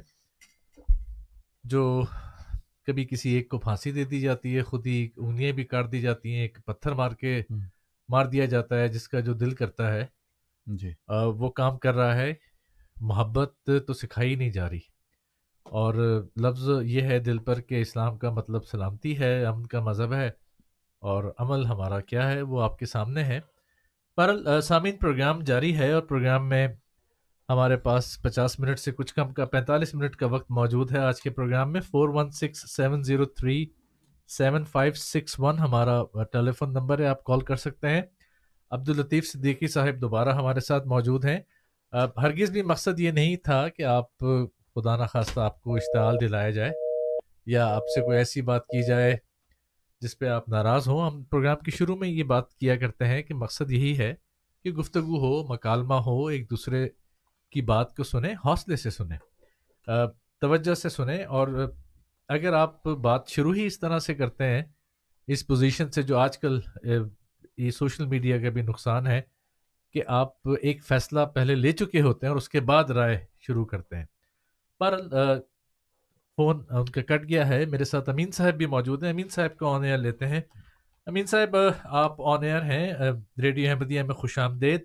جو 1.64 2.02
کبھی 2.86 3.04
کسی 3.04 3.30
ایک 3.30 3.48
کو 3.48 3.58
پھانسی 3.58 3.92
دے 3.92 4.04
دی 4.04 4.20
جاتی 4.20 4.56
ہے 4.56 4.62
خود 4.62 4.86
ہی 4.86 5.08
انگلیاں 5.16 5.52
بھی 5.52 5.64
کاٹ 5.64 5.92
دی 5.92 6.00
جاتی 6.00 6.34
ہیں 6.34 6.42
ایک 6.42 6.58
پتھر 6.66 6.92
مار 6.92 7.10
کے۔ 7.10 7.42
مار 8.08 8.26
دیا 8.26 8.44
جاتا 8.44 8.78
ہے 8.78 8.88
جس 8.88 9.08
کا 9.08 9.20
جو 9.20 9.32
دل 9.34 9.54
کرتا 9.54 9.92
ہے۔ 9.94 10.06
جی۔ 10.66 10.92
وہ 11.36 11.50
کام 11.50 11.78
کر 11.78 11.94
رہا 11.94 12.16
ہے۔ 12.16 12.34
محبت 13.00 13.70
تو 13.86 13.92
سکھائی 13.92 14.34
نہیں 14.34 14.50
جا 14.50 14.70
رہی۔ 14.70 14.78
اور 15.62 16.24
لفظ 16.36 16.68
یہ 16.82 17.02
ہے 17.02 17.18
دل 17.18 17.38
پر 17.38 17.60
کہ 17.60 17.80
اسلام 17.80 18.18
کا 18.18 18.30
مطلب 18.30 18.66
سلامتی 18.66 19.18
ہے، 19.18 19.44
امن 19.44 19.66
کا 19.66 19.80
مذہب 19.80 20.12
ہے۔ 20.12 20.30
اور 20.98 21.24
عمل 21.38 21.66
ہمارا 21.66 22.00
کیا 22.00 22.30
ہے، 22.32 22.42
وہ 22.42 22.62
آپ 22.62 22.78
کے 22.78 22.86
سامنے 22.86 23.24
ہے۔ 23.24 23.40
پر 24.16 24.60
سامعین، 24.60 24.96
پروگرام 24.96 25.40
جاری 25.40 25.76
ہے 25.76 25.92
اور 25.92 26.02
پروگرام 26.02 26.48
میں 26.48 26.68
ہمارے 27.48 27.76
پاس 27.76 28.22
پچاس 28.22 28.60
منٹ 28.60 28.78
سے 28.78 28.92
کچھ 28.92 29.14
کم 29.14 29.32
کا، 29.32 29.44
پینتالیس 29.44 29.94
منٹ 29.94 30.16
کا 30.16 30.26
وقت 30.26 30.50
موجود 30.50 30.92
ہے۔ 30.92 30.98
آج 30.98 31.22
کے 31.22 31.30
پروگرام 31.30 31.72
میں 31.72 31.80
four 31.80 32.08
one 32.08 32.30
six 32.30 32.76
seven 32.76 33.02
zero 33.02 33.24
three 33.24 33.66
seven 34.28 34.64
five 34.64 34.92
six 34.92 35.40
one 35.40 35.58
ہمارا 35.58 36.22
ٹیلی 36.32 36.52
فون 36.52 36.72
نمبر 36.72 36.98
ہے، 36.98 37.06
آپ 37.06 37.24
کال 37.24 37.40
کر 37.40 37.56
سکتے 37.56 37.88
ہیں۔ 37.88 38.02
عبداللطیف 38.70 39.32
صدیقی 39.32 39.66
صاحب 39.66 40.00
دوبارہ 40.00 40.28
ہمارے 40.28 40.60
ساتھ 40.60 40.86
موجود 40.86 41.24
ہیں۔ 41.24 41.40
ہرگز 41.92 42.50
بھی 42.50 42.62
مقصد 42.62 43.00
یہ 43.00 43.10
نہیں 43.10 43.36
تھا 43.36 43.68
کہ 43.68 43.82
آپ، 43.82 44.18
خدا 44.74 44.96
نخواستہ 44.96 45.40
آپ 45.40 45.60
کو 45.62 45.74
اشتعال 45.74 46.16
دلایا 46.20 46.50
جائے 46.50 46.70
یا 47.46 47.66
آپ 47.66 47.82
سے 47.94 48.00
کوئی 48.00 48.18
ایسی 48.18 48.42
بات 48.42 48.66
کی 48.66 48.86
جائے 48.86 49.16
جس 50.00 50.18
پہ 50.18 50.26
آپ 50.26 50.48
ناراض 50.48 50.88
ہوں۔ 50.88 51.06
ہم 51.06 51.22
پروگرام 51.24 51.56
کے 51.56 51.70
شروع 51.70 51.96
میں 51.96 52.08
یہ 52.08 52.22
بات 52.24 52.54
کیا 52.54 52.76
کرتے 52.76 53.06
ہیں 53.06 53.22
کہ 53.22 53.34
مقصد 53.34 53.70
یہی 53.70 53.98
ہے 53.98 54.14
کہ 54.64 54.70
گفتگو 54.70 55.18
ہو، 55.18 55.42
مکالمہ 55.54 55.94
ہو، 55.94 56.26
ایک 56.26 56.50
دوسرے 56.50 56.88
کی 57.52 57.62
بات 57.62 57.96
کو 57.96 58.04
سنیں، 58.04 58.34
حوصلے 58.44 58.76
سے 58.76 58.90
سنیں 58.90 59.18
توجہ 60.40 60.74
سے 60.74 60.88
سنیں۔ 60.88 61.24
اور 61.24 61.72
اگر 62.28 62.52
آپ 62.52 62.84
بات 62.86 63.28
شروع 63.28 63.54
ہی 63.54 63.66
اس 63.66 63.80
طرح 63.80 63.98
سے 63.98 64.14
کرتے 64.14 64.44
ہیں، 64.44 64.62
اس 65.26 65.46
پوزیشن 65.46 65.90
سے 65.90 66.02
جو 66.02 66.18
آج 66.18 66.38
کل 66.38 66.60
یہ 67.58 67.70
سوشل 67.70 68.06
میڈیا 68.06 68.38
کا 68.38 68.50
بھی 68.50 68.62
نقصان 68.62 69.06
ہے 69.06 69.20
کہ 69.92 70.02
آپ 70.06 70.28
ایک 70.62 70.84
فیصلہ 70.84 71.20
پہلے 71.34 71.54
لے 71.54 71.72
چکے 71.72 72.00
ہوتے 72.00 72.26
ہیں 72.26 72.30
اور 72.30 72.36
اس 72.36 72.48
کے 72.48 72.60
بعد 72.60 72.84
رائے 72.84 73.26
شروع 73.38 73.64
کرتے 73.64 73.96
ہیں۔ 73.96 74.04
پر 74.78 74.98
فون 76.36 76.64
ان 76.70 76.84
کا 76.84 77.02
کٹ 77.02 77.28
گیا 77.28 77.48
ہے۔ 77.48 77.64
میرے 77.64 77.84
ساتھ 77.84 78.08
امین 78.08 78.30
صاحب 78.30 78.54
بھی 78.54 78.66
موجود 78.66 79.02
ہیں۔ 79.02 79.10
امین 79.10 79.28
صاحب 79.28 79.58
کو 79.58 79.66
آن 79.66 79.84
ایئر 79.84 79.98
لیتے 79.98 80.26
ہیں۔ 80.26 80.40
امین 81.06 81.26
صاحب، 81.26 81.56
آپ 81.84 82.22
آن 82.22 82.44
ایئر 82.44 82.62
ہیں۔ 82.62 82.92
ریڈیو 83.42 83.70
احمدیہ 83.70 84.02
میں 84.02 84.14
خوش 84.14 84.38
آمدید۔ 84.38 84.84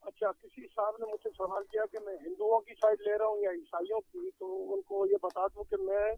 اچھا 0.00 0.32
کسی 0.32 0.62
صاحب 0.62 0.94
نے 0.98 1.12
مجھ 1.12 1.22
سے 1.22 1.28
سوال 1.38 1.62
کیا 1.64 1.82
کہ 1.92 1.98
میں 2.04 2.16
ہندوؤں 2.26 2.60
کی 2.60 2.74
سائڈ 2.74 3.00
لے 3.00 3.18
رہا 3.18 3.26
ہوں 3.26 3.38
یا 3.38 3.50
عیسائیوں 3.50 4.00
کی؟ 4.00 4.30
تو 4.38 4.74
ان 4.74 4.82
کو 4.82 5.06
یہ 5.06 5.16
بتا 5.22 5.46
دوں 5.46 5.64
کہ 5.64 5.76
میں 5.76 6.12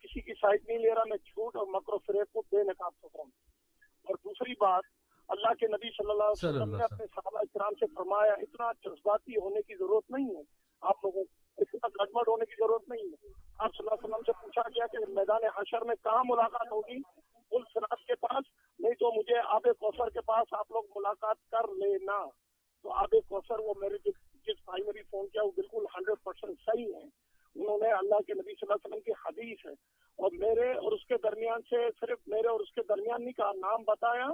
کسی 0.00 0.20
کی 0.20 0.32
سائڈ 0.34 0.60
نہیں 0.68 0.78
لے 0.78 0.94
رہا، 0.94 1.02
میں 1.08 1.16
جھوٹ 1.16 1.56
اور 1.56 1.66
مکر 1.66 1.92
و 1.92 1.98
فریب 1.98 2.32
کو 2.32 2.40
بے 2.40 2.64
نقاب 2.64 2.92
سک 2.98 3.04
ہوں۔ 3.04 3.24
اور 4.02 4.14
دوسری 4.24 4.52
بات 4.52 4.82
اللہ 5.28 5.54
کے 5.54 5.66
نبی 5.66 5.88
صلی 5.90 6.10
اللہ 6.10 6.22
علیہ 6.22 6.48
وسلم 6.48 6.76
نے 6.76 6.84
اپنے 6.84 7.06
صحابہ 7.06 7.40
کرام 7.54 7.74
سے 7.80 7.86
فرمایا 7.94 8.32
اتنا 8.32 8.72
جذباتی 8.72 9.32
ہونے 9.32 9.62
کی 9.62 9.74
ضرورت 9.74 10.10
نہیں 10.10 10.36
ہے۔ 10.36 10.42
آپ 10.80 10.94
لوگوں 11.04 11.24
کو 11.24 11.62
اتنا 11.62 11.88
گڑبڑ 12.00 12.22
ہونے 12.28 12.44
کی 12.44 12.54
ضرورت 12.60 12.88
نہیں 12.88 13.02
ہے۔ 13.02 13.28
آپ 13.58 13.70
صلی 13.76 13.86
اللہ 13.86 13.94
علیہ 13.94 14.14
وسلم 14.14 14.22
سے 14.26 14.32
پوچھا 14.42 14.62
گیا 14.68 14.86
کہ 14.86 15.12
میدان 15.12 15.40
حشر 15.56 15.84
میں 15.84 15.94
کہاں 16.04 16.22
ملاقات 16.26 16.72
ہوگی؟ 16.72 16.98
پل 17.50 17.62
سراج 17.74 18.06
کے 18.06 18.14
پاس۔ 18.14 18.44
نہیں 18.78 18.92
تو 18.92 19.18
مجھے 19.18 19.34
آب 19.44 19.62
کوثر 19.62 20.10
کے 20.10 20.20
پاس 20.20 20.54
آپ 20.54 20.70
لوگ 20.70 20.84
ملاقات 20.96 21.36
کر 21.50 21.68
لینا۔ 21.68 22.24
تو 22.82 22.92
آب 22.92 23.10
کوثر 23.28 23.58
وہ 23.58 23.74
میرے 23.76 23.96
جو 24.04 24.10
جس 24.34 24.56
بھائی 24.64 24.82
نے 24.82 24.92
بھی 24.92 25.02
فون 25.02 25.28
کیا 25.28 25.42
وہ 25.42 25.50
بالکل 25.56 25.84
ہنڈریڈ 25.94 26.24
پرسینٹ 26.24 26.58
صحیح 26.66 26.94
ہے 26.94 27.02
انہوں 27.54 27.78
نے 27.78 27.92
اللہ 27.92 28.20
کے 28.26 28.34
نبی 28.34 28.54
صلی 28.54 28.72
اللہ 28.72 28.74
علیہ 28.74 28.88
وسلم 28.88 29.00
کی 29.00 29.12
حدیث 29.12 29.66
ہے۔ 29.66 29.72
اور 30.18 30.30
میرے 30.32 30.72
اور 30.72 30.92
اس 30.92 31.06
کے 31.06 31.14
درمیان 31.22 31.60
سے 31.62 31.76
صرف 32.00 32.18
میرے 32.26 32.48
اور 32.48 32.60
اس 32.60 32.72
کے 32.72 32.80
درمیان 32.88 33.22
نہیں 33.22 33.32
کہا 33.32 33.52
نام 33.56 33.82
بتایا۔ 33.86 34.26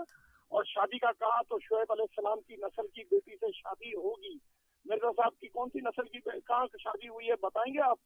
اور 0.55 0.64
شادی 0.64 0.98
کا 0.98 1.10
کہا 1.18 1.43
تو 1.43 1.59
شعیب 1.59 1.93
علیہ 1.93 2.02
السلام 2.02 2.40
کی 2.40 2.55
نسل 2.56 2.86
کی 2.86 3.05
بیٹی 3.05 3.36
سے 3.36 3.47
شادی 3.52 3.94
ہوگی۔ 3.94 4.39
مرزا 4.85 5.10
صاحب 5.16 5.32
کی 5.40 5.48
کون 5.48 5.68
سی 5.68 5.81
نسل 5.81 6.09
کی 6.09 6.18
کہاں 6.20 6.66
شادی 6.78 7.09
ہوئی 7.09 7.28
ہے 7.28 7.35
بتائیں 7.43 7.74
گے 7.74 7.78
آپ؟ 7.81 7.98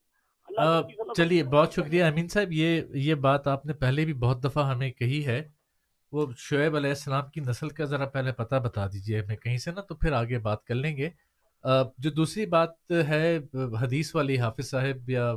چلیے 1.17 1.43
بہت 1.43 1.73
شکریہ۔ 1.73 2.05
امین 2.05 2.29
صاحب 2.29 2.53
یہ 2.53 2.83
یہ 2.95 3.15
بات 3.15 3.47
آپ 3.47 3.67
نے 3.67 3.73
پہلے 3.73 4.05
بھی 4.05 4.13
بہت 4.13 4.45
دفعہ 4.45 4.71
ہمیں 4.71 4.91
کہی 4.91 5.27
ہے۔ 5.27 5.49
وہ 6.13 6.27
شعیب 6.37 6.77
علیہ 6.77 6.91
السلام 6.91 7.31
کی 7.31 7.41
نسل 7.41 7.69
کا 7.69 7.85
ذرا 7.85 8.07
پہلے 8.07 8.33
پتہ 8.33 8.57
بتا 8.57 8.87
دیجیے 8.87 9.21
ہمیں 9.21 9.37
کہیں 9.37 9.59
سے 9.59 9.71
نا 9.71 9.81
تو 9.81 9.95
پھر 9.95 10.13
آگے 10.13 10.39
بات 10.39 10.65
کر 10.65 10.75
لیں 10.75 10.97
گے۔ 10.97 11.11
جو 11.99 12.11
دوسری 12.11 12.47
بات 12.47 12.93
ہے 13.09 13.39
حدیث 13.81 14.15
والی 14.15 14.39
حافظ 14.39 14.71
صاحب 14.71 15.11
یا 15.11 15.33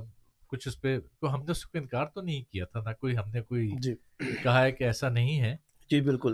کچھ 0.48 0.68
اس 0.68 0.82
پہ 0.82 1.00
تو 1.20 1.34
ہم 1.34 1.44
نے 1.44 1.52
اس 1.52 1.66
کو 1.66 1.78
انکار 1.78 2.06
تو 2.06 2.22
نہیں 2.22 2.52
کیا 2.52 2.66
تھا 2.66 2.80
نہ 2.80 2.94
کوئی 3.00 3.18
ہم 3.18 3.30
نے 3.34 3.42
کوئی 3.42 3.72
جی۔ 3.80 3.96
کہا 4.44 4.64
ہے 4.64 4.72
کہ 4.72 4.84
ایسا 4.84 5.10
نہیں 5.10 5.42
ہے۔ 5.42 5.58
جی 5.92 6.00
بالکل 6.02 6.34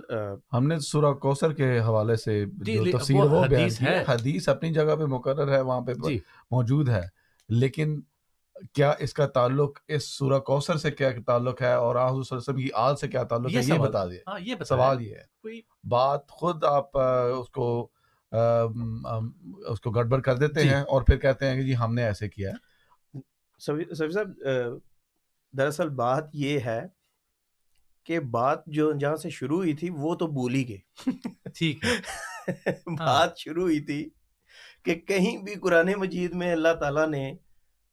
ہم 0.53 0.67
نے 0.67 0.79
سورہ 0.79 1.13
کوثر 1.13 1.53
کے 1.53 1.79
حوالے 1.79 2.15
سے 2.15 2.45
جی، 2.45 2.75
جو 2.75 2.97
تفسیر 2.97 3.23
وہ 3.23 3.43
حدیث 3.45 3.81
ہے۔ 3.81 4.03
حدیث 4.07 4.49
اپنی 4.49 4.73
جگہ 4.73 4.95
پہ 4.95 5.05
مقرر 5.05 5.53
ہے 5.53 5.61
وہاں 5.61 5.81
پہ 5.81 5.93
جی۔ 6.07 6.17
موجود 6.51 6.89
ہے۔ 6.89 7.01
لیکن 7.49 7.99
کیا 8.73 8.93
اس 8.99 9.13
کا 9.13 9.25
تعلق 9.27 9.79
اس 9.88 10.03
سورہ 10.09 10.39
کوثر 10.39 10.77
سے 10.77 10.91
کیا 10.91 11.09
تعلق 11.25 11.61
ہے 11.61 11.73
اور 11.73 11.95
آن 11.95 12.07
حضور 12.07 12.23
صلی 12.23 12.35
اللہ 12.35 12.41
علیہ 12.41 12.53
وسلم 12.53 12.63
کی 12.63 12.69
آل 12.73 12.95
سے 12.95 13.07
کیا 13.07 13.23
تعلق 13.23 13.55
ہے؟ 13.55 13.61
یہ 13.65 13.79
بتا 13.79 14.05
دیے 14.05 14.19
ہاں 14.27 14.39
یہ 14.39 14.63
سوال 14.67 15.01
یہ 15.01 15.15
ہے۔ 15.15 15.59
بات 15.89 16.27
خود 16.29 16.63
آپ 16.63 16.97
اس 16.97 17.49
کو 17.49 17.67
اس 18.31 19.81
کو 19.81 19.91
گڑبڑ 19.91 20.19
کر 20.19 20.38
دیتے 20.38 20.63
جی۔ 20.63 20.69
ہیں 20.69 20.81
اور 20.81 21.01
پھر 21.01 21.17
کہتے 21.17 21.49
ہیں 21.49 21.55
کہ 21.55 21.61
جی 21.61 21.75
ہم 21.75 21.93
نے 21.93 22.03
ایسے 22.03 22.29
کیا 22.29 22.51
ہے۔ 22.51 23.19
صاحب 23.61 24.41
دراصل 25.53 25.89
بات 25.89 26.23
یہ 26.34 26.59
ہے 26.59 26.81
کہ 28.07 28.19
بات 28.19 28.59
جو 28.67 28.91
جہاں 28.91 29.15
سے 29.15 29.29
شروع 29.29 29.57
ہوئی 29.57 29.73
تھی 29.73 29.89
وہ 29.89 30.15
تو 30.15 30.27
بھول 30.27 30.53
ہی 30.55 30.67
گئے 30.69 31.11
ٹھیک 31.55 31.84
ہے۔ 31.85 31.95
بات 32.85 33.38
شروع 33.38 33.63
ہوئی 33.63 33.79
تھی 33.79 34.09
کہ 34.84 34.95
کہیں 34.95 35.38
بھی 35.38 35.55
قرآن 35.55 35.91
مجید 35.97 36.34
میں 36.34 36.51
اللہ 36.51 36.73
تعالیٰ 36.79 37.07
نے 37.07 37.34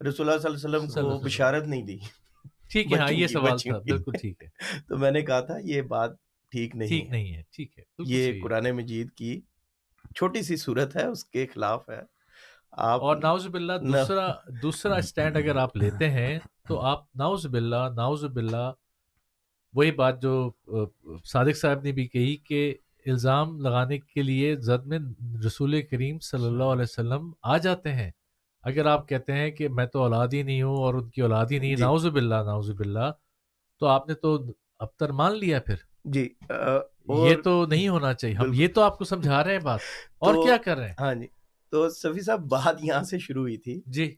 رسول 0.01 0.29
اللہ 0.29 0.41
صلی 0.41 0.51
اللہ 0.65 0.77
علیہ 0.77 0.87
وسلم 0.89 1.19
کو۔ 1.19 1.25
بشارت 1.25 1.67
نہیں 1.67 1.83
دی۔ 1.83 1.99
ٹھیک 2.71 2.93
ہے 2.93 2.99
ہاں 2.99 3.13
یہ 3.13 3.27
سوال 3.27 3.59
تھا۔ 3.59 3.79
بالکل 3.79 4.13
ٹھیک 4.21 4.43
ہے۔ 4.43 4.49
تو 4.89 4.97
میں 4.97 5.11
نے 5.11 5.23
کہا 5.23 5.41
تھا 5.41 5.55
یہ 5.65 5.83
بات 5.83 6.11
ٹھیک 6.53 6.77
نہیں 6.77 6.89
ٹھیک 6.89 7.11
نہیں 7.11 7.35
ہے۔ 7.35 7.43
ٹھیک 7.51 7.79
ہے 7.79 7.85
یہ۔ 7.99 8.43
قرآن 8.43 8.71
مجید 8.71 9.11
کی 9.11 9.41
چھوٹی 10.17 10.43
سی 10.43 10.57
صورت 10.57 10.97
ہے 10.97 11.07
اس 11.07 11.25
کے 11.25 11.47
خلاف 11.47 11.89
ہے۔ 11.89 12.01
آپ 12.71 13.01
اور 13.03 13.17
ناؤز 13.17 13.47
باللہ 13.47 13.73
دوسرا 13.73 14.29
دوسرا 14.63 14.95
اسٹینڈ 14.95 15.37
اگر 15.37 15.57
آپ 15.57 15.77
لیتے 15.77 16.11
ہیں 16.11 16.39
تو 16.69 16.81
آپ 16.81 17.17
ناؤز 17.17 17.47
باللہ 17.47 17.89
ناؤز 17.97 18.25
باللہ 18.25 18.73
وہی 19.75 19.91
بات 19.91 20.23
جو 20.23 20.51
صادق 21.25 21.57
صاحب 21.57 21.83
نے 21.83 21.93
بھی 21.93 22.07
کہی 22.07 22.37
کہ 22.37 22.75
الزام 23.07 23.61
لگانے 23.61 23.99
کے 23.99 24.23
لیے 24.23 24.57
زد 24.57 24.87
میں 24.87 24.99
رسول 25.47 25.83
کریم 25.83 26.19
صلی 26.19 26.47
اللہ 26.47 26.65
علیہ 26.65 26.83
وسلم 26.83 27.33
آ 27.43 27.59
جاتے 27.59 27.93
ہیں۔ 27.93 28.11
اگر 28.63 28.87
آپ 28.87 29.09
کہتے 29.09 29.33
ہیں 29.33 29.51
کہ 29.51 29.69
میں 29.69 29.87
تو 29.87 30.03
اولاد 30.03 30.29
ہی 30.33 30.43
نہیں 30.43 30.63
ہوں 30.63 30.77
اور 30.77 30.95
ان 30.95 31.11
کی 31.11 31.21
اولاد 31.23 31.47
ہی 31.51 31.59
نہیں 31.59 31.77
جی۔ 31.77 31.83
ناؤز 31.83 32.07
باللہ 32.07 32.35
ناؤز 32.35 32.71
باللہ 32.71 33.11
تو 33.81 33.87
آپ 33.87 34.09
نے 34.09 34.15
تو 34.15 34.45
ابتر 34.79 35.13
مان 35.13 35.39
لیا 35.39 35.61
پھر۔ 35.61 35.75
جی 36.05 36.29
یہ 37.09 37.37
تو 37.45 37.67
نہیں 37.67 37.89
ہونا 37.89 38.15
چاہیے۔ 38.15 38.37
ہم۔ 38.37 38.51
یہ 38.53 38.69
تو 38.75 38.81
آپ 38.83 38.99
کو 38.99 39.05
سمجھا 39.05 39.45
رہے 39.45 39.53
ہیں 39.53 39.61
بات۔ 39.61 39.81
اور 40.19 40.35
کیا 40.35 40.57
کر 40.57 40.77
رہے 40.77 40.89
ہیں؟ 40.89 40.95
ہاں 41.01 41.15
جی 41.15 41.27
تو 41.71 41.89
سفی 41.89 42.21
صاحب 42.21 42.41
بات 42.41 42.85
یہاں 42.85 43.03
سے 43.03 43.19
شروع 43.19 43.43
ہوئی 43.43 43.57
تھی 43.57 43.81
جی۔ 43.87 44.15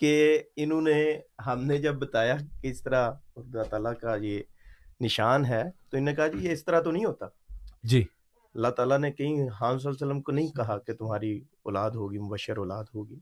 کہ 0.00 0.40
انہوں 0.56 0.82
نے 0.82 1.18
ہم 1.46 1.64
نے 1.64 1.78
جب 1.78 1.94
بتایا 1.94 2.36
کہ 2.62 2.66
اس 2.66 2.82
طرح 2.82 3.10
اللہ 3.36 3.62
تعالیٰ 3.62 3.92
کا 4.00 4.14
یہ 4.14 4.40
نشان 5.00 5.44
ہے 5.44 5.62
تو 5.90 5.96
انہوں 5.96 6.10
نے 6.10 6.14
کہا 6.14 6.26
جی 6.26 6.38
یہ 6.38 6.52
اس 6.52 6.64
طرح 6.64 6.80
تو 6.80 6.90
نہیں 6.90 7.04
ہوتا۔ 7.04 7.26
جی۔ 7.82 8.04
اللہ 8.54 8.68
تعالیٰ 8.68 8.98
نے 8.98 9.12
کہیں 9.12 9.34
حام 9.34 9.78
صلی 9.78 9.88
اللہ 9.88 9.96
علیہ 9.96 10.06
وسلم 10.06 10.22
کو 10.22 10.32
نہیں 10.32 10.48
کہا 10.48 10.78
کہ 10.78 10.94
تمہاری 10.94 11.42
اولاد 11.62 11.90
ہوگی 11.90 12.18
مبشر 12.18 12.56
اولاد 12.56 12.84
ہوگی۔ 12.94 13.18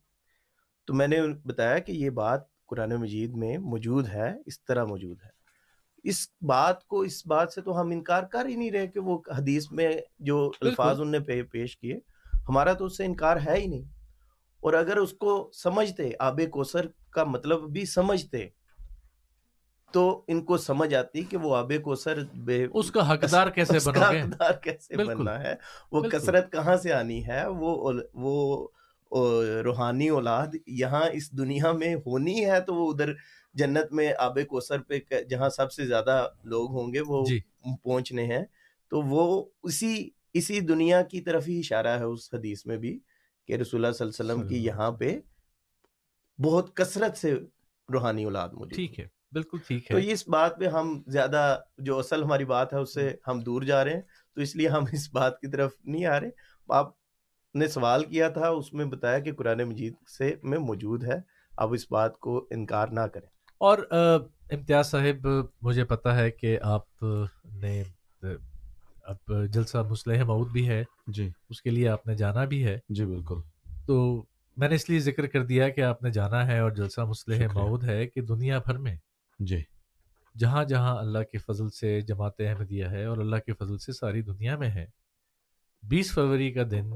تو 0.86 0.94
میں 0.94 1.06
نے 1.06 1.16
بتایا 1.44 1.78
کہ 1.78 1.92
یہ 1.92 2.10
بات 2.10 2.40
قرآن 2.66 2.90
مجید 2.90 3.34
میں 3.34 3.58
موجود 3.58 4.08
ہے 4.08 4.34
اس 4.46 4.64
طرح 4.64 4.84
موجود 4.84 5.18
ہے۔ 5.24 5.38
اس 6.04 6.28
بات 6.42 6.84
کو 6.86 7.00
اس 7.00 7.26
بات 7.26 7.52
سے 7.52 7.60
تو 7.60 7.80
ہم 7.80 7.90
انکار 7.90 8.22
کر 8.22 8.46
ہی 8.46 8.56
نہیں 8.56 8.70
رہے 8.70 8.86
کہ 8.86 9.00
وہ 9.00 9.18
حدیث 9.38 9.70
میں 9.70 9.92
جو 10.18 10.50
الفاظ 10.60 11.00
انہوں 11.00 11.20
نے 11.28 11.42
پیش 11.42 11.78
کیے 11.78 11.98
ہمارا 12.48 12.72
تو 12.72 12.84
اس 12.84 12.96
سے 12.96 13.04
انکار 13.04 13.36
ہے 13.46 13.54
ہی 13.56 13.66
نہیں۔ 13.66 13.82
اور 14.60 14.72
اگر 14.72 14.96
اس 14.96 15.12
کو 15.12 15.50
سمجھتے 15.54 16.10
آب 16.18 16.40
کوثر 16.50 16.86
کا 17.10 17.24
مطلب 17.24 17.60
بھی 17.70 17.86
سمجھتے 17.86 18.48
تو 19.92 20.22
ان 20.26 20.44
کو 20.44 20.56
سمجھ 20.56 20.94
آتی 20.94 21.22
کہ 21.22 21.36
وہ 21.36 21.56
آب 21.56 21.72
کوثر 21.82 22.24
بے 22.34 22.66
اس 22.74 22.90
کا 22.90 23.12
حقدار 23.12 23.48
کیسے 23.48 23.78
بنو 23.86 24.00
گے؟ 24.12 24.20
حقدار 24.20 24.52
کیسے۔ 24.52 24.96
بننا 24.96 25.40
ہے؟ 25.40 25.54
وہ۔ 25.92 26.02
کثرت 26.02 26.52
کہاں 26.52 26.76
سے 26.76 26.92
آنی 26.92 27.26
ہے؟ 27.26 27.46
وہ 27.46 27.92
وہ 28.14 28.66
روحانی 29.64 30.08
اولاد 30.08 30.46
یہاں 30.66 31.04
اس 31.12 31.32
دنیا 31.32 31.72
میں 31.72 31.94
ہونی 31.94 32.46
ہے 32.46 32.60
تو 32.60 32.74
وہ 32.74 32.92
ادھر 32.92 33.12
جنت 33.54 33.92
میں 33.92 34.12
آب 34.18 34.38
کوثر 34.48 34.78
پہ 34.78 34.98
جہاں 35.30 35.48
سب 35.48 35.72
سے 35.72 35.86
زیادہ 35.86 36.28
لوگ 36.44 36.70
ہوں 36.70 36.92
گے 36.94 37.00
وہ 37.00 37.24
جی۔ 37.24 37.38
پہنچنے 37.82 38.24
ہیں۔ 38.24 38.44
تو 38.88 39.02
وہ 39.02 39.44
اسی 39.62 40.08
اسی 40.34 40.60
دنیا 40.60 41.02
کی 41.02 41.20
طرف 41.20 41.48
ہی 41.48 41.58
اشارہ 41.58 41.98
ہے 41.98 42.04
اس 42.04 42.34
حدیث 42.34 42.66
میں 42.66 42.76
بھی 42.76 42.98
کہ 43.46 43.52
رسول 43.52 43.84
اللہ 43.84 43.96
صلی 43.96 44.08
اللہ 44.08 44.32
علیہ 44.32 44.34
وسلم 44.34 44.48
کی 44.48 44.64
یہاں 44.64 44.90
پہ 44.90 45.18
بہت 46.38 46.76
کثرت 46.76 47.16
سے 47.16 47.34
روحانی 47.92 48.24
اولاد 48.24 48.48
موجود 48.48 48.74
ٹھیک 48.74 49.00
ہے۔ 49.00 49.17
بالکل 49.32 49.58
ٹھیک 49.66 49.88
تو 49.88 49.96
ہے 49.96 50.10
اس 50.12 50.28
بات 50.28 50.58
پہ 50.58 50.66
ہم 50.66 51.02
زیادہ 51.06 51.58
جو 51.78 51.98
اصل 51.98 52.24
ہماری 52.24 52.44
بات 52.44 52.72
ہے 52.72 52.78
اس 52.78 52.94
سے 52.94 53.14
ہم 53.28 53.40
دور 53.40 53.62
جا 53.62 53.84
رہے 53.84 53.94
ہیں۔ 53.94 54.02
تو 54.34 54.40
اس 54.40 54.56
لیے 54.56 54.68
ہم 54.68 54.84
اس 54.92 55.08
بات 55.12 55.40
کی 55.40 55.46
طرف 55.50 55.72
نہیں 55.84 56.06
آ 56.06 56.20
رہے۔ 56.20 56.28
آپ 56.68 56.90
نے 57.54 57.68
سوال 57.68 58.04
کیا 58.04 58.28
تھا 58.28 58.48
اس 58.48 58.72
میں 58.72 58.84
بتایا 58.84 59.18
کہ 59.18 59.32
قرآن 59.32 59.62
مجید 59.62 59.94
سے 60.18 60.34
میں 60.42 60.58
موجود 60.58 61.04
ہے۔ 61.04 61.20
اب 61.56 61.72
اس 61.72 61.86
بات 61.90 62.18
کو 62.18 62.46
انکار 62.50 62.88
نہ 62.88 63.00
کریں۔ 63.00 63.28
اور 63.58 63.78
امتیاز 64.50 64.90
صاحب 64.90 65.28
مجھے 65.62 65.84
پتا 65.84 66.16
ہے 66.16 66.30
کہ 66.30 66.58
آپ 66.62 67.02
نے 67.52 67.82
اب 69.02 69.46
جلسہ 69.52 69.78
مسلح 69.90 70.24
معود 70.24 70.50
بھی 70.50 70.68
ہے۔ 70.68 70.84
جی۔ 71.06 71.30
اس 71.50 71.62
کے 71.62 71.70
لیے 71.70 71.88
آپ 71.88 72.06
نے 72.06 72.14
جانا 72.14 72.44
بھی 72.44 72.64
ہے۔ 72.64 72.78
جی 72.88 73.04
بالکل۔ 73.04 73.36
تو 73.86 74.24
میں 74.56 74.68
نے 74.68 74.74
اس 74.74 74.90
لیے 74.90 74.98
ذکر 74.98 75.26
کر 75.26 75.44
دیا 75.44 75.68
کہ 75.68 75.80
آپ 75.80 76.02
نے 76.02 76.10
جانا 76.10 76.46
ہے 76.46 76.58
اور 76.58 76.70
جلسہ 76.70 77.00
مسلح۔ 77.00 77.46
معود 77.54 77.84
ہے 77.84 78.06
کہ 78.06 78.20
دنیا 78.20 78.58
بھر 78.58 78.78
میں 78.78 78.96
جی۔ 79.38 79.62
جہاں 80.34 80.64
جہاں 80.64 80.96
اللہ 80.98 81.22
کے 81.32 81.38
فضل 81.38 81.68
سے 81.70 82.00
جماعت 82.00 82.40
احمدیہ 82.40 82.86
ہے 82.86 83.04
اور 83.04 83.18
اللہ 83.18 83.36
کے 83.36 83.52
فضل 83.52 83.78
سے 83.78 83.92
ساری 83.92 84.22
دنیا 84.22 84.56
میں 84.56 84.70
ہے۔ 84.70 84.86
بیس 85.82 86.12
فروری 86.14 86.52
کا 86.52 86.62
دن 86.70 86.90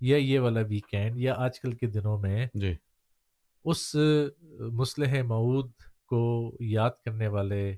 یا 0.00 0.16
یہ 0.16 0.40
والا 0.40 0.60
ویکینڈ 0.60 1.18
یا 1.18 1.34
آج 1.36 1.60
کل 1.60 1.72
کے 1.72 1.86
دنوں 1.86 2.18
میں 2.18 2.46
جی۔ 2.54 2.74
اس 3.64 3.94
مسلح 4.72 5.22
معود 5.22 5.70
کو 6.06 6.22
یاد 6.60 6.90
کرنے 7.04 7.28
والے 7.28 7.76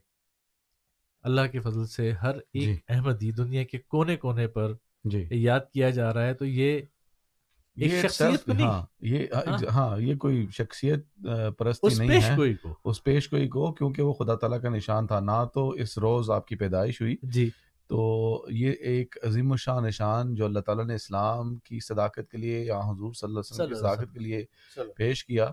اللہ 1.25 1.47
کے 1.53 1.61
فضل 1.61 1.87
سے 1.87 2.11
ہر 2.13 2.37
ایک 2.37 2.65
جی 2.65 2.77
احمدی 2.89 3.31
دنیا 3.31 3.65
کے 3.65 3.79
کونے 3.79 4.17
کونے 4.17 4.47
پر 4.49 4.73
جی۔ 5.05 5.27
یاد 5.31 5.61
کیا 5.73 5.91
جا 5.91 6.13
رہا 6.15 6.27
ہے 6.27 6.35
تو 6.35 6.45
یہ 6.45 6.81
ایک 7.77 7.93
یہ 7.93 8.03
شخصیت 8.03 8.49
بنی 8.49 8.63
ہاں 8.63 8.87
یہ 9.01 9.27
ہاں۔ 9.47 9.71
ہاں 9.71 9.99
یہ 10.01 10.15
کوئی 10.15 10.47
شخصیت 10.51 11.07
پرستی 11.59 12.07
نہیں 12.07 12.23
ہے۔ 12.23 12.55
کو۔ 12.55 12.75
اس 12.85 13.05
پیش 13.05 13.33
گوئی 13.33 13.49
کو 13.49 13.73
کیونکہ 13.73 14.03
وہ 14.03 14.13
خدا 14.13 14.35
تعالیٰ 14.35 14.63
کا 14.63 14.69
نشان 14.69 15.07
تھا۔ 15.07 15.21
نہ 15.21 15.45
تو 15.55 15.69
اس 15.69 15.99
روز 15.99 16.31
آپ 16.31 16.47
کی 16.47 16.57
پیدائش 16.57 17.01
ہوئی۔ 17.01 17.17
جی۔ 17.23 17.51
تو 17.87 18.45
یہ 18.51 18.73
ایک 18.73 19.17
عظیم 19.23 19.53
الشان 19.53 19.85
نشان 19.85 20.35
جو 20.35 20.45
اللہ 20.45 20.61
تعالیٰ 20.61 20.85
نے 20.85 20.95
اسلام 20.95 21.57
کی 21.57 21.81
صداقت 21.81 22.31
کے 22.31 22.39
لیے 22.39 22.65
یا 22.65 22.79
حضور 22.79 23.13
صلی 23.13 23.27
اللہ 23.29 23.41
علیہ 23.41 23.55
وسلم 23.55 23.69
کی 23.69 23.75
صداقت 23.75 24.13
کے 24.13 24.19
لیے 24.19 24.45
پیش 24.97 25.25
کیا 25.25 25.51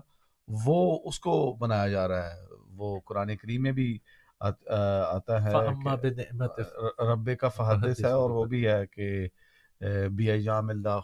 وہ 0.48 0.98
اس 1.04 1.20
کو 1.20 1.56
بنایا 1.58 1.88
جا 1.88 2.08
رہا 2.08 2.26
ہے۔ 2.26 2.40
وہ 2.76 3.00
قرآن 3.04 3.36
کریم 3.36 3.62
میں 3.62 3.72
بھی 3.72 3.98
آتا 4.40 5.44
ہے 5.44 5.50
رب 7.12 7.30
کا 7.40 7.48
فحدث 7.48 8.04
ہے 8.04 8.10
اور 8.10 8.30
وہ۔ 8.30 8.44
بھی 8.44 8.66
ہے 8.66 8.86
کہ 8.86 9.28
بی 10.10 10.30
ایام 10.30 10.68
اللہ 10.68 11.00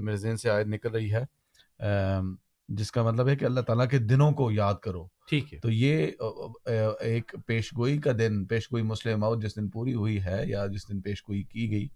میرے 0.00 0.16
ذہن 0.16 0.36
سے 0.36 0.50
آیت 0.50 0.66
نکل 0.66 0.88
رہی 0.88 1.14
ہے۔ 1.14 1.24
جس 2.68 2.92
کا 2.92 3.02
مطلب 3.02 3.28
ہے 3.28 3.36
کہ 3.36 3.44
اللہ 3.44 3.60
تعالیٰ 3.60 3.88
کے 3.88 3.98
دنوں 3.98 4.32
کو 4.32 4.50
یاد 4.50 4.74
کرو۔ 4.74 5.06
ٹھیک 5.28 5.54
ہے۔ 5.54 5.58
تو 5.58 5.70
یہ 5.70 6.06
ایک 7.00 7.36
پیش 7.46 7.72
گوئی 7.76 7.98
کا 7.98 8.10
دن 8.18 8.44
پیش 8.44 8.72
گوئی 8.72 8.82
مسلم 8.82 9.20
موت 9.20 9.42
جس 9.42 9.56
دن 9.56 9.68
پوری 9.68 9.94
ہوئی 9.94 10.24
ہے 10.24 10.42
یا 10.46 10.66
جس 10.66 10.88
دن 10.88 11.00
پیش 11.00 11.22
گوئی 11.28 11.42
کی 11.42 11.70
گئی 11.70 11.88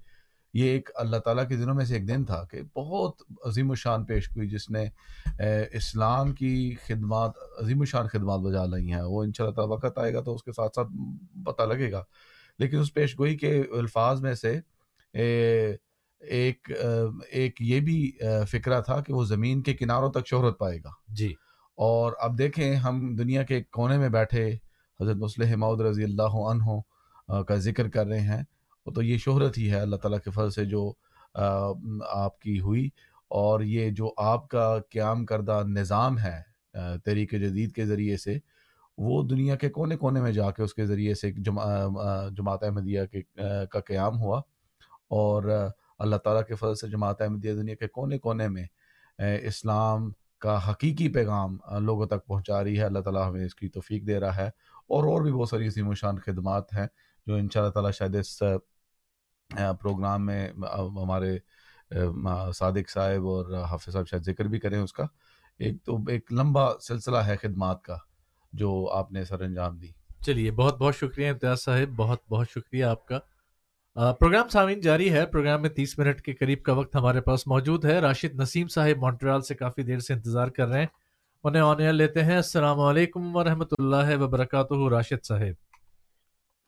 یہ 0.55 0.65
ایک 0.65 0.91
اللہ 0.95 1.17
تعالیٰ 1.17 1.49
کے 1.49 1.57
دنوں 1.57 1.75
میں 1.75 1.85
سے 1.85 1.95
ایک 1.95 2.09
دن 2.09 2.25
تھا 2.25 2.45
کہ 2.51 2.63
بہت 2.77 3.23
عظیم 3.45 3.71
الشان 3.71 4.05
پیش 4.05 4.29
گوئی 4.37 4.49
جس 4.49 4.71
نے 4.71 4.89
اسلام 5.73 6.33
کی 6.33 6.75
خدمات 6.87 7.31
عظیم 7.63 7.81
الشان 7.81 8.07
خدمات 8.07 8.41
بجا 8.41 8.65
لی 8.65 8.93
ہیں۔ 8.93 9.03
وہ 9.03 9.23
ان 9.23 9.33
شاء 9.33 9.45
اللہ 9.45 9.55
تعالیٰ 9.55 9.77
وقت 9.77 9.99
آئے 9.99 10.15
گا 10.15 10.21
تو 10.21 10.35
اس 10.35 10.43
کے 10.43 10.53
ساتھ 10.53 10.75
ساتھ 10.75 10.89
پتہ 11.45 11.63
لگے 11.63 11.93
گا۔ 11.93 12.05
لیکن 12.59 12.79
اس 12.79 12.95
پیش 12.95 13.19
گوئی 13.19 13.37
کے 13.37 13.63
الفاظ 13.73 14.23
میں 14.23 14.35
سے 14.35 14.61
ایک 16.21 16.71
ایک 17.31 17.57
یہ 17.61 17.81
بھی 17.81 18.13
فکرہ 18.49 18.81
تھا 18.81 19.01
کہ 19.01 19.13
وہ 19.13 19.25
زمین 19.25 19.63
کے 19.63 19.75
کناروں 19.75 20.13
تک 20.13 20.27
شہرت 20.27 20.59
پائے 20.59 20.79
گا۔ 20.85 20.91
جی۔ 21.09 21.35
اور 21.75 22.13
اب 22.21 22.39
دیکھیں 22.39 22.77
ہم 22.77 23.17
دنیا 23.17 23.43
کے 23.43 23.63
کونے 23.63 23.99
میں 23.99 24.09
بیٹھے 24.09 24.49
حضرت 25.01 25.17
مسلح 25.17 25.57
مود 25.57 25.81
رضی 25.81 26.05
اللہ 26.05 26.23
عنہ 26.23 26.81
کا 27.43 27.55
ذکر 27.55 27.89
کر 27.89 28.07
رہے 28.07 28.21
ہیں۔ 28.21 28.43
تو 28.95 29.03
یہ 29.03 29.19
شہرت 29.19 29.59
ہی 29.59 29.71
ہے 29.71 29.81
اللہ 29.81 29.97
تعالیٰ 29.97 30.19
کے 30.25 30.31
فضل 30.31 30.51
سے 30.51 30.65
جو 30.65 30.93
آپ 32.09 32.39
کی 32.39 32.61
ہوئی۔ 32.61 32.89
اور 33.29 33.61
یہ 33.61 33.91
جو 33.91 34.13
آپ 34.17 34.49
کا 34.49 34.79
قیام 34.91 35.27
کردہ 35.27 35.63
نظام 35.67 36.19
ہے 36.19 36.43
تحریک 37.05 37.33
جدید 37.33 37.73
کے 37.73 37.87
ذریعے 37.87 38.17
سے 38.17 38.39
وہ 38.99 39.23
دنیا 39.23 39.57
کے 39.57 39.69
کونے 39.71 39.97
کونے 39.97 40.21
میں 40.21 40.33
جا 40.33 40.51
کے 40.51 40.63
اس 40.63 40.75
کے 40.75 40.87
ذریعے 40.87 41.15
سے 41.15 41.33
جماعت 41.33 42.63
احمدیہ 42.63 43.01
کے 43.13 43.23
کا 43.71 43.81
قیام 43.81 44.19
ہوا۔ 44.21 44.39
اور 45.09 45.69
اللہ 46.01 46.17
تعالیٰ 46.17 46.45
کے 46.45 46.55
فضل 46.55 46.75
سے 46.75 46.89
جماعت 46.89 47.21
احمدیہ 47.21 47.53
دنیا 47.53 47.75
کے 47.75 47.89
کونے 47.89 48.19
کونے 48.19 48.49
میں 48.49 48.65
اسلام 49.43 50.11
کا 50.39 50.71
حقیقی 50.71 51.09
پیغام 51.09 51.59
لوگوں 51.81 52.07
تک 52.07 52.27
پہنچا 52.27 52.65
رہی 52.65 52.79
ہے۔ 52.79 52.85
اللہ 52.85 52.99
تعالیٰ 52.99 53.29
ہمیں 53.29 53.45
اس 53.45 53.55
کی 53.55 53.69
توفیق 53.69 54.07
دے 54.07 54.21
رہا 54.21 54.37
ہے۔ 54.37 54.49
اور 54.89 55.05
اور 55.05 55.23
بھی 55.23 55.33
بہت 55.33 55.49
ساری 55.49 55.67
عظیم 55.67 55.89
و 55.89 55.95
شان 55.95 56.19
خدمات 56.19 56.75
ہیں 56.75 56.87
جو 57.27 57.35
ان 57.35 57.49
شاء 57.55 57.61
اللہ 57.61 57.73
تعالیٰ 57.73 57.93
شاید 57.93 58.17
اس 58.17 58.43
پروگرام 59.81 60.27
میں 60.27 60.49
ہمارے 60.75 61.39
صادق 62.55 62.91
صاحب 62.91 63.27
اور 63.27 63.55
حافظ 63.55 63.93
صاحب 63.93 64.09
شاید 64.09 64.23
ذکر 64.23 64.45
بھی 64.45 64.61
کریں 64.61 64.79
اس 64.79 64.93
کا۔ 64.93 65.05
ایک 65.59 65.85
تو 65.85 65.97
ایک 66.09 66.33
لمبا 66.33 66.79
سلسلہ 66.81 67.17
ہے 67.17 67.37
خدمات 67.37 67.83
کا 67.83 67.97
جو 68.53 68.91
آپ 68.93 69.13
نے 69.13 69.25
سر 69.25 69.41
انجام 69.41 69.79
دی۔ 69.79 69.89
چلیے، 70.27 70.51
بہت 70.51 70.79
بہت 70.79 70.97
شکریہ 70.97 71.31
امتیاز 71.31 71.61
صاحب، 71.61 71.97
بہت 71.97 72.19
بہت 72.31 72.47
شکریہ 72.51 72.85
آپ 72.85 73.07
کا۔ 73.07 73.19
پروگرام 73.97 74.49
سامعین 74.49 74.81
جاری 74.81 75.13
ہے۔ 75.13 75.27
پروگرام 75.27 75.63
میں 75.63 75.71
تیس 75.71 75.99
منٹ 75.99 76.21
کے 76.23 76.33
قریب 76.33 76.63
کا 76.63 76.73
وقت 76.73 76.97
ہمارے 76.97 77.21
پاس 77.21 77.47
موجود 77.47 77.85
ہے۔ 77.85 77.99
راشد 78.01 78.41
نسیم 78.41 78.69
صاحب 78.69 78.99
مونٹریال 78.99 79.41
سے 79.43 79.55
کافی 79.55 79.83
دیر 79.83 79.99
سے 79.99 80.15
انتظار 80.15 80.49
کر 80.49 80.67
رہے 80.67 80.81
ہیں۔ 80.81 80.87
انہیں 81.45 81.63
آن 81.63 81.81
ایئر 81.81 81.93
لیتے 81.93 82.25
ہیں۔ 82.25 82.37
السلام 82.37 82.81
علیکم 82.81 83.37
ورحمۃ 83.37 83.73
اللہ 83.79 84.23
وبرکاتہ 84.23 84.75
راشد 84.91 85.25
صاحب۔ 85.25 85.55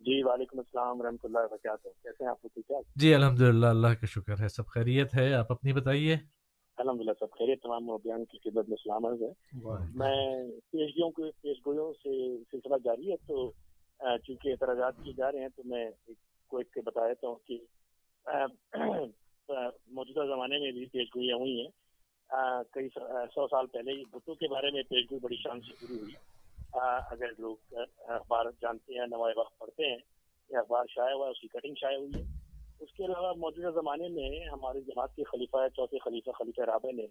جی 0.00 0.22
وعلیکم 0.22 0.58
السلام 0.58 1.00
ورحمۃ 1.00 1.24
اللہ 1.24 1.38
وبرکاتہ۔ 1.38 1.88
کیسے 2.02 2.24
ہیں 2.24 2.30
آپ 2.30 2.42
ٹھیک 2.42 2.70
ہے؟ 2.70 2.76
جی 2.96 3.14
الحمد 3.14 3.40
للہ 3.40 3.66
اللہ 3.66 3.94
کا 4.00 4.06
شکر 4.06 4.40
ہے۔ 4.40 4.48
سب 4.48 4.66
خیریت 4.66 5.14
ہے؟ 5.14 5.32
آپ 5.34 5.52
اپنی 5.52 5.72
بتائیے۔ 5.72 6.16
الحمد 6.76 7.00
للہ 7.00 7.12
سب 7.20 7.30
خیریت۔ 7.30 7.62
تمام 7.62 7.86
بیان 7.86 8.24
کی 8.24 8.38
خدمت 8.38 8.68
میں 8.68 8.76
سلام 8.84 9.06
عرض 9.06 9.22
ہے۔ 9.22 9.32
میں 9.94 10.46
پیش 10.70 10.90
گوئیوں 10.90 11.10
کے 11.10 11.22
پیش 11.42 11.56
گوئیوں 11.66 11.92
سے 11.92 12.36
سلسلہ 12.50 12.76
جاری 12.84 13.10
ہے 13.10 13.16
تو 13.16 13.50
چونکہ 14.18 14.48
اعتراضات 14.48 14.94
کیے 15.04 15.12
جا 15.16 15.32
رہے 15.32 15.40
ہیں 15.40 15.48
تو 15.56 15.62
میں 15.64 15.90
کو 16.52 16.58
ایک 16.58 16.78
بتا 16.84 17.08
دیتا 17.08 17.28
ہوں 17.28 17.36
کہ 17.46 17.58
موجودہ 19.98 20.26
زمانے 20.26 20.58
میں 20.58 20.70
بھی 20.72 20.84
پیش 20.86 21.08
گوئیاں 21.16 21.36
ہوئی 21.36 21.60
ہیں۔ 21.60 21.70
کئی 22.70 22.88
سو 23.34 23.46
سال 23.48 23.66
پہلے 23.66 23.92
ہی 23.92 24.02
بتوں 24.10 24.34
کے 24.34 24.48
بارے 24.48 24.70
میں 24.70 24.82
پیش 24.82 25.04
گوئی 25.10 25.20
بڑی 25.20 25.36
شان 25.36 25.60
سے 25.60 25.72
پوری 25.80 25.98
ہوئی۔ 26.00 26.14
اگر 27.10 27.32
لوگ 27.38 27.74
اخبار 28.08 28.44
جانتے 28.62 28.98
ہیں 28.98 29.06
نوائے 29.06 29.34
وقت 29.40 29.58
پڑھتے 29.58 29.90
ہیں 29.90 29.98
یہ 30.50 30.56
اخبار 30.58 30.84
شائع 30.94 31.14
ہوا 31.14 31.26
ہے 31.26 31.30
اس 31.30 31.40
کی 31.40 31.48
کٹنگ 31.48 31.74
شائع 31.80 31.98
ہوئی 31.98 32.14
ہے۔ 32.14 32.22
اس 32.80 32.92
کے 32.96 33.04
علاوہ 33.04 33.32
موجودہ 33.36 33.70
زمانے 33.74 34.08
میں 34.08 34.30
ہمارے 34.48 34.80
جماعت 34.80 35.16
کے 35.16 35.24
خلیفہ 35.24 35.68
چوتھے 35.76 35.98
خلیفہ 35.98 36.30
خلیفہ 36.30 36.60
رابع 36.60 36.90
نے 36.96 37.06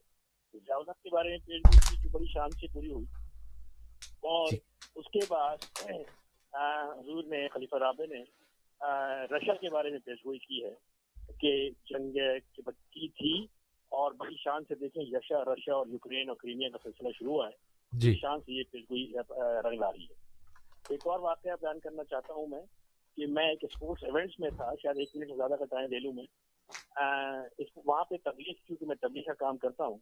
ضیاضت 0.53 1.03
کے 1.03 1.09
بارے 1.09 1.29
میں 1.29 1.37
پیش 1.37 1.61
گوئی 1.67 2.01
کی 2.01 2.09
بڑی 2.09 2.25
شان 2.33 2.51
سے 2.51 2.67
پوری 2.73 2.91
ہوئی۔ 2.91 3.05
اور 4.23 4.51
جی۔ 4.51 4.57
اس 4.95 5.05
کے 5.13 5.19
بعد 5.29 5.57
حضور 6.99 7.23
نے 7.23 7.47
خلیفہ 7.47 7.75
رابع 7.75 8.05
نے 8.09 8.23
رشیا 9.31 9.53
کے 9.53 9.69
بارے 9.69 9.89
میں 9.89 9.99
پیش 10.05 10.25
گوئی 10.25 10.39
کی 10.39 10.65
ہے 10.65 10.73
کہ 11.39 11.69
جنگ 11.85 12.11
کی 12.91 13.07
تھی 13.07 13.47
اور 13.89 14.11
بڑی 14.11 14.35
شان 14.37 14.63
سے 14.67 14.75
دیکھیں 14.75 15.03
یشا 15.03 15.45
رشیا 15.45 15.75
اور 15.75 15.87
یوکرین 15.87 16.29
اور 16.29 16.37
کرینیا 16.37 16.69
کا 16.69 16.77
سلسلہ 16.83 17.09
شروع 17.19 17.33
ہوا 17.33 17.47
ہے۔ 17.47 17.71
جی۔ 17.91 18.15
شان 18.15 18.39
سے 18.39 18.53
یہ 18.53 18.63
پیشگوئی 18.71 19.13
رنگ 19.37 19.79
لا 19.79 19.91
رہی 19.91 20.03
ہے۔ 20.03 20.13
ایک 20.89 21.07
اور 21.07 21.19
واقعہ 21.19 21.51
بیان 21.61 21.79
کرنا 21.79 22.03
چاہتا 22.03 22.33
ہوں 22.33 22.47
میں 22.47 22.61
کہ 23.17 23.27
میں 23.27 23.49
ایک 23.49 23.63
اسپورٹس 23.63 24.03
ایونٹس 24.03 24.39
میں 24.39 24.49
تھا 24.49 24.71
شاید 24.83 24.97
ایک 24.97 25.09
منٹ 25.15 25.35
زیادہ 25.35 25.53
کا 25.59 25.65
ٹائم 25.65 25.91
لے 25.91 25.99
لوں 25.99 26.13
میں۔ 26.13 26.25
وہاں 27.85 28.03
پہ 28.03 28.15
تبلیغ 28.23 28.53
کیونکہ 28.67 28.85
میں 28.85 28.95
تبلیغ 29.01 29.23
کا 29.23 29.33
کام 29.33 29.57
کرتا 29.57 29.85
ہوں 29.85 29.97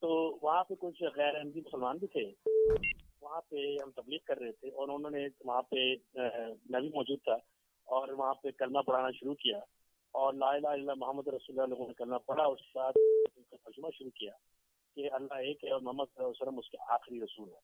تو 0.00 0.38
وہاں 0.42 0.64
پہ 0.64 0.74
کچھ 0.78 1.02
غیر 1.16 1.34
احمدی 1.34 1.60
مسلمان 1.60 1.98
بھی 1.98 2.06
تھے۔ 2.06 2.32
وہاں 3.20 3.40
پہ 3.48 3.56
ہم 3.82 3.90
تبلیغ 3.90 4.18
کر 4.24 4.38
رہے 4.38 4.52
تھے 4.52 4.68
اور 4.68 4.88
انہوں 4.88 5.10
نے 5.10 5.28
وہاں 5.44 5.62
پہ 5.62 5.94
میں 6.70 6.80
بھی 6.80 6.88
موجود 6.88 7.18
تھا۔ 7.24 7.36
اور 7.86 8.08
وہاں 8.08 8.34
پہ 8.34 8.50
کلمہ 8.50 8.78
پڑھانا 8.78 9.10
شروع 9.10 9.34
کیا 9.34 9.58
اور 10.14 10.34
لا 10.34 10.50
الہ 10.50 10.68
الا 10.68 10.94
محمد 10.94 11.28
رسول 11.28 11.58
اللہ 11.58 11.68
لوگوں 11.68 11.86
نے 11.86 11.94
کلمہ 11.94 12.16
پڑھا 12.26 12.44
اس 12.44 12.60
کے 12.72 13.56
ترجمہ 13.56 13.90
شروع 13.98 14.10
کیا 14.10 14.32
کہ 14.96 15.10
اللہ 15.12 15.34
ایک 15.34 15.64
ہے 15.64 15.70
اور 15.70 15.80
محمد 15.80 16.04
صلی 16.04 16.24
اللہ 16.24 16.28
علیہ 16.28 16.42
وسلم 16.42 16.58
اس 16.58 16.70
کے 16.70 16.78
آخری 16.88 17.20
رسول 17.20 17.48
ہے 17.48 17.60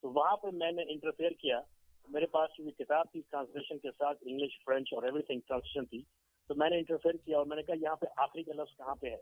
تو 0.00 0.10
وہاں 0.10 0.36
پہ 0.36 0.48
میں 0.52 0.72
نے 0.72 0.82
انٹرفیئر 0.82 1.30
کیا۔ 1.30 1.60
میرے 2.08 2.26
پاس 2.26 2.50
جو 2.58 2.70
کتاب 2.70 3.06
تھی 3.12 3.20
ٹرانسلیشن 3.30 3.78
کے 3.78 3.90
ساتھ 3.98 4.18
انگلش 4.20 4.64
فرینچ 4.64 4.92
اور 4.92 5.02
ایوری 5.02 5.22
تھنگ 5.22 5.40
ٹرانسلیشن 5.48 5.86
تھی، 5.86 6.02
تو 6.48 6.54
میں 6.54 6.70
نے 6.70 6.78
انٹرفیئر 6.78 7.16
کیا 7.24 7.38
اور 7.38 7.46
میں 7.46 7.56
نے 7.56 7.62
کہا 7.62 7.74
یہاں 7.80 7.96
پہ 7.96 8.06
آخری 8.16 8.42
کا 8.42 8.52
لفظ 8.52 8.76
کہاں 8.76 8.94
پہ 8.94 9.06
ہے؟ 9.06 9.16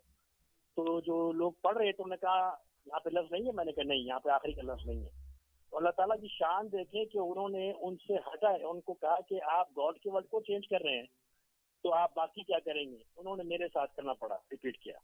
تو 0.76 1.00
جو 1.00 1.32
لوگ 1.32 1.52
پڑھ 1.52 1.78
رہے 1.78 1.92
تو 1.92 2.02
انہوں 2.02 2.16
نے 2.16 2.20
کہا 2.20 2.56
یہاں 2.86 3.00
پہ 3.00 3.10
لفظ 3.10 3.32
نہیں 3.32 3.46
ہے، 3.46 3.52
میں 3.52 3.64
نے 3.64 3.72
کہا 3.72 3.82
نہیں، 3.82 3.98
یہاں 3.98 4.20
پہ 4.20 4.30
آخری 4.30 4.52
کا 4.52 4.62
لفظ 4.62 4.86
نہیں 4.86 5.04
ہے۔ 5.04 5.27
تو 5.70 5.76
اللہ 5.76 5.90
تعالیٰ 5.96 6.20
کی 6.20 6.28
شان 6.28 6.66
دیکھیں 6.72 7.04
کہ 7.04 7.18
انہوں 7.18 7.48
نے 7.48 7.72
ان 7.80 7.96
سے 7.96 8.16
ہٹا 8.16 8.52
ہے۔ 8.52 8.64
ان 8.64 8.80
کو 8.80 8.94
کہا 8.94 9.16
کہ 9.28 9.40
آپ 9.42 9.70
گاڈ 9.78 9.98
کے 9.98 10.10
ورڈ 10.10 10.24
کو 10.28 10.40
چینج 10.40 10.68
کر 10.68 10.80
رہے 10.80 10.96
ہیں 10.96 11.06
تو 11.82 11.94
آپ 11.94 12.14
باقی 12.14 12.42
کیا 12.42 12.58
کریں 12.58 12.90
گے؟ 12.90 12.98
انہوں 13.16 13.36
نے 13.36 13.42
میرے 13.42 13.68
ساتھ 13.68 13.96
کرنا 13.96 14.12
پڑا 14.12 14.36
ریپیٹ 14.50 14.78
کیا۔ 14.78 14.94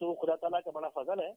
تو 0.00 0.14
خدا 0.14 0.36
تعالیٰ 0.36 0.60
کا 0.64 0.70
بڑا 0.70 0.88
فضل 0.88 1.20
ہے 1.20 1.32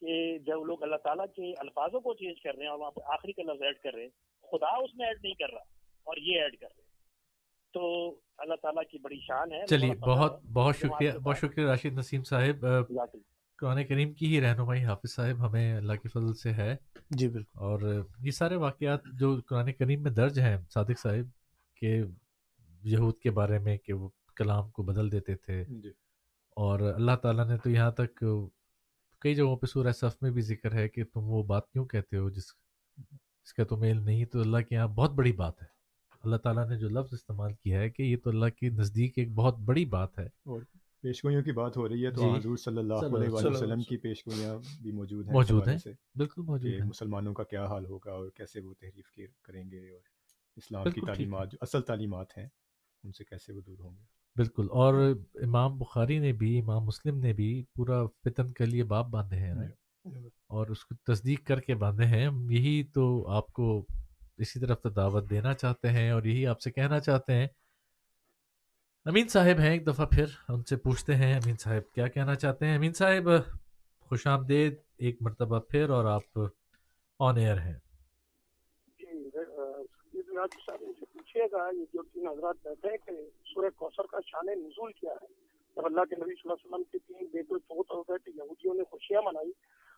کہ 0.00 0.38
جب 0.38 0.64
لوگ 0.64 0.82
اللہ 0.82 0.96
تعالیٰ 0.96 1.26
کے 1.36 1.52
الفاظوں 1.58 2.00
کو 2.00 2.14
چینج 2.14 2.42
کر 2.42 2.54
رہے 2.54 2.62
ہیں 2.62 2.70
اور 2.70 2.78
وہاں 2.78 2.90
پہ 2.90 3.00
آخری 3.06 3.32
کا 3.32 3.52
لفظ 3.52 3.62
ایڈ 3.62 3.78
کر 3.78 3.94
رہے 3.94 4.02
ہیں 4.02 4.10
خدا 4.42 4.76
اس 4.84 4.94
میں 4.94 5.06
ایڈ 5.06 5.18
نہیں 5.22 5.34
کر 5.34 5.52
رہا 5.52 5.60
اور 6.04 6.16
یہ 6.16 6.40
ایڈ 6.40 6.56
کر 6.56 6.66
رہے 6.66 6.82
ہیں۔ 6.82 6.90
تو 7.72 8.14
اللہ 8.38 8.54
تعالیٰ 8.62 8.82
کی 8.90 8.98
بڑی 8.98 9.20
شان 9.20 9.52
ہے۔ 9.52 9.66
چلیے 9.66 9.94
بہت 9.94 10.42
بہت 10.52 10.76
شکریہ۔ 10.76 11.12
بہت 11.12 11.38
شکریہ 11.38 11.66
راشد 11.66 11.98
نسیم 11.98 12.22
صاحب۔ 12.22 12.66
قرآن 13.56 13.84
کریم 13.84 14.12
کی 14.12 14.26
ہی 14.26 14.40
رہنمائی 14.40 14.84
حافظ 14.84 15.14
صاحب 15.14 15.46
ہمیں 15.46 15.76
اللہ 15.76 15.92
کے 15.92 16.08
فضل 16.08 16.34
سے 16.34 16.52
ہے۔ 16.52 16.76
جی 17.10 17.28
بالکل۔ 17.28 17.58
اور 17.58 18.04
یہ 18.18 18.30
سارے 18.30 18.56
واقعات 18.56 19.00
جو 19.12 19.40
قرآن 19.48 19.72
کریم 19.72 20.02
میں 20.02 20.10
درج 20.10 20.40
ہیں 20.40 20.56
صادق 20.74 21.00
صاحب 21.02 21.26
کہ 21.76 22.02
یہود 22.84 23.18
کے 23.18 23.30
بارے 23.30 23.58
میں 23.58 23.76
کہ 23.76 23.92
وہ 23.92 24.08
کلام 24.36 24.70
کو 24.70 24.82
بدل 24.82 25.12
دیتے 25.12 25.34
تھے۔ 25.34 25.64
جی۔ 25.68 25.88
اور 26.56 26.80
اللہ 26.80 27.16
تعالیٰ 27.22 27.46
نے 27.46 27.58
تو 27.58 27.70
یہاں 27.70 27.90
تک 27.90 28.24
کئی 29.20 29.34
جگہوں 29.34 29.56
پہ 29.56 29.66
سورہ 29.66 29.92
صف 29.92 30.22
میں 30.22 30.30
بھی 30.30 30.42
ذکر 30.42 30.74
ہے 30.74 30.88
کہ 30.88 31.04
تم 31.04 31.20
وہ 31.24 31.42
بات 31.42 31.70
کیوں 31.70 31.86
کہتے 31.86 32.16
ہو 32.16 32.30
جس 32.30 32.44
اس 33.44 33.54
کا 33.54 33.64
تو 33.64 33.76
میل 33.76 34.04
نہیں 34.04 34.24
تو 34.24 34.40
اللہ 34.40 34.58
کے 34.58 34.74
یہاں 34.74 34.88
بہت 34.88 35.10
بڑی 35.10 35.32
بات 35.32 35.62
ہے۔ 35.62 35.66
اللہ 36.24 36.36
تعالیٰ 36.36 36.68
نے 36.68 36.78
جو 36.78 36.88
لفظ 36.88 37.14
استعمال 37.14 37.52
کیا 37.54 37.80
ہے 37.80 37.90
کہ 37.90 38.02
یہ 38.02 38.16
تو 38.24 38.30
اللہ 38.30 38.46
کے 38.46 38.68
نزدیک 38.70 39.12
ایک 39.16 39.32
بہت 39.32 39.58
بڑی 39.58 39.84
بات 39.84 40.18
ہے۔ 40.18 40.28
پیشگوئیوں 41.04 41.42
کی 41.42 41.52
بات 41.52 41.76
ہو 41.76 41.88
رہی 41.88 42.06
ہے 42.06 42.10
تو 42.10 42.20
جی۔ 42.20 42.38
حضور 42.38 42.56
صلی 42.56 42.78
اللہ 42.78 42.94
علیہ 42.94 43.28
وسلم 43.28 43.82
کی 43.82 43.96
پیشگوئیاں 43.96 44.58
بھی 44.82 44.92
موجود 44.92 45.26
ہیں 45.26 45.34
موجود 45.34 45.68
ہیں۔ 45.68 45.76
بالکل 46.14 46.42
موجود 46.42 46.80
ہیں۔ 46.80 46.88
مسلمانوں 46.88 47.34
کا 47.34 47.44
کیا 47.44 47.66
حال 47.66 47.86
ہوگا 47.86 48.12
اور 48.12 48.30
کیسے 48.30 48.60
وہ 48.60 48.74
تحریف 48.80 49.12
کریں 49.42 49.70
گے 49.70 49.90
اور 49.90 50.00
اسلام 50.56 50.90
کی 50.90 51.00
تعلیمات 51.00 51.52
جو 51.52 51.58
اصل 51.60 51.80
تعلیمات 51.82 52.38
ہیں 52.38 52.46
ان 53.04 53.12
سے 53.12 53.24
کیسے 53.24 53.52
وہ 53.52 53.60
دور 53.60 53.78
ہوں 53.78 53.90
گے۔ 53.90 54.02
بالکل۔ 54.36 54.66
اور 54.70 54.94
امام 55.34 55.78
بخاری 55.78 56.18
نے 56.18 56.32
بھی 56.32 56.60
امام 56.60 56.84
مسلم 56.84 57.18
نے 57.18 57.32
بھی 57.32 57.64
پورا 57.74 58.06
فتن 58.06 58.52
کے 58.52 58.66
لیے 58.66 58.84
باپ 58.84 59.06
باندھے 59.08 59.36
ہیں 59.36 59.54
اور 60.48 60.66
اس 60.66 60.84
کو 60.84 61.12
تصدیق 61.12 61.46
کر 61.46 61.60
کے 61.60 61.74
باندھے 61.74 62.04
ہیں۔ 62.04 62.28
یہی 62.50 62.84
تو 62.84 63.28
آپ 63.28 63.52
کو 63.52 63.86
اسی 64.38 64.60
طرف 64.60 64.82
تو 64.82 64.88
دعوت 64.88 65.30
دینا 65.30 65.54
چاہتے 65.54 65.88
ہیں 65.88 66.10
اور 66.10 66.22
یہی 66.24 66.46
آپ 66.46 66.60
سے 66.60 66.70
کہنا 66.70 67.00
چاہتے 67.00 67.32
ہیں۔ 67.32 67.46
امین 69.06 69.28
صاحب 69.28 69.58
ہیں 69.58 69.72
ایک 69.72 69.86
دفعہ 69.86 70.06
پھر 70.06 70.24
ان 70.48 70.62
سے 70.62 70.76
پوچھتے 70.76 71.14
ہیں، 71.14 71.34
امین 71.34 71.56
صاحب 71.56 71.94
کیا 71.94 72.08
کہنا 72.08 72.34
چاہتے 72.34 72.66
ہیں؟ 72.66 72.76
امین 72.76 72.92
صاحب، 72.92 73.28
خوش 74.00 74.26
آمدید، 74.26 74.74
ایک 74.96 75.16
مرتبہ 75.20 75.58
پھر 75.58 75.90
اور 75.90 76.04
آپ 76.04 76.22
جی، 76.22 76.40
جی 76.40 76.46
آن 77.18 77.36
ایئر 77.36 77.58
ہیں۔ 77.58 77.74
پوچھیے 81.12 81.42
گا، 81.52 81.68
یہ 81.78 81.84
جو 81.92 82.02
تین 82.02 82.28
حضرات 82.28 82.56
بیٹھے 82.62 82.88
ہیں 82.90 82.96
کہ 82.96 83.12
سورہ 83.54 83.70
کوثر 83.76 84.02
کا 84.10 84.18
شان 84.26 84.46
نزول 84.46 84.92
کیا 84.92 85.12
ہے؟ 85.12 85.26
جب 85.76 85.86
اللہ 85.86 86.00
کے 86.00 86.16
نبی 86.16 86.34
صلی 86.34 86.50
اللہ 86.50 86.52
علیہ 86.52 86.74
وسلم 86.74 86.82
کی 86.92 86.98
تین 86.98 87.26
بیٹے 87.32 87.54
فوت 87.54 87.90
ہو 87.90 88.02
گئے 88.02 88.18
تو 88.18 88.30
یہودیوں 88.30 88.74
نے 88.74 88.82
خوشیاں 88.90 89.22
منائی۔ 89.22 89.52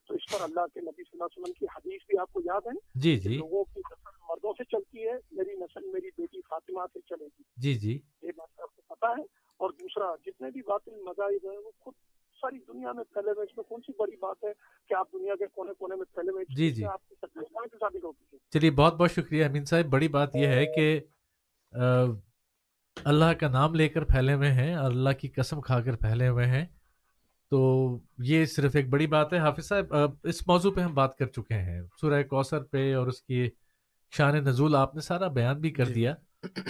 تو 0.08 0.14
اس 0.14 0.32
پر 0.32 0.44
اللہ 0.44 0.66
کے 0.74 0.80
نبی 0.80 1.02
صلی 1.02 1.10
اللہ 1.12 1.24
علیہ 1.24 1.40
وسلم 1.40 1.52
کی 1.52 1.66
حدیث 1.76 2.06
بھی 2.06 2.18
آپ 2.18 2.32
کو 2.32 2.40
یاد 2.44 2.66
ہے 2.66 2.72
جی 2.94 3.16
جی۔ 3.16 3.36
لوگوں 3.36 3.64
کی 3.64 3.80
نسل 3.80 4.16
مردوں 4.28 4.52
سے 4.52 4.64
چلتی 4.64 5.06
ہے 5.06 5.12
میری 5.30 5.56
نسل 5.56 5.86
میری 5.92 6.10
بیٹی 6.18 6.40
فاطمہ 6.40 6.86
سے 6.92 7.00
چلے 7.00 7.24
گی۔ 7.24 7.42
جی 7.56 7.74
جی۔ 7.74 7.98
یہ 8.22 8.30
بات 8.36 8.60
آپ 8.60 8.76
کو 8.76 8.94
پتا 8.94 9.08
ہے۔ 9.08 9.22
اور 9.60 9.70
دوسرا 9.70 10.14
جتنے 10.26 10.50
بھی 10.50 10.62
باطل 10.62 11.02
مذاہب 11.02 11.50
ہیں 11.50 11.58
وہ 11.58 11.70
خود 11.78 11.94
ساری 12.42 12.58
دنیا 12.68 12.92
میں 12.92 13.04
پھیلے 13.04 13.30
ہوئے 13.30 13.44
اس 13.44 13.56
میں 13.56 13.64
کون 13.64 13.80
سی 13.80 13.92
بڑی 13.98 14.16
بات 14.16 14.44
ہے 14.44 14.52
کہ 14.88 14.94
آپ 14.94 15.12
دنیا 15.12 15.34
کے 15.34 15.46
کونے 15.46 15.72
کونے 15.78 15.96
میں 15.96 16.04
پھیلے 16.14 16.30
ہوئے 16.30 16.44
جی، 16.56 16.70
جی۔ 16.70 16.84
آپ 16.84 17.08
کی 17.08 17.14
تکلیف 17.14 17.48
کہاں 17.48 17.66
سے 17.70 17.76
ثابت 17.78 18.04
ہوتی 18.04 18.24
ہے 18.32 18.38
چلیے 18.50 18.70
بہت 18.70 18.94
بہت 18.94 19.10
شکریہ 19.10 19.44
امین 19.44 19.64
صاحب۔ 19.64 19.86
بڑی 19.86 20.08
بات 20.08 20.36
یہ 20.36 20.46
ہے 20.46 20.66
کہ 20.66 21.00
اللہ 22.96 23.32
کا 23.40 23.48
نام 23.48 23.74
لے 23.74 23.88
کر 23.88 24.04
پھیلے 24.04 24.34
ہوئے 24.34 24.50
ہیں 24.52 24.74
اور 24.74 24.90
اللہ 24.90 25.10
کی 25.20 25.28
قسم 25.28 25.60
کھا 25.60 25.80
کر 25.80 25.96
پھیلے 25.96 26.28
ہوئے 26.28 26.46
ہیں۔ 26.46 26.64
تو 27.50 27.58
یہ 28.18 28.44
صرف 28.44 28.76
ایک 28.76 28.88
بڑی 28.88 29.06
بات 29.06 29.32
ہے۔ 29.32 29.38
حافظ 29.38 29.66
صاحب 29.66 29.94
اس 30.22 30.46
موضوع 30.48 30.72
پہ 30.72 30.80
ہم 30.80 30.94
بات 30.94 31.16
کر 31.16 31.26
چکے 31.26 31.54
ہیں۔ 31.54 31.80
سورہ 32.00 32.22
کوثر 32.22 32.62
پہ 32.62 32.94
اور 32.94 33.06
اس 33.06 33.22
کی 33.22 33.48
شان 34.12 34.34
نزول 34.44 34.74
آپ 34.74 34.94
نے 34.94 35.00
سارا 35.00 35.28
بیان 35.28 35.60
بھی 35.60 35.70
کر 35.70 35.84
جی۔ 35.84 35.94
دیا۔ 35.94 36.14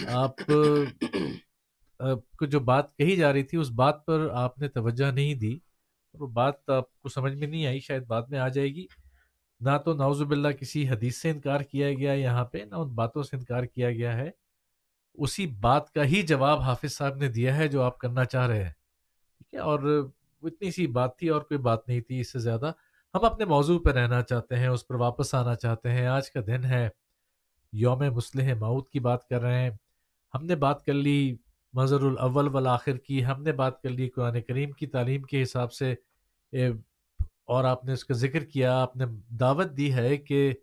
آپ 0.07 0.35
کو 2.37 2.45
جو 2.45 2.59
بات 2.59 2.95
کہی 2.97 3.15
جا 3.15 3.33
رہی 3.33 3.43
تھی 3.43 3.57
اس 3.57 3.69
بات 3.71 4.05
پر 4.05 4.27
آپ 4.33 4.57
نے 4.57 4.67
توجہ 4.67 5.11
نہیں 5.11 5.33
دی 5.33 5.53
اور 5.53 6.21
وہ 6.21 6.27
بات 6.27 6.69
آپ 6.69 7.01
کو 7.01 7.09
سمجھ 7.09 7.33
میں 7.33 7.47
نہیں 7.47 7.65
آئی 7.67 7.79
شاید 7.79 8.03
بعد 8.03 8.21
میں 8.29 8.39
آ 8.39 8.47
جائے 8.47 8.69
گی۔ 8.69 8.85
نہ 9.59 9.77
تو 9.85 9.93
نعوذ 9.93 10.21
باللہ 10.23 10.47
کسی 10.47 10.87
حدیث 10.89 11.17
سے 11.17 11.29
انکار 11.29 11.61
کیا 11.61 11.93
گیا 11.93 12.13
یہاں 12.13 12.45
پہ 12.45 12.57
نہ 12.57 12.75
ان 12.75 12.89
باتوں 12.95 13.23
سے 13.23 13.35
انکار 13.37 13.63
کیا 13.63 13.91
گیا 13.91 14.17
ہے۔ 14.17 14.29
اسی 15.17 15.47
بات 15.47 15.91
کا 15.91 16.03
ہی 16.05 16.21
جواب 16.21 16.59
حافظ 16.59 16.93
صاحب 16.93 17.15
نے 17.15 17.27
دیا 17.27 17.55
ہے 17.57 17.67
جو 17.67 17.81
آپ 17.81 17.97
کرنا 17.97 18.25
چاہ 18.25 18.47
رہے 18.47 18.63
ہیں۔ 18.63 18.71
ٹھیک 19.37 19.53
ہے؟ 19.53 19.59
اور 19.59 20.09
اتنی 20.47 20.71
سی 20.71 20.87
بات 20.87 21.17
تھی 21.17 21.29
اور 21.29 21.41
کوئی 21.41 21.57
بات 21.57 21.87
نہیں 21.87 22.01
تھی 22.01 22.19
اس 22.19 22.31
سے 22.31 22.39
زیادہ۔ 22.39 22.71
ہم 23.15 23.25
اپنے 23.25 23.45
موضوع 23.45 23.79
پہ 23.79 23.89
رہنا 23.89 24.21
چاہتے 24.21 24.55
ہیں، 24.55 24.67
اس 24.67 24.87
پر 24.87 24.95
واپس 24.95 25.33
آنا 25.33 25.55
چاہتے 25.55 25.91
ہیں۔ 25.91 26.07
آج 26.07 26.31
کا 26.31 26.39
دن 26.47 26.65
ہے۔ 26.65 26.89
یوم 27.73 27.99
مسلح 27.99 28.53
معود 28.59 28.87
کی 28.89 28.99
بات 28.99 29.27
کر 29.27 29.41
رہے 29.41 29.61
ہیں۔ 29.61 29.69
ہم 30.35 30.45
نے 30.45 30.55
بات 30.55 30.83
کر 30.83 30.93
لی 30.93 31.35
مظہر 31.73 32.01
الاول 32.01 32.47
والآخر 32.47 32.97
کی۔ 32.97 33.25
ہم 33.25 33.43
نے 33.43 33.51
بات 33.51 33.81
کر 33.81 33.89
لی 33.89 34.09
قرآن 34.09 34.41
کریم 34.41 34.71
کی 34.71 34.87
تعلیم 34.87 35.21
کے 35.21 35.43
حساب 35.43 35.73
سے۔ 35.73 35.95
اور 37.45 37.63
آپ 37.63 37.85
نے 37.85 37.93
اس 37.93 38.05
کا 38.05 38.13
ذکر 38.13 38.43
کیا۔ 38.43 38.81
آپ 38.81 38.97
نے 38.97 39.05
دعوت 39.29 39.77
دی 39.77 39.93
ہے 39.93 40.17
کہ 40.17 40.53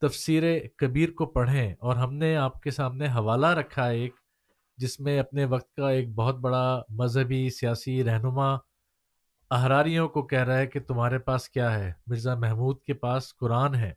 تفسیر 0.00 0.42
کبیر 0.76 1.10
کو 1.10 1.26
پڑھیں۔ 1.26 1.74
اور 1.78 1.96
ہم 1.96 2.14
نے 2.14 2.36
آپ 2.36 2.62
کے 2.62 2.70
سامنے 2.70 3.06
حوالہ 3.06 3.46
رکھا 3.46 3.88
ہے 3.88 3.96
ایک، 3.96 4.14
جس 4.76 5.00
میں 5.00 5.18
اپنے 5.18 5.44
وقت 5.44 5.74
کا 5.74 5.90
ایک 5.90 6.14
بہت 6.14 6.34
بڑا 6.36 6.82
مذہبی، 6.88 7.50
سیاسی 7.50 8.04
رہنما 8.04 8.69
احراریوں 9.50 10.08
کو 10.08 10.22
کہہ 10.22 10.44
رہا 10.44 10.58
ہے 10.58 10.66
کہ 10.66 10.80
تمہارے 10.80 11.18
پاس 11.18 11.48
کیا 11.48 11.78
ہے؟ 11.78 11.92
مرزا 12.06 12.34
محمود 12.34 12.82
کے 12.82 12.94
پاس 12.94 13.36
قرآن 13.36 13.74
ہے۔ 13.74 13.92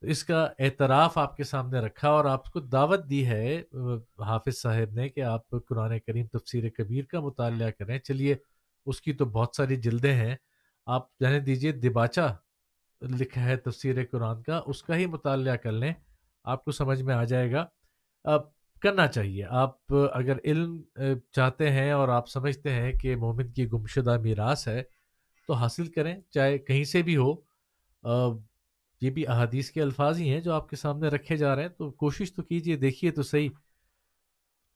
اس 0.00 0.24
کا 0.24 0.48
اعتراف 0.58 1.18
آپ 1.18 1.36
کے 1.36 1.44
سامنے 1.44 1.78
رکھا 1.78 2.08
اور 2.08 2.24
آپ 2.24 2.50
کو 2.50 2.60
دعوت 2.60 3.10
دی 3.10 3.26
ہے، 3.26 3.62
حافظ 4.18 4.58
صاحب 4.58 4.92
نے 4.92 5.08
کہ 5.08 5.20
آپ 5.20 5.50
قرآن 5.50 5.98
کریم 5.98 6.26
تفسیر 6.26 6.68
کبیر 6.68 7.04
کا 7.04 7.20
مطالعہ 7.20 7.70
کریں۔ 7.70 7.98
چلیے، 7.98 8.36
اس 8.86 9.00
کی 9.00 9.12
تو 9.12 9.24
بہت 9.24 9.48
ساری 9.56 9.76
جلدیں 9.76 10.14
ہیں۔ 10.14 10.36
آپ 10.86 11.18
جانے 11.18 11.40
دیجیے 11.40 11.72
دباچہ 11.72 12.36
لکھا 13.00 13.44
ہے 13.44 13.56
تفسیر 13.56 13.96
قرآن 14.10 14.42
کا، 14.42 14.62
اس 14.66 14.82
کا 14.82 14.96
ہی 14.96 15.06
مطالعہ 15.06 15.56
کر 15.56 15.72
لیں۔ 15.72 15.92
آپ 16.44 16.64
کو 16.64 16.70
سمجھ 16.72 17.02
میں 17.02 17.14
آ 17.14 17.24
جائے 17.24 17.52
گا۔ 17.52 17.66
اب 18.24 18.55
کرنا 18.86 19.06
چاہیے۔ 19.06 19.44
آپ 19.62 19.94
اگر 20.12 20.36
علم 20.44 20.80
چاہتے 21.32 21.70
ہیں 21.70 21.90
اور 21.90 22.08
آپ 22.08 22.28
سمجھتے 22.28 22.72
ہیں 22.72 22.92
کہ 22.92 23.16
مومن 23.16 23.48
کی 23.48 23.70
گمشدہ 23.72 24.16
میراث 24.18 24.68
ہے، 24.68 24.82
تو 25.46 25.52
حاصل 25.52 25.86
کریں، 25.86 26.14
چاہے 26.30 26.58
کہیں 26.58 26.84
سے 26.84 27.02
بھی 27.02 27.16
ہو۔ 27.16 27.32
یہ 29.00 29.10
بھی 29.10 29.26
احادیث 29.26 29.70
کے 29.70 29.82
الفاظ 29.82 30.18
ہی 30.18 30.28
ہیں 30.30 30.40
جو 30.40 30.52
آپ 30.52 30.68
کے 30.68 30.76
سامنے 30.76 31.08
رکھے 31.08 31.36
جا 31.36 31.54
رہے 31.54 31.62
ہیں، 31.62 31.68
تو 31.68 31.90
کوشش 32.02 32.32
تو 32.32 32.42
کیجیے، 32.42 32.76
دیکھیے 32.76 33.10
تو 33.10 33.22
صحیح۔ 33.22 33.48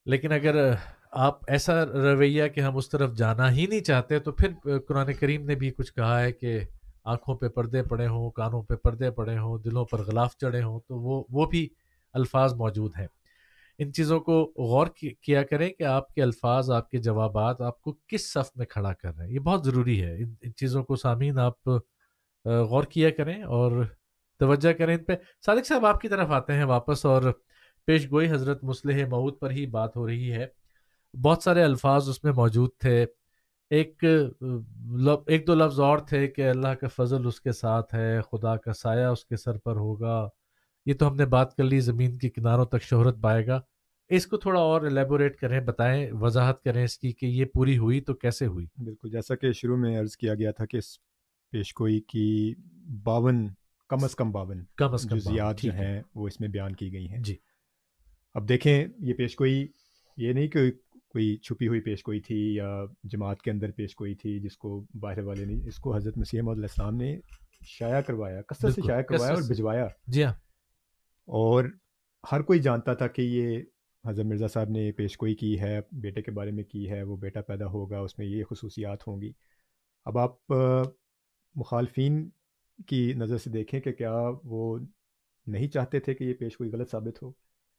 لیکن 0.06 0.32
اگر 0.32 0.72
آپ 1.10 1.38
ایسا 1.48 1.84
رویہ 1.86 2.48
کہ 2.48 2.60
ہم 2.60 2.76
اس 2.76 2.88
طرف 2.88 3.14
جانا 3.14 3.50
ہی 3.52 3.66
نہیں 3.66 3.80
چاہتے، 3.80 4.18
تو 4.18 4.32
پھر 4.32 4.78
قرآن 4.78 5.12
کریم 5.20 5.44
نے 5.46 5.54
بھی 5.54 5.70
کچھ 5.70 5.92
کہا 5.94 6.20
ہے 6.22 6.32
کہ 6.32 6.58
آنکھوں 7.04 7.34
پہ 7.36 7.48
پردے 7.48 7.82
پڑے 7.82 8.06
ہوں، 8.06 8.30
کانوں 8.30 8.62
پہ 8.62 8.74
پردے 8.74 9.10
پڑے 9.10 9.38
ہوں، 9.38 9.58
دلوں 9.58 9.84
پر 9.84 10.02
غلاف 10.02 10.36
چڑھے 10.36 10.62
ہوں، 10.62 10.80
تو 10.88 11.00
وہ 11.00 11.24
وہ 11.30 11.46
بھی 11.46 11.68
الفاظ 12.12 12.54
موجود 12.54 12.92
ہیں۔ 12.98 13.06
ان 13.81 13.93
چیزوں 13.93 14.20
کو 14.20 14.52
غور 14.57 14.86
کیا 15.23 15.43
کریں 15.43 15.70
کہ 15.70 15.82
آپ 15.82 16.15
کے 16.15 16.23
الفاظ، 16.23 16.70
آپ 16.70 16.90
کے 16.90 16.98
جوابات 16.98 17.61
آپ 17.61 17.81
کو 17.81 17.97
کس 18.07 18.32
صف 18.32 18.57
میں 18.57 18.66
کھڑا 18.66 18.93
کر 18.93 19.16
رہے 19.16 19.27
ہیں؟ 19.27 19.32
یہ 19.32 19.39
بہت 19.39 19.65
ضروری 19.65 20.02
ہے۔ 20.02 20.23
ان 20.23 20.35
ان 20.43 20.55
چیزوں 20.55 20.85
کو 20.85 20.97
سامعین 20.97 21.39
آپ 21.39 21.66
غور 22.44 22.85
کیا 22.85 23.11
کریں 23.11 23.43
اور 23.43 23.85
توجہ 24.39 24.73
کریں 24.73 24.97
ان 24.97 25.05
پہ۔ 25.05 25.12
صادق 25.47 25.66
صاحب، 25.66 25.86
آپ 25.86 26.01
کی 26.01 26.09
طرف 26.09 26.31
آتے 26.31 26.52
ہیں 26.52 26.65
واپس 26.65 27.05
اور 27.05 27.23
پیش 27.86 28.11
گوئی 28.11 28.31
حضرت 28.31 28.65
مسلح 28.65 29.07
معود 29.09 29.39
پر 29.40 29.51
ہی 29.51 29.66
بات 29.66 29.97
ہو 29.97 30.07
رہی 30.07 30.32
ہے۔ 30.32 30.47
بہت 31.23 31.43
سارے 31.43 31.62
الفاظ 31.62 32.09
اس 32.09 32.24
میں 32.24 32.32
موجود 32.32 32.70
تھے۔ 32.78 33.07
ایک 33.70 34.05
لب- 34.97 35.23
ایک 35.27 35.47
دو 35.47 35.55
لفظ 35.55 35.81
اور 35.81 35.98
تھے 35.98 36.28
کہ 36.28 36.51
اللہ 36.51 36.69
کا 36.69 36.86
فضل 36.89 37.27
اس 37.27 37.40
کے 37.40 37.52
ساتھ 37.52 37.94
ہے، 37.94 38.20
خدا 38.32 38.57
کا 38.57 38.73
سایہ 38.73 39.07
اس 39.07 39.24
کے 39.24 39.36
سر 39.36 39.59
پر 39.59 39.77
ہوگا۔ 39.77 40.28
یہ 40.86 40.94
تو 40.94 41.09
ہم 41.09 41.16
نے 41.16 41.27
بات 41.27 41.55
کر 41.55 41.65
لی، 41.65 41.81
زمین 41.81 42.19
کے 42.19 42.31
کناروں 42.31 42.65
تک 42.65 42.82
شہرت 42.82 43.16
پائے 43.20 43.47
گا۔ 43.47 43.61
اس 44.10 44.26
کو 44.26 44.36
تھوڑا 44.36 44.60
اور 44.60 44.82
ایلیبوریٹ 44.82 45.36
کریں 45.36 45.60
بتائیں 45.60 46.12
وضاحت 46.12 46.62
کریں 46.62 46.84
اس 46.84 46.98
کی 46.98 47.12
کہ 47.12 47.26
یہ 47.26 47.44
پوری 47.44 47.78
ہوئی 47.78 48.00
تو 48.00 48.14
کیسے 48.14 48.46
ہوئی؟ 48.46 48.66
بالکل 48.76 49.10
جیسا 49.10 49.34
کہ 49.34 49.52
شروع 49.52 49.76
میں 49.76 50.00
عرض 50.00 50.16
کیا 50.16 50.34
گیا 50.34 50.50
تھا 50.50 50.66
کہ 50.66 50.76
اس 50.76 50.98
پیش 51.50 51.72
گوئی 51.80 52.00
کی 52.00 52.54
باون 53.04 53.48
کم 53.88 54.04
از 54.04 54.16
کم 54.16 54.32
باون 54.32 54.64
کم 54.76 54.92
از 54.92 55.06
کم 55.10 55.16
جزیات 55.16 55.58
جو۔ 55.58 55.72
ہیں 55.72 56.02
وہ 56.14 56.26
اس 56.26 56.40
میں 56.40 56.48
بیان 56.48 56.74
کی 56.74 56.92
گئی 56.92 57.08
ہیں۔ 57.08 57.18
جی۔ 57.18 57.36
اب 58.34 58.48
دیکھیں 58.48 58.86
یہ 58.98 59.14
پیش 59.14 59.40
گوئی 59.40 59.68
یہ 60.16 60.32
نہیں 60.32 60.48
کہ 60.48 60.70
کوئی 61.08 61.36
چھپی 61.36 61.68
ہوئی 61.68 61.80
پیش 61.80 62.00
گوئی 62.06 62.20
تھی 62.20 62.54
یا 62.54 62.84
جماعت 63.04 63.42
کے 63.42 63.50
اندر 63.50 63.70
پیش 63.70 63.90
گوئی 64.00 64.14
تھی 64.14 64.40
جس 64.40 64.56
کو 64.56 64.86
باہر 64.94 65.22
والے 65.22 65.44
نے 65.44 65.68
اس 65.68 65.76
کو 65.76 65.96
حضرت 65.96 66.18
مسیح 66.18 66.40
علیہ 66.40 66.50
السلام 66.50 66.96
نے 66.96 67.18
شائع 67.66 68.00
کروایا 68.00 68.42
کثرت 68.42 68.74
سے 68.74 68.80
شائع 68.86 69.02
کروایا 69.02 69.32
اور۔ 69.34 69.42
بھجوایا۔ 69.42 69.86
جی 70.06 70.24
ہاں۔ 70.24 70.32
اور 71.26 71.64
ہر 72.32 72.42
کوئی 72.42 72.58
جانتا 72.58 72.94
تھا 72.94 73.06
کہ 73.06 73.22
یہ 73.22 73.62
حضرت 74.06 74.27
مرزا 74.27 74.47
صاحب 74.48 74.70
نے 74.70 74.93
پیش 74.93 75.22
گوئی 75.22 75.35
کی 75.35 75.60
ہے 75.60 75.81
بیٹے 75.93 76.22
کے 76.22 76.31
بارے 76.31 76.51
میں 76.51 76.64
کی 76.64 76.90
ہے 76.90 77.02
وہ 77.02 77.16
بیٹا 77.16 77.43
پیدا 77.43 77.66
ہوگا 77.66 77.98
اس 77.98 78.18
میں 78.18 78.27
یہ 78.27 78.44
خصوصیات 78.44 79.09
ہوں 79.09 79.20
گی۔ 79.20 79.32
اب 80.05 80.18
آپ 80.18 80.52
مخالفین 81.55 82.31
کی 82.86 83.12
نظر 83.16 83.36
سے 83.39 83.51
دیکھیں 83.51 83.81
کہ 83.81 83.93
کیا 83.93 84.22
وہ 84.44 84.78
نہیں 85.47 85.68
چاہتے 85.68 86.01
تھے 86.01 86.14
کہ 86.14 86.24
یہ 86.24 86.35
پیش 86.35 86.60
گوئی 86.60 86.70
غلط 86.70 86.90
ثابت 86.90 87.22
ہو؟ 87.22 87.32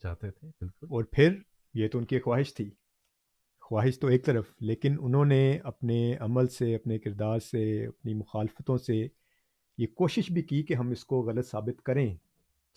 چاہتے 0.03 0.31
تھے 0.31 0.48
بالکل۔ 0.48 0.88
اور 0.89 1.03
پھر 1.03 1.35
یہ 1.73 1.88
تو 1.88 1.98
ان 1.98 2.06
کی 2.06 2.19
خواہش 2.19 2.53
تھی۔ 2.53 2.72
خواہش 3.61 3.99
تو 3.99 4.07
ایک 4.07 4.26
طرف 4.26 4.45
لیکن 4.60 4.95
انہوں 4.99 5.26
نے 5.26 5.60
اپنے 5.64 6.15
عمل 6.19 6.48
سے 6.48 6.76
اپنے 6.76 6.99
کردار 6.99 7.39
سے 7.39 7.85
اپنی 7.85 8.14
مخالفتوں 8.14 8.77
سے 8.77 9.07
یہ 9.77 9.88
کوشش 9.88 10.31
بھی 10.31 10.41
کی 10.41 10.64
کہ 10.64 10.73
ہم 10.73 10.89
اس 10.89 11.06
کو 11.06 11.22
غلط 11.22 11.48
ثابت 11.48 11.81
کریں۔ 11.81 12.15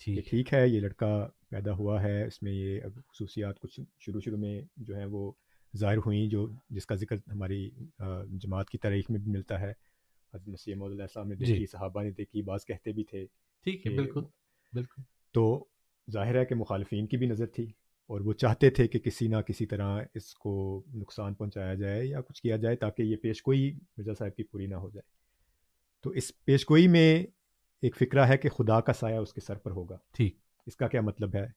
کہ 0.05 0.21
ٹھیک 0.29 0.53
ہے 0.53 0.67
یہ 0.67 0.79
لڑکا 0.79 1.27
پیدا 1.49 1.73
ہوا 1.73 2.03
ہے 2.03 2.25
اس 2.25 2.43
میں 2.43 2.51
یہ 2.51 2.81
خصوصیات 3.07 3.59
کچھ 3.59 3.79
شروع 3.99 4.21
شروع 4.21 4.37
میں 4.37 4.61
جو 4.77 4.95
ہیں 4.97 5.05
وہ 5.05 5.31
ظاہر 5.77 5.97
ہوئیں 5.97 6.29
جو 6.29 6.47
جس 6.69 6.85
کا 6.85 6.95
ذکر 6.95 7.15
ہماری 7.15 7.69
جماعت 8.29 8.69
کی 8.69 8.77
تاریخ 8.77 9.05
میں 9.09 9.19
بھی 9.19 9.31
ملتا 9.31 9.59
ہے۔ 9.59 9.73
حضرت 10.33 10.47
مسیح 10.47 10.73
علیہ 10.73 11.01
السلام 11.01 11.27
نے 11.27 11.35
جی۔ 11.35 11.45
دیکھی 11.45 11.65
صحابہ 11.65 12.03
نے 12.03 12.11
دیکھی 12.11 12.41
بعض 12.41 12.65
کہتے 12.65 12.91
بھی 12.91 13.03
تھے 13.03 13.25
ٹھیک 13.63 13.87
ہے 13.87 13.95
بالکل 13.95 14.21
بالکل۔ 14.73 15.01
تو 15.31 15.65
ظاہر 16.11 16.39
ہے 16.39 16.45
کہ 16.45 16.55
مخالفین 16.55 17.07
کی 17.07 17.17
بھی 17.17 17.27
نظر 17.27 17.45
تھی 17.45 17.63
اور 18.07 18.21
وہ 18.21 18.33
چاہتے 18.33 18.69
تھے 18.69 18.87
کہ 18.87 18.99
کسی 18.99 19.27
نہ 19.27 19.37
کسی 19.37 19.65
طرح 19.65 20.03
اس 20.13 20.33
کو 20.33 20.83
نقصان 20.93 21.33
پہنچایا 21.33 21.73
جائے 21.73 22.05
یا 22.05 22.21
کچھ 22.21 22.41
کیا 22.41 22.57
جائے 22.57 22.75
تاکہ 22.75 23.01
یہ 23.03 23.15
پیش 23.15 23.41
گوئی 23.47 23.71
مرزا 23.97 24.13
صاحب 24.13 24.35
کی 24.35 24.43
پوری 24.43 24.67
نہ 24.67 24.75
ہو 24.75 24.89
جائے۔ 24.89 25.09
تو 26.01 26.09
اس 26.09 26.31
پیش 26.45 26.69
گوئی 26.69 26.87
میں 26.87 27.23
ایک 27.81 27.95
فکرہ 27.95 28.19
ہے 28.19 28.37
کہ 28.37 28.49
خدا 28.49 28.81
کا 28.81 28.93
سایہ 28.93 29.17
اس 29.17 29.33
کے 29.33 29.41
سر 29.41 29.57
پر 29.57 29.71
ہوگا۔ 29.71 29.97
ٹھیک۔ 30.11 30.44
اس 30.65 30.75
کا 30.75 30.87
کیا 30.87 31.01
مطلب 31.01 31.35
ہے؟ 31.35 31.47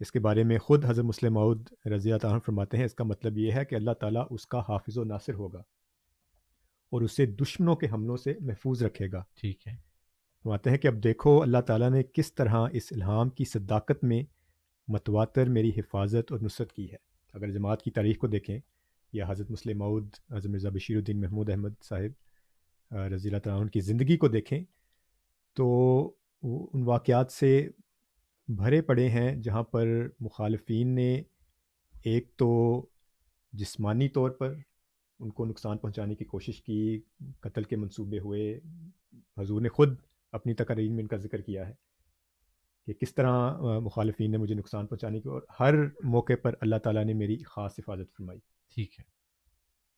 اس 0.00 0.12
کے 0.12 0.20
بارے 0.20 0.44
میں 0.44 0.58
خود 0.58 0.84
حضرت 0.84 1.04
مسلم 1.04 1.34
معود 1.34 1.68
رضی 1.86 2.12
اللہ 2.12 2.28
عنہ 2.28 2.38
فرماتے 2.38 2.76
ہیں 2.76 2.84
اس 2.84 2.94
کا 2.94 3.04
مطلب 3.04 3.38
یہ 3.38 3.52
ہے 3.52 3.64
کہ 3.64 3.74
اللہ 3.74 3.90
تعالیٰ 3.90 4.26
اس 4.30 4.46
کا 4.46 4.58
حافظ 4.58 4.98
و 4.98 5.04
ناصر 5.04 5.34
ہوگا 5.34 5.58
اور 6.92 7.02
اسے 7.02 7.26
دشمنوں 7.26 7.76
کے 7.76 7.86
حملوں 7.92 8.16
سے 8.16 8.34
محفوظ 8.40 8.82
رکھے 8.82 9.06
گا۔ 9.12 9.24
ٹھیک 9.34 9.68
ہے۔ 9.68 9.72
فرماتے 10.42 10.70
ہیں 10.70 10.78
کہ 10.78 10.88
اب 10.88 11.04
دیکھو 11.04 11.42
اللہ 11.42 11.58
تعالیٰ 11.58 11.90
نے 11.90 12.02
کس 12.02 12.34
طرح 12.34 12.66
اس 12.72 12.82
الہام 12.90 13.28
کی 13.28 13.44
صداقت 13.44 14.04
میں 14.04 14.22
متواتر 14.88 15.48
میری 15.48 15.70
حفاظت 15.76 16.32
اور 16.32 16.40
نصرت 16.40 16.72
کی 16.72 16.90
ہے۔ 16.92 16.96
اگر 17.34 17.50
جماعت 17.50 17.82
کی 17.82 17.90
تاریخ 17.90 18.18
کو 18.18 18.26
دیکھیں 18.26 18.58
یا 19.12 19.24
حضرت 19.28 19.50
مسلم 19.50 19.78
معود 19.78 20.08
حضرت 20.30 20.50
مرزا 20.50 20.68
بشیر 20.68 20.96
الدین 20.96 21.20
محمود 21.20 21.50
احمد 21.50 21.82
صاحب 21.82 22.12
رضی 22.94 23.28
اللہ 23.28 23.38
تعالیٰ 23.38 23.62
عنہ 23.62 23.70
کی 23.70 23.80
زندگی 23.80 24.16
کو 24.16 24.28
دیکھیں 24.28 24.64
تو 25.52 25.66
ان 26.42 26.82
واقعات 26.82 27.32
سے 27.32 27.68
بھرے 28.56 28.82
پڑے 28.82 29.08
ہیں 29.08 29.36
جہاں 29.36 29.62
پر 29.62 29.86
مخالفین 30.20 30.88
نے 30.88 31.22
ایک 32.04 32.36
تو 32.36 32.86
جسمانی 33.52 34.08
طور 34.08 34.30
پر 34.30 34.54
ان 35.18 35.30
کو 35.30 35.44
نقصان 35.44 35.78
پہنچانے 35.78 36.14
کی 36.14 36.24
کوشش 36.24 36.62
کی 36.62 37.00
قتل 37.40 37.62
کے 37.62 37.76
منصوبے 37.76 38.18
ہوئے 38.18 38.60
حضور 39.38 39.60
نے 39.60 39.68
خود 39.68 39.96
اپنی 40.32 40.54
تقریر 40.54 40.90
میں 40.90 41.00
ان 41.00 41.06
کا 41.06 41.16
ذکر 41.16 41.40
کیا 41.40 41.68
ہے 41.68 41.72
کہ 42.86 42.92
کس 42.92 43.14
طرح 43.14 43.58
مخالفین 43.60 44.30
نے 44.30 44.36
مجھے 44.36 44.54
نقصان 44.54 44.86
پہنچانے 44.86 45.20
کی 45.20 45.28
اور 45.28 45.42
ہر 45.60 45.74
موقع 46.02 46.32
پر 46.42 46.54
اللہ 46.60 46.76
تعالیٰ 46.76 47.04
نے 47.04 47.14
میری 47.14 47.36
خاص 47.46 47.72
حفاظت 47.78 48.16
فرمائی۔ 48.16 48.38
ٹھیک 48.74 49.00
ہے۔ 49.00 49.04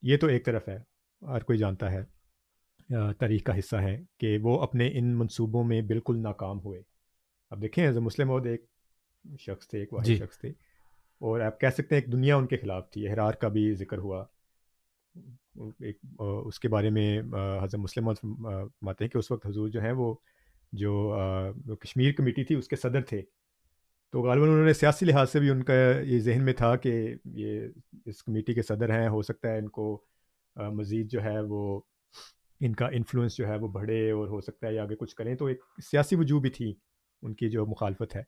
یہ 0.03 0.17
تو 0.17 0.27
ایک 0.27 0.45
طرف 0.45 0.69
ہے 0.69 0.79
ہر 1.23 1.41
کوئی 1.41 1.59
جانتا 1.59 1.93
ہے 1.93 2.03
تاریخ 3.19 3.43
کا 3.43 3.59
حصہ 3.59 3.77
ہے 3.77 4.03
کہ 4.19 4.39
وہ 4.43 4.63
اپنے 4.63 4.91
ان 4.93 5.19
منصوبوں 5.19 5.65
میں 5.65 5.83
بالکل 5.83 6.23
ناکام 6.23 6.61
ہوئے۔ 6.61 6.83
اب 7.53 7.63
دیکھیں 7.63 7.85
ایز 7.85 7.97
اے 7.97 8.01
مسلم 8.01 8.31
عہد 8.31 8.47
ایک 8.47 8.65
شخص 9.41 9.69
تھے 9.69 9.79
ایک 9.79 9.93
واحد 9.93 10.05
جی. 10.05 10.17
شخص 10.17 10.39
تھے۔ 10.39 10.49
اور 11.19 11.41
آپ 11.41 11.61
کہہ 11.61 11.69
سکتے 11.69 11.95
ہیں 11.95 12.03
ایک 12.03 12.13
دنیا 12.13 12.37
ان 12.37 12.47
کے 12.47 12.57
خلاف 12.57 12.91
تھی 12.91 13.09
احرار 13.09 13.33
کا 13.33 13.49
بھی 13.49 13.75
ذکر 13.75 13.99
ہوا۔ 13.99 14.25
ایک 15.81 15.99
اس 16.21 16.61
کے 16.61 16.69
بارے 16.69 16.91
میں 16.91 17.21
حضرت 17.63 17.75
مسلم 17.75 18.11
ماتے 18.83 19.05
ہیں 19.05 19.09
کہ 19.09 19.19
اس 19.19 19.31
وقت 19.31 19.47
حضور 19.47 19.69
جو 19.69 19.81
ہیں 19.81 19.93
وہ 19.93 20.15
جو 20.73 21.17
کشمیر 21.81 22.13
کمیٹی 22.13 22.45
تھی 22.45 22.55
اس 22.55 22.69
کے 22.69 22.77
صدر 22.77 23.01
تھے۔ 23.03 23.23
تو 24.11 24.23
غالباً 24.23 24.49
انہوں 24.49 24.67
نے 24.67 24.73
سیاسی 24.73 25.07
لحاظ 25.07 25.31
سے 25.31 25.41
بھی 25.41 25.51
ان 25.51 25.63
کا 25.63 25.75
یہ 26.01 26.19
ذہن 26.19 26.45
میں 26.45 26.53
تھا 26.53 26.77
کہ 26.77 27.15
یہ 27.25 27.61
اس 28.07 28.23
کمیٹی 28.23 28.55
کے 28.55 28.63
صدر 28.63 29.01
ہیں 29.01 29.09
ہو 29.09 29.23
سکتا 29.23 29.49
ہے 29.49 29.59
ان 29.59 29.69
کو 29.69 30.03
مزید 30.57 31.11
جو 31.11 31.23
ہے 31.23 31.41
وہ 31.41 31.81
ان 32.61 32.73
کا 32.75 32.87
انفلوئنس 32.87 33.37
جو 33.37 33.47
ہے 33.49 33.57
وہ 33.57 33.69
بڑھے 33.69 34.11
اور 34.11 34.29
ہو 34.29 34.41
سکتا 34.41 34.67
ہے 34.67 34.75
یہ 34.75 34.81
آگے 34.81 34.97
کچھ 34.97 35.15
کریں۔ 35.15 35.35
تو 35.35 35.47
ایک 35.47 35.61
سیاسی 35.91 36.17
وجوہ 36.17 36.41
بھی 36.41 36.51
تھی۔ 36.51 36.75
ان 37.23 37.35
کی 37.35 37.51
جو 37.51 37.67
مخالفت 37.67 38.17
ہے۔ 38.17 38.21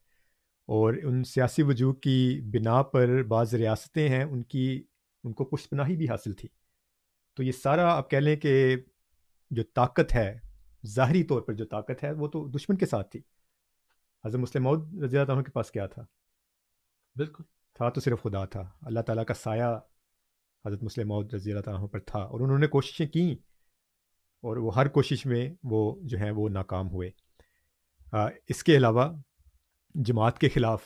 اور 0.67 0.95
ان 1.03 1.25
سیاسی 1.25 1.63
وجوہ 1.63 1.93
کی 1.93 2.41
بنا 2.45 2.83
پر 2.83 3.23
بعض 3.23 3.55
ریاستیں 3.55 4.09
ہیں 4.09 4.25
ان 4.25 4.43
کی 4.43 4.85
ان 5.25 5.33
کو 5.33 5.45
پشت 5.45 5.71
پناہی 5.71 5.97
بھی 5.97 6.09
حاصل 6.09 6.33
تھی۔ 6.33 6.49
تو 7.35 7.43
یہ 7.43 7.53
سارا 7.53 7.97
آپ 7.97 8.11
کہہ 8.11 8.19
لیں 8.19 8.37
کہ 8.37 8.77
جو 9.51 9.63
طاقت 9.63 10.15
ہے 10.15 10.39
ظاہری 10.87 11.25
طور 11.25 11.43
پر 11.43 11.53
جو 11.53 11.65
طاقت 11.65 12.05
ہے 12.05 12.13
وہ 12.13 12.29
تو 12.29 12.49
دشمن 12.49 12.77
کے 12.77 12.87
ساتھ 12.87 13.11
تھی۔ 13.11 13.21
حضرت 14.25 14.41
مسلم 14.41 14.69
رضی 15.05 15.19
اللہ 15.19 15.33
عنہ 15.33 15.43
کے 15.43 15.51
پاس 15.51 15.71
کیا 15.71 15.87
تھا؟ 15.87 16.05
بالکل۔ 17.17 17.45
تھا 17.75 17.89
تو 17.89 18.01
صرف 18.01 18.23
خدا 18.23 18.45
تھا۔ 18.45 18.71
اللہ 18.83 19.01
تعالیٰ 19.01 19.25
کا 19.25 19.35
سایہ 19.35 19.79
حضرت 20.67 20.83
مسلم 20.83 21.13
رضی 21.35 21.53
اللہ 21.53 21.71
عنہ 21.71 21.87
پر 21.87 21.99
تھا 21.99 22.19
اور 22.19 22.41
انہوں 22.41 22.59
نے 22.59 22.67
کوششیں 22.67 23.07
کیں۔ 23.07 23.35
اور 24.43 24.57
وہ 24.57 24.75
ہر 24.75 24.89
کوشش 24.89 25.27
میں 25.27 25.55
وہ 25.63 26.01
جو 26.03 26.19
ہیں 26.19 26.31
وہ 26.31 26.49
ناکام 26.49 26.89
ہوئے۔ 26.91 27.11
اس 28.49 28.65
کے 28.65 28.77
علاوہ 28.77 29.13
جماعت 29.95 30.39
کے 30.39 30.49
خلاف 30.49 30.83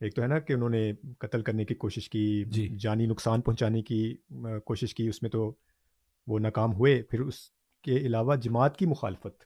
ایک 0.00 0.14
تو 0.14 0.22
ہے 0.22 0.26
نا 0.26 0.38
کہ 0.38 0.52
انہوں 0.52 0.68
نے 0.68 0.92
قتل 1.18 1.42
کرنے 1.42 1.64
کی 1.64 1.74
کوشش 1.74 2.10
کی 2.10 2.44
جی۔ 2.46 2.68
جانی 2.78 3.06
نقصان 3.06 3.40
پہنچانے 3.40 3.82
کی 3.82 4.16
کوشش 4.66 4.94
کی 4.94 5.08
اس 5.08 5.22
میں 5.22 5.30
تو 5.30 5.54
وہ 6.26 6.38
ناکام 6.38 6.72
ہوئے۔ 6.72 7.02
پھر 7.02 7.20
اس 7.20 7.34
کے 7.82 7.96
علاوہ 7.96 8.36
جماعت 8.36 8.76
کی 8.76 8.86
مخالفت 8.86 9.44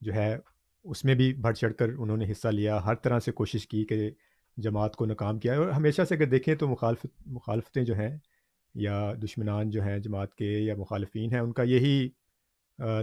جو 0.00 0.14
ہے 0.14 0.38
اس 0.84 1.04
میں 1.04 1.14
بھی 1.14 1.34
بڑھ 1.34 1.56
چڑھ 1.56 1.74
کر 1.74 1.88
انہوں 1.98 2.16
نے 2.16 2.30
حصہ 2.30 2.48
لیا۔ 2.48 2.84
ہر 2.84 2.94
طرح 2.94 3.20
سے 3.20 3.32
کوشش 3.32 3.68
کی 3.68 3.84
کہ 3.84 4.10
جماعت 4.56 4.96
کو 4.96 5.06
ناکام 5.06 5.38
کیا۔ 5.38 5.56
اور 5.56 5.68
ہمیشہ 5.68 6.02
سے 6.08 6.14
اگر 6.14 6.26
دیکھیں 6.26 6.54
تو 6.54 6.68
مخالفت 6.68 7.06
مخالفتیں 7.26 7.82
جو 7.82 7.94
ہیں 7.94 8.18
یا 8.74 9.12
دشمنان 9.22 9.70
جو 9.70 9.82
ہیں 9.82 9.98
جماعت 9.98 10.34
کے 10.34 10.50
یا 10.58 10.76
مخالفین 10.76 11.32
ہیں 11.32 11.40
ان 11.40 11.52
کا 11.52 11.62
یہی 11.62 12.08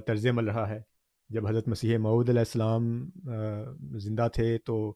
طرز 0.07 0.27
عمل 0.27 0.45
رہا 0.45 0.69
ہے۔ 0.69 0.90
جب 1.31 1.47
حضرت 1.47 1.67
مسیح 1.67 1.97
معود 1.97 2.29
علیہ 2.29 2.39
السلام 2.39 3.09
زندہ 3.99 4.27
تھے 4.33 4.57
تو، 4.57 4.89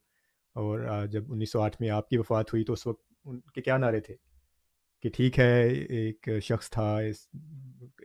اور 0.56 1.06
جب 1.12 1.32
انیس 1.34 1.52
سو 1.52 1.62
آٹھ 1.62 1.78
میں 1.80 1.90
آپ 1.90 2.10
کی 2.10 2.18
وفات 2.18 2.54
ہوئی 2.54 2.64
تو 2.64 2.74
اس 2.74 2.88
وقت 2.88 3.14
ان 3.26 3.40
کے 3.40 3.62
کیا 3.62 3.78
نعرے 3.78 4.00
تھے؟ 4.00 4.16
کہ 5.02 5.10
ٹھیک 5.10 5.40
ہے، 5.40 5.70
ایک 5.70 6.30
شخص 6.44 6.70
تھا، 6.70 6.98
اس 7.00 7.28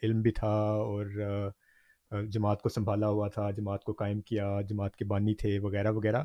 علم 0.02 0.20
بھی 0.22 0.30
تھا 0.30 0.54
اور 0.86 1.06
جماعت 2.28 2.62
کو 2.62 2.68
سنبھالا 2.68 3.08
ہوا 3.08 3.28
تھا، 3.28 3.50
جماعت 3.50 3.84
کو 3.84 3.92
قائم 3.92 4.20
کیا، 4.20 4.60
جماعت 4.60 4.96
کے 4.96 5.04
بانی 5.04 5.34
تھے، 5.34 5.58
وغیرہ 5.58 5.90
وغیرہ۔ 5.90 6.22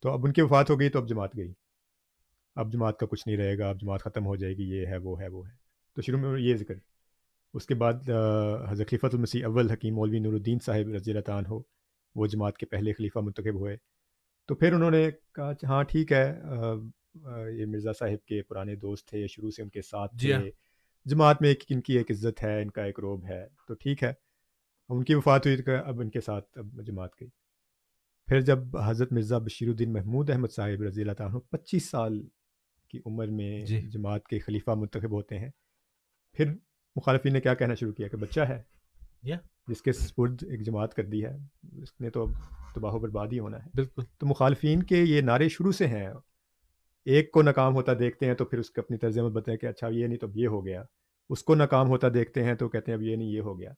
تو 0.00 0.10
اب 0.10 0.24
ان 0.24 0.32
کی 0.32 0.42
وفات 0.42 0.70
ہو 0.70 0.80
گئی 0.80 0.88
تو 0.88 0.98
اب 0.98 1.08
جماعت 1.08 1.36
گئی۔ 1.36 1.52
اب 2.56 2.72
جماعت 2.72 2.98
کا 2.98 3.06
کچھ 3.06 3.28
نہیں 3.28 3.36
رہے 3.36 3.58
گا، 3.58 3.68
اب 3.70 3.80
جماعت 3.80 4.02
ختم 4.02 4.26
ہو 4.26 4.36
جائے 4.36 4.54
گی، 4.54 4.68
یہ 4.70 4.86
ہے، 4.86 4.96
وہ 4.96 5.20
ہے 5.20 5.28
وہ 5.28 5.48
ہے۔ 5.48 5.52
تو 5.94 6.02
شروع 6.02 6.18
میں 6.18 6.40
یہ 6.40 6.56
ذکر۔ 6.56 6.74
اس 7.54 7.66
کے 7.66 7.74
بعد 7.74 8.08
حضرت 8.68 8.88
خلیفۃ 8.88 9.08
المسیح 9.12 9.44
اول 9.46 9.70
حکیم 9.70 9.94
مولوی 9.94 10.18
نور 10.18 10.32
الدین 10.32 10.58
صاحب 10.58 10.88
رضی 10.88 11.10
اللہ 11.10 11.30
عنہ 11.30 11.48
ہو 11.48 11.60
وہ 12.14 12.26
جماعت 12.26 12.58
کے 12.58 12.66
پہلے 12.66 12.92
خلیفہ 12.92 13.18
منتخب 13.18 13.54
ہوئے۔ 13.54 13.76
تو 14.48 14.54
پھر 14.54 14.72
انہوں 14.72 14.90
نے 14.90 15.08
کہا 15.34 15.52
ہاں 15.62 15.82
ٹھیک 15.82 16.12
ہے 16.12 16.24
یہ 17.58 17.66
مرزا 17.66 17.92
صاحب 17.92 18.24
کے 18.26 18.42
پرانے 18.42 18.74
دوست 18.76 19.08
تھے 19.08 19.26
شروع 19.26 19.50
سے 19.50 19.62
ان 19.62 19.68
کے 19.68 19.82
ساتھ 19.82 20.16
جی 20.16 20.32
ہاں۔ 20.32 20.40
تھے 20.40 20.50
جماعت 21.06 21.42
میں 21.42 21.54
ان 21.70 21.80
کی 21.80 21.96
ایک 21.98 22.10
عزت 22.10 22.42
ہے 22.42 22.60
ان 22.62 22.70
کا 22.70 22.84
ایک 22.84 23.00
روب 23.00 23.24
ہے۔ 23.24 23.46
تو 23.68 23.74
ٹھیک 23.74 24.02
ہے 24.04 24.12
ان 24.90 25.04
کی 25.04 25.14
وفات 25.14 25.46
ہوئی 25.46 25.56
تو 25.56 25.72
اب 25.84 26.00
ان 26.00 26.10
کے 26.10 26.20
ساتھ 26.20 26.58
اب 26.58 26.80
جماعت 26.86 27.10
گئی۔ 27.20 27.28
پھر 28.28 28.40
جب 28.40 28.76
حضرت 28.76 29.12
مرزا 29.12 29.38
بشیر 29.38 29.68
الدین 29.68 29.92
محمود 29.92 30.30
احمد 30.30 30.52
صاحب 30.52 30.82
رضی 30.82 31.00
اللہ 31.00 31.22
عنہ 31.22 31.38
پچیس 31.50 31.90
سال 31.90 32.20
کی 32.90 33.00
عمر 33.06 33.26
میں 33.28 33.64
جی۔ 33.64 33.80
جماعت 33.90 34.26
کے 34.26 34.38
خلیفہ 34.38 34.70
منتخب 34.70 35.12
ہوتے 35.12 35.38
ہیں۔ 35.38 35.50
پھر 36.36 36.52
مخالفین 36.96 37.32
نے 37.32 37.40
کیا 37.40 37.54
کہنا 37.54 37.74
شروع 37.74 37.92
کیا 37.92 38.08
کہ 38.08 38.16
بچہ 38.16 38.40
ہے۔ 38.40 38.62
یا 39.22 39.36
جس 39.68 39.82
کے 39.82 39.92
سپرد 39.92 40.44
ایک 40.50 40.62
جماعت 40.62 40.94
کر 40.94 41.04
دی 41.04 41.24
ہے 41.24 41.36
اس 41.82 42.00
نے 42.00 42.10
تو 42.10 42.22
اب 42.22 42.30
تباہ 42.74 42.92
و 42.92 42.98
برباد 42.98 43.28
ہی 43.32 43.38
ہونا 43.38 43.58
ہے۔ 43.58 43.70
بالکل۔ 43.74 44.02
تو 44.18 44.26
مخالفین 44.26 44.82
کے 44.82 44.96
یہ 44.96 45.20
نعرے 45.20 45.48
شروع 45.48 45.72
سے 45.72 45.86
ہیں۔ 45.86 46.08
ایک 47.04 47.30
کو 47.30 47.42
ناکام 47.42 47.74
ہوتا 47.74 47.92
دیکھتے 47.98 48.26
ہیں 48.26 48.34
تو 48.34 48.44
پھر 48.44 48.58
اس 48.58 48.70
کو 48.70 48.80
اپنی 48.80 48.96
طرز 48.96 49.18
عمل 49.18 49.30
بتائیں 49.30 49.58
کہ 49.58 49.66
اچھا 49.66 49.88
یہ 49.88 50.06
نہیں 50.06 50.18
تو 50.18 50.26
اب 50.26 50.36
یہ 50.36 50.46
ہو 50.46 50.66
گیا۔ 50.66 50.84
اس 51.30 51.42
کو 51.42 51.54
ناکام 51.54 51.88
ہوتا 51.88 52.06
دیکھتے 52.14 52.44
ہیں 52.44 52.54
تو 52.54 52.68
کہتے 52.68 52.92
ہیں 52.92 52.96
اب 52.96 53.02
یہ 53.02 53.16
نہیں 53.16 53.28
یہ 53.28 53.40
ہو 53.40 53.60
گیا۔ 53.60 53.72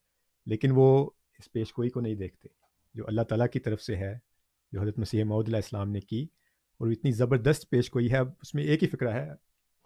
لیکن 0.47 0.71
وہ 0.75 1.11
اس 1.39 1.53
پیش 1.53 1.71
گوئی 1.79 1.91
کو 1.91 2.01
نہیں 2.01 2.15
دیکھتے۔ 2.15 2.49
جو 2.95 3.05
اللہ 3.07 3.23
تعالیٰ 3.23 3.47
کی 3.53 3.61
طرف 3.61 3.83
سے 3.83 3.97
ہے 3.97 4.19
جو 4.73 4.83
حضرت 4.83 4.99
مسیح 4.99 5.25
معود 5.25 5.49
علیہ 5.49 5.57
السلام 5.57 5.91
نے 5.91 6.01
کی 6.01 6.27
اور 6.79 6.89
اتنی 6.89 7.11
زبردست 7.11 7.71
پیش 7.71 7.95
گوئی 7.95 8.13
ہے 8.13 8.17
اب 8.17 8.29
اس 8.43 8.55
میں 8.55 8.65
ایک 8.65 8.83
ہی 8.83 8.89
فکرہ 8.89 9.13
ہے۔ 9.13 9.29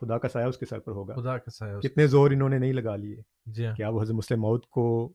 خدا 0.01 0.19
کا 0.19 0.29
سایہ 0.29 0.47
اس 0.47 0.59
کے 0.59 0.67
سر 0.67 0.79
پر 0.79 0.93
ہوگا۔ 0.93 1.15
خدا 1.15 1.39
کا 1.39 1.51
سایہ 1.51 1.79
کتنے 1.79 2.07
زور 2.07 2.31
انہوں 2.31 2.49
نے 2.49 2.59
نہیں 2.59 2.73
لگا 2.73 2.97
لیے۔ 2.97 3.17
جی 3.47 3.67
ہاں۔ 3.67 3.75
کیا 3.75 3.89
وہ 3.89 4.03
حضرت 4.03 4.15
مسلم 4.15 4.41
موت 4.41 4.67
کو 4.67 5.13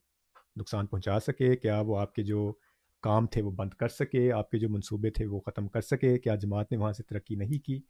نقصان 0.60 0.86
پہنچا 0.86 1.20
سکے؟ 1.20 1.56
کیا 1.56 1.80
وہ 1.80 1.99
آپ 1.99 2.14
کے 2.14 2.24
جو 2.24 2.53
کام 3.02 3.28
تھے 3.28 3.41
وہ 3.41 3.52
بند 3.52 3.70
کر 3.70 3.88
سکے؟ 3.88 4.32
آپ 4.32 4.49
کے 4.49 4.57
جو 4.60 4.70
منصوبے 4.70 5.10
تھے 5.10 5.26
وہ 5.26 5.40
ختم 5.40 5.68
کر 5.68 5.82
سکے؟ 5.82 6.20
کیا 6.20 6.36
جماعت 6.36 6.72
نے 6.72 6.78
وہاں 6.78 6.94
سے 6.94 7.03
ترقی 7.03 7.36
نہیں 7.36 7.66
کی؟ 7.66 7.82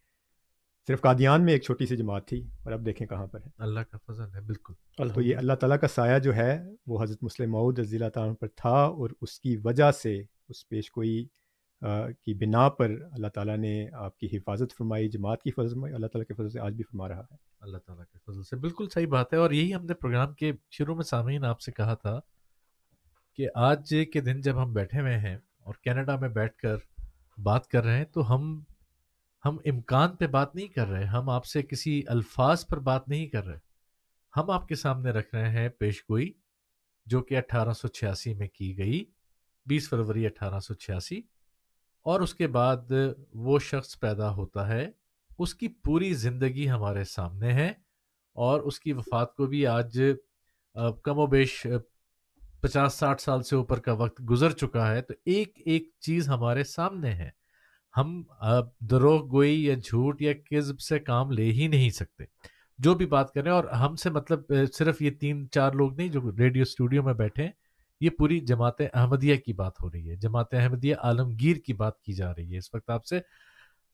صرف 0.87 1.01
قادیان 1.01 1.45
میں 1.45 1.53
ایک 1.53 1.63
چھوٹی 1.63 1.85
سی 1.85 1.97
جماعت 1.97 2.27
تھی 2.27 2.47
اور 2.63 2.71
اب 2.71 2.85
دیکھیں 2.85 3.07
کہاں 3.07 3.27
پر 3.27 3.39
ہے۔ 3.39 3.49
اللہ 3.57 3.79
کا 3.79 3.97
فضل 4.07 4.35
ہے 4.35 4.41
بالکل۔ 4.41 4.73
تو 5.13 5.21
یہ 5.21 5.37
اللہ 5.37 5.53
تعالیٰ 5.53 5.79
کا 5.79 5.87
سایہ 5.87 6.19
جو 6.19 6.35
ہے 6.35 6.63
وہ 6.87 7.03
حضرت 7.03 7.23
مسلم 7.23 7.51
معود 7.51 7.79
رضی 7.79 7.97
اللہ 7.97 8.09
تعالیٰ 8.09 8.33
پر 8.39 8.47
تھا 8.55 8.69
اور 8.69 9.09
اس 9.21 9.39
کی 9.39 9.57
وجہ 9.57 9.91
سے 9.91 10.23
اس 10.49 10.69
پیش 10.69 10.91
کوئی 10.91 11.27
کی 12.23 12.33
بنا 12.33 12.69
پر 12.69 12.91
اللہ 13.11 13.27
تعالیٰ 13.27 13.57
نے 13.57 13.87
آپ 13.93 14.17
کی 14.17 14.37
حفاظت 14.37 14.77
فرمائی، 14.77 15.09
جماعت 15.09 15.43
کی 15.43 15.49
حفاظت 15.49 15.71
فرمائی، 15.71 15.93
اللہ 15.93 16.07
تعالیٰ 16.07 16.25
کے 16.25 16.33
فضل 16.33 16.49
سے 16.49 16.59
آج 16.59 16.73
بھی 16.73 16.83
فرما 16.83 17.07
رہا 17.07 17.19
ہے۔ 17.19 17.35
اللہ 17.59 17.77
تعالیٰ 17.77 18.05
کے 18.05 18.19
فضل 18.27 18.43
سے، 18.43 18.55
بالکل 18.55 18.85
صحیح 18.93 19.07
بات 19.07 19.33
ہے۔ 19.33 19.37
اور 19.37 19.51
یہی 19.51 19.75
ہم 19.75 19.85
نے 19.85 19.93
پروگرام 19.93 20.33
کے 20.33 20.51
شروع 20.71 20.95
میں 20.95 21.03
سامعین 21.03 21.45
آپ 21.45 21.61
سے 21.61 21.71
کہا 21.71 21.93
تھا 21.93 22.19
کہ 23.33 23.47
آج 23.55 23.95
کے 24.13 24.21
دن 24.21 24.41
جب 24.41 24.63
ہم 24.63 24.73
بیٹھے 24.73 25.01
ہوئے 25.01 25.17
ہیں 25.17 25.35
اور 25.35 25.73
کینیڈا 25.83 26.15
میں 26.15 26.29
بیٹھ 26.29 26.57
کر 26.57 26.75
بات 27.37 27.67
کر 27.67 27.83
رہے 27.83 27.97
ہیں 27.97 28.05
تو 28.05 28.35
ہم 28.35 28.63
ہم 29.45 29.57
امکان 29.65 30.15
پہ 30.15 30.27
بات 30.27 30.55
نہیں 30.55 30.67
کر 30.67 30.87
رہے، 30.87 31.03
ہم 31.03 31.29
آپ 31.29 31.45
سے 31.45 31.61
کسی 31.63 32.01
الفاظ 32.07 32.65
پر 32.67 32.79
بات 32.79 33.09
نہیں 33.09 33.27
کر 33.27 33.45
رہے۔ 33.45 33.57
ہم 34.37 34.49
آپ 34.49 34.67
کے 34.67 34.75
سامنے 34.75 35.11
رکھ 35.11 35.35
رہے 35.35 35.49
ہیں 35.49 35.69
پیش 35.69 36.03
گوئی، 36.09 36.31
جو 37.05 37.21
کہ 37.21 37.37
اٹھارہ 37.37 37.73
سو 37.73 37.87
چھیاسی 37.87 38.33
میں 38.33 38.47
کی 38.47 38.77
گئی، 38.77 39.05
بیس 39.65 39.89
فروری 39.89 40.25
اٹھارہ 40.25 40.59
سو 40.59 40.73
چھیاسی۔ 40.73 41.21
اور 42.05 42.21
اس 42.21 42.33
کے 42.35 42.47
بعد 42.47 42.91
وہ 43.33 43.57
شخص 43.59 43.99
پیدا 43.99 44.29
ہوتا 44.29 44.67
ہے، 44.67 44.89
اس 45.39 45.53
کی 45.55 45.67
پوری 45.83 46.13
زندگی 46.13 46.69
ہمارے 46.69 47.03
سامنے 47.03 47.53
ہے 47.53 47.71
اور 48.35 48.61
اس 48.61 48.79
کی 48.79 48.93
وفات 48.93 49.35
کو 49.35 49.45
بھی 49.45 49.65
آج 49.67 50.01
کم 51.03 51.19
و 51.19 51.25
بیش 51.27 51.65
پچاس، 52.61 52.93
ساٹھ 52.93 53.21
سال 53.21 53.43
سے 53.43 53.55
اوپر 53.55 53.79
کا 53.79 53.93
وقت 53.93 54.21
گزر 54.29 54.51
چکا 54.51 54.91
ہے، 54.91 55.01
تو 55.01 55.13
ایک 55.25 55.61
ایک 55.65 55.89
چیز 55.99 56.29
ہمارے 56.29 56.63
سامنے 56.63 57.11
ہے۔ 57.13 57.29
ہم 57.93 58.21
دروغ، 58.81 59.25
گوئی 59.31 59.63
یا 59.65 59.75
جھوٹ 59.75 60.21
یا 60.21 60.33
کذب 60.51 60.79
سے 60.79 60.99
کام 60.99 61.31
لے 61.31 61.51
ہی 61.51 61.67
نہیں 61.67 61.89
سکتے۔ 61.89 62.23
جو 62.79 62.93
بھی 62.93 63.05
بات 63.05 63.33
کریں، 63.33 63.51
اور 63.51 63.63
ہم 63.79 63.95
سے 63.95 64.09
مطلب 64.09 64.51
صرف 64.73 65.01
یہ 65.01 65.11
تین، 65.11 65.49
چار 65.49 65.71
لوگ 65.71 65.95
نہیں 65.95 66.07
جو 66.07 66.31
ریڈیو 66.37 66.61
اسٹوڈیو 66.61 67.03
میں 67.03 67.13
بیٹھے 67.13 67.43
ہیں 67.43 67.51
یہ 68.01 68.09
پوری 68.09 68.39
جماعت 68.39 68.81
احمدیہ 68.93 69.35
کی 69.35 69.53
بات 69.53 69.73
ہو 69.83 69.89
رہی 69.91 70.09
ہے، 70.09 70.15
جماعت 70.15 70.53
احمدیہ 70.53 70.95
عالمگیر 70.95 71.57
کی 71.57 71.73
بات 71.73 72.01
کی 72.01 72.13
جا 72.13 72.31
رہی 72.31 72.53
ہے۔ 72.53 72.57
اس 72.57 72.73
وقت 72.73 72.89
آپ 72.89 73.05
سے 73.05 73.19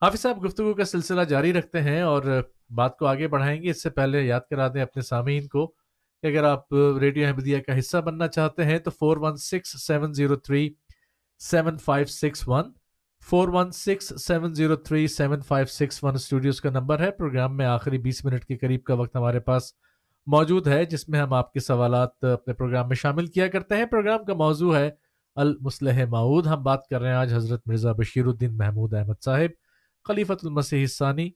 حافظ 0.01 0.19
صاحب 0.19 0.45
گفتگو 0.45 0.73
کا 0.73 0.85
سلسلہ 0.85 1.21
جاری 1.21 1.53
رکھتے 1.53 1.81
ہیں 1.81 2.01
اور 2.01 2.23
بات 2.69 2.97
کو 2.97 3.05
آگے 3.05 3.27
بڑھائیں 3.27 3.61
گے۔ 3.63 3.69
اس 3.69 3.83
سے 3.83 3.89
پہلے 3.89 4.21
یاد 4.21 4.41
کرا 4.49 4.67
دیں 4.67 4.81
اپنے 4.81 5.01
سامعین 5.01 5.47
کو 5.47 5.67
کہ 5.67 6.27
اگر 6.27 6.43
آپ 6.43 6.73
ریڈیو 6.73 7.27
احمدیہ 7.27 7.57
کا 7.57 7.77
حصہ 7.79 7.97
بننا 7.97 8.27
چاہتے 8.27 8.65
ہیں 8.65 8.79
تو 8.79 8.91
four 8.91 9.17
one 9.17 9.35
six 9.35 9.87
seven 9.87 10.13
zero 10.13 10.35
three 10.35 10.69
seven 11.39 11.77
five 11.77 12.05
six 12.05 12.47
one 12.47 12.71
four 13.29 13.47
one 13.47 13.71
six 13.71 14.13
seven 14.21 14.53
zero 14.53 14.75
three 14.75 15.07
seven 15.07 15.41
five 15.41 15.65
six 15.65 16.03
one 16.03 16.13
studios 16.13 16.61
کا 16.61 16.69
نمبر 16.69 16.99
ہے۔ 16.99 17.11
پروگرام 17.11 17.57
میں 17.57 17.65
آخری 17.65 17.97
بیس 17.97 18.25
منٹ 18.25 18.45
کے 18.45 18.57
قریب 18.57 18.83
کا 18.83 18.93
وقت 18.93 19.15
ہمارے 19.15 19.39
پاس 19.39 19.73
موجود 20.27 20.67
ہے 20.67 20.83
جس 20.85 21.07
میں 21.09 21.19
ہم 21.19 21.33
آپ 21.33 21.51
کے 21.53 21.59
سوالات 21.59 22.23
اپنے 22.23 22.53
پروگرام 22.53 22.87
میں 22.87 22.95
شامل 22.95 23.27
کیا 23.27 23.47
کرتے 23.47 23.77
ہیں۔ 23.77 23.85
پروگرام 23.85 24.23
کا 24.25 24.33
موضوع 24.33 24.75
ہے 24.75 24.89
المسلح 25.37 26.03
معود 26.09 26.47
ہم 26.47 26.63
بات 26.63 26.87
کر 26.87 27.01
رہے 27.01 27.09
ہیں 27.09 27.15
آج 27.15 27.33
حضرت 27.33 27.61
مرزا 27.67 27.91
بشیر 27.91 28.25
الدین 28.25 28.57
محمود 28.57 28.93
احمد 28.93 29.23
صاحب، 29.25 29.51
خلیفۃ 30.05 30.43
المسیح 30.43 30.85
ثانی 30.87 31.29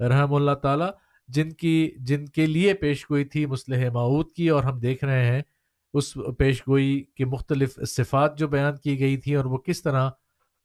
رحم 0.00 0.34
اللہ 0.34 0.54
تعالی، 0.62 0.84
جن 1.28 1.52
کی، 1.52 1.90
جن 1.98 2.24
کے 2.26 2.46
لیے 2.46 2.74
پیش 2.74 3.04
گوئی 3.10 3.24
تھی 3.24 3.44
مسلح 3.46 3.90
معود 3.92 4.30
کی، 4.32 4.48
اور 4.48 4.62
ہم 4.62 4.78
دیکھ 4.78 5.04
رہے 5.04 5.24
ہیں 5.24 5.42
اس 5.94 6.12
پیش 6.38 6.62
گوئی 6.68 7.02
کے 7.16 7.24
مختلف 7.24 7.78
صفات 7.88 8.38
جو 8.38 8.48
بیان 8.48 8.76
کی 8.76 8.98
گئی 9.00 9.16
تھیں، 9.16 9.36
اور 9.36 9.44
وہ 9.44 9.58
کس 9.58 9.82
طرح 9.82 10.08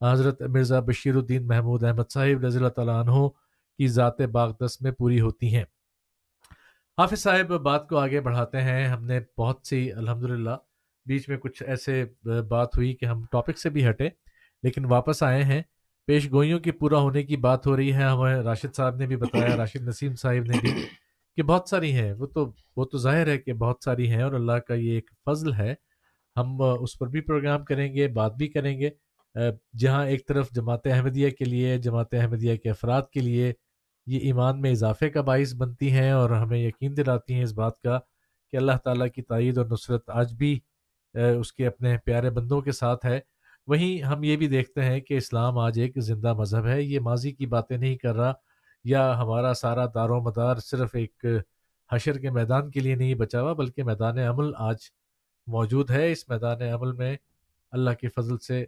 حضرت 0.02 0.42
مرزا 0.42 0.80
بشیر 0.80 1.16
الدین 1.16 1.48
محمود 1.48 1.84
احمد 1.84 2.12
صاحب 2.14 2.46
رضی 2.46 2.58
اللہ 2.58 2.70
تعالیٰ 2.70 3.00
عنہ 3.00 3.28
کی 3.80 3.88
ذات 3.88 4.22
باغدس 4.22 4.82
میں 4.82 4.92
پوری 4.92 5.22
ہوتی 5.22 5.56
ہیں۔ 5.56 5.64
حافظ 7.02 7.20
صاحب 7.20 7.48
بات 7.48 7.88
کو 7.90 7.98
آگے 7.98 8.20
بڑھاتے 8.22 8.62
ہیں۔ 8.62 8.86
ہم 8.88 9.06
نے 9.06 9.20
بہت 9.38 9.60
سی 9.64 9.92
الحمد 9.92 10.48
بیچ 11.06 11.30
میں 11.30 11.38
کچھ 11.38 11.64
ایسے 11.64 12.06
بات 12.50 12.78
ہوئی 12.78 12.94
کہ 12.94 13.06
ہم 13.06 13.24
ٹاپک 13.32 13.58
سے 13.58 13.70
بھی 13.70 13.88
ہٹے، 13.90 14.10
لیکن 14.64 14.86
واپس 14.86 15.24
آئے 15.24 15.44
ہیں۔ 15.44 15.62
پیش 16.08 16.32
گوئیوں 16.32 16.60
کی 16.60 16.72
پورا 16.72 16.98
ہونے 16.98 17.24
کی 17.24 17.38
بات 17.38 17.68
ہو 17.68 17.76
رہی 17.78 17.94
ہے۔ 17.94 18.04
ہمیں 18.04 18.36
راشد 18.36 18.76
صاحب 18.76 18.96
نے 18.96 19.08
بھی 19.08 19.16
بتایا، 19.16 19.58
راشد 19.58 19.88
نسیم 19.88 20.16
صاحب 20.16 20.44
نے 20.48 20.58
بھی 20.62 20.72
کہ 21.36 21.44
بہت 21.44 21.70
ساری 21.70 21.92
ہیں۔ 21.92 22.14
وہ 22.14 22.26
تو 22.26 22.52
وہ 22.76 22.86
تو 22.86 22.98
ظاہر 22.98 23.28
ہے 23.28 23.38
کہ 23.38 23.54
بہت 23.54 23.78
ساری 23.86 24.10
ہیں 24.12 24.22
اور 24.24 24.34
اللہ 24.34 24.60
کا 24.68 24.74
یہ 24.74 24.92
ایک 24.92 25.12
فضل 25.26 25.54
ہے۔ 25.54 25.74
ہم 26.38 26.62
اس 26.62 26.98
پر 27.00 27.08
بھی 27.08 27.22
پروگرام 27.22 27.64
کریں 27.66 27.94
گے، 27.94 28.08
بات 28.08 28.36
بھی 28.36 28.48
کریں 28.48 28.80
گے۔ 28.80 28.90
جہاں 29.78 30.06
ایک 30.06 30.28
طرف 30.28 30.52
جماعت 30.52 30.88
احمدیہ 30.88 31.30
کے 31.30 31.46
لیے، 31.46 31.78
جماعت 31.78 32.14
احمدیہ 32.14 32.56
کے 32.56 32.70
افراد 32.70 33.02
کے 33.14 33.20
لیے 33.20 33.54
یہ 34.06 34.20
ایمان 34.20 34.62
میں 34.62 34.72
اضافے 34.72 35.10
کا 35.10 35.22
باعث 35.22 35.54
بنتی 35.56 35.92
ہیں 35.92 36.12
اور 36.12 36.30
ہمیں 36.30 36.58
یقین 36.58 36.98
دلاتی 36.98 37.34
ہیں 37.34 37.44
اس 37.44 37.54
بات 37.54 37.82
کا 37.82 38.00
کہ 38.52 38.58
اللہ 38.58 38.72
تعالیٰ 38.84 39.08
کی 39.16 39.22
تائید 39.22 39.58
اور 39.58 39.66
نصرت 39.66 40.10
آج 40.10 40.34
بھی 40.34 40.60
اس 41.14 41.54
کے 41.54 41.68
اپنے 41.68 41.98
پیارے 42.06 42.30
بندوں 42.30 42.62
کے 42.62 42.72
ساتھ 42.72 43.06
ہے۔ 43.06 43.20
وہیں 43.68 44.04
ہم 44.04 44.24
یہ 44.24 44.38
بھی 44.38 44.48
دیکھتے 44.48 44.86
ہیں 44.86 45.00
کہ 45.00 45.18
اسلام 45.18 45.58
آج 45.58 45.80
ایک 45.80 45.98
زندہ 45.98 46.34
مذہب 46.34 46.66
ہے۔ 46.66 46.82
یہ 46.82 47.00
ماضی 47.00 47.32
کی 47.32 47.46
باتیں 47.46 47.78
نہیں 47.78 47.96
کر 47.96 48.16
رہا 48.16 48.34
یا 48.84 49.18
ہمارا 49.20 49.54
سارا 49.54 49.86
دار 49.96 50.10
و 50.10 50.22
مدار 50.22 50.56
صرف 50.56 50.96
ایک 50.96 51.26
حشر 51.92 52.18
کے 52.18 52.30
میدان 52.30 52.72
کے 52.72 52.80
لیے 52.80 52.96
نہیں 52.96 53.14
بچا 53.16 53.42
ہوا، 53.42 53.54
بلکہ 53.54 53.84
میدان 53.84 54.18
عمل 54.20 54.52
آج 54.58 54.78
موجود 55.48 55.92
ہے۔ 55.92 56.12
اس 56.12 56.30
میدان 56.30 56.62
عمل 56.62 56.92
میں 56.92 57.16
اللہ 57.72 57.90
کے 58.02 58.08
فضل 58.10 58.38
سے، 58.38 58.66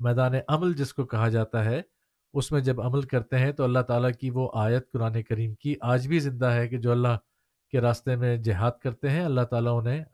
میدان 0.00 0.32
عمل 0.48 0.72
جس 0.74 0.94
کو 0.94 1.04
کہا 1.06 1.28
جاتا 1.28 1.64
ہے 1.64 1.82
اس 2.34 2.52
میں 2.52 2.60
جب 2.60 2.80
عمل 2.80 3.02
کرتے 3.02 3.38
ہیں 3.38 3.52
تو 3.52 3.64
اللہ 3.64 3.78
تعالیٰ 3.78 4.10
کی 4.20 4.30
وہ 4.30 4.50
آیت 4.54 4.92
قرآن 4.92 5.22
کریم 5.22 5.54
کی 5.54 5.74
آج 5.80 6.08
بھی 6.08 6.18
زندہ 6.18 6.46
ہے 6.46 6.68
کہ 6.68 6.78
جو 6.78 6.90
اللہ 6.90 7.16
کے 7.70 7.80
راستے 7.80 8.16
میں 8.16 8.36
جہاد 8.36 8.72
کرتے 8.82 9.10
ہیں 9.10 9.24
اللہ 9.24 9.40
تعالیٰ 9.40 9.78
انہیں 9.78 10.04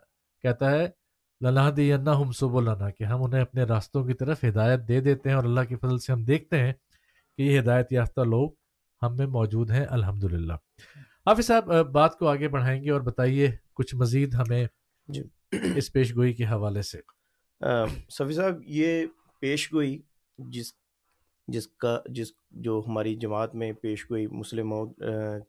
کہتا 0.42 0.70
ہے 0.70 0.88
للہ 1.40 1.70
دینا 1.70 2.16
ہم 2.16 2.32
سب 2.32 2.56
اللہ 2.56 2.90
کہ 2.90 3.04
ہم 3.04 3.22
انہیں 3.22 3.40
اپنے 3.40 3.64
راستوں 3.64 4.04
کی 4.04 4.14
طرف 4.14 4.44
ہدایت 4.44 4.80
دے 4.88 5.00
دیتے 5.00 5.28
ہیں 5.28 5.36
اور 5.36 5.44
اللہ 5.44 5.60
کی 5.60 5.76
فضل 5.76 5.98
سے 5.98 6.12
ہم 6.12 6.24
دیکھتے 6.24 6.58
ہیں 6.58 6.72
کہ 7.36 7.42
یہ 7.42 7.60
ہدایت 7.60 7.92
یافتہ 7.92 8.20
لوگ 8.20 8.50
ہم 9.02 9.16
میں 9.16 9.26
موجود 9.26 9.70
ہیں۔ 9.70 9.86
الحمد 9.90 10.24
للہ 10.24 10.52
حافظ 11.26 11.46
صاحب 11.46 11.90
بات 11.92 12.18
کو 12.18 12.28
آگے 12.28 12.48
بڑھائیں 12.48 12.84
گے 12.84 12.90
اور 12.90 13.00
بتائیے 13.00 13.50
کچھ 13.72 13.94
مزید 13.94 14.34
ہمیں 14.34 14.66
جی۔ 15.08 15.22
اس 15.52 15.92
پیش 15.92 16.14
گوئی 16.14 16.32
کے 16.32 16.44
حوالے 16.44 16.82
سے۔ 16.82 16.98
صفی 18.10 18.32
صاحب 18.32 18.54
یہ 18.66 19.06
پیش 19.40 19.72
گوئی 19.72 20.02
جس 20.38 20.72
جس 21.48 21.66
کا 21.76 21.98
جس 22.08 22.32
جو 22.58 22.80
ہماری 22.86 23.14
جماعت 23.16 23.54
میں 23.54 23.72
پیش 23.80 24.04
گوئی 24.10 24.26
مسلم 24.28 24.72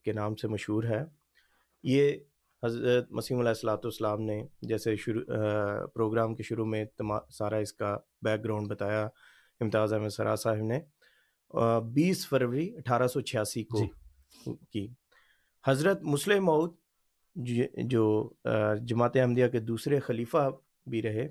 کے 0.05 0.13
نام 0.13 0.35
سے 0.35 0.47
مشہور 0.47 0.83
ہے 0.83 1.03
یہ 1.83 2.15
حضرت 2.63 3.11
مسیم 3.11 3.39
علیہ 3.39 3.49
السلاۃ 3.49 3.83
والسلام 3.83 4.21
نے 4.21 4.41
جیسے 4.61 4.95
شروع 4.95 5.21
پروگرام 5.93 6.35
کے 6.35 6.43
شروع 6.43 6.65
میں 6.65 6.83
سارا 7.29 7.57
اس 7.57 7.73
کا 7.73 7.97
بیک 8.21 8.43
گراؤنڈ 8.43 8.67
بتایا 8.67 9.07
امتیاز 9.61 9.93
احمد 9.93 10.09
سرا 10.09 10.35
صاحب 10.35 10.63
نے 10.63 10.79
بیس 11.93 12.27
فروری 12.27 12.69
اٹھارہ 12.77 13.07
سو 13.07 13.21
چھیاسی 13.21 13.63
کو 13.63 13.79
جی۔ 13.79 14.53
کی 14.71 14.87
حضرت 15.63 16.03
مسلم 16.05 16.45
مود 16.45 16.73
جو 17.85 18.05
جماعت 18.81 19.15
احمدیہ 19.15 19.47
کے 19.47 19.59
دوسرے 19.61 19.99
خلیفہ 19.99 20.49
بھی 20.87 21.01
رہے 21.01 21.27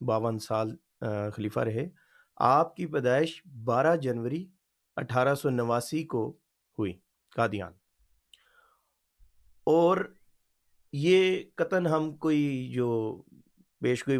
باون 0.00 0.38
سال 0.40 0.74
خلیفہ 1.34 1.60
رہے 1.60 1.88
آپ 2.40 2.76
کی 2.76 2.86
پیدائش 2.86 3.42
بارہ 3.64 3.96
جنوری 3.96 4.46
اٹھارہ 4.96 5.34
سو 5.34 5.50
نواسی 5.50 6.04
کو 6.04 6.30
ہوئی 6.78 6.92
قادیان۔ 7.34 7.72
اور 9.64 10.14
یہ 10.92 11.42
قطن 11.54 11.86
ہم 11.86 12.16
کوئی 12.16 12.72
جو 12.74 13.22
پیش 13.80 14.08
گوئی 14.08 14.18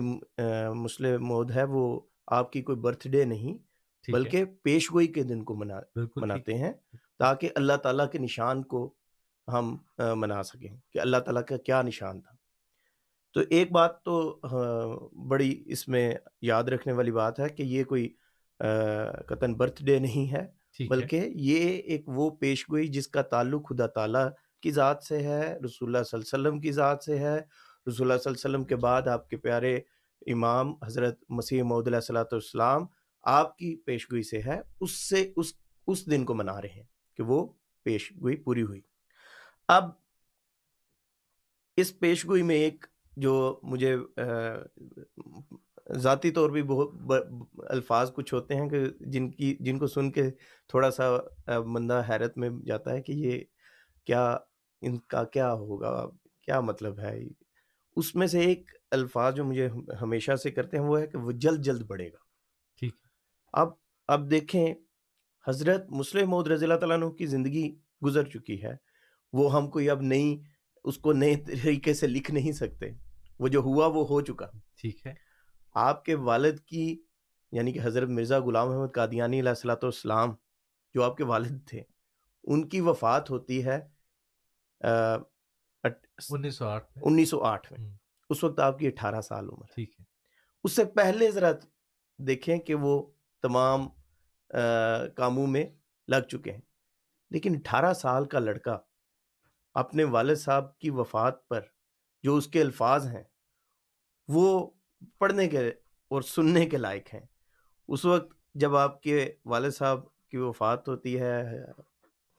مسلم 0.74 1.24
مود 1.24 1.50
ہے 1.50 1.64
وہ 1.64 2.00
آپ 2.26 2.52
کی 2.52 2.62
کوئی 2.62 2.78
برتھ 2.78 3.08
ڈے 3.08 3.24
نہیں 3.24 3.58
بلکہ 4.12 4.44
پیش 4.44 4.92
گوئی 4.92 5.06
کے 5.06 5.22
دن 5.22 5.44
کو 5.44 5.54
منا 5.54 5.80
مناتے 6.16 6.54
ہیں 6.54 6.72
تاکہ 7.18 7.50
اللہ 7.54 7.72
تعالیٰ 7.72 8.10
کے 8.10 8.18
نشان 8.18 8.62
کو 8.62 8.94
ہم 9.48 9.76
منا 9.98 10.42
سکیں 10.42 10.76
کہ 10.90 10.98
اللہ 10.98 11.16
تعالیٰ 11.16 11.44
کا 11.44 11.56
کیا 11.56 11.82
نشان 11.82 12.20
تھا۔ 12.20 12.37
تو 13.38 13.44
ایک 13.50 13.72
بات 13.72 14.02
تو 14.02 14.40
بڑی 15.28 15.62
اس 15.66 15.88
میں 15.88 16.14
یاد 16.42 16.64
رکھنے 16.64 16.92
والی 16.92 17.10
بات 17.10 17.40
ہے 17.40 17.48
کہ 17.48 17.62
یہ 17.62 17.84
کوئی 17.84 18.14
قطن 19.26 19.54
برتھ 19.54 19.84
ڈے 19.84 19.98
نہیں 19.98 20.32
ہے 20.32 20.46
بلکہ 20.88 21.28
یہ 21.34 21.78
ایک 21.78 22.02
وہ 22.06 22.30
پیش 22.30 22.70
گوئی 22.70 22.88
جس 22.88 23.08
کا 23.08 23.22
تعلق 23.22 23.68
خدا 23.68 23.86
تعالیٰ 23.86 24.28
کی 24.62 24.70
ذات 24.70 25.02
سے 25.02 25.18
ہے 25.18 25.58
رسول 25.64 25.88
اللہ 25.88 26.04
صلی 26.04 26.20
اللہ 26.20 26.36
علیہ 26.36 26.48
وسلم 26.48 26.60
کی 26.60 26.72
ذات 26.72 27.04
سے 27.04 27.18
ہے۔ 27.18 27.36
رسول 27.88 28.10
اللہ 28.10 28.18
صلی 28.18 28.30
اللہ 28.30 28.38
علیہ 28.38 28.48
وسلم 28.48 28.64
کے 28.64 28.76
بعد 28.76 29.08
آپ 29.08 29.30
کے 29.30 29.36
پیارے 29.36 29.76
امام 30.26 30.74
حضرت 30.84 31.24
مسیح 31.28 31.62
محدود 31.62 31.88
علیہ 31.88 32.00
صلاۃ 32.00 32.32
والسلام 32.32 32.86
آپ 33.22 33.58
کی 33.58 33.76
پیش 33.76 34.10
گوئی 34.12 34.22
سے 34.22 34.42
ہے 34.46 34.60
اس 34.80 34.90
سے 34.90 35.32
اس 35.36 35.52
اس 35.86 36.10
دن 36.10 36.24
کو 36.24 36.34
منا 36.34 36.60
رہے 36.62 36.68
ہیں 36.68 36.84
کہ 37.16 37.22
وہ 37.22 37.46
پیش 37.82 38.12
گوئی 38.12 38.36
پوری 38.36 38.62
ہوئی۔ 38.62 38.80
اب 39.68 39.90
اس 41.76 41.98
پیش 41.98 42.26
گوئی 42.26 42.42
میں 42.42 42.56
ایک 42.56 42.86
جو 43.20 43.60
مجھے 43.62 43.96
ذاتی 45.98 46.30
طور 46.30 46.50
بھی 46.50 46.62
بہت 46.62 46.88
الفاظ 47.58 48.12
کچھ 48.12 48.34
ہوتے 48.34 48.54
ہیں 48.54 48.68
کہ 48.68 48.84
جن 49.00 49.30
کی 49.30 49.56
جن 49.60 49.78
کو 49.78 49.86
سن 49.86 50.10
کے 50.10 50.30
تھوڑا 50.68 50.90
سا 50.90 51.16
بندہ 51.60 52.02
حیرت 52.08 52.38
میں 52.38 52.50
جاتا 52.66 52.92
ہے 52.92 53.02
کہ 53.02 53.12
یہ 53.12 53.40
کیا 54.04 54.36
ان 54.80 54.98
کا 54.98 55.24
کیا 55.24 55.52
ہوگا 55.52 56.06
کیا 56.42 56.60
مطلب 56.60 56.98
ہے؟ 57.00 57.20
اس 57.96 58.14
میں 58.14 58.26
سے 58.26 58.40
ایک 58.40 58.70
الفاظ 58.90 59.34
جو 59.34 59.44
مجھے 59.44 59.68
ہمیشہ 60.00 60.36
سے 60.36 60.50
کرتے 60.50 60.76
ہیں 60.76 60.84
وہ 60.84 61.00
ہے 61.00 61.06
کہ 61.06 61.18
وہ 61.18 61.32
جلد 61.32 61.64
جلد 61.64 61.82
بڑھے 61.86 62.08
گا۔ 62.08 62.18
ٹھیک۔ 62.80 62.94
اب 63.52 63.68
اب 64.08 64.30
دیکھیں 64.30 64.74
حضرت 65.48 65.90
مسلم 65.90 66.30
محدود 66.30 66.48
رضی 66.48 66.64
اللہ 66.64 66.76
تعالیٰ 66.76 66.96
عنہ 66.96 67.10
کی 67.10 67.26
زندگی 67.26 67.74
گزر 68.04 68.28
چکی 68.28 68.62
ہے۔ 68.62 68.74
وہ 69.32 69.52
ہم 69.52 69.70
کوئی 69.70 69.90
اب 69.90 70.00
نئی 70.02 70.42
اس 70.84 70.98
کو 70.98 71.12
نئے 71.12 71.34
طریقے 71.36 71.94
سے 71.94 72.06
لکھ 72.06 72.30
نہیں 72.30 72.52
سکتے۔ 72.52 73.07
وہ 73.38 73.48
جو 73.48 73.60
ہوا 73.60 73.86
وہ 73.86 74.06
ہو 74.08 74.20
چکا۔ 74.20 74.46
ٹھیک 74.76 75.06
ہے۔ 75.06 75.14
آپ 75.74 76.04
کے 76.04 76.14
والد 76.14 76.58
کی 76.60 77.02
یعنی 77.52 77.72
کہ 77.72 77.80
حضرت 77.82 78.08
مرزا 78.08 78.38
غلام 78.38 78.68
احمد 78.68 78.92
قادیانی 78.94 79.40
علیہ 79.40 79.48
السلاۃ 79.48 79.82
والسلام 79.82 80.34
جو 80.94 81.02
آپ 81.02 81.16
کے 81.16 81.24
والد 81.24 81.68
تھے 81.68 81.82
ان 82.44 82.68
کی 82.68 82.80
وفات 82.80 83.30
ہوتی 83.30 83.64
ہے 83.64 83.80
انیس 86.28 86.56
سو 86.56 86.66
آٹھ 86.68 86.98
انیس 87.02 87.30
سو 87.30 87.42
آٹھ 87.42 87.72
میں۔ 87.72 87.90
اس 88.30 88.44
وقت 88.44 88.60
آپ 88.60 88.78
کی 88.78 88.86
اٹھارہ 88.86 89.20
سال 89.20 89.48
عمر 89.48 89.66
ٹھیک 89.74 90.00
ہے۔ 90.00 90.04
اس 90.64 90.72
سے 90.72 90.84
پہلے 90.84 91.30
ذرا 91.30 91.50
دیکھیں 92.18 92.56
کہ 92.58 92.74
وہ 92.74 93.10
تمام 93.42 93.88
کاموں 95.16 95.46
میں 95.46 95.64
لگ 96.08 96.28
چکے 96.28 96.52
ہیں۔ 96.52 96.60
لیکن 97.30 97.56
اٹھارہ 97.56 97.92
سال 97.94 98.24
کا 98.24 98.38
لڑکا 98.38 98.78
اپنے 99.74 100.04
والد 100.04 100.36
صاحب 100.36 100.78
کی 100.78 100.90
وفات 100.90 101.48
پر 101.48 101.60
جو 102.22 102.36
اس 102.36 102.46
کے 102.46 102.60
الفاظ 102.60 103.06
ہیں 103.06 103.22
وہ 104.28 104.70
پڑھنے 105.18 105.48
کے 105.48 105.68
اور 106.08 106.22
سننے 106.22 106.66
کے 106.66 106.76
لائق 106.76 107.14
ہیں۔ 107.14 107.26
اس 107.88 108.04
وقت 108.04 108.32
جب 108.54 108.76
آپ 108.76 109.02
کے 109.02 109.32
والد 109.44 109.70
صاحب 109.70 110.00
کی 110.28 110.36
وفات 110.36 110.88
ہوتی 110.88 111.20
ہے 111.20 111.60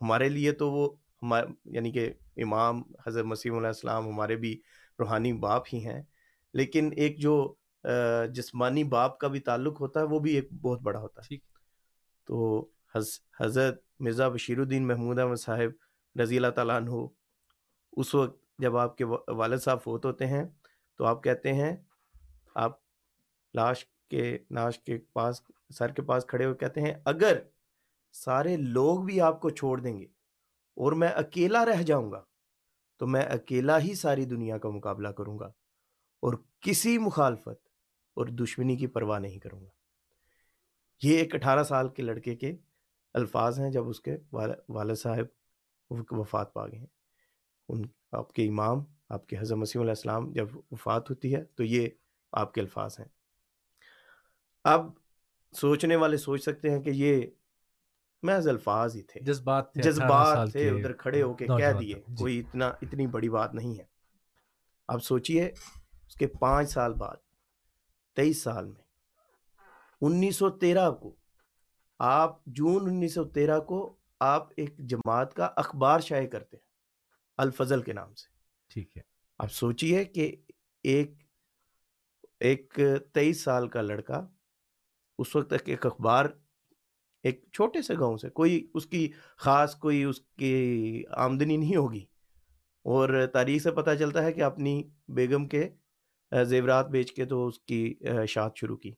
ہمارے 0.01 0.29
لیے 0.29 0.51
تو 0.51 0.71
وہ 0.71 0.89
ہمارے 1.21 1.47
یعنی 1.65 1.91
کہ 1.91 2.13
امام 2.37 2.81
حضرت 3.07 3.25
مسیم 3.25 3.55
علیہ 3.55 3.67
السلام 3.67 4.07
ہمارے 4.07 4.35
بھی 4.35 4.61
روحانی 4.99 5.33
باپ 5.33 5.63
ہی 5.73 5.85
ہیں 5.85 6.01
لیکن 6.53 6.89
ایک 6.97 7.19
جو 7.19 7.55
جسمانی 8.33 8.83
باپ 8.83 9.17
کا 9.19 9.27
بھی 9.27 9.39
تعلق 9.39 9.81
ہوتا 9.81 9.99
ہے 9.99 10.05
وہ 10.05 10.19
بھی 10.19 10.33
ایک 10.33 10.53
بہت 10.53 10.81
بڑا 10.81 10.99
ہوتا 10.99 11.21
ہے۔ 11.21 11.37
تو 12.25 12.67
حضرت 13.39 13.83
مرزا 13.99 14.27
بشیر 14.29 14.59
الدین 14.59 14.87
محمود 14.87 15.19
احمد 15.19 15.35
صاحب 15.35 16.19
رضی 16.19 16.35
اللہ 16.35 16.47
تعالیٰ 16.47 16.75
عنہ 16.75 16.91
اس 17.91 18.15
وقت 18.15 18.48
جب 18.59 18.77
آپ 18.77 18.97
کے 18.97 19.03
والد 19.27 19.59
صاحب 19.59 19.81
فوت 19.83 20.05
ہوتے 20.05 20.27
ہیں، 20.27 20.43
تو 20.99 21.05
آپ 21.05 21.23
کہتے 21.23 21.53
ہیں، 21.53 21.75
آپ 22.55 22.77
لاش 23.53 23.85
کے، 24.09 24.37
ناش 24.51 24.79
کے 24.79 24.97
پاس، 25.13 25.41
سر 25.69 25.91
کے 25.91 26.01
پاس 26.01 26.25
کھڑے 26.25 26.45
ہوئے 26.45 26.55
کہتے 26.55 26.81
ہیں، 26.81 26.93
اگر 27.05 27.39
سارے 28.13 28.55
لوگ 28.57 28.99
بھی 28.99 29.21
آپ 29.21 29.41
کو 29.41 29.49
چھوڑ 29.49 29.79
دیں 29.79 29.99
گے 29.99 30.05
اور 30.77 30.91
میں 30.91 31.07
اکیلا 31.07 31.65
رہ 31.65 31.81
جاؤں 31.81 32.11
گا، 32.11 32.21
تو 32.97 33.07
میں 33.07 33.21
اکیلا 33.21 33.79
ہی 33.79 33.93
ساری 33.95 34.25
دنیا 34.25 34.57
کا 34.57 34.69
مقابلہ 34.69 35.07
کروں 35.07 35.39
گا 35.39 35.45
اور 36.23 36.33
کسی 36.59 36.97
مخالفت 36.97 37.67
اور 38.17 38.27
دشمنی 38.27 38.75
کی 38.75 38.87
پرواہ 38.87 39.19
نہیں 39.19 39.39
کروں 39.39 39.61
گا۔ 39.61 39.69
یہ 41.03 41.17
ایک 41.17 41.35
اٹھارہ 41.35 41.63
سال 41.63 41.89
کے 41.89 42.03
لڑکے 42.03 42.35
کے 42.35 42.55
الفاظ 43.13 43.59
ہیں 43.59 43.69
جب 43.71 43.89
اس 43.89 43.99
کے 44.01 44.17
والد 44.33 44.95
صاحب 44.95 46.01
وفات 46.11 46.53
پا 46.53 46.67
گئے 46.67 46.79
ہیں۔ 46.79 46.87
ان 47.69 47.81
آپ 48.11 48.33
کے 48.33 48.47
امام 48.47 48.83
آپ 49.09 49.27
کے 49.27 49.37
حضرت 49.37 49.57
مسیم 49.57 49.81
علیہ 49.81 49.91
السلام 49.91 50.31
جب 50.31 50.47
وفات 50.71 51.09
ہوتی 51.09 51.35
ہے 51.35 51.43
تو 51.43 51.63
یہ 51.63 51.89
آپ 52.31 52.53
کے 52.53 52.61
الفاظ 52.61 52.99
ہیں۔ 52.99 53.07
اب 54.63 54.91
سوچنے 55.51 55.95
والے 55.95 56.17
سوچ 56.17 56.43
سکتے 56.43 56.69
ہیں 56.69 56.81
کہ 56.81 56.89
یہ 56.89 57.27
محض 58.23 58.47
الفاظ 58.47 58.95
ہی 58.95 59.01
تھے۔ 59.01 59.19
جذبات 59.19 59.75
جذبات 59.75 60.51
تھے 60.51 60.69
ادھر 60.69 60.93
کھڑے 60.93 61.21
ہو 61.21 61.33
کے 61.33 61.47
کہہ 61.47 61.79
دیے 61.79 61.93
جی۔ 61.93 62.15
کوئی 62.15 62.39
اتنا 62.39 62.67
اتنی 62.67 63.07
بڑی 63.07 63.29
بات 63.29 63.53
نہیں 63.53 63.79
ہے۔ 63.79 63.83
اب 64.87 65.03
سوچئے 65.03 65.51
اس 66.07 66.15
کے 66.15 66.27
پانچ 66.27 66.71
سال 66.71 66.93
بعد 66.93 67.15
تیئیس 68.15 68.43
سال 68.43 68.65
میں 68.65 68.81
انیس 70.01 70.35
سو 70.35 70.49
تیرہ 70.49 70.91
کو 70.91 71.15
آپ 71.99 72.45
جون 72.45 72.89
انیس 72.89 73.13
سو 73.13 73.23
تیرہ 73.23 73.59
کو 73.59 73.95
آپ 74.19 74.47
ایک 74.57 74.77
جماعت 74.77 75.33
کا 75.33 75.49
اخبار 75.55 75.99
شائع 75.99 76.27
کرتے 76.27 76.57
ہیں۔ 76.57 76.68
الفضل 77.39 77.81
کے 77.81 77.93
نام 77.93 78.13
سے۔ 78.13 78.27
ٹھیک 78.69 78.97
ہے۔ 78.97 79.01
اب 79.39 79.51
سوچئے 79.51 80.05
کہ 80.05 80.35
ایک 80.83 81.11
ایک 82.39 82.79
تیئیس 83.13 83.43
سال 83.43 83.67
کا 83.67 83.81
لڑکا 83.81 84.27
اس 85.19 85.35
وقت 85.35 85.49
تک 85.49 85.69
ایک 85.69 85.85
اخبار 85.85 86.25
ایک 87.23 87.45
چھوٹے 87.53 87.81
سے 87.81 87.93
گاؤں 87.99 88.17
سے 88.17 88.29
کوئی 88.29 88.67
اس 88.73 88.85
کی 88.85 89.11
خاص 89.37 89.75
کوئی 89.75 90.03
اس 90.03 90.21
کی 90.21 91.03
آمدنی 91.17 91.57
نہیں 91.57 91.75
ہوگی۔ 91.75 92.05
اور 92.83 93.25
تاریخ 93.33 93.63
سے 93.63 93.71
پتہ 93.71 93.89
چلتا 93.99 94.23
ہے 94.23 94.33
کہ 94.33 94.43
اپنی 94.43 94.83
بیگم 95.07 95.47
کے 95.47 95.69
زیورات 96.43 96.87
بیچ 96.89 97.11
کے 97.13 97.25
تو 97.25 97.47
اس 97.47 97.59
کی 97.59 97.95
شاد 98.27 98.49
شروع 98.55 98.77
کی۔ 98.77 98.93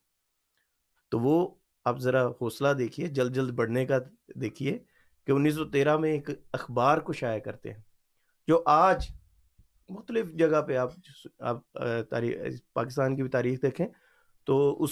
تو 1.09 1.19
وہ 1.19 1.55
اب 1.85 1.99
ذرا 1.99 2.27
حوصلہ 2.27 2.73
دیکھیے 2.73 3.07
جلد 3.07 3.35
جلد 3.35 3.51
بڑھنے 3.51 3.85
کا 3.85 3.97
دیکھیے 4.35 4.79
کہ 5.25 5.31
انیس 5.31 5.55
سو 5.55 5.65
تیرہ 5.65 5.97
میں 5.97 6.11
ایک 6.11 6.29
اخبار 6.53 6.97
کو 6.97 7.13
شائع 7.13 7.39
کرتے 7.39 7.73
ہیں۔ 7.73 7.90
جو 8.51 8.61
آج 8.67 9.09
مختلف 9.89 10.31
جگہ 10.35 10.61
پہ 10.61 10.77
آپ 10.77 10.91
آپ 11.41 11.59
تاریخ 12.09 12.59
پاکستان 12.73 13.15
کی 13.15 13.21
بھی 13.21 13.29
تاریخ 13.29 13.61
دیکھیں 13.61 13.85
تو 14.47 14.57
اس 14.83 14.91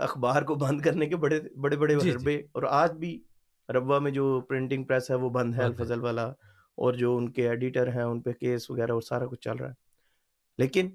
اخبار 0.00 0.42
کو 0.42 0.54
بند 0.54 0.80
کرنے 0.80 1.06
کے 1.06 1.16
بڑے 1.16 1.40
بڑے 1.56 1.76
بڑے 1.76 1.94
جی، 1.94 2.00
جی۔ 2.00 2.10
حربے 2.10 2.36
اور 2.52 2.62
آج 2.70 2.92
بھی 2.96 3.18
ربا 3.68 3.98
میں 3.98 4.10
جو 4.10 4.24
پرنٹنگ 4.48 4.84
پریس 4.84 5.10
ہے 5.10 5.16
وہ 5.16 5.30
بند 5.30 5.54
ہے 5.54 5.64
الفضل 5.64 6.00
والا 6.00 6.26
اور 6.78 6.94
جو 6.94 7.16
ان 7.16 7.30
کے 7.30 7.48
ایڈیٹر 7.48 7.88
ہیں 7.88 8.02
ان 8.02 8.20
پہ 8.20 8.32
کیس 8.32 8.70
وغیرہ 8.70 8.92
وہ 8.92 9.00
سارا 9.00 9.26
کچھ 9.26 9.40
چل 9.40 9.56
رہا 9.56 9.68
ہے۔ 9.68 9.74
لیکن 10.58 10.90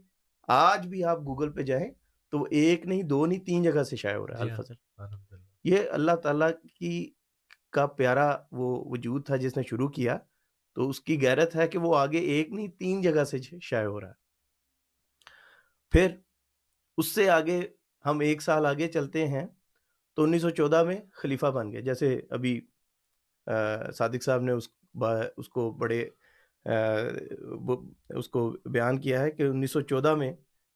آج 0.49 0.87
بھی 0.87 1.03
آپ 1.03 1.19
گوگل 1.19 1.51
پہ 1.51 1.61
جائیں 1.63 1.89
تو 2.33 2.45
ایک 2.51 2.85
نہیں 2.85 3.03
دو 3.03 3.25
نہیں 3.25 3.45
تین 3.45 3.63
جگہ 3.63 3.83
سے 3.83 3.95
شائع 3.95 4.17
ہو 4.17 4.27
رہا 4.27 4.39
ہے 4.39 4.45
جی 4.45 4.51
الفضل 4.51 5.35
یہ 5.65 5.89
اللہ 5.91 6.15
تعالیٰ 6.23 6.49
کی 6.73 7.09
کا 7.69 7.85
پیارا 7.97 8.29
وہ 8.51 8.83
وجود 8.85 9.25
تھا 9.25 9.35
جس 9.35 9.57
نے 9.57 9.63
شروع 9.63 9.87
کیا 9.89 10.17
تو 10.77 10.89
اس 10.89 10.99
کی 11.01 11.21
غیرت 11.21 11.55
ہے 11.55 11.67
کہ 11.67 11.77
وہ 11.77 11.95
آگے 11.97 12.17
ایک 12.17 12.49
نہیں، 12.49 12.67
تین 12.67 13.01
جگہ 13.01 13.23
سے 13.23 13.37
شائع 13.61 13.87
ہو 13.87 13.99
رہا 14.01 14.07
ہے۔ 14.07 14.13
پھر 15.91 16.15
اس 16.97 17.07
سے 17.07 17.29
آگے 17.29 17.59
ہم 18.05 18.19
ایک 18.19 18.41
سال 18.41 18.65
آگے 18.65 18.87
چلتے 18.87 19.27
ہیں 19.27 19.45
تو 20.17 20.23
انیس 20.23 20.41
سو 20.41 20.49
چودہ 20.49 20.83
میں 20.83 20.97
خلیفہ 21.11 21.45
بن 21.45 21.71
گئے۔ 21.71 21.81
جیسے 21.81 22.21
ابھی 22.29 22.59
صادق 23.93 24.23
صاحب 24.23 24.41
نے 24.41 24.51
اس 24.51 24.69
اس 25.37 25.49
کو 25.49 25.69
بڑے 25.71 26.09
اس 28.09 28.29
کو 28.29 28.49
بیان 28.65 28.99
کیا 29.01 29.21
ہے 29.21 29.31
کہ 29.31 29.43
انیس 29.43 29.71
سو 29.71 29.81
چودہ 29.81 30.15
میں 30.15 30.31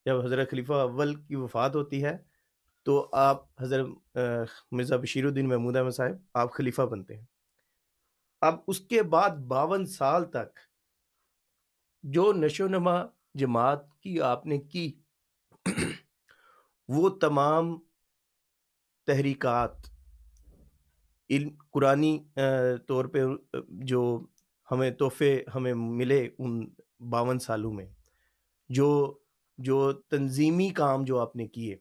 جب 0.05 0.25
حضرت 0.25 0.51
خلیفہ 0.51 0.73
اول 0.73 1.15
کی 1.15 1.35
وفات 1.35 1.75
ہوتی 1.75 2.03
ہے 2.03 2.17
تو 2.85 3.09
آپ 3.13 3.61
حضرت 3.61 4.17
مرزا 4.71 4.97
بشیر 4.97 5.25
الدین 5.25 5.49
محمود 5.49 5.75
احمد 5.75 5.91
صاحب 5.91 6.15
آپ 6.33 6.53
خلیفہ 6.53 6.81
بنتے 6.81 7.17
ہیں۔ 7.17 7.25
اب 8.41 8.55
اس 8.67 8.79
کے 8.79 9.03
بعد 9.03 9.29
باون 9.29 9.85
سال 9.85 10.25
تک 10.31 10.59
جو 12.03 12.33
نشو 12.33 12.67
نما 12.67 12.95
جماعت 13.33 14.01
کی 14.01 14.21
آپ 14.21 14.45
نے 14.45 14.57
کی، 14.57 14.91
وہ 16.87 17.09
تمام 17.09 17.77
تحریکات 19.07 19.89
قرآنی 21.71 22.17
طور 22.87 23.05
پہ 23.05 23.23
جو 23.67 24.25
ہمیں 24.71 24.91
تحفے 24.91 25.43
ہمیں 25.55 25.73
ملے 25.73 26.29
ان 26.37 26.67
باون 26.99 27.39
سالوں 27.39 27.73
میں، 27.73 27.85
جو 28.69 29.17
جو 29.57 29.93
تنظیمی 29.93 30.69
کام 30.69 31.03
جو 31.05 31.19
آپ 31.19 31.35
نے 31.35 31.47
کیے، 31.47 31.77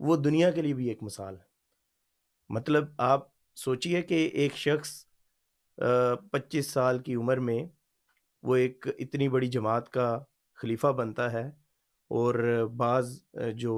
وہ 0.00 0.16
دنیا 0.16 0.50
کے 0.50 0.62
لیے 0.62 0.74
بھی 0.74 0.88
ایک 0.88 1.02
مثال 1.02 1.36
ہے۔ 1.36 1.44
مطلب 2.48 2.84
آپ 2.98 3.28
سوچئے 3.56 4.02
کہ 4.02 4.26
ایک 4.26 4.56
شخص 4.56 5.05
پچیس 5.78 6.70
سال 6.70 6.98
کی 6.98 7.14
عمر 7.14 7.38
میں 7.38 7.64
وہ 8.42 8.56
ایک 8.56 8.86
اتنی 8.98 9.28
بڑی 9.28 9.46
جماعت 9.48 9.88
کا 9.90 10.18
خلیفہ 10.58 10.92
بنتا 10.92 11.32
ہے 11.32 11.46
اور 12.10 12.34
بعض 12.76 13.18
جو 13.54 13.74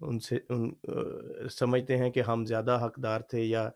ان 0.00 0.18
سے 0.18 0.38
ان 0.48 0.70
سمجھتے 1.50 1.96
ہیں 1.96 2.10
کہ 2.10 2.20
ہم 2.20 2.44
زیادہ 2.44 2.78
حقدار 2.84 3.20
تھے 3.20 3.42
یا 3.42 3.68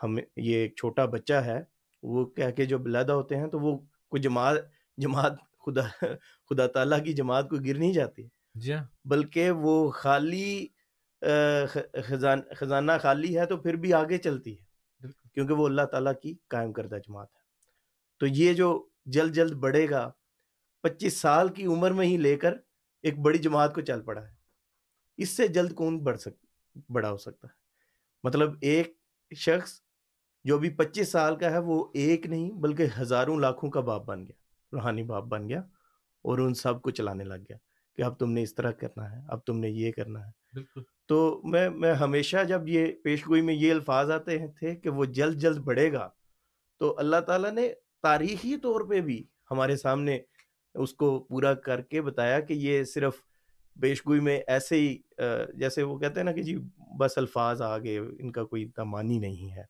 ہم 0.00 0.18
یہ 0.18 0.56
ایک 0.56 0.76
چھوٹا 0.76 1.04
بچہ 1.06 1.40
ہے 1.44 1.60
وہ 2.02 2.24
کہہ 2.26 2.50
کے 2.50 2.64
جو 2.64 2.78
بلیدہ 2.78 3.12
ہوتے 3.12 3.36
ہیں 3.36 3.46
تو 3.46 3.58
وہ 3.60 3.76
کوئی 4.08 4.22
جماعت 4.22 4.56
جماعت 4.98 5.38
خدا 5.66 5.82
خدا 6.50 6.66
تعالیٰ 6.66 7.02
کی 7.04 7.12
جماعت 7.12 7.48
کو 7.50 7.56
گر 7.66 7.78
نہیں 7.78 7.92
جاتی 7.92 8.26
جی 8.54 8.72
ہاں۔ 8.72 8.84
بلکہ 9.04 9.50
وہ 9.50 9.90
خالی 9.90 10.66
خزانہ 12.02 12.92
خالی 13.02 13.38
ہے 13.38 13.46
تو 13.46 13.56
پھر 13.56 13.76
بھی 13.76 13.92
آگے 13.92 14.18
چلتی 14.18 14.52
ہے 14.52 14.70
کیونکہ 15.32 15.54
وہ 15.54 15.66
اللہ 15.66 15.82
تعالیٰ 15.82 16.12
کی 16.22 16.34
قائم 16.48 16.72
کردہ 16.72 16.94
جماعت 16.94 17.28
ہے۔ 17.34 17.40
تو 18.18 18.26
یہ 18.26 18.52
جو 18.52 18.88
جلد 19.06 19.34
جلد 19.34 19.52
بڑھے 19.52 19.90
گا، 19.90 20.10
پچیس 20.82 21.16
سال 21.16 21.48
کی 21.48 21.66
عمر 21.66 21.90
میں 21.90 22.06
ہی 22.06 22.16
لے 22.16 22.36
کر 22.36 22.54
ایک 23.02 23.18
بڑی 23.18 23.38
جماعت 23.38 23.74
کو 23.74 23.80
چل 23.80 24.02
پڑا 24.02 24.28
ہے۔ 24.28 24.34
اس 25.16 25.28
سے 25.28 25.48
جلد 25.48 25.74
کون 25.74 25.98
بڑھ 25.98 26.18
سک، 26.18 26.46
بڑا 26.90 27.10
ہو 27.10 27.16
سکتا 27.16 27.48
ہے۔ 27.48 27.52
مطلب 28.22 28.54
ایک 28.60 28.98
شخص 29.36 29.80
جو 30.44 30.58
بھی 30.58 30.70
پچیس 30.70 31.08
سال 31.08 31.36
کا 31.36 31.50
ہے، 31.50 31.58
وہ 31.58 31.90
ایک 31.94 32.26
نہیں 32.26 32.50
بلکہ 32.50 32.86
ہزاروں 33.00 33.38
لاکھوں 33.38 33.70
کا 33.70 33.80
باپ 33.80 34.04
بن 34.04 34.26
گیا، 34.26 34.32
روحانی 34.72 35.02
باپ 35.02 35.24
بن 35.24 35.48
گیا 35.48 35.60
اور 36.22 36.38
ان 36.38 36.54
سب 36.54 36.82
کو 36.82 36.90
چلانے 36.90 37.24
لگ 37.24 37.34
گیا 37.34 37.56
کہ 37.96 38.02
اب 38.02 38.18
تم 38.18 38.32
نے 38.32 38.42
اس 38.42 38.54
طرح 38.54 38.70
کرنا 38.70 39.10
ہے، 39.10 39.20
اب 39.28 39.38
تم 39.46 39.58
نے 39.58 39.68
یہ 39.68 39.92
کرنا 39.92 40.26
ہے۔ 40.26 40.60
تو 41.06 41.40
میں 41.44 41.70
میں 41.70 41.94
ہمیشہ 41.94 42.44
جب 42.48 42.68
یہ 42.68 42.92
پیش 43.04 43.28
گوئی 43.28 43.42
میں 43.42 43.54
یہ 43.54 43.72
الفاظ 43.72 44.10
آتے 44.10 44.38
تھے 44.58 44.76
کہ 44.76 44.90
وہ 44.90 45.04
جلد 45.04 45.38
جلد 45.38 45.58
بڑھے 45.58 45.92
گا 45.92 46.08
تو 46.78 46.94
اللہ 46.98 47.20
تعالیٰ 47.20 47.50
نے 47.50 47.68
تاریخی 48.02 48.56
طور 48.56 48.80
پہ 48.80 49.00
بھی 49.00 49.24
ہمارے 49.50 49.76
سامنے 49.76 50.18
اس 50.74 50.94
کو 50.94 51.18
پورا 51.20 51.54
کر 51.54 51.80
کے 51.80 52.02
بتایا 52.02 52.40
کہ 52.40 52.52
یہ 52.52 52.84
صرف 52.84 53.14
پیش 53.80 54.06
گوئی 54.06 54.20
میں 54.20 54.40
ایسے 54.46 54.76
ہی 54.76 54.98
جیسے 55.54 55.82
وہ 55.82 55.98
کہتے 55.98 56.20
ہیں 56.20 56.24
نا 56.24 56.32
کہ 56.32 56.42
جی 56.42 56.56
بس 56.98 57.18
الفاظ 57.18 57.62
آگے 57.62 57.98
ان 57.98 58.32
کا 58.32 58.44
کوئی 58.44 58.62
اتنا 58.62 58.84
معنی 58.84 59.18
نہیں 59.18 59.56
ہے۔ 59.56 59.62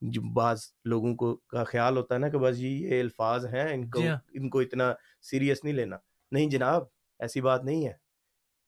جو 0.00 0.22
بعض 0.22 0.62
لوگوں 0.84 1.14
کو 1.16 1.36
کا 1.36 1.64
خیال 1.64 1.96
ہوتا 1.96 2.14
ہے 2.14 2.20
نا 2.20 2.28
کہ 2.28 2.38
بس 2.38 2.56
جی 2.56 2.68
یہ 2.68 3.00
الفاظ 3.00 3.46
ہیں 3.46 3.74
ان 3.74 3.90
کو 3.90 4.00
جی 4.00 4.08
ہاں۔ 4.08 4.16
ان 4.32 4.48
کو 4.48 4.60
اتنا 4.60 4.92
سیریس 5.22 5.64
نہیں 5.64 5.74
لینا۔ 5.74 5.96
نہیں 6.32 6.50
جناب 6.50 6.82
ایسی 7.18 7.40
بات 7.40 7.64
نہیں 7.64 7.86
ہے۔ 7.86 7.92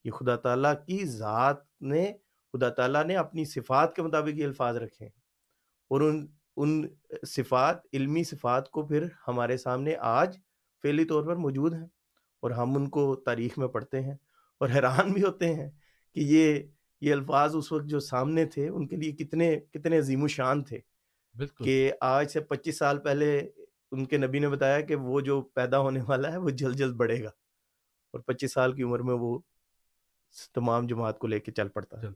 یہ 0.05 0.11
خدا 0.11 0.37
تعالیٰ 0.37 0.75
کی 0.87 1.05
ذات 1.05 1.57
نے 1.83 2.13
خدا 2.53 2.69
تعالیٰ 2.69 3.05
نے 3.05 3.17
اپنی 3.17 3.45
صفات 3.45 3.97
کے 3.97 4.03
مطابق 4.03 4.29
یہ 4.29 4.45
الفاظ 4.45 4.77
رکھے 4.77 5.07
ہیں۔ 5.07 5.23
اور 5.91 6.01
ان 6.01 6.27
ان 6.57 6.89
صفات 7.27 7.77
علمی 7.93 8.25
صفات 8.25 8.71
کو 8.71 8.87
پھر 8.87 9.07
ہمارے 9.29 9.57
سامنے 9.57 9.95
آج 10.01 10.39
فعلی 10.83 11.05
طور 11.05 11.25
پر 11.25 11.37
موجود 11.37 11.75
ہیں 11.75 11.87
اور 12.41 12.51
ہم 12.51 12.77
ان 12.77 12.89
کو 12.89 13.17
تاریخ 13.17 13.59
میں 13.59 13.69
پڑھتے 13.69 14.01
ہیں 14.01 14.15
اور 14.61 14.69
حیران 14.69 15.13
بھی 15.13 15.23
ہوتے 15.23 15.55
ہیں 15.55 15.71
کہ 16.15 16.21
یہ 16.21 16.59
یہ 17.01 17.13
الفاظ 17.13 17.57
اس 17.57 17.73
وقت 17.73 17.85
جو 17.85 18.01
سامنے 18.01 18.45
تھے 18.45 18.69
ان 18.69 18.87
کے 18.87 18.97
لیے 18.97 19.13
کتنے 19.13 19.61
کتنے 19.61 19.99
عظیم 19.99 20.23
و 20.23 20.29
شان 20.29 20.65
تھے 20.65 20.79
کہ 21.65 21.93
آج 22.01 22.31
سے 22.31 22.41
پچیس 22.41 22.79
سال 22.79 22.99
پہلے 22.99 23.49
ان 23.91 24.05
کے 24.05 24.17
نبی 24.17 24.39
نے 24.39 24.49
بتایا 24.49 24.81
کہ 24.81 24.95
وہ 24.95 25.21
جو 25.21 25.43
پیدا 25.43 25.79
ہونے 25.79 26.01
والا 26.09 26.33
ہے 26.33 26.37
وہ 26.37 26.51
جلد 26.51 26.77
جلد 26.77 26.95
بڑھے 26.95 27.23
گا 27.25 27.31
اور 28.13 28.21
پچیس 28.21 28.53
سال 28.53 28.73
کی 28.73 28.83
عمر 28.83 29.01
میں 29.01 29.15
وہ 29.15 29.39
تمام 30.55 30.87
جماعت 30.87 31.19
کو 31.19 31.27
لے 31.27 31.41
کے 31.41 31.53
چل 31.53 31.69
پڑتا 31.69 32.03
ہے۔ 32.03 32.07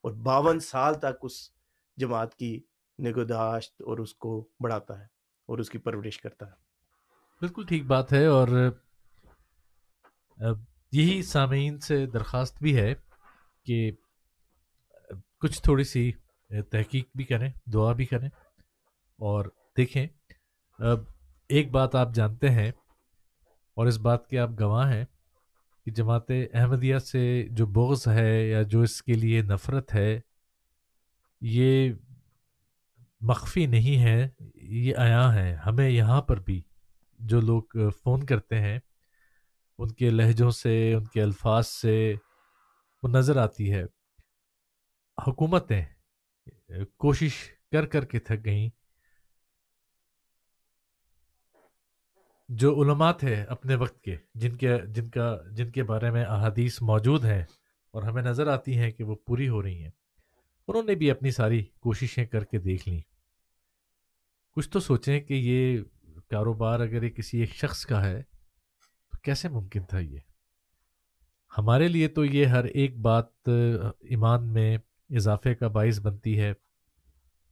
اور 0.00 0.12
باون 0.12 0.60
سال 0.60 0.94
تک 0.94 1.18
اس 1.22 1.50
جماعت 1.96 2.34
کی 2.34 2.60
نگوداشت 2.98 3.82
اور 3.82 3.98
اس 3.98 4.14
کو 4.14 4.48
بڑھاتا 4.60 4.98
ہے 4.98 5.04
اور 5.46 5.58
اس 5.58 5.70
کی 5.70 5.78
پرورش 5.78 6.20
کرتا 6.20 6.46
ہے۔ 6.46 6.52
بالکل 7.40 7.66
ٹھیک 7.66 7.86
بات 7.86 8.12
ہے 8.12 8.26
اور 8.26 8.48
یہی 10.92 11.22
سامعین 11.22 11.78
سے 11.78 12.06
درخواست 12.06 12.62
بھی 12.62 12.76
ہے 12.76 12.94
کہ 13.64 13.92
کچھ 15.40 15.62
تھوڑی 15.62 15.84
سی 15.84 16.12
تحقیق 16.48 17.08
بھی 17.14 17.24
کریں 17.24 17.52
دعا 17.72 17.92
بھی 17.92 18.04
کریں 18.04 18.28
اور 19.18 19.44
دیکھیں۔ 19.76 20.06
ایک 21.48 21.70
بات 21.70 21.94
آپ 21.94 22.14
جانتے 22.14 22.50
ہیں 22.50 22.68
اور 23.74 23.86
اس 23.86 23.98
بات 23.98 24.26
کے 24.26 24.38
آپ 24.38 24.48
گواہ 24.60 24.92
ہیں 24.92 25.04
کہ 25.86 25.92
جماعت 25.92 26.30
احمدیہ 26.52 26.98
سے 26.98 27.46
جو 27.50 27.66
بغض 27.66 28.08
ہے 28.08 28.48
یا 28.48 28.62
جو 28.62 28.80
اس 28.80 29.02
کے 29.02 29.12
لیے 29.12 29.42
نفرت 29.42 29.94
ہے، 29.94 30.20
یہ 31.40 31.92
مخفی 33.20 33.66
نہیں 33.66 34.02
ہے 34.02 34.28
یہ 34.54 34.96
عیاں 34.96 35.34
ہے 35.34 35.54
ہمیں 35.66 35.90
یہاں 35.90 36.22
پر 36.22 36.40
بھی 36.40 36.62
جو 37.18 37.40
لوگ 37.40 37.62
فون 38.04 38.26
کرتے 38.26 38.60
ہیں، 38.60 38.78
ان 39.78 39.92
کے 39.92 40.10
لہجوں 40.10 40.50
سے، 40.50 40.94
ان 40.94 41.04
کے 41.04 41.22
الفاظ 41.22 41.66
سے 41.66 42.14
وہ 43.02 43.08
نظر 43.08 43.36
آتی 43.36 43.72
ہے۔ 43.72 43.84
حکومتیں 45.26 45.84
کوشش 46.96 47.32
کر 47.72 47.86
کر 47.86 48.04
کے 48.04 48.18
تھک 48.18 48.44
گئیں۔ 48.44 48.70
جو 52.48 52.82
علماء 52.82 53.12
تھے 53.12 53.34
اپنے 53.48 53.74
وقت 53.74 54.00
کے، 54.00 54.16
جن 54.34 54.56
کے، 54.56 54.76
جن 54.86 55.08
کا، 55.08 55.36
جن 55.50 55.70
کے 55.70 55.82
بارے 55.82 56.10
میں 56.10 56.24
احادیث 56.24 56.82
موجود 56.82 57.24
ہیں 57.24 57.44
اور 57.94 58.02
ہمیں 58.02 58.22
نظر 58.22 58.46
آتی 58.46 58.78
ہیں 58.78 58.90
کہ 58.90 59.04
وہ 59.04 59.14
پوری 59.26 59.48
ہو 59.48 59.62
رہی 59.62 59.82
ہیں، 59.82 59.90
انہوں 60.68 60.82
نے 60.82 60.94
بھی 60.94 61.10
اپنی 61.10 61.30
ساری 61.30 61.64
کوششیں 61.80 62.24
کر 62.26 62.44
کے 62.44 62.58
دیکھ 62.58 62.88
لیں۔ 62.88 63.00
کچھ 64.56 64.68
تو 64.70 64.80
سوچیں 64.80 65.20
کہ 65.20 65.34
یہ 65.34 65.82
کاروبار 66.30 66.80
اگر 66.80 67.02
یہ 67.02 67.08
کسی 67.08 67.40
ایک 67.40 67.54
شخص 67.54 67.84
کا 67.86 68.04
ہے 68.04 68.22
تو 69.12 69.18
کیسے 69.18 69.48
ممکن 69.48 69.82
تھا 69.82 69.98
یہ؟ 69.98 70.18
ہمارے 71.58 71.88
لیے 71.88 72.08
تو 72.08 72.24
یہ 72.24 72.46
ہر 72.46 72.64
ایک 72.64 72.96
بات، 72.98 73.48
ایمان 74.00 74.52
میں 74.52 74.78
اضافے 75.10 75.54
کا 75.54 75.68
باعث 75.68 76.00
بنتی 76.00 76.40
ہے 76.40 76.50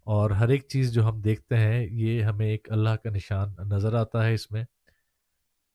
اور 0.07 0.31
ہر 0.31 0.49
ایک 0.49 0.67
چیز 0.69 0.93
جو 0.93 1.09
ہم 1.09 1.21
دیکھتے 1.21 1.57
ہیں، 1.57 1.87
یہ 1.91 2.23
ہمیں 2.23 2.47
ایک 2.47 2.73
اللہ 2.73 2.97
کا 3.05 3.11
نشان 3.11 3.55
نظر 3.69 3.95
آتا 3.95 4.25
ہے 4.27 4.35
اس 4.35 4.51
میں۔ 4.51 4.65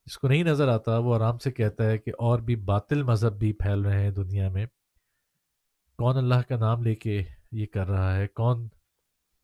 جس 0.06 0.18
کو 0.18 0.28
نہیں 0.28 0.44
نظر 0.44 0.68
آتا، 0.68 0.98
وہ 0.98 1.14
آرام 1.14 1.38
سے 1.38 1.52
کہتا 1.52 1.84
ہے 1.84 1.98
کہ 1.98 2.12
اور 2.18 2.38
بھی 2.38 2.56
باطل 2.56 3.02
مذہب 3.02 3.38
بھی 3.38 3.52
پھیل 3.52 3.80
رہے 3.80 4.02
ہیں 4.02 4.10
دنیا 4.10 4.48
میں۔ 4.48 4.66
کون 5.98 6.16
اللہ 6.16 6.34
کا 6.48 6.56
نام 6.56 6.82
لے 6.82 6.94
کے 6.94 7.22
یہ 7.52 7.66
کر 7.66 7.86
رہا 7.86 8.16
ہے؟ 8.16 8.28
کون 8.28 8.68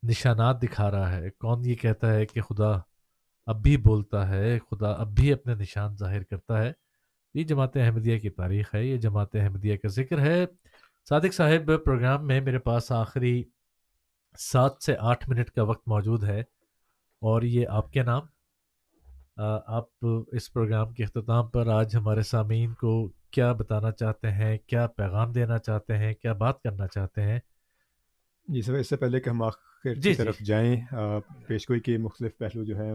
نشانات 0.03 0.63
دکھا 0.63 0.91
رہا 0.91 1.13
ہے؟ 1.13 1.31
کون 1.31 1.65
یہ 1.65 1.75
کہتا 1.75 2.15
ہے 2.15 2.27
کہ 2.27 2.41
خدا 2.41 2.79
اب 3.47 3.63
بھی 3.63 3.77
بولتا 3.77 4.29
ہے، 4.29 4.59
خدا 4.59 4.93
اب 4.93 5.09
بھی 5.09 5.33
اپنے 5.33 5.55
نشان 5.55 5.97
ظاہر 5.97 6.23
کرتا 6.23 6.63
ہے۔ 6.63 6.73
یہ 7.35 7.45
جماعت 7.45 7.77
احمدیہ 7.77 8.19
کی 8.19 8.31
تاریخ 8.31 8.75
ہے، 8.75 8.85
یہ 8.85 8.97
جماعت 8.97 9.37
احمدیہ 9.37 9.77
کا 9.77 9.89
ذکر 9.89 10.21
ہے۔ 10.21 10.47
صادق 11.09 11.35
صاحب، 11.35 11.71
پروگرام 11.85 12.27
میں 12.27 12.41
میرے 12.41 12.59
پاس 12.59 12.93
آخری 12.93 13.45
سات 14.39 14.73
سے 14.87 14.97
آٹھ 15.01 15.31
منٹ 15.31 15.51
کا 15.51 15.63
وقت 15.63 15.89
موجود 15.89 16.25
ہے 16.25 16.41
اور 17.21 17.43
یہ 17.43 17.69
آپ 17.69 17.93
کے 17.93 18.03
نام؟ 18.03 18.23
آپ 19.37 20.07
اس 20.33 20.53
پروگرام 20.53 20.93
کے 20.93 21.05
اختتام 21.05 21.49
پر 21.49 21.67
آج 21.67 21.97
ہمارے 21.97 22.23
سامعین 22.23 22.75
کو 22.75 23.09
کیا 23.31 23.53
بتانا 23.53 23.91
چاہتے 23.93 24.31
ہیں 24.31 24.59
کیا 24.67 24.87
پیغام 24.87 25.33
دینا 25.33 25.59
چاہتے 25.59 25.97
ہیں 25.99 26.15
کیا 26.15 26.33
بات 26.33 26.63
کرنا 26.63 26.87
چاہتے 26.87 27.23
ہیں؟ 27.23 27.39
جی 28.49 28.63
سر 28.63 28.75
اس 28.75 28.89
سے 28.89 28.97
پہلے 28.97 29.21
کہ 29.21 29.31
ہم 29.31 29.43
آخر 29.43 29.89
جی 29.89 29.95
کی 29.95 30.01
جی۔ 30.01 30.15
طرف 30.15 30.39
جائیں 30.39 30.77
پیش 31.47 31.71
گوئی 31.71 31.81
کے 31.81 31.99
مختلف 31.99 32.39
پہلو 32.39 32.65
جو 32.65 32.77
ہیں 32.81 32.93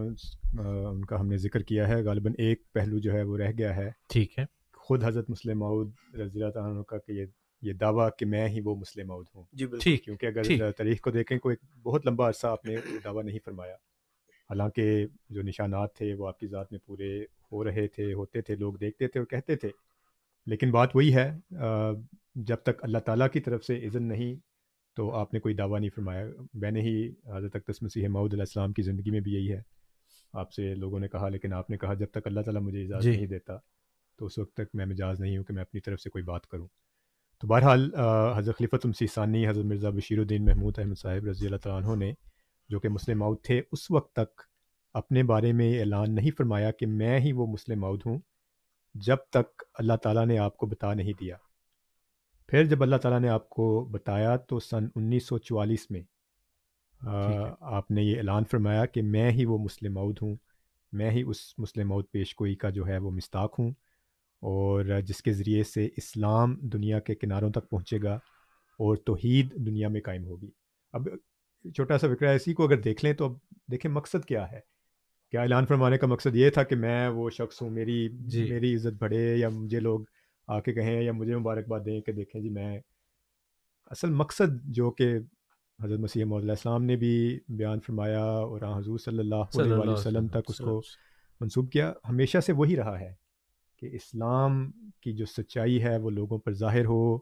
ان 0.58 1.04
کا 1.04 1.20
ہم 1.20 1.26
نے 1.26 1.36
ذکر 1.36 1.62
کیا 1.62 1.88
ہے۔ 1.88 2.02
غالباً 2.02 2.32
ایک 2.38 2.72
پہلو 2.72 2.98
جو 2.98 3.12
ہے 3.12 3.22
وہ 3.22 3.38
رہ 3.38 3.52
گیا 3.58 3.76
ہے۔ 3.76 3.90
ٹھیک 4.08 4.38
ہے۔ 4.38 4.44
خود 4.76 5.04
حضرت 5.04 5.30
مسلم 5.30 5.58
معود 5.58 5.92
رضی 6.20 6.42
اللہ 6.42 6.58
عنہ 6.58 6.82
کا 6.82 6.98
کہ 6.98 7.12
یہ 7.12 7.26
یہ 7.62 7.72
دعویٰ 7.72 8.08
کہ 8.18 8.26
میں 8.26 8.48
ہی 8.48 8.60
وہ 8.60 8.76
مسلم 8.76 9.08
معود 9.08 9.26
ہوں۔ 9.34 9.44
جی 9.52 9.66
ٹھیک۔ 9.80 10.04
کیونکہ 10.04 10.26
اگر 10.26 10.70
تاریخ 10.72 11.00
کو 11.00 11.10
دیکھیں 11.10 11.38
کوئی 11.38 11.56
بہت 11.82 12.06
لمبا 12.06 12.28
عرصہ 12.28 12.46
آپ 12.46 12.64
نے 12.64 12.76
دعویٰ 13.04 13.24
نہیں 13.24 13.38
فرمایا۔ 13.44 13.74
حالانکہ 14.52 15.06
جو 15.30 15.42
نشانات 15.42 15.94
تھے 15.94 16.14
وہ 16.14 16.28
آپ 16.28 16.38
کی 16.38 16.46
ذات 16.46 16.72
میں 16.72 16.80
پورے 16.86 17.24
ہو 17.52 17.64
رہے 17.64 17.86
تھے 17.88 18.12
ہوتے 18.14 18.40
تھے 18.40 18.54
لوگ 18.56 18.74
دیکھتے 18.74 19.08
تھے 19.08 19.20
اور 19.20 19.26
کہتے 19.26 19.56
تھے۔ 19.56 19.68
لیکن 20.46 20.70
بات 20.70 20.96
وہی 20.96 21.14
ہے 21.14 21.30
جب 22.34 22.56
تک 22.56 22.82
اللہ 22.82 22.98
تعالیٰ 22.98 23.28
کی 23.32 23.40
طرف 23.40 23.64
سے 23.64 23.76
اذن 23.76 24.08
نہیں 24.08 24.34
تو 24.96 25.10
آپ 25.14 25.34
نے 25.34 25.40
کوئی 25.40 25.54
دعویٰ 25.54 25.80
نہیں 25.80 25.90
فرمایا۔ 25.94 26.26
میں 26.54 26.70
نے 26.70 26.80
ہی 26.80 26.96
حضرت 27.36 27.52
تک 27.52 27.70
مسیح 27.82 28.08
معود 28.08 28.32
علیہ 28.32 28.42
السلام 28.42 28.72
کی 28.72 28.82
زندگی 28.82 29.10
میں 29.10 29.20
بھی 29.20 29.32
یہی 29.32 29.52
ہے۔ 29.52 29.60
آپ 30.32 30.52
سے 30.52 30.74
لوگوں 30.74 31.00
نے 31.00 31.08
کہا 31.08 31.28
لیکن 31.28 31.52
آپ 31.52 31.70
نے 31.70 31.76
کہا 31.78 31.94
جب 31.94 32.10
تک 32.10 32.26
اللہ 32.26 32.40
تعالیٰ 32.40 32.62
مجھے 32.62 32.82
اجازت 32.84 33.04
جی۔ 33.04 33.10
نہیں 33.10 33.26
دیتا 33.26 33.56
تو 34.18 34.26
اس 34.26 34.38
وقت 34.38 34.54
تک 34.54 34.74
میں 34.74 34.86
مجاز 34.86 35.20
نہیں 35.20 35.36
ہوں 35.36 35.44
کہ 35.44 35.54
میں 35.54 35.62
اپنی 35.62 35.80
طرف 35.80 36.00
سے 36.00 36.10
کوئی 36.10 36.24
بات 36.24 36.46
کروں۔ 36.46 36.66
تو 37.42 37.46
بہرحال 37.46 37.94
حضرت 38.36 38.56
خلیفۃ 38.56 38.84
المسی 38.84 39.06
ثانی 39.06 39.48
حضرت 39.48 39.64
مرزا 39.64 39.90
بشیر 39.90 40.18
الدین 40.18 40.44
محمود 40.44 40.78
احمد 40.78 40.98
صاحب 40.98 41.26
رضی 41.26 41.46
اللہ 41.46 41.56
تعالیٰ 41.56 41.90
عنہ 41.90 42.04
نے 42.04 42.12
جو 42.72 42.80
کہ 42.80 42.88
مسلم 42.88 43.18
مود 43.18 43.38
تھے 43.42 43.60
اس 43.72 43.90
وقت 43.90 44.12
تک 44.12 44.40
اپنے 44.94 45.22
بارے 45.22 45.52
میں 45.52 45.80
اعلان 45.80 46.14
نہیں 46.14 46.30
فرمایا 46.38 46.70
کہ 46.70 46.86
میں 46.86 47.20
ہی 47.20 47.32
وہ 47.32 47.46
مسلم 47.46 47.80
مود 47.80 48.02
ہوں 48.06 48.18
جب 48.94 49.16
تک 49.30 49.62
اللہ 49.74 49.96
تعالیٰ 50.02 50.26
نے 50.26 50.38
آپ 50.38 50.56
کو 50.56 50.66
بتا 50.66 50.94
نہیں 50.94 51.12
دیا۔ 51.20 51.36
پھر 52.46 52.64
جب 52.64 52.82
اللہ 52.82 52.96
تعالیٰ 52.96 53.20
نے 53.20 53.28
آپ 53.28 53.48
کو 53.48 53.88
بتایا 53.90 54.36
تو 54.36 54.60
سن 54.60 54.86
انیس 54.94 55.26
سو 55.26 55.38
چوالیس 55.38 55.90
میں 55.90 56.02
آپ 57.60 57.90
نے 57.90 58.02
یہ 58.02 58.16
اعلان 58.16 58.44
فرمایا 58.50 58.86
کہ 58.86 59.02
میں 59.02 59.30
ہی 59.30 59.44
وہ 59.44 59.58
مسلم 59.58 59.94
مود 59.94 60.18
ہوں 60.22 60.36
میں 60.92 61.10
ہی 61.10 61.22
اس 61.26 61.58
مسلم 61.58 61.88
مود 61.88 62.04
پیش 62.10 62.34
گوئی 62.40 62.54
کا 62.54 62.70
جو 62.70 62.86
ہے 62.86 62.98
وہ 62.98 63.10
مستاق 63.10 63.58
ہوں 63.58 63.70
اور 64.42 65.00
جس 65.06 65.22
کے 65.22 65.32
ذریعے 65.32 65.62
سے 65.62 65.88
اسلام 65.96 66.54
دنیا 66.60 67.00
کے 67.00 67.14
کناروں 67.14 67.50
تک 67.50 67.70
پہنچے 67.70 67.98
گا 68.02 68.14
اور 68.78 68.96
توحید 68.96 69.52
دنیا 69.66 69.88
میں 69.88 70.00
قائم 70.00 70.24
ہوگی۔ 70.26 70.50
اب 70.92 71.08
چھوٹا 71.64 71.98
سا 71.98 72.08
فکرہ 72.08 72.34
اسی 72.34 72.54
کو 72.54 72.64
اگر 72.64 72.80
دیکھ 72.80 73.04
لیں 73.04 73.12
تو 73.12 73.24
اب 73.24 73.36
دیکھیں 73.70 73.90
مقصد 73.90 74.24
کیا 74.24 74.50
ہے۔ 74.52 74.60
کیا 75.32 75.42
اعلان 75.42 75.66
فرمانے 75.66 75.98
کا 75.98 76.06
مقصد 76.06 76.36
یہ 76.36 76.50
تھا 76.50 76.62
کہ 76.62 76.76
میں 76.76 77.08
وہ 77.08 77.30
شخص 77.30 77.62
ہوں 77.62 77.70
میری 77.70 78.08
جی۔ 78.26 78.44
میری 78.50 78.74
عزت 78.74 78.94
بڑھے 78.98 79.36
یا 79.36 79.48
مجھے 79.48 79.80
لوگ 79.80 80.00
آ 80.48 80.60
کے 80.60 80.72
کہیں 80.72 81.02
یا 81.02 81.12
مجھے 81.12 81.36
مبارکباد 81.36 81.80
دیں 81.80 82.00
کہ 82.00 82.12
دیکھیں 82.12 82.40
جی 82.40 82.48
میں 82.48 82.80
اصل 83.90 84.10
مقصد 84.10 84.60
جو 84.64 84.90
کہ 84.90 85.16
حضرت 85.78 86.00
مسیح 86.00 86.24
علیہ 86.24 86.50
السلام 86.50 86.84
نے 86.84 86.96
بھی 86.96 87.14
بیان 87.48 87.80
فرمایا 87.80 88.24
اور 88.24 88.62
حضور 88.78 88.98
صلی 88.98 89.18
اللہ 89.18 89.58
علیہ 89.60 89.92
وسلم 89.92 90.28
تک 90.28 90.50
اس 90.50 90.58
کو 90.58 90.80
منسوب 91.40 91.70
کیا 91.72 91.92
ہمیشہ 92.08 92.38
سے 92.40 92.52
وہی 92.52 92.76
رہا 92.76 92.98
ہے 93.00 93.12
کہ 93.82 93.88
اسلام 93.92 94.70
کی 95.00 95.12
جو 95.12 95.24
سچائی 95.26 95.82
ہے 95.82 95.96
وہ 95.96 96.10
لوگوں 96.10 96.38
پر 96.38 96.52
ظاہر 96.52 96.84
ہو 96.84 97.16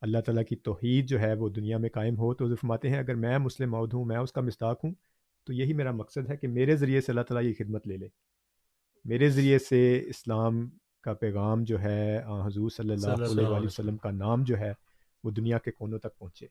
اللہ 0.00 0.18
تعالیٰ 0.18 0.44
کی 0.44 0.56
توحید 0.56 1.08
جو 1.08 1.20
ہے 1.20 1.34
وہ 1.34 1.48
دنیا 1.48 1.78
میں 1.78 1.90
قائم 1.90 2.18
ہو 2.18 2.34
تو 2.34 2.54
فرماتے 2.54 2.90
ہیں 2.90 2.98
اگر 2.98 3.14
میں 3.14 3.38
مسلم 3.38 3.70
مود 3.70 3.94
ہوں 3.94 4.04
میں 4.04 4.16
اس 4.16 4.32
کا 4.32 4.40
مستاق 4.40 4.84
ہوں 4.84 4.94
تو 5.44 5.52
یہی 5.52 5.72
میرا 5.72 5.90
مقصد 5.90 6.30
ہے 6.30 6.36
کہ 6.36 6.48
میرے 6.48 6.76
ذریعے 6.76 7.00
سے 7.00 7.12
اللہ 7.12 7.22
تعالیٰ 7.22 7.50
یہ 7.50 7.54
خدمت 7.58 7.88
لے 7.88 7.96
لے۔ 7.96 8.08
میرے 9.04 9.28
ذریعے 9.28 9.58
سے 9.58 10.02
اسلام 10.06 10.70
کا 11.02 11.14
پیغام 11.14 11.64
جو 11.64 11.80
ہے 11.80 12.22
حضور 12.46 12.70
صلی 12.70 12.90
اللہ 12.90 13.42
علیہ 13.42 13.66
وسلم 13.66 13.96
کا 13.96 14.10
نام 14.10 14.44
جو 14.44 14.58
ہے 14.58 14.72
وہ 15.24 15.30
دنیا 15.30 15.58
کے 15.58 15.70
کونوں 15.70 15.98
تک 15.98 16.18
پہنچے۔ 16.18 16.46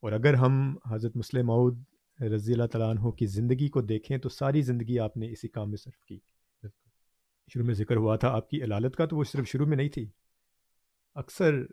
اور 0.00 0.12
اگر 0.12 0.34
ہم 0.34 0.76
حضرت 0.90 1.16
مسلم 1.16 1.46
معود 1.46 1.82
رضی 2.20 2.52
اللہ 2.52 2.66
تعالیٰ 2.66 2.90
عنہ 2.90 3.10
کی 3.10 3.26
زندگی 3.26 3.68
کو 3.68 3.82
دیکھیں 3.82 4.18
تو 4.18 4.28
ساری 4.28 4.62
زندگی 4.62 4.98
آپ 4.98 5.16
نے 5.16 5.30
اسی 5.30 5.48
کام 5.48 5.68
میں 5.68 5.76
صرف 5.76 6.04
کی۔ 6.04 6.18
شروع 7.52 7.66
میں 7.66 7.74
ذکر 7.74 7.96
ہوا 7.96 8.16
تھا 8.16 8.28
آپ 8.28 8.50
کی 8.50 8.64
علالت 8.64 8.96
کا 8.96 9.06
تو 9.06 9.16
وہ 9.16 9.24
صرف 9.24 9.48
شروع 9.48 9.66
میں 9.66 9.76
نہیں 9.76 9.88
تھی۔ 9.88 10.06
اکثر 11.14 11.64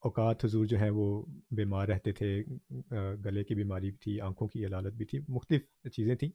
اوقات 0.00 0.44
حضور 0.44 0.66
جو 0.66 0.78
ہیں 0.78 0.90
وہ 0.90 1.24
بیمار 1.50 1.88
رہتے 1.88 2.12
تھے 2.12 2.42
گلے 3.24 3.44
کی 3.44 3.54
بیماری 3.54 3.90
بھی 3.90 3.98
تھی 3.98 4.20
آنکھوں 4.20 4.48
کی 4.48 4.66
علالت 4.66 4.94
بھی 4.94 5.04
تھی 5.04 5.18
مختلف 5.28 5.62
چیزیں 5.92 6.14
تھیں۔ 6.14 6.30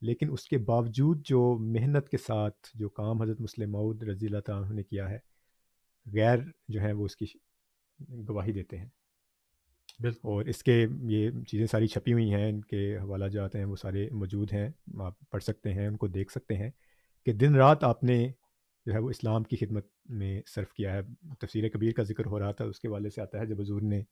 لیکن 0.00 0.32
اس 0.32 0.44
کے 0.44 0.58
باوجود 0.58 1.22
جو 1.24 1.58
محنت 1.60 2.08
کے 2.08 2.16
ساتھ 2.18 2.68
جو 2.74 2.88
کام 2.88 3.22
حضرت 3.22 3.40
مسلم 3.40 3.70
معود 3.70 4.02
رضی 4.02 4.26
اللہ 4.26 4.38
تعالیٰ 4.38 4.72
نے 4.72 4.82
کیا 4.82 5.10
ہے 5.10 5.18
غیر 6.14 6.38
جو 6.68 6.80
ہیں 6.80 6.92
وہ 6.92 7.04
اس 7.04 7.16
کی 7.16 7.26
گواہی 8.28 8.52
دیتے 8.52 8.78
ہیں۔ 8.78 8.86
بالکل۔ 9.98 10.18
اور 10.22 10.44
اس 10.44 10.62
کے 10.62 10.86
یہ 11.08 11.30
چیزیں 11.48 11.66
ساری 11.66 11.86
چھپی 11.86 12.12
ہوئی 12.12 12.34
ہیں 12.34 12.48
ان 12.48 12.60
کے 12.60 12.98
حوالہ 12.98 13.24
جات 13.24 13.56
ہیں 13.56 13.64
وہ 13.64 13.76
سارے 13.76 14.08
موجود 14.10 14.52
ہیں 14.52 14.68
آپ 15.00 15.14
پڑھ 15.30 15.42
سکتے 15.42 15.72
ہیں 15.72 15.86
ان 15.86 15.96
کو 15.96 16.08
دیکھ 16.08 16.32
سکتے 16.32 16.54
ہیں 16.54 16.70
کہ 17.26 17.32
دن 17.32 17.54
رات 17.54 17.84
آپ 17.84 18.04
نے 18.04 18.32
جو 18.86 18.92
ہے 18.92 18.98
وہ 18.98 19.10
اسلام 19.10 19.42
کی 19.42 19.56
خدمت 19.56 19.86
میں 20.08 20.42
صرف 20.54 20.72
کیا 20.72 20.92
ہے۔ 20.92 21.00
تفسیر 21.40 21.68
کبیر 21.68 21.92
کا 21.92 22.02
ذکر 22.02 22.26
ہو 22.26 22.38
رہا 22.38 22.52
تھا 22.52 22.64
اس 22.64 22.80
کے 22.80 22.88
والے 22.88 23.10
سے 23.10 23.22
آتا 23.22 23.40
ہے۔ 23.40 23.46
جب 23.46 23.60
حضور 23.60 23.82
نے 23.82 24.02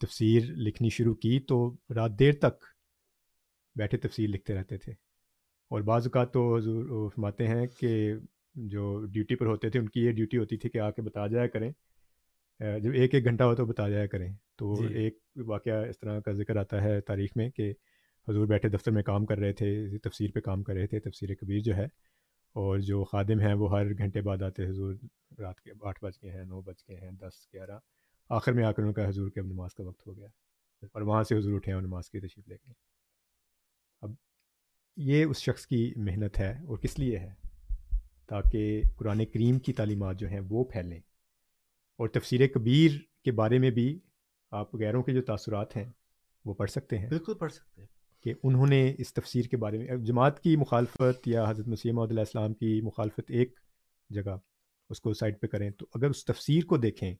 تفسیر 0.00 0.42
لکھنی 0.46 0.88
شروع 0.88 1.14
کی 1.14 1.40
تو 1.40 1.76
رات 1.94 2.18
دیر 2.18 2.32
تک 2.32 2.64
بیٹھے 3.76 3.98
تفسیر 3.98 4.28
لکھتے 4.28 4.54
رہتے 4.54 4.78
تھے۔ 4.78 4.92
اور 5.70 5.80
بعض 5.80 6.06
اوقات 6.06 6.32
تو 6.32 6.56
حضور 6.56 7.10
فرماتے 7.10 7.46
ہیں 7.46 7.66
کہ 7.66 8.14
جو 8.54 9.06
ڈیوٹی 9.06 9.34
پر 9.34 9.46
ہوتے 9.46 9.70
تھے 9.70 9.80
ان 9.80 9.88
کی 9.88 10.00
یہ 10.00 10.12
ڈیوٹی 10.12 10.38
ہوتی 10.38 10.56
تھی 10.56 10.70
کہ 10.70 10.78
آ 10.78 10.90
کے 10.90 11.02
بتا 11.02 11.26
جایا 11.26 11.46
کریں۔ 11.46 11.70
جب 12.60 12.92
ایک 12.94 13.14
ایک 13.14 13.24
گھنٹہ 13.24 13.44
ہو 13.44 13.54
تو 13.54 13.66
بتا 13.66 13.88
جایا 13.88 14.06
کریں۔ 14.06 14.32
تو 14.56 14.88
جی. 14.88 14.94
ایک 14.94 15.18
واقعہ 15.36 15.86
اس 15.86 15.98
طرح 16.00 16.20
کا 16.20 16.32
ذکر 16.32 16.56
آتا 16.56 16.82
ہے 16.82 17.00
تاریخ 17.00 17.30
میں 17.36 17.50
کہ 17.50 17.72
حضور 18.28 18.46
بیٹھے 18.46 18.68
دفتر 18.68 18.90
میں 18.90 19.02
کام 19.02 19.26
کر 19.26 19.38
رہے 19.38 19.52
تھے 19.52 19.98
تفسیر 19.98 20.30
پہ 20.34 20.40
کام 20.40 20.62
کر 20.62 20.74
رہے 20.74 20.86
تھے۔ 20.86 21.00
تفسیر 21.00 21.34
کبیر 21.34 21.60
جو 21.60 21.76
ہے 21.76 21.86
اور 22.52 22.78
جو 22.78 23.04
خادم 23.04 23.40
ہیں 23.40 23.54
وہ 23.54 23.78
ہر 23.78 23.98
گھنٹے 23.98 24.20
بعد 24.20 24.42
آتے 24.42 24.66
حضور 24.66 24.94
رات 25.38 25.60
کے 25.60 25.70
آٹھ 25.82 26.04
بج 26.04 26.18
کے 26.18 26.30
ہیں، 26.30 26.44
نو 26.44 26.60
بج 26.60 26.84
کے 26.84 26.94
ہیں، 26.94 27.10
دس، 27.10 27.54
گیارہ۔ 27.54 27.78
آخر 28.28 28.52
میں 28.52 28.64
آ 28.64 28.72
کر 28.72 28.82
ان 28.82 28.92
کا 28.92 29.08
حضور 29.08 29.30
کے 29.30 29.40
اب 29.40 29.46
نماز 29.46 29.74
کا 29.74 29.84
وقت 29.84 30.06
ہو 30.06 30.16
گیا۔ 30.16 30.28
اور 30.82 31.02
وہاں 31.02 31.22
سے 31.22 31.38
حضور 31.38 31.54
اٹھے 31.54 31.72
اور 31.72 31.82
نماز 31.82 32.10
کی 32.10 32.20
تشریف 32.20 32.48
لے 32.48 32.54
گئے۔ 32.54 32.72
اب 34.00 34.10
یہ 34.96 35.24
اس 35.24 35.36
شخص 35.36 35.66
کی 35.66 35.92
محنت 35.96 36.38
ہے 36.38 36.52
اور 36.52 36.78
کس 36.78 36.98
لیے 36.98 37.18
ہے؟ 37.18 37.34
تاکہ 38.26 38.82
قرآن 38.96 39.24
کریم 39.24 39.58
کی 39.58 39.72
تعلیمات 39.72 40.16
جو 40.18 40.28
ہیں 40.28 40.40
وہ 40.48 40.64
پھیلیں۔ 40.64 41.00
اور 41.96 42.08
تفسیر 42.08 42.46
کبیر 42.46 42.90
کے 43.24 43.32
بارے 43.32 43.58
میں 43.58 43.70
بھی 43.70 43.98
آپ 44.50 44.74
غیروں 44.74 45.02
کے 45.02 45.12
جو 45.12 45.22
تاثرات 45.22 45.76
ہیں 45.76 45.90
وہ 46.44 46.54
پڑھ 46.54 46.70
سکتے 46.70 46.98
ہیں۔ 46.98 47.08
بالکل 47.08 47.34
پڑھ 47.34 47.52
سکتے 47.52 47.82
ہیں۔ 47.82 47.99
کہ 48.22 48.34
انہوں 48.42 48.66
نے 48.66 48.94
اس 48.98 49.14
تفسیر 49.14 49.44
کے 49.44 49.56
بارے 49.56 49.78
میں 49.78 49.96
جماعت 49.96 50.40
کی 50.40 50.56
مخالفت 50.56 51.28
یا 51.28 51.50
حضرت 51.50 51.68
مسیم 51.68 51.98
علیہ 51.98 52.18
السلام 52.18 52.54
کی 52.54 52.80
مخالفت 52.80 53.22
ایک 53.28 53.60
جگہ 54.10 54.36
اس 54.90 55.00
کو 55.00 55.14
سائڈ 55.14 55.40
پہ 55.40 55.46
کریں 55.46 55.70
تو 55.70 55.86
اگر 55.94 56.10
اس 56.10 56.24
تفسیر 56.24 56.64
کو 56.64 56.76
دیکھیں 56.76 57.14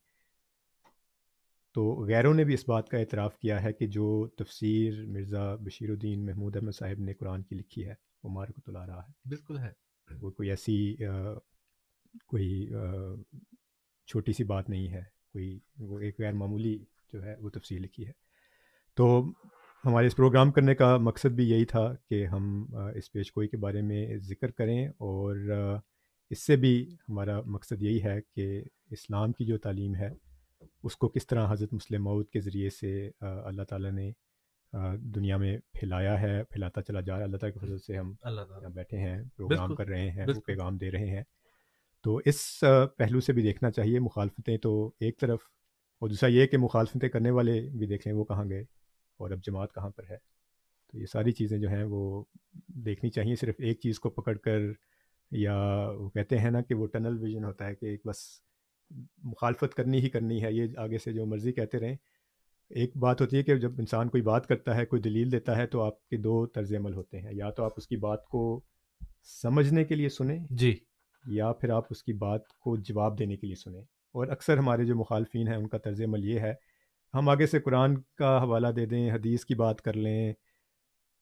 تو 1.74 2.06
غیروں 2.06 2.34
نے 2.34 2.44
بھی 2.44 2.54
اس 2.54 2.68
بات 2.68 2.88
کا 2.88 2.98
اعتراف 2.98 3.38
کیا 3.38 3.62
ہے 3.62 3.72
کہ 3.72 3.86
جو 3.86 4.28
تفسیر 4.28 5.06
مرزا 5.06 5.54
بشیر 5.54 5.90
الدین 5.90 6.26
محمود 6.26 6.56
احمد 6.56 6.72
صاحب 6.72 7.00
نے 7.00 7.14
قرآن 7.14 7.42
کی 7.42 7.54
لکھی 7.54 7.88
ہے 7.88 7.94
وہ 8.24 8.30
مار 8.30 8.46
کو 8.46 8.60
تلا 8.60 8.86
رہا 8.86 9.02
ہے۔ 9.02 9.28
بالکل 9.28 9.58
ہے۔ 9.58 9.72
وہ 10.20 10.30
کوئی 10.30 10.50
ایسی 10.50 10.96
کوئی 12.26 12.70
چھوٹی 14.06 14.32
سی 14.32 14.44
بات 14.44 14.68
نہیں 14.68 14.88
ہے 14.88 15.02
کوئی 15.32 15.58
وہ 15.78 16.00
ایک 16.00 16.20
غیر 16.20 16.32
معمولی 16.32 16.78
جو 17.12 17.22
ہے 17.22 17.34
وہ 17.40 17.50
تفصیل 17.50 17.82
لکھی 17.82 18.06
ہے۔ 18.06 18.12
تو 18.94 19.24
ہمارے 19.84 20.06
اس 20.06 20.16
پروگرام 20.16 20.52
کرنے 20.52 20.74
کا 20.74 20.96
مقصد 20.96 21.26
بھی 21.26 21.50
یہی 21.50 21.64
تھا 21.64 21.94
کہ 22.08 22.26
ہم 22.26 22.66
اس 22.94 23.12
پیش 23.12 23.30
گوئی 23.36 23.48
کے 23.48 23.56
بارے 23.56 23.82
میں 23.82 24.16
ذکر 24.16 24.50
کریں 24.50 24.88
اور 24.88 25.36
اس 26.30 26.46
سے 26.46 26.56
بھی 26.56 26.96
ہمارا 27.08 27.40
مقصد 27.46 27.82
یہی 27.82 28.02
ہے 28.02 28.20
کہ 28.34 28.62
اسلام 28.90 29.32
کی 29.32 29.44
جو 29.44 29.58
تعلیم 29.58 29.94
ہے 29.94 30.08
اس 30.82 30.96
کو 30.96 31.08
کس 31.08 31.26
طرح 31.26 31.52
حضرت 31.52 31.72
مسلم 31.72 32.04
مود 32.04 32.28
کے 32.28 32.40
ذریعے 32.40 32.70
سے 32.70 33.10
اللہ 33.20 33.62
تعالیٰ 33.62 33.90
نے 33.90 34.12
دنیا 34.98 35.36
میں 35.36 35.58
پھیلایا 35.58 36.20
ہے 36.20 36.44
پھیلاتا 36.44 36.82
چلا 36.82 37.00
جا 37.00 37.12
رہا 37.12 37.20
ہے۔ 37.20 37.24
اللہ 37.24 37.36
تعالیٰ 37.36 37.60
کی 37.60 37.66
فضل 37.66 37.78
سے 37.78 37.96
ہم 37.96 38.14
اللہ 38.22 38.68
بیٹھے 38.74 38.98
ہیں 38.98 39.22
پروگرام 39.36 39.74
کر 39.74 39.86
رہے 39.86 40.10
ہیں 40.10 40.26
پیغام 40.46 40.76
دے 40.76 40.90
رہے 40.90 41.06
ہیں۔ 41.06 41.22
تو 42.04 42.20
اس 42.24 42.64
پہلو 42.96 43.20
سے 43.20 43.32
بھی 43.32 43.42
دیکھنا 43.42 43.70
چاہیے 43.70 43.98
مخالفتیں 43.98 44.58
تو 44.58 44.92
ایک 45.00 45.20
طرف 45.20 45.40
اور 45.98 46.08
دوسرا 46.08 46.28
یہ 46.28 46.46
کہ 46.46 46.58
مخالفتیں 46.58 47.08
کرنے 47.08 47.30
والے 47.30 47.68
بھی 47.78 47.86
دیکھیں 47.86 48.12
وہ 48.12 48.24
کہاں 48.24 48.44
گئے؟ 48.44 48.64
اور 49.20 49.30
اب 49.30 49.38
جماعت 49.42 49.74
کہاں 49.74 49.90
پر 49.90 50.02
ہے؟ 50.10 50.16
تو 50.92 50.98
یہ 50.98 51.06
ساری 51.06 51.32
چیزیں 51.32 51.58
جو 51.58 51.68
ہیں 51.68 51.84
وہ 51.84 52.24
دیکھنی 52.66 53.10
چاہیے 53.10 53.34
صرف 53.36 53.54
ایک 53.58 53.80
چیز 53.80 54.00
کو 54.00 54.10
پکڑ 54.10 54.36
کر 54.36 54.58
یا 55.30 55.88
وہ 55.98 56.10
کہتے 56.10 56.38
ہیں 56.38 56.50
نا 56.50 56.60
کہ 56.60 56.74
وہ 56.74 56.86
ٹنل 56.86 57.18
ویژن 57.20 57.44
ہوتا 57.44 57.66
ہے 57.66 57.74
کہ 57.74 57.86
ایک 57.86 58.00
بس 58.06 58.16
مخالفت 59.18 59.74
کرنی 59.74 59.98
ہی 60.00 60.10
کرنی 60.10 60.42
ہے 60.42 60.52
یہ 60.52 60.66
آگے 60.76 60.98
سے 60.98 61.12
جو 61.12 61.26
مرضی 61.26 61.52
کہتے 61.52 61.78
رہیں۔ 61.78 61.96
ایک 62.68 62.96
بات 62.96 63.20
ہوتی 63.20 63.36
ہے 63.36 63.42
کہ 63.42 63.56
جب 63.56 63.72
انسان 63.78 64.08
کوئی 64.08 64.22
بات 64.22 64.46
کرتا 64.46 64.76
ہے 64.76 64.86
کوئی 64.86 65.02
دلیل 65.02 65.32
دیتا 65.32 65.56
ہے 65.56 65.66
تو 65.66 65.82
آپ 65.82 66.08
کے 66.08 66.16
دو 66.16 66.46
طرز 66.46 66.74
عمل 66.74 66.94
ہوتے 66.94 67.20
ہیں۔ 67.20 67.32
یا 67.32 67.50
تو 67.50 67.64
آپ 67.64 67.72
اس 67.76 67.86
کی 67.86 67.96
بات 67.96 68.24
کو 68.24 68.60
سمجھنے 69.42 69.84
کے 69.84 69.94
لیے 69.94 70.08
سنیں 70.08 70.38
جی۔ 70.50 70.76
یا 71.26 71.52
پھر 71.52 71.70
آپ 71.70 71.84
اس 71.90 72.02
کی 72.02 72.12
بات 72.12 72.48
کو 72.48 72.76
جواب 72.76 73.18
دینے 73.18 73.36
کے 73.36 73.46
لیے 73.46 73.56
سنیں۔ 73.56 73.82
اور 74.12 74.26
اکثر 74.26 74.58
ہمارے 74.58 74.84
جو 74.84 74.96
مخالفین 74.96 75.48
ہیں 75.48 75.56
ان 75.56 75.68
کا 75.68 75.78
طرز 75.78 76.00
عمل 76.00 76.24
یہ 76.24 76.40
ہے 76.40 76.54
ہم 77.14 77.28
آگے 77.28 77.46
سے 77.46 77.60
قرآن 77.60 77.94
کا 78.16 78.42
حوالہ 78.42 78.68
دے 78.68 78.86
دیں 78.86 79.10
حدیث 79.10 79.44
کی 79.44 79.54
بات 79.54 79.82
کر 79.82 79.92
لیں۔ 79.92 80.32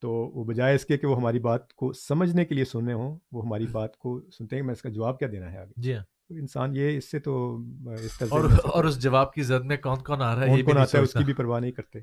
تو 0.03 0.11
وہ 0.11 0.45
بجائے 0.45 0.75
اس 0.75 0.85
کے 0.85 0.99
کہ 0.99 1.07
وہ 1.07 1.17
ہماری 1.17 1.39
بات 1.39 1.73
کو 1.75 1.93
سمجھنے 1.93 2.45
کے 2.45 2.55
لیے 2.55 2.65
سننے 2.65 2.93
ہوں 2.93 3.19
وہ 3.33 3.45
ہماری 3.45 3.67
بات 3.67 3.97
کو 3.97 4.21
سنتے 4.39 4.57
ہیں۔ 4.57 4.63
میں 4.63 4.73
اس 4.73 4.83
کا 4.83 4.89
جواب 4.89 5.19
کیا 5.19 5.29
دینا 5.33 5.53
ہے 5.53 5.59
آگے؟ 5.59 5.73
جی 5.77 5.95
ہاں۔ 5.95 6.05
انسان 6.31 6.77
یہ 6.77 6.97
اس 6.97 7.11
سے 7.11 7.19
تو 7.19 7.59
اس 8.03 8.23
اور 8.31 8.45
اور 8.65 8.85
اس 8.85 9.03
جواب 9.03 9.33
کی 9.33 9.43
زد 9.43 9.65
میں 9.65 9.77
کون 9.77 9.99
کون 9.99 10.23
آ 10.23 10.35
رہا 10.35 10.43
ہے 10.43 10.47
کون 10.47 10.63
کون 10.63 10.79
آتا 10.79 10.99
ہے 10.99 11.03
اس 11.03 11.13
کی 11.13 11.25
بھی 11.25 11.33
پرواہ 11.33 11.61
نہیں 11.61 11.73
کرتے۔ 11.73 11.99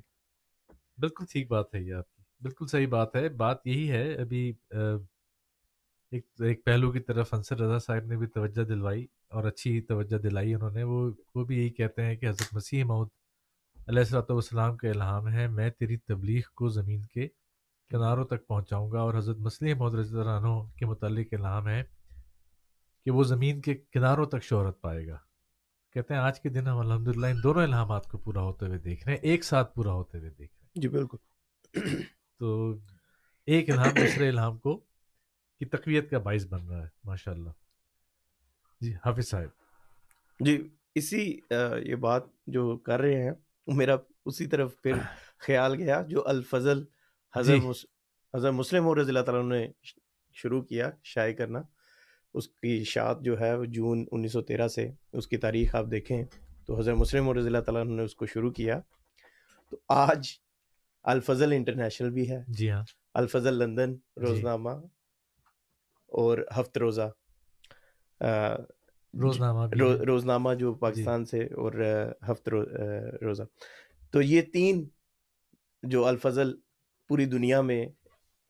بالکل 0.97 1.25
ٹھیک 1.31 1.49
بات 1.51 1.75
ہے 1.75 1.81
یہ 1.81 1.93
آپ 1.93 2.15
کی 2.15 2.23
بالکل 2.41 2.67
صحیح 2.67 2.87
بات 2.87 3.15
ہے۔ 3.15 3.29
بات 3.29 3.67
یہی 3.67 3.89
ہے 3.91 4.13
ابھی 4.13 4.53
ایک 6.11 6.25
ایک 6.39 6.65
پہلو 6.65 6.91
کی 6.91 6.99
طرف 6.99 7.33
انصر 7.33 7.59
رضا 7.59 7.79
صاحب 7.79 8.05
نے 8.05 8.17
بھی 8.17 8.27
توجہ 8.27 8.63
دلوائی 8.63 9.05
اور 9.29 9.43
اچھی 9.43 9.81
توجہ 9.81 10.17
دلائی 10.17 10.53
انہوں 10.53 10.69
نے۔ 10.69 10.83
وہ 10.83 11.11
وہ 11.35 11.45
بھی 11.45 11.57
یہی 11.57 11.69
کہتے 11.69 12.03
ہیں 12.03 12.15
کہ 12.15 12.25
حضرت 12.25 12.53
مسیح 12.53 12.83
مود 12.83 13.07
علیہ 13.87 13.99
السلۃ 13.99 14.29
والسلام 14.29 14.77
کا 14.77 14.89
الہام 14.89 15.27
ہے 15.27 15.47
میں 15.47 15.69
تیری 15.69 15.97
تبلیغ 15.97 16.41
کو 16.55 16.67
زمین 16.67 17.05
کے 17.05 17.27
کناروں 17.91 18.23
تک 18.25 18.47
پہنچاؤں 18.47 18.91
گا 18.91 18.99
اور 18.99 19.13
حضرت 19.13 19.37
مسلم 19.37 19.81
اللہ 19.81 20.29
عنہ 20.29 20.77
کے 20.77 20.85
متعلق 20.85 21.33
الہام 21.33 21.67
ہے 21.67 21.83
کہ 23.05 23.11
وہ 23.11 23.23
زمین 23.23 23.61
کے 23.61 23.75
کناروں 23.75 24.25
تک 24.25 24.43
شہرت 24.43 24.81
پائے 24.81 25.07
گا۔ 25.07 25.17
کہتے 25.93 26.13
ہیں 26.13 26.21
آج 26.21 26.39
کے 26.41 26.49
دن 26.49 26.67
ہم 26.67 26.77
الحمد 26.77 27.07
للہ 27.07 27.25
ان 27.25 27.43
دونوں 27.43 27.63
الہامات 27.63 28.07
کو 28.07 28.17
پورا 28.17 28.41
ہوتے 28.41 28.65
ہوئے 28.65 28.77
دیکھ 28.77 29.05
رہے 29.05 29.13
ہیں 29.13 29.21
ایک 29.21 29.43
ساتھ 29.43 29.75
پورا 29.75 29.93
ہوتے 29.93 30.17
ہوئے 30.17 30.29
دیکھ 30.29 30.53
رہے 30.53 30.65
ہیں۔ 30.65 30.81
جی 30.81 30.87
بالکل۔ 30.87 31.17
تو 32.39 32.75
ایک 33.47 33.69
الہام 33.69 33.93
دوسرے 33.95 34.29
الہام 34.29 34.57
کو 34.57 34.77
کی 35.59 35.65
تقویت 35.65 36.09
کا 36.09 36.19
باعث 36.19 36.45
بن 36.45 36.67
رہا 36.67 36.83
ہے 36.83 36.89
ماشاء 37.03 37.31
اللہ 37.31 37.49
جی 38.81 38.93
حافظ 39.05 39.29
صاحب۔ 39.29 40.45
جی 40.45 40.67
اسی 40.95 41.39
یہ 41.83 41.95
بات 41.95 42.23
جو 42.47 42.77
کر 42.77 42.99
رہے 42.99 43.23
ہیں 43.23 43.31
میرا 43.67 43.95
اسی 44.25 44.45
طرف 44.45 44.81
پھر 44.81 44.93
خیال 45.37 45.75
گیا 45.75 46.03
جو 46.07 46.27
الفضل 46.27 46.83
حضرت 47.35 47.61
جی. 47.61 47.69
حضرت 48.37 48.53
مسلم 48.53 48.87
اور 48.87 48.97
رضی 48.97 49.09
اللہ 49.09 49.19
تعالیٰ 49.19 49.49
نے 49.49 49.67
شروع 50.33 50.61
کیا 50.61 50.91
شائع 51.03 51.33
کرنا۔ 51.33 51.61
اس 52.33 52.47
کی 52.47 52.77
اشاعت 52.81 53.21
جو 53.21 53.39
ہے 53.39 53.55
وہ 53.55 53.65
جون 53.65 54.05
انیس 54.11 54.31
سو 54.33 54.41
تیرہ 54.41 54.67
سے 54.67 54.91
اس 55.13 55.27
کی 55.27 55.37
تاریخ 55.37 55.75
آپ 55.75 55.85
دیکھیں 55.91 56.23
تو 56.65 56.79
حضرت 56.79 56.95
مسلم 56.95 57.27
اور 57.27 57.35
رضی 57.35 57.47
اللہ 57.47 57.59
تعالیٰ 57.59 57.95
نے 57.95 58.03
اس 58.03 58.15
کو 58.15 58.25
شروع 58.25 58.51
کیا۔ 58.51 58.79
تو 59.69 59.77
آج 59.89 60.27
الفضل 61.03 61.51
انٹرنیشنل 61.51 62.09
بھی 62.09 62.29
ہے۔ 62.29 62.43
جی 62.47 62.71
ہاں۔ 62.71 62.83
الفضل 63.13 63.53
لندن 63.53 63.93
جی۔ 63.93 64.21
روزنامہ 64.21 64.69
اور 66.07 66.37
ہفت 66.59 66.77
روزہ۔ 66.77 67.09
روزنامہ 69.21 69.59
روزنامہ 70.07 70.53
جو 70.53 70.73
جی۔ 70.73 70.79
پاکستان 70.79 71.25
سے 71.25 71.39
اور 71.39 71.73
ہفت 72.31 72.49
روزہ۔ 73.21 73.43
تو 74.11 74.21
یہ 74.21 74.41
تین 74.41 74.89
جو 75.83 76.05
الفضل 76.05 76.55
پوری 77.07 77.25
دنیا 77.25 77.61
میں 77.61 77.85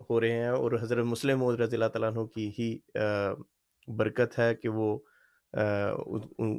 ہو 0.10 0.22
رہے 0.22 0.32
ہیں 0.32 0.48
اور 0.48 0.72
حضرت 0.82 1.06
مسلم 1.06 1.44
رضی 1.44 1.76
اللہ 1.76 1.88
تعالیٰ 1.88 2.12
عنہ 2.12 2.26
کی 2.26 2.52
ہی 2.60 2.78
برکت 3.88 4.40
ہے 4.40 4.56
کہ 4.56 4.70
وہ 4.70 5.00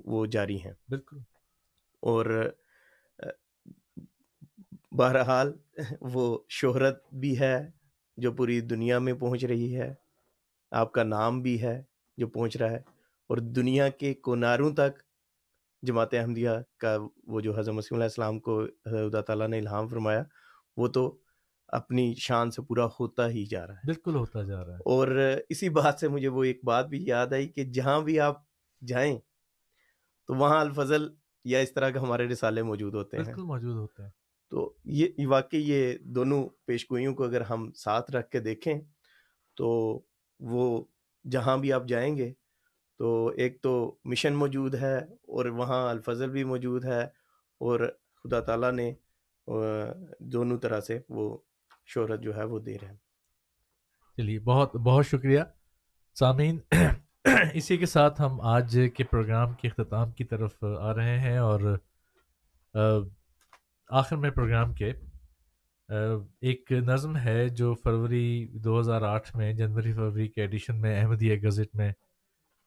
وہ 0.05 0.27
جاری 0.27 0.57
ہیں۔ 0.57 0.73
بالکل۔ 0.89 1.16
اور 2.01 2.51
بہرحال 4.93 5.53
وہ 6.01 6.39
شہرت 6.49 7.15
بھی 7.15 7.41
ہے 7.41 7.70
جو 8.16 8.33
پوری 8.33 8.61
دنیا 8.61 8.99
میں 8.99 9.12
پہنچ 9.12 9.45
رہی 9.45 9.77
ہے۔ 9.77 9.95
آپ 10.70 10.93
کا 10.93 11.03
نام 11.03 11.43
بھی 11.43 11.62
ہے 11.62 11.83
جو 12.16 12.28
پہنچ 12.28 12.57
رہا 12.57 12.70
ہے۔ 12.70 12.95
اور 13.28 13.36
دنیا 13.39 13.89
کے 13.89 14.15
کناروں 14.15 14.70
تک 14.74 15.03
جماعت 15.82 16.15
احمدیہ 16.15 16.51
کا 16.78 16.97
وہ 17.27 17.40
جو 17.40 17.59
حضرت 17.59 17.74
مسیم 17.74 17.97
علیہ 17.97 18.05
السلام 18.05 18.40
کو 18.40 18.61
حضرت 18.62 19.27
تعالیٰ 19.27 19.48
نے 19.48 19.59
الہام 19.59 19.89
فرمایا 19.89 20.23
وہ 20.77 20.89
تو 20.89 21.19
اپنی 21.69 22.15
شان 22.15 22.51
سے 22.51 22.62
پورا 22.62 22.86
ہوتا 22.86 23.28
ہی 23.28 23.47
جا 23.47 23.66
رہا 23.66 23.74
ہے۔ 23.74 23.81
بالکل 23.85 24.15
ہوتا 24.15 24.43
جا 24.43 24.65
رہا 24.66 24.73
ہے۔ 24.73 24.78
اور 24.78 25.32
اسی 25.48 25.69
بات 25.69 25.98
سے 26.01 26.09
مجھے 26.09 26.28
وہ 26.28 26.44
ایک 26.44 26.61
بات 26.65 26.86
بھی 26.86 27.07
یاد 27.07 27.27
آئی 27.32 27.48
کہ 27.48 27.65
جہاں 27.65 28.01
بھی 28.01 28.20
آپ 28.20 28.43
جائیں 28.86 29.19
تو 30.27 30.35
وہاں 30.35 30.61
الفضل 30.61 31.09
یا 31.44 31.59
اس 31.59 31.73
طرح 31.73 31.90
کے 31.90 31.98
ہمارے 31.98 32.28
رسالے 32.28 32.62
موجود 32.62 32.94
ہوتے 32.94 33.16
ہیں۔ 33.16 33.35
موجود 33.39 33.77
ہوتے 33.77 34.03
ہیں۔ 34.03 34.11
تو 34.51 34.74
یہ 34.85 35.27
واقعی 35.27 35.61
یہ 35.61 35.98
دونوں 35.98 36.48
پیشگوئیوں 36.66 37.15
کو 37.15 37.24
اگر 37.24 37.40
ہم 37.40 37.73
ساتھ 37.73 38.11
رکھ 38.11 38.31
کے 38.31 38.40
دیکھیں 38.40 38.81
تو 39.57 40.01
وہ 40.40 40.85
جہاں 41.31 41.57
بھی 41.57 41.73
آپ 41.73 41.82
جائیں 41.89 42.16
گے 42.16 42.32
تو 42.98 43.32
ایک 43.36 43.62
تو 43.62 43.97
مشن 44.05 44.35
موجود 44.35 44.74
ہے 44.74 44.98
اور 44.98 45.47
وہاں 45.47 45.90
الفضل 45.90 46.31
بھی 46.31 46.44
موجود 46.44 46.85
ہے 46.85 47.02
اور 47.59 47.93
خدا 48.24 48.40
تعالیٰ 48.40 48.73
نے 48.73 48.94
دونوں 50.18 50.59
طرح 50.59 50.81
سے 50.81 50.98
وہ 51.09 51.39
شہرت 51.86 52.20
جو 52.20 52.36
ہے 52.36 52.44
وہ 52.44 52.59
دے 52.59 52.77
رہے 52.82 52.89
ہیں۔ 52.89 52.97
چلیے، 54.16 54.39
بہت 54.39 54.77
بہت 54.77 55.06
شکریہ۔ 55.06 55.40
سامعین، 56.14 56.59
اسی 57.55 57.77
کے 57.77 57.86
ساتھ 57.86 58.20
ہم 58.20 58.40
آج 58.40 58.78
کے 58.94 59.05
پروگرام 59.05 59.52
کے 59.52 59.68
اختتام 59.68 60.12
کی 60.12 60.24
طرف 60.24 60.64
آ 60.81 60.94
رہے 60.94 61.18
ہیں 61.18 61.39
اور 61.39 61.60
آخر 63.90 64.16
میں 64.16 64.31
پروگرام 64.31 64.74
کے 64.74 64.93
ایک 66.40 66.73
نظم 66.73 67.16
ہے 67.16 67.48
جو 67.48 67.74
فروری 67.74 68.47
دو 68.52 68.81
ہزار 68.81 69.02
آٹھ 69.02 69.36
میں، 69.36 69.52
جنوری 69.52 69.93
فروری 69.93 70.28
کے 70.28 70.40
ایڈیشن 70.40 70.81
میں، 70.81 71.01
احمدیہ 71.01 71.36
گزٹ 71.36 71.77
میں 71.77 71.93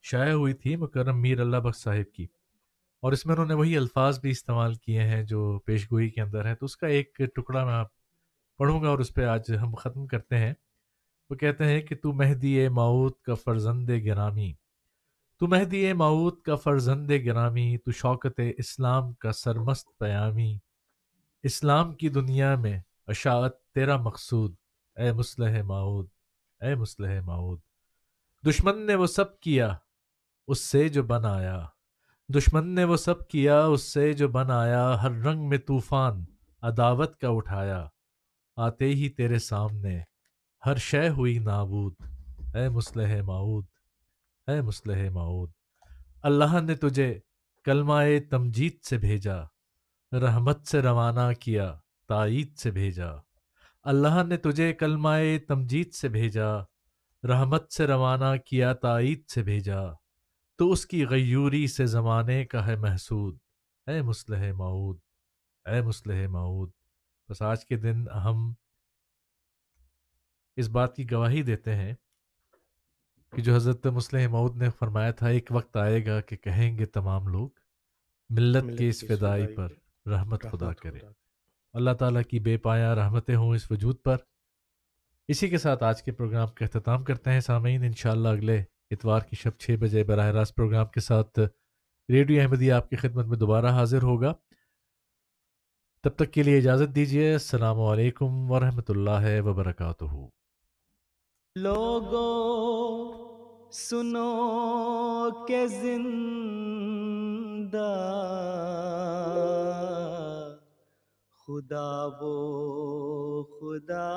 شائع 0.01 0.33
ہوئی 0.33 0.53
تھی 0.53 0.75
مکرم 0.75 1.21
میر 1.21 1.39
اللہ 1.39 1.57
بخش 1.57 1.79
صاحب 1.79 2.15
کی۔ 2.15 2.27
اور 3.01 3.11
اس 3.11 3.25
میں 3.25 3.33
انہوں 3.33 3.47
نے 3.47 3.53
وہی 3.53 3.77
الفاظ 3.77 4.19
بھی 4.19 4.29
استعمال 4.29 4.75
کیے 4.75 5.01
ہیں 5.01 5.23
جو 5.23 5.59
پیش 5.65 5.91
گوئی 5.91 6.09
کے 6.09 6.21
اندر 6.21 6.45
ہیں۔ 6.45 6.55
تو 6.55 6.65
اس 6.65 6.77
کا 6.77 6.87
ایک 6.87 7.21
ٹکڑا 7.35 7.65
میں 7.65 7.73
آپ 7.73 7.87
پڑھوں 8.57 8.83
گا 8.83 8.89
اور 8.89 8.99
اس 8.99 9.13
پہ 9.13 9.25
آج 9.25 9.41
ہم 9.61 9.75
ختم 9.75 10.07
کرتے 10.07 10.37
ہیں۔ 10.37 10.53
وہ 11.29 11.35
کہتے 11.35 11.65
ہیں 11.65 11.81
کہ 11.81 11.95
تو 11.95 12.13
مہدی 12.13 12.67
معود 12.67 13.11
کا 13.23 13.33
فرزند 13.33 13.89
گرامی۔ 14.05 14.53
تو 15.39 15.47
مہدی 15.47 15.93
معود 15.93 16.41
کا 16.41 16.55
فرزند 16.55 17.11
گرامی، 17.25 17.77
تو 17.77 17.91
شوکت 17.91 18.39
اسلام 18.57 19.13
کا 19.13 19.31
سرمست 19.31 19.97
پیامی۔ 19.99 20.57
اسلام 21.43 21.95
کی 21.95 22.09
دنیا 22.09 22.55
میں 22.55 22.79
اشاعت 23.07 23.51
تیرا 23.75 23.97
مقصود۔ 23.97 24.55
اے 24.95 25.11
مسلح 25.11 25.63
معود 25.63 26.07
اے 26.61 26.75
مسلح 26.75 27.21
معود 27.21 27.59
دشمن 28.47 28.85
نے 28.85 28.95
وہ 28.95 29.07
سب 29.07 29.39
کیا۔ 29.39 29.75
اس 30.49 30.59
سے 30.59 30.89
جو 30.89 31.03
بن 31.03 31.25
آیا۔ 31.25 31.65
دشمن 32.35 32.67
نے 32.67 32.83
وہ 32.83 32.97
سب 32.97 33.27
کیا، 33.27 33.65
اس 33.65 33.83
سے 33.83 34.13
جو 34.13 34.27
بن 34.27 34.51
آیا، 34.51 35.01
ہر 35.03 35.11
رنگ 35.11 35.49
میں 35.49 35.57
طوفان 35.57 36.25
عداوت 36.61 37.17
کا 37.17 37.27
اٹھایا۔ 37.29 37.87
آتے 38.55 38.85
ہی 38.85 39.09
تیرے 39.09 39.39
سامنے، 39.39 39.99
ہر 40.65 40.75
شے 40.75 41.09
ہوئی 41.09 41.39
نابود۔ 41.39 41.93
اے 42.55 42.69
مسلح 42.69 43.21
معود 43.21 43.65
اے 44.47 44.61
مسلح 44.61 45.09
معود 45.09 45.51
اللہ 46.23 46.61
نے 46.61 46.75
تجھے 46.75 47.19
کلمہ 47.63 48.01
تمجید 48.29 48.83
سے 48.83 48.97
بھیجا، 48.97 49.37
رحمت 50.11 50.67
سے 50.67 50.81
روانہ 50.81 51.33
کیا، 51.39 51.75
تائید 52.07 52.57
سے 52.57 52.71
بھیجا۔ 52.71 53.09
اللہ 53.83 54.23
نے 54.23 54.37
تجھے 54.37 54.73
کلمہ 54.73 55.17
تمجید 55.47 55.93
سے 55.93 56.09
بھیجا، 56.09 56.49
رحمت 57.23 57.71
سے 57.71 57.87
روانہ 57.87 58.37
کیا، 58.45 58.73
تائید 58.73 59.29
سے 59.29 59.43
بھیجا۔ 59.43 59.81
تو 60.59 60.71
اس 60.71 60.85
کی 60.85 61.07
غیوری 61.07 61.67
سے 61.67 61.85
زمانے 61.85 62.45
کا 62.45 62.67
ہے 62.67 62.75
محسود۔ 62.75 63.37
اے 63.87 64.01
مسلح 64.01 64.53
معود 64.53 64.97
اے 65.65 65.81
مسلح 65.81 66.27
معود 66.27 66.71
بس 67.29 67.41
آج 67.41 67.65
کے 67.65 67.77
دن 67.77 68.09
ہم 68.09 68.53
اس 70.55 70.69
بات 70.69 70.95
کی 70.95 71.11
گواہی 71.11 71.43
دیتے 71.43 71.75
ہیں 71.75 71.93
کہ 73.35 73.41
جو 73.41 73.55
حضرت 73.55 73.87
مسلح 73.87 74.27
معود 74.27 74.55
نے 74.55 74.69
فرمایا 74.79 75.11
تھا 75.11 75.27
ایک 75.27 75.47
وقت 75.51 75.77
آئے 75.77 76.05
گا 76.05 76.21
کہ 76.21 76.35
کہیں 76.35 76.77
گے 76.77 76.85
تمام 76.85 77.27
لوگ 77.27 77.49
ملت 78.29 78.77
کے 78.77 78.89
اس 78.89 79.03
فدائی 79.07 79.47
پر 79.55 79.67
رحمت 80.09 80.45
خدا 80.51 80.73
کرے۔ 80.73 80.99
اللہ 81.73 81.91
تعالیٰ 81.91 82.23
کی 82.23 82.39
بے 82.39 82.57
پایا 82.57 82.95
رحمتیں 82.95 83.35
ہوں 83.35 83.55
اس 83.55 83.71
وجود 83.71 83.95
پر۔ 84.03 84.17
اسی 85.27 85.49
کے 85.49 85.57
ساتھ 85.57 85.83
آج 85.83 86.03
کے 86.03 86.11
پروگرام 86.11 86.47
کا 86.47 86.65
اختتام 86.65 87.03
کرتے 87.03 87.31
ہیں۔ 87.31 87.39
سامعین 87.39 87.83
انشاءاللہ 87.83 88.27
اگلے 88.27 88.63
اتوار 88.91 89.19
کی 89.19 89.35
شب 89.35 89.51
چھ 89.59 89.75
بجے 89.79 90.03
براہ 90.03 90.25
راست 90.25 90.55
پروگرام 90.55 90.85
کے 90.85 90.99
ساتھ 90.99 91.39
ریڈیو 92.09 92.41
احمدیہ 92.41 92.73
آپ 92.73 92.89
کی 92.89 92.95
خدمت 92.95 93.25
میں 93.25 93.37
دوبارہ 93.37 93.65
حاضر 93.65 94.03
ہوگا۔ 94.03 94.33
تب 96.03 96.15
تک 96.15 96.31
کے 96.31 96.43
لیے 96.43 96.57
اجازت 96.57 96.95
دیجیے۔ 96.95 97.31
السلام 97.31 97.81
علیکم 97.81 98.51
ورحمۃ 98.51 98.89
اللہ 98.89 99.41
وبرکاتہ۔ 99.41 100.05
لوگو 101.55 103.71
سنو 103.71 105.29
کہ 105.47 105.67
زندہ 105.67 106.57
خدا 111.45 112.07
وہ 112.21 113.43
خدا 113.43 114.09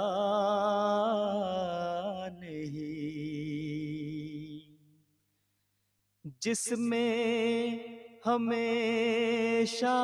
جس 6.42 6.72
میں 6.78 7.78
ہمیشہ 8.26 9.98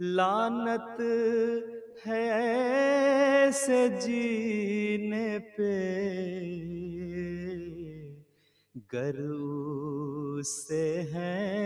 لانت 0.00 1.00
ہے 2.06 2.32
ایسے 2.32 3.88
جینے 3.88 5.38
پہ۔ 5.38 5.72
گرو 8.92 10.42
سے 10.42 11.02
ہیں 11.02 11.56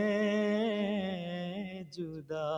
جدا۔ 1.84 2.56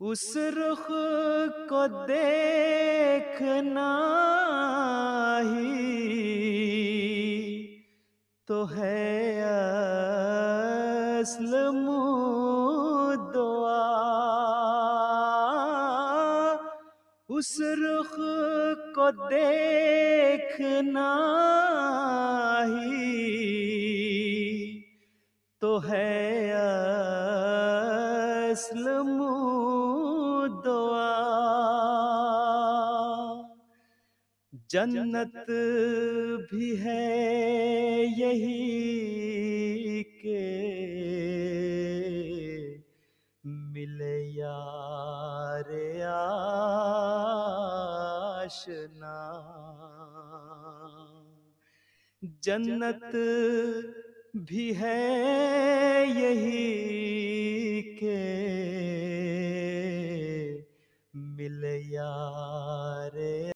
اس 0.00 0.36
رخ 0.36 0.86
کو 1.68 2.06
دیکھنا 2.06 3.90
ہی 5.44 6.00
تو 8.46 8.76
ہے 8.76 9.42
اصل 11.20 11.70
دعا 13.40 13.84
اس 17.28 17.50
رخ 17.80 18.14
کو 18.94 19.10
دیکھنا 19.28 21.10
ہی 22.68 23.20
تو 25.62 25.78
ہے 25.82 26.52
اصل 28.50 28.86
دعا 30.64 31.08
جنت 34.70 35.36
بھی 36.50 36.70
ہے 36.82 37.06
یہی 38.16 40.02
کہ 40.22 40.38
ملے 43.80 44.16
یار 44.28 45.70
آشنا 48.36 49.18
جنت 52.42 53.16
بھی 54.34 54.66
ہے 54.76 56.04
یہی 56.16 57.82
کہ 58.00 58.18
مل 61.14 61.64
یار 61.84 63.16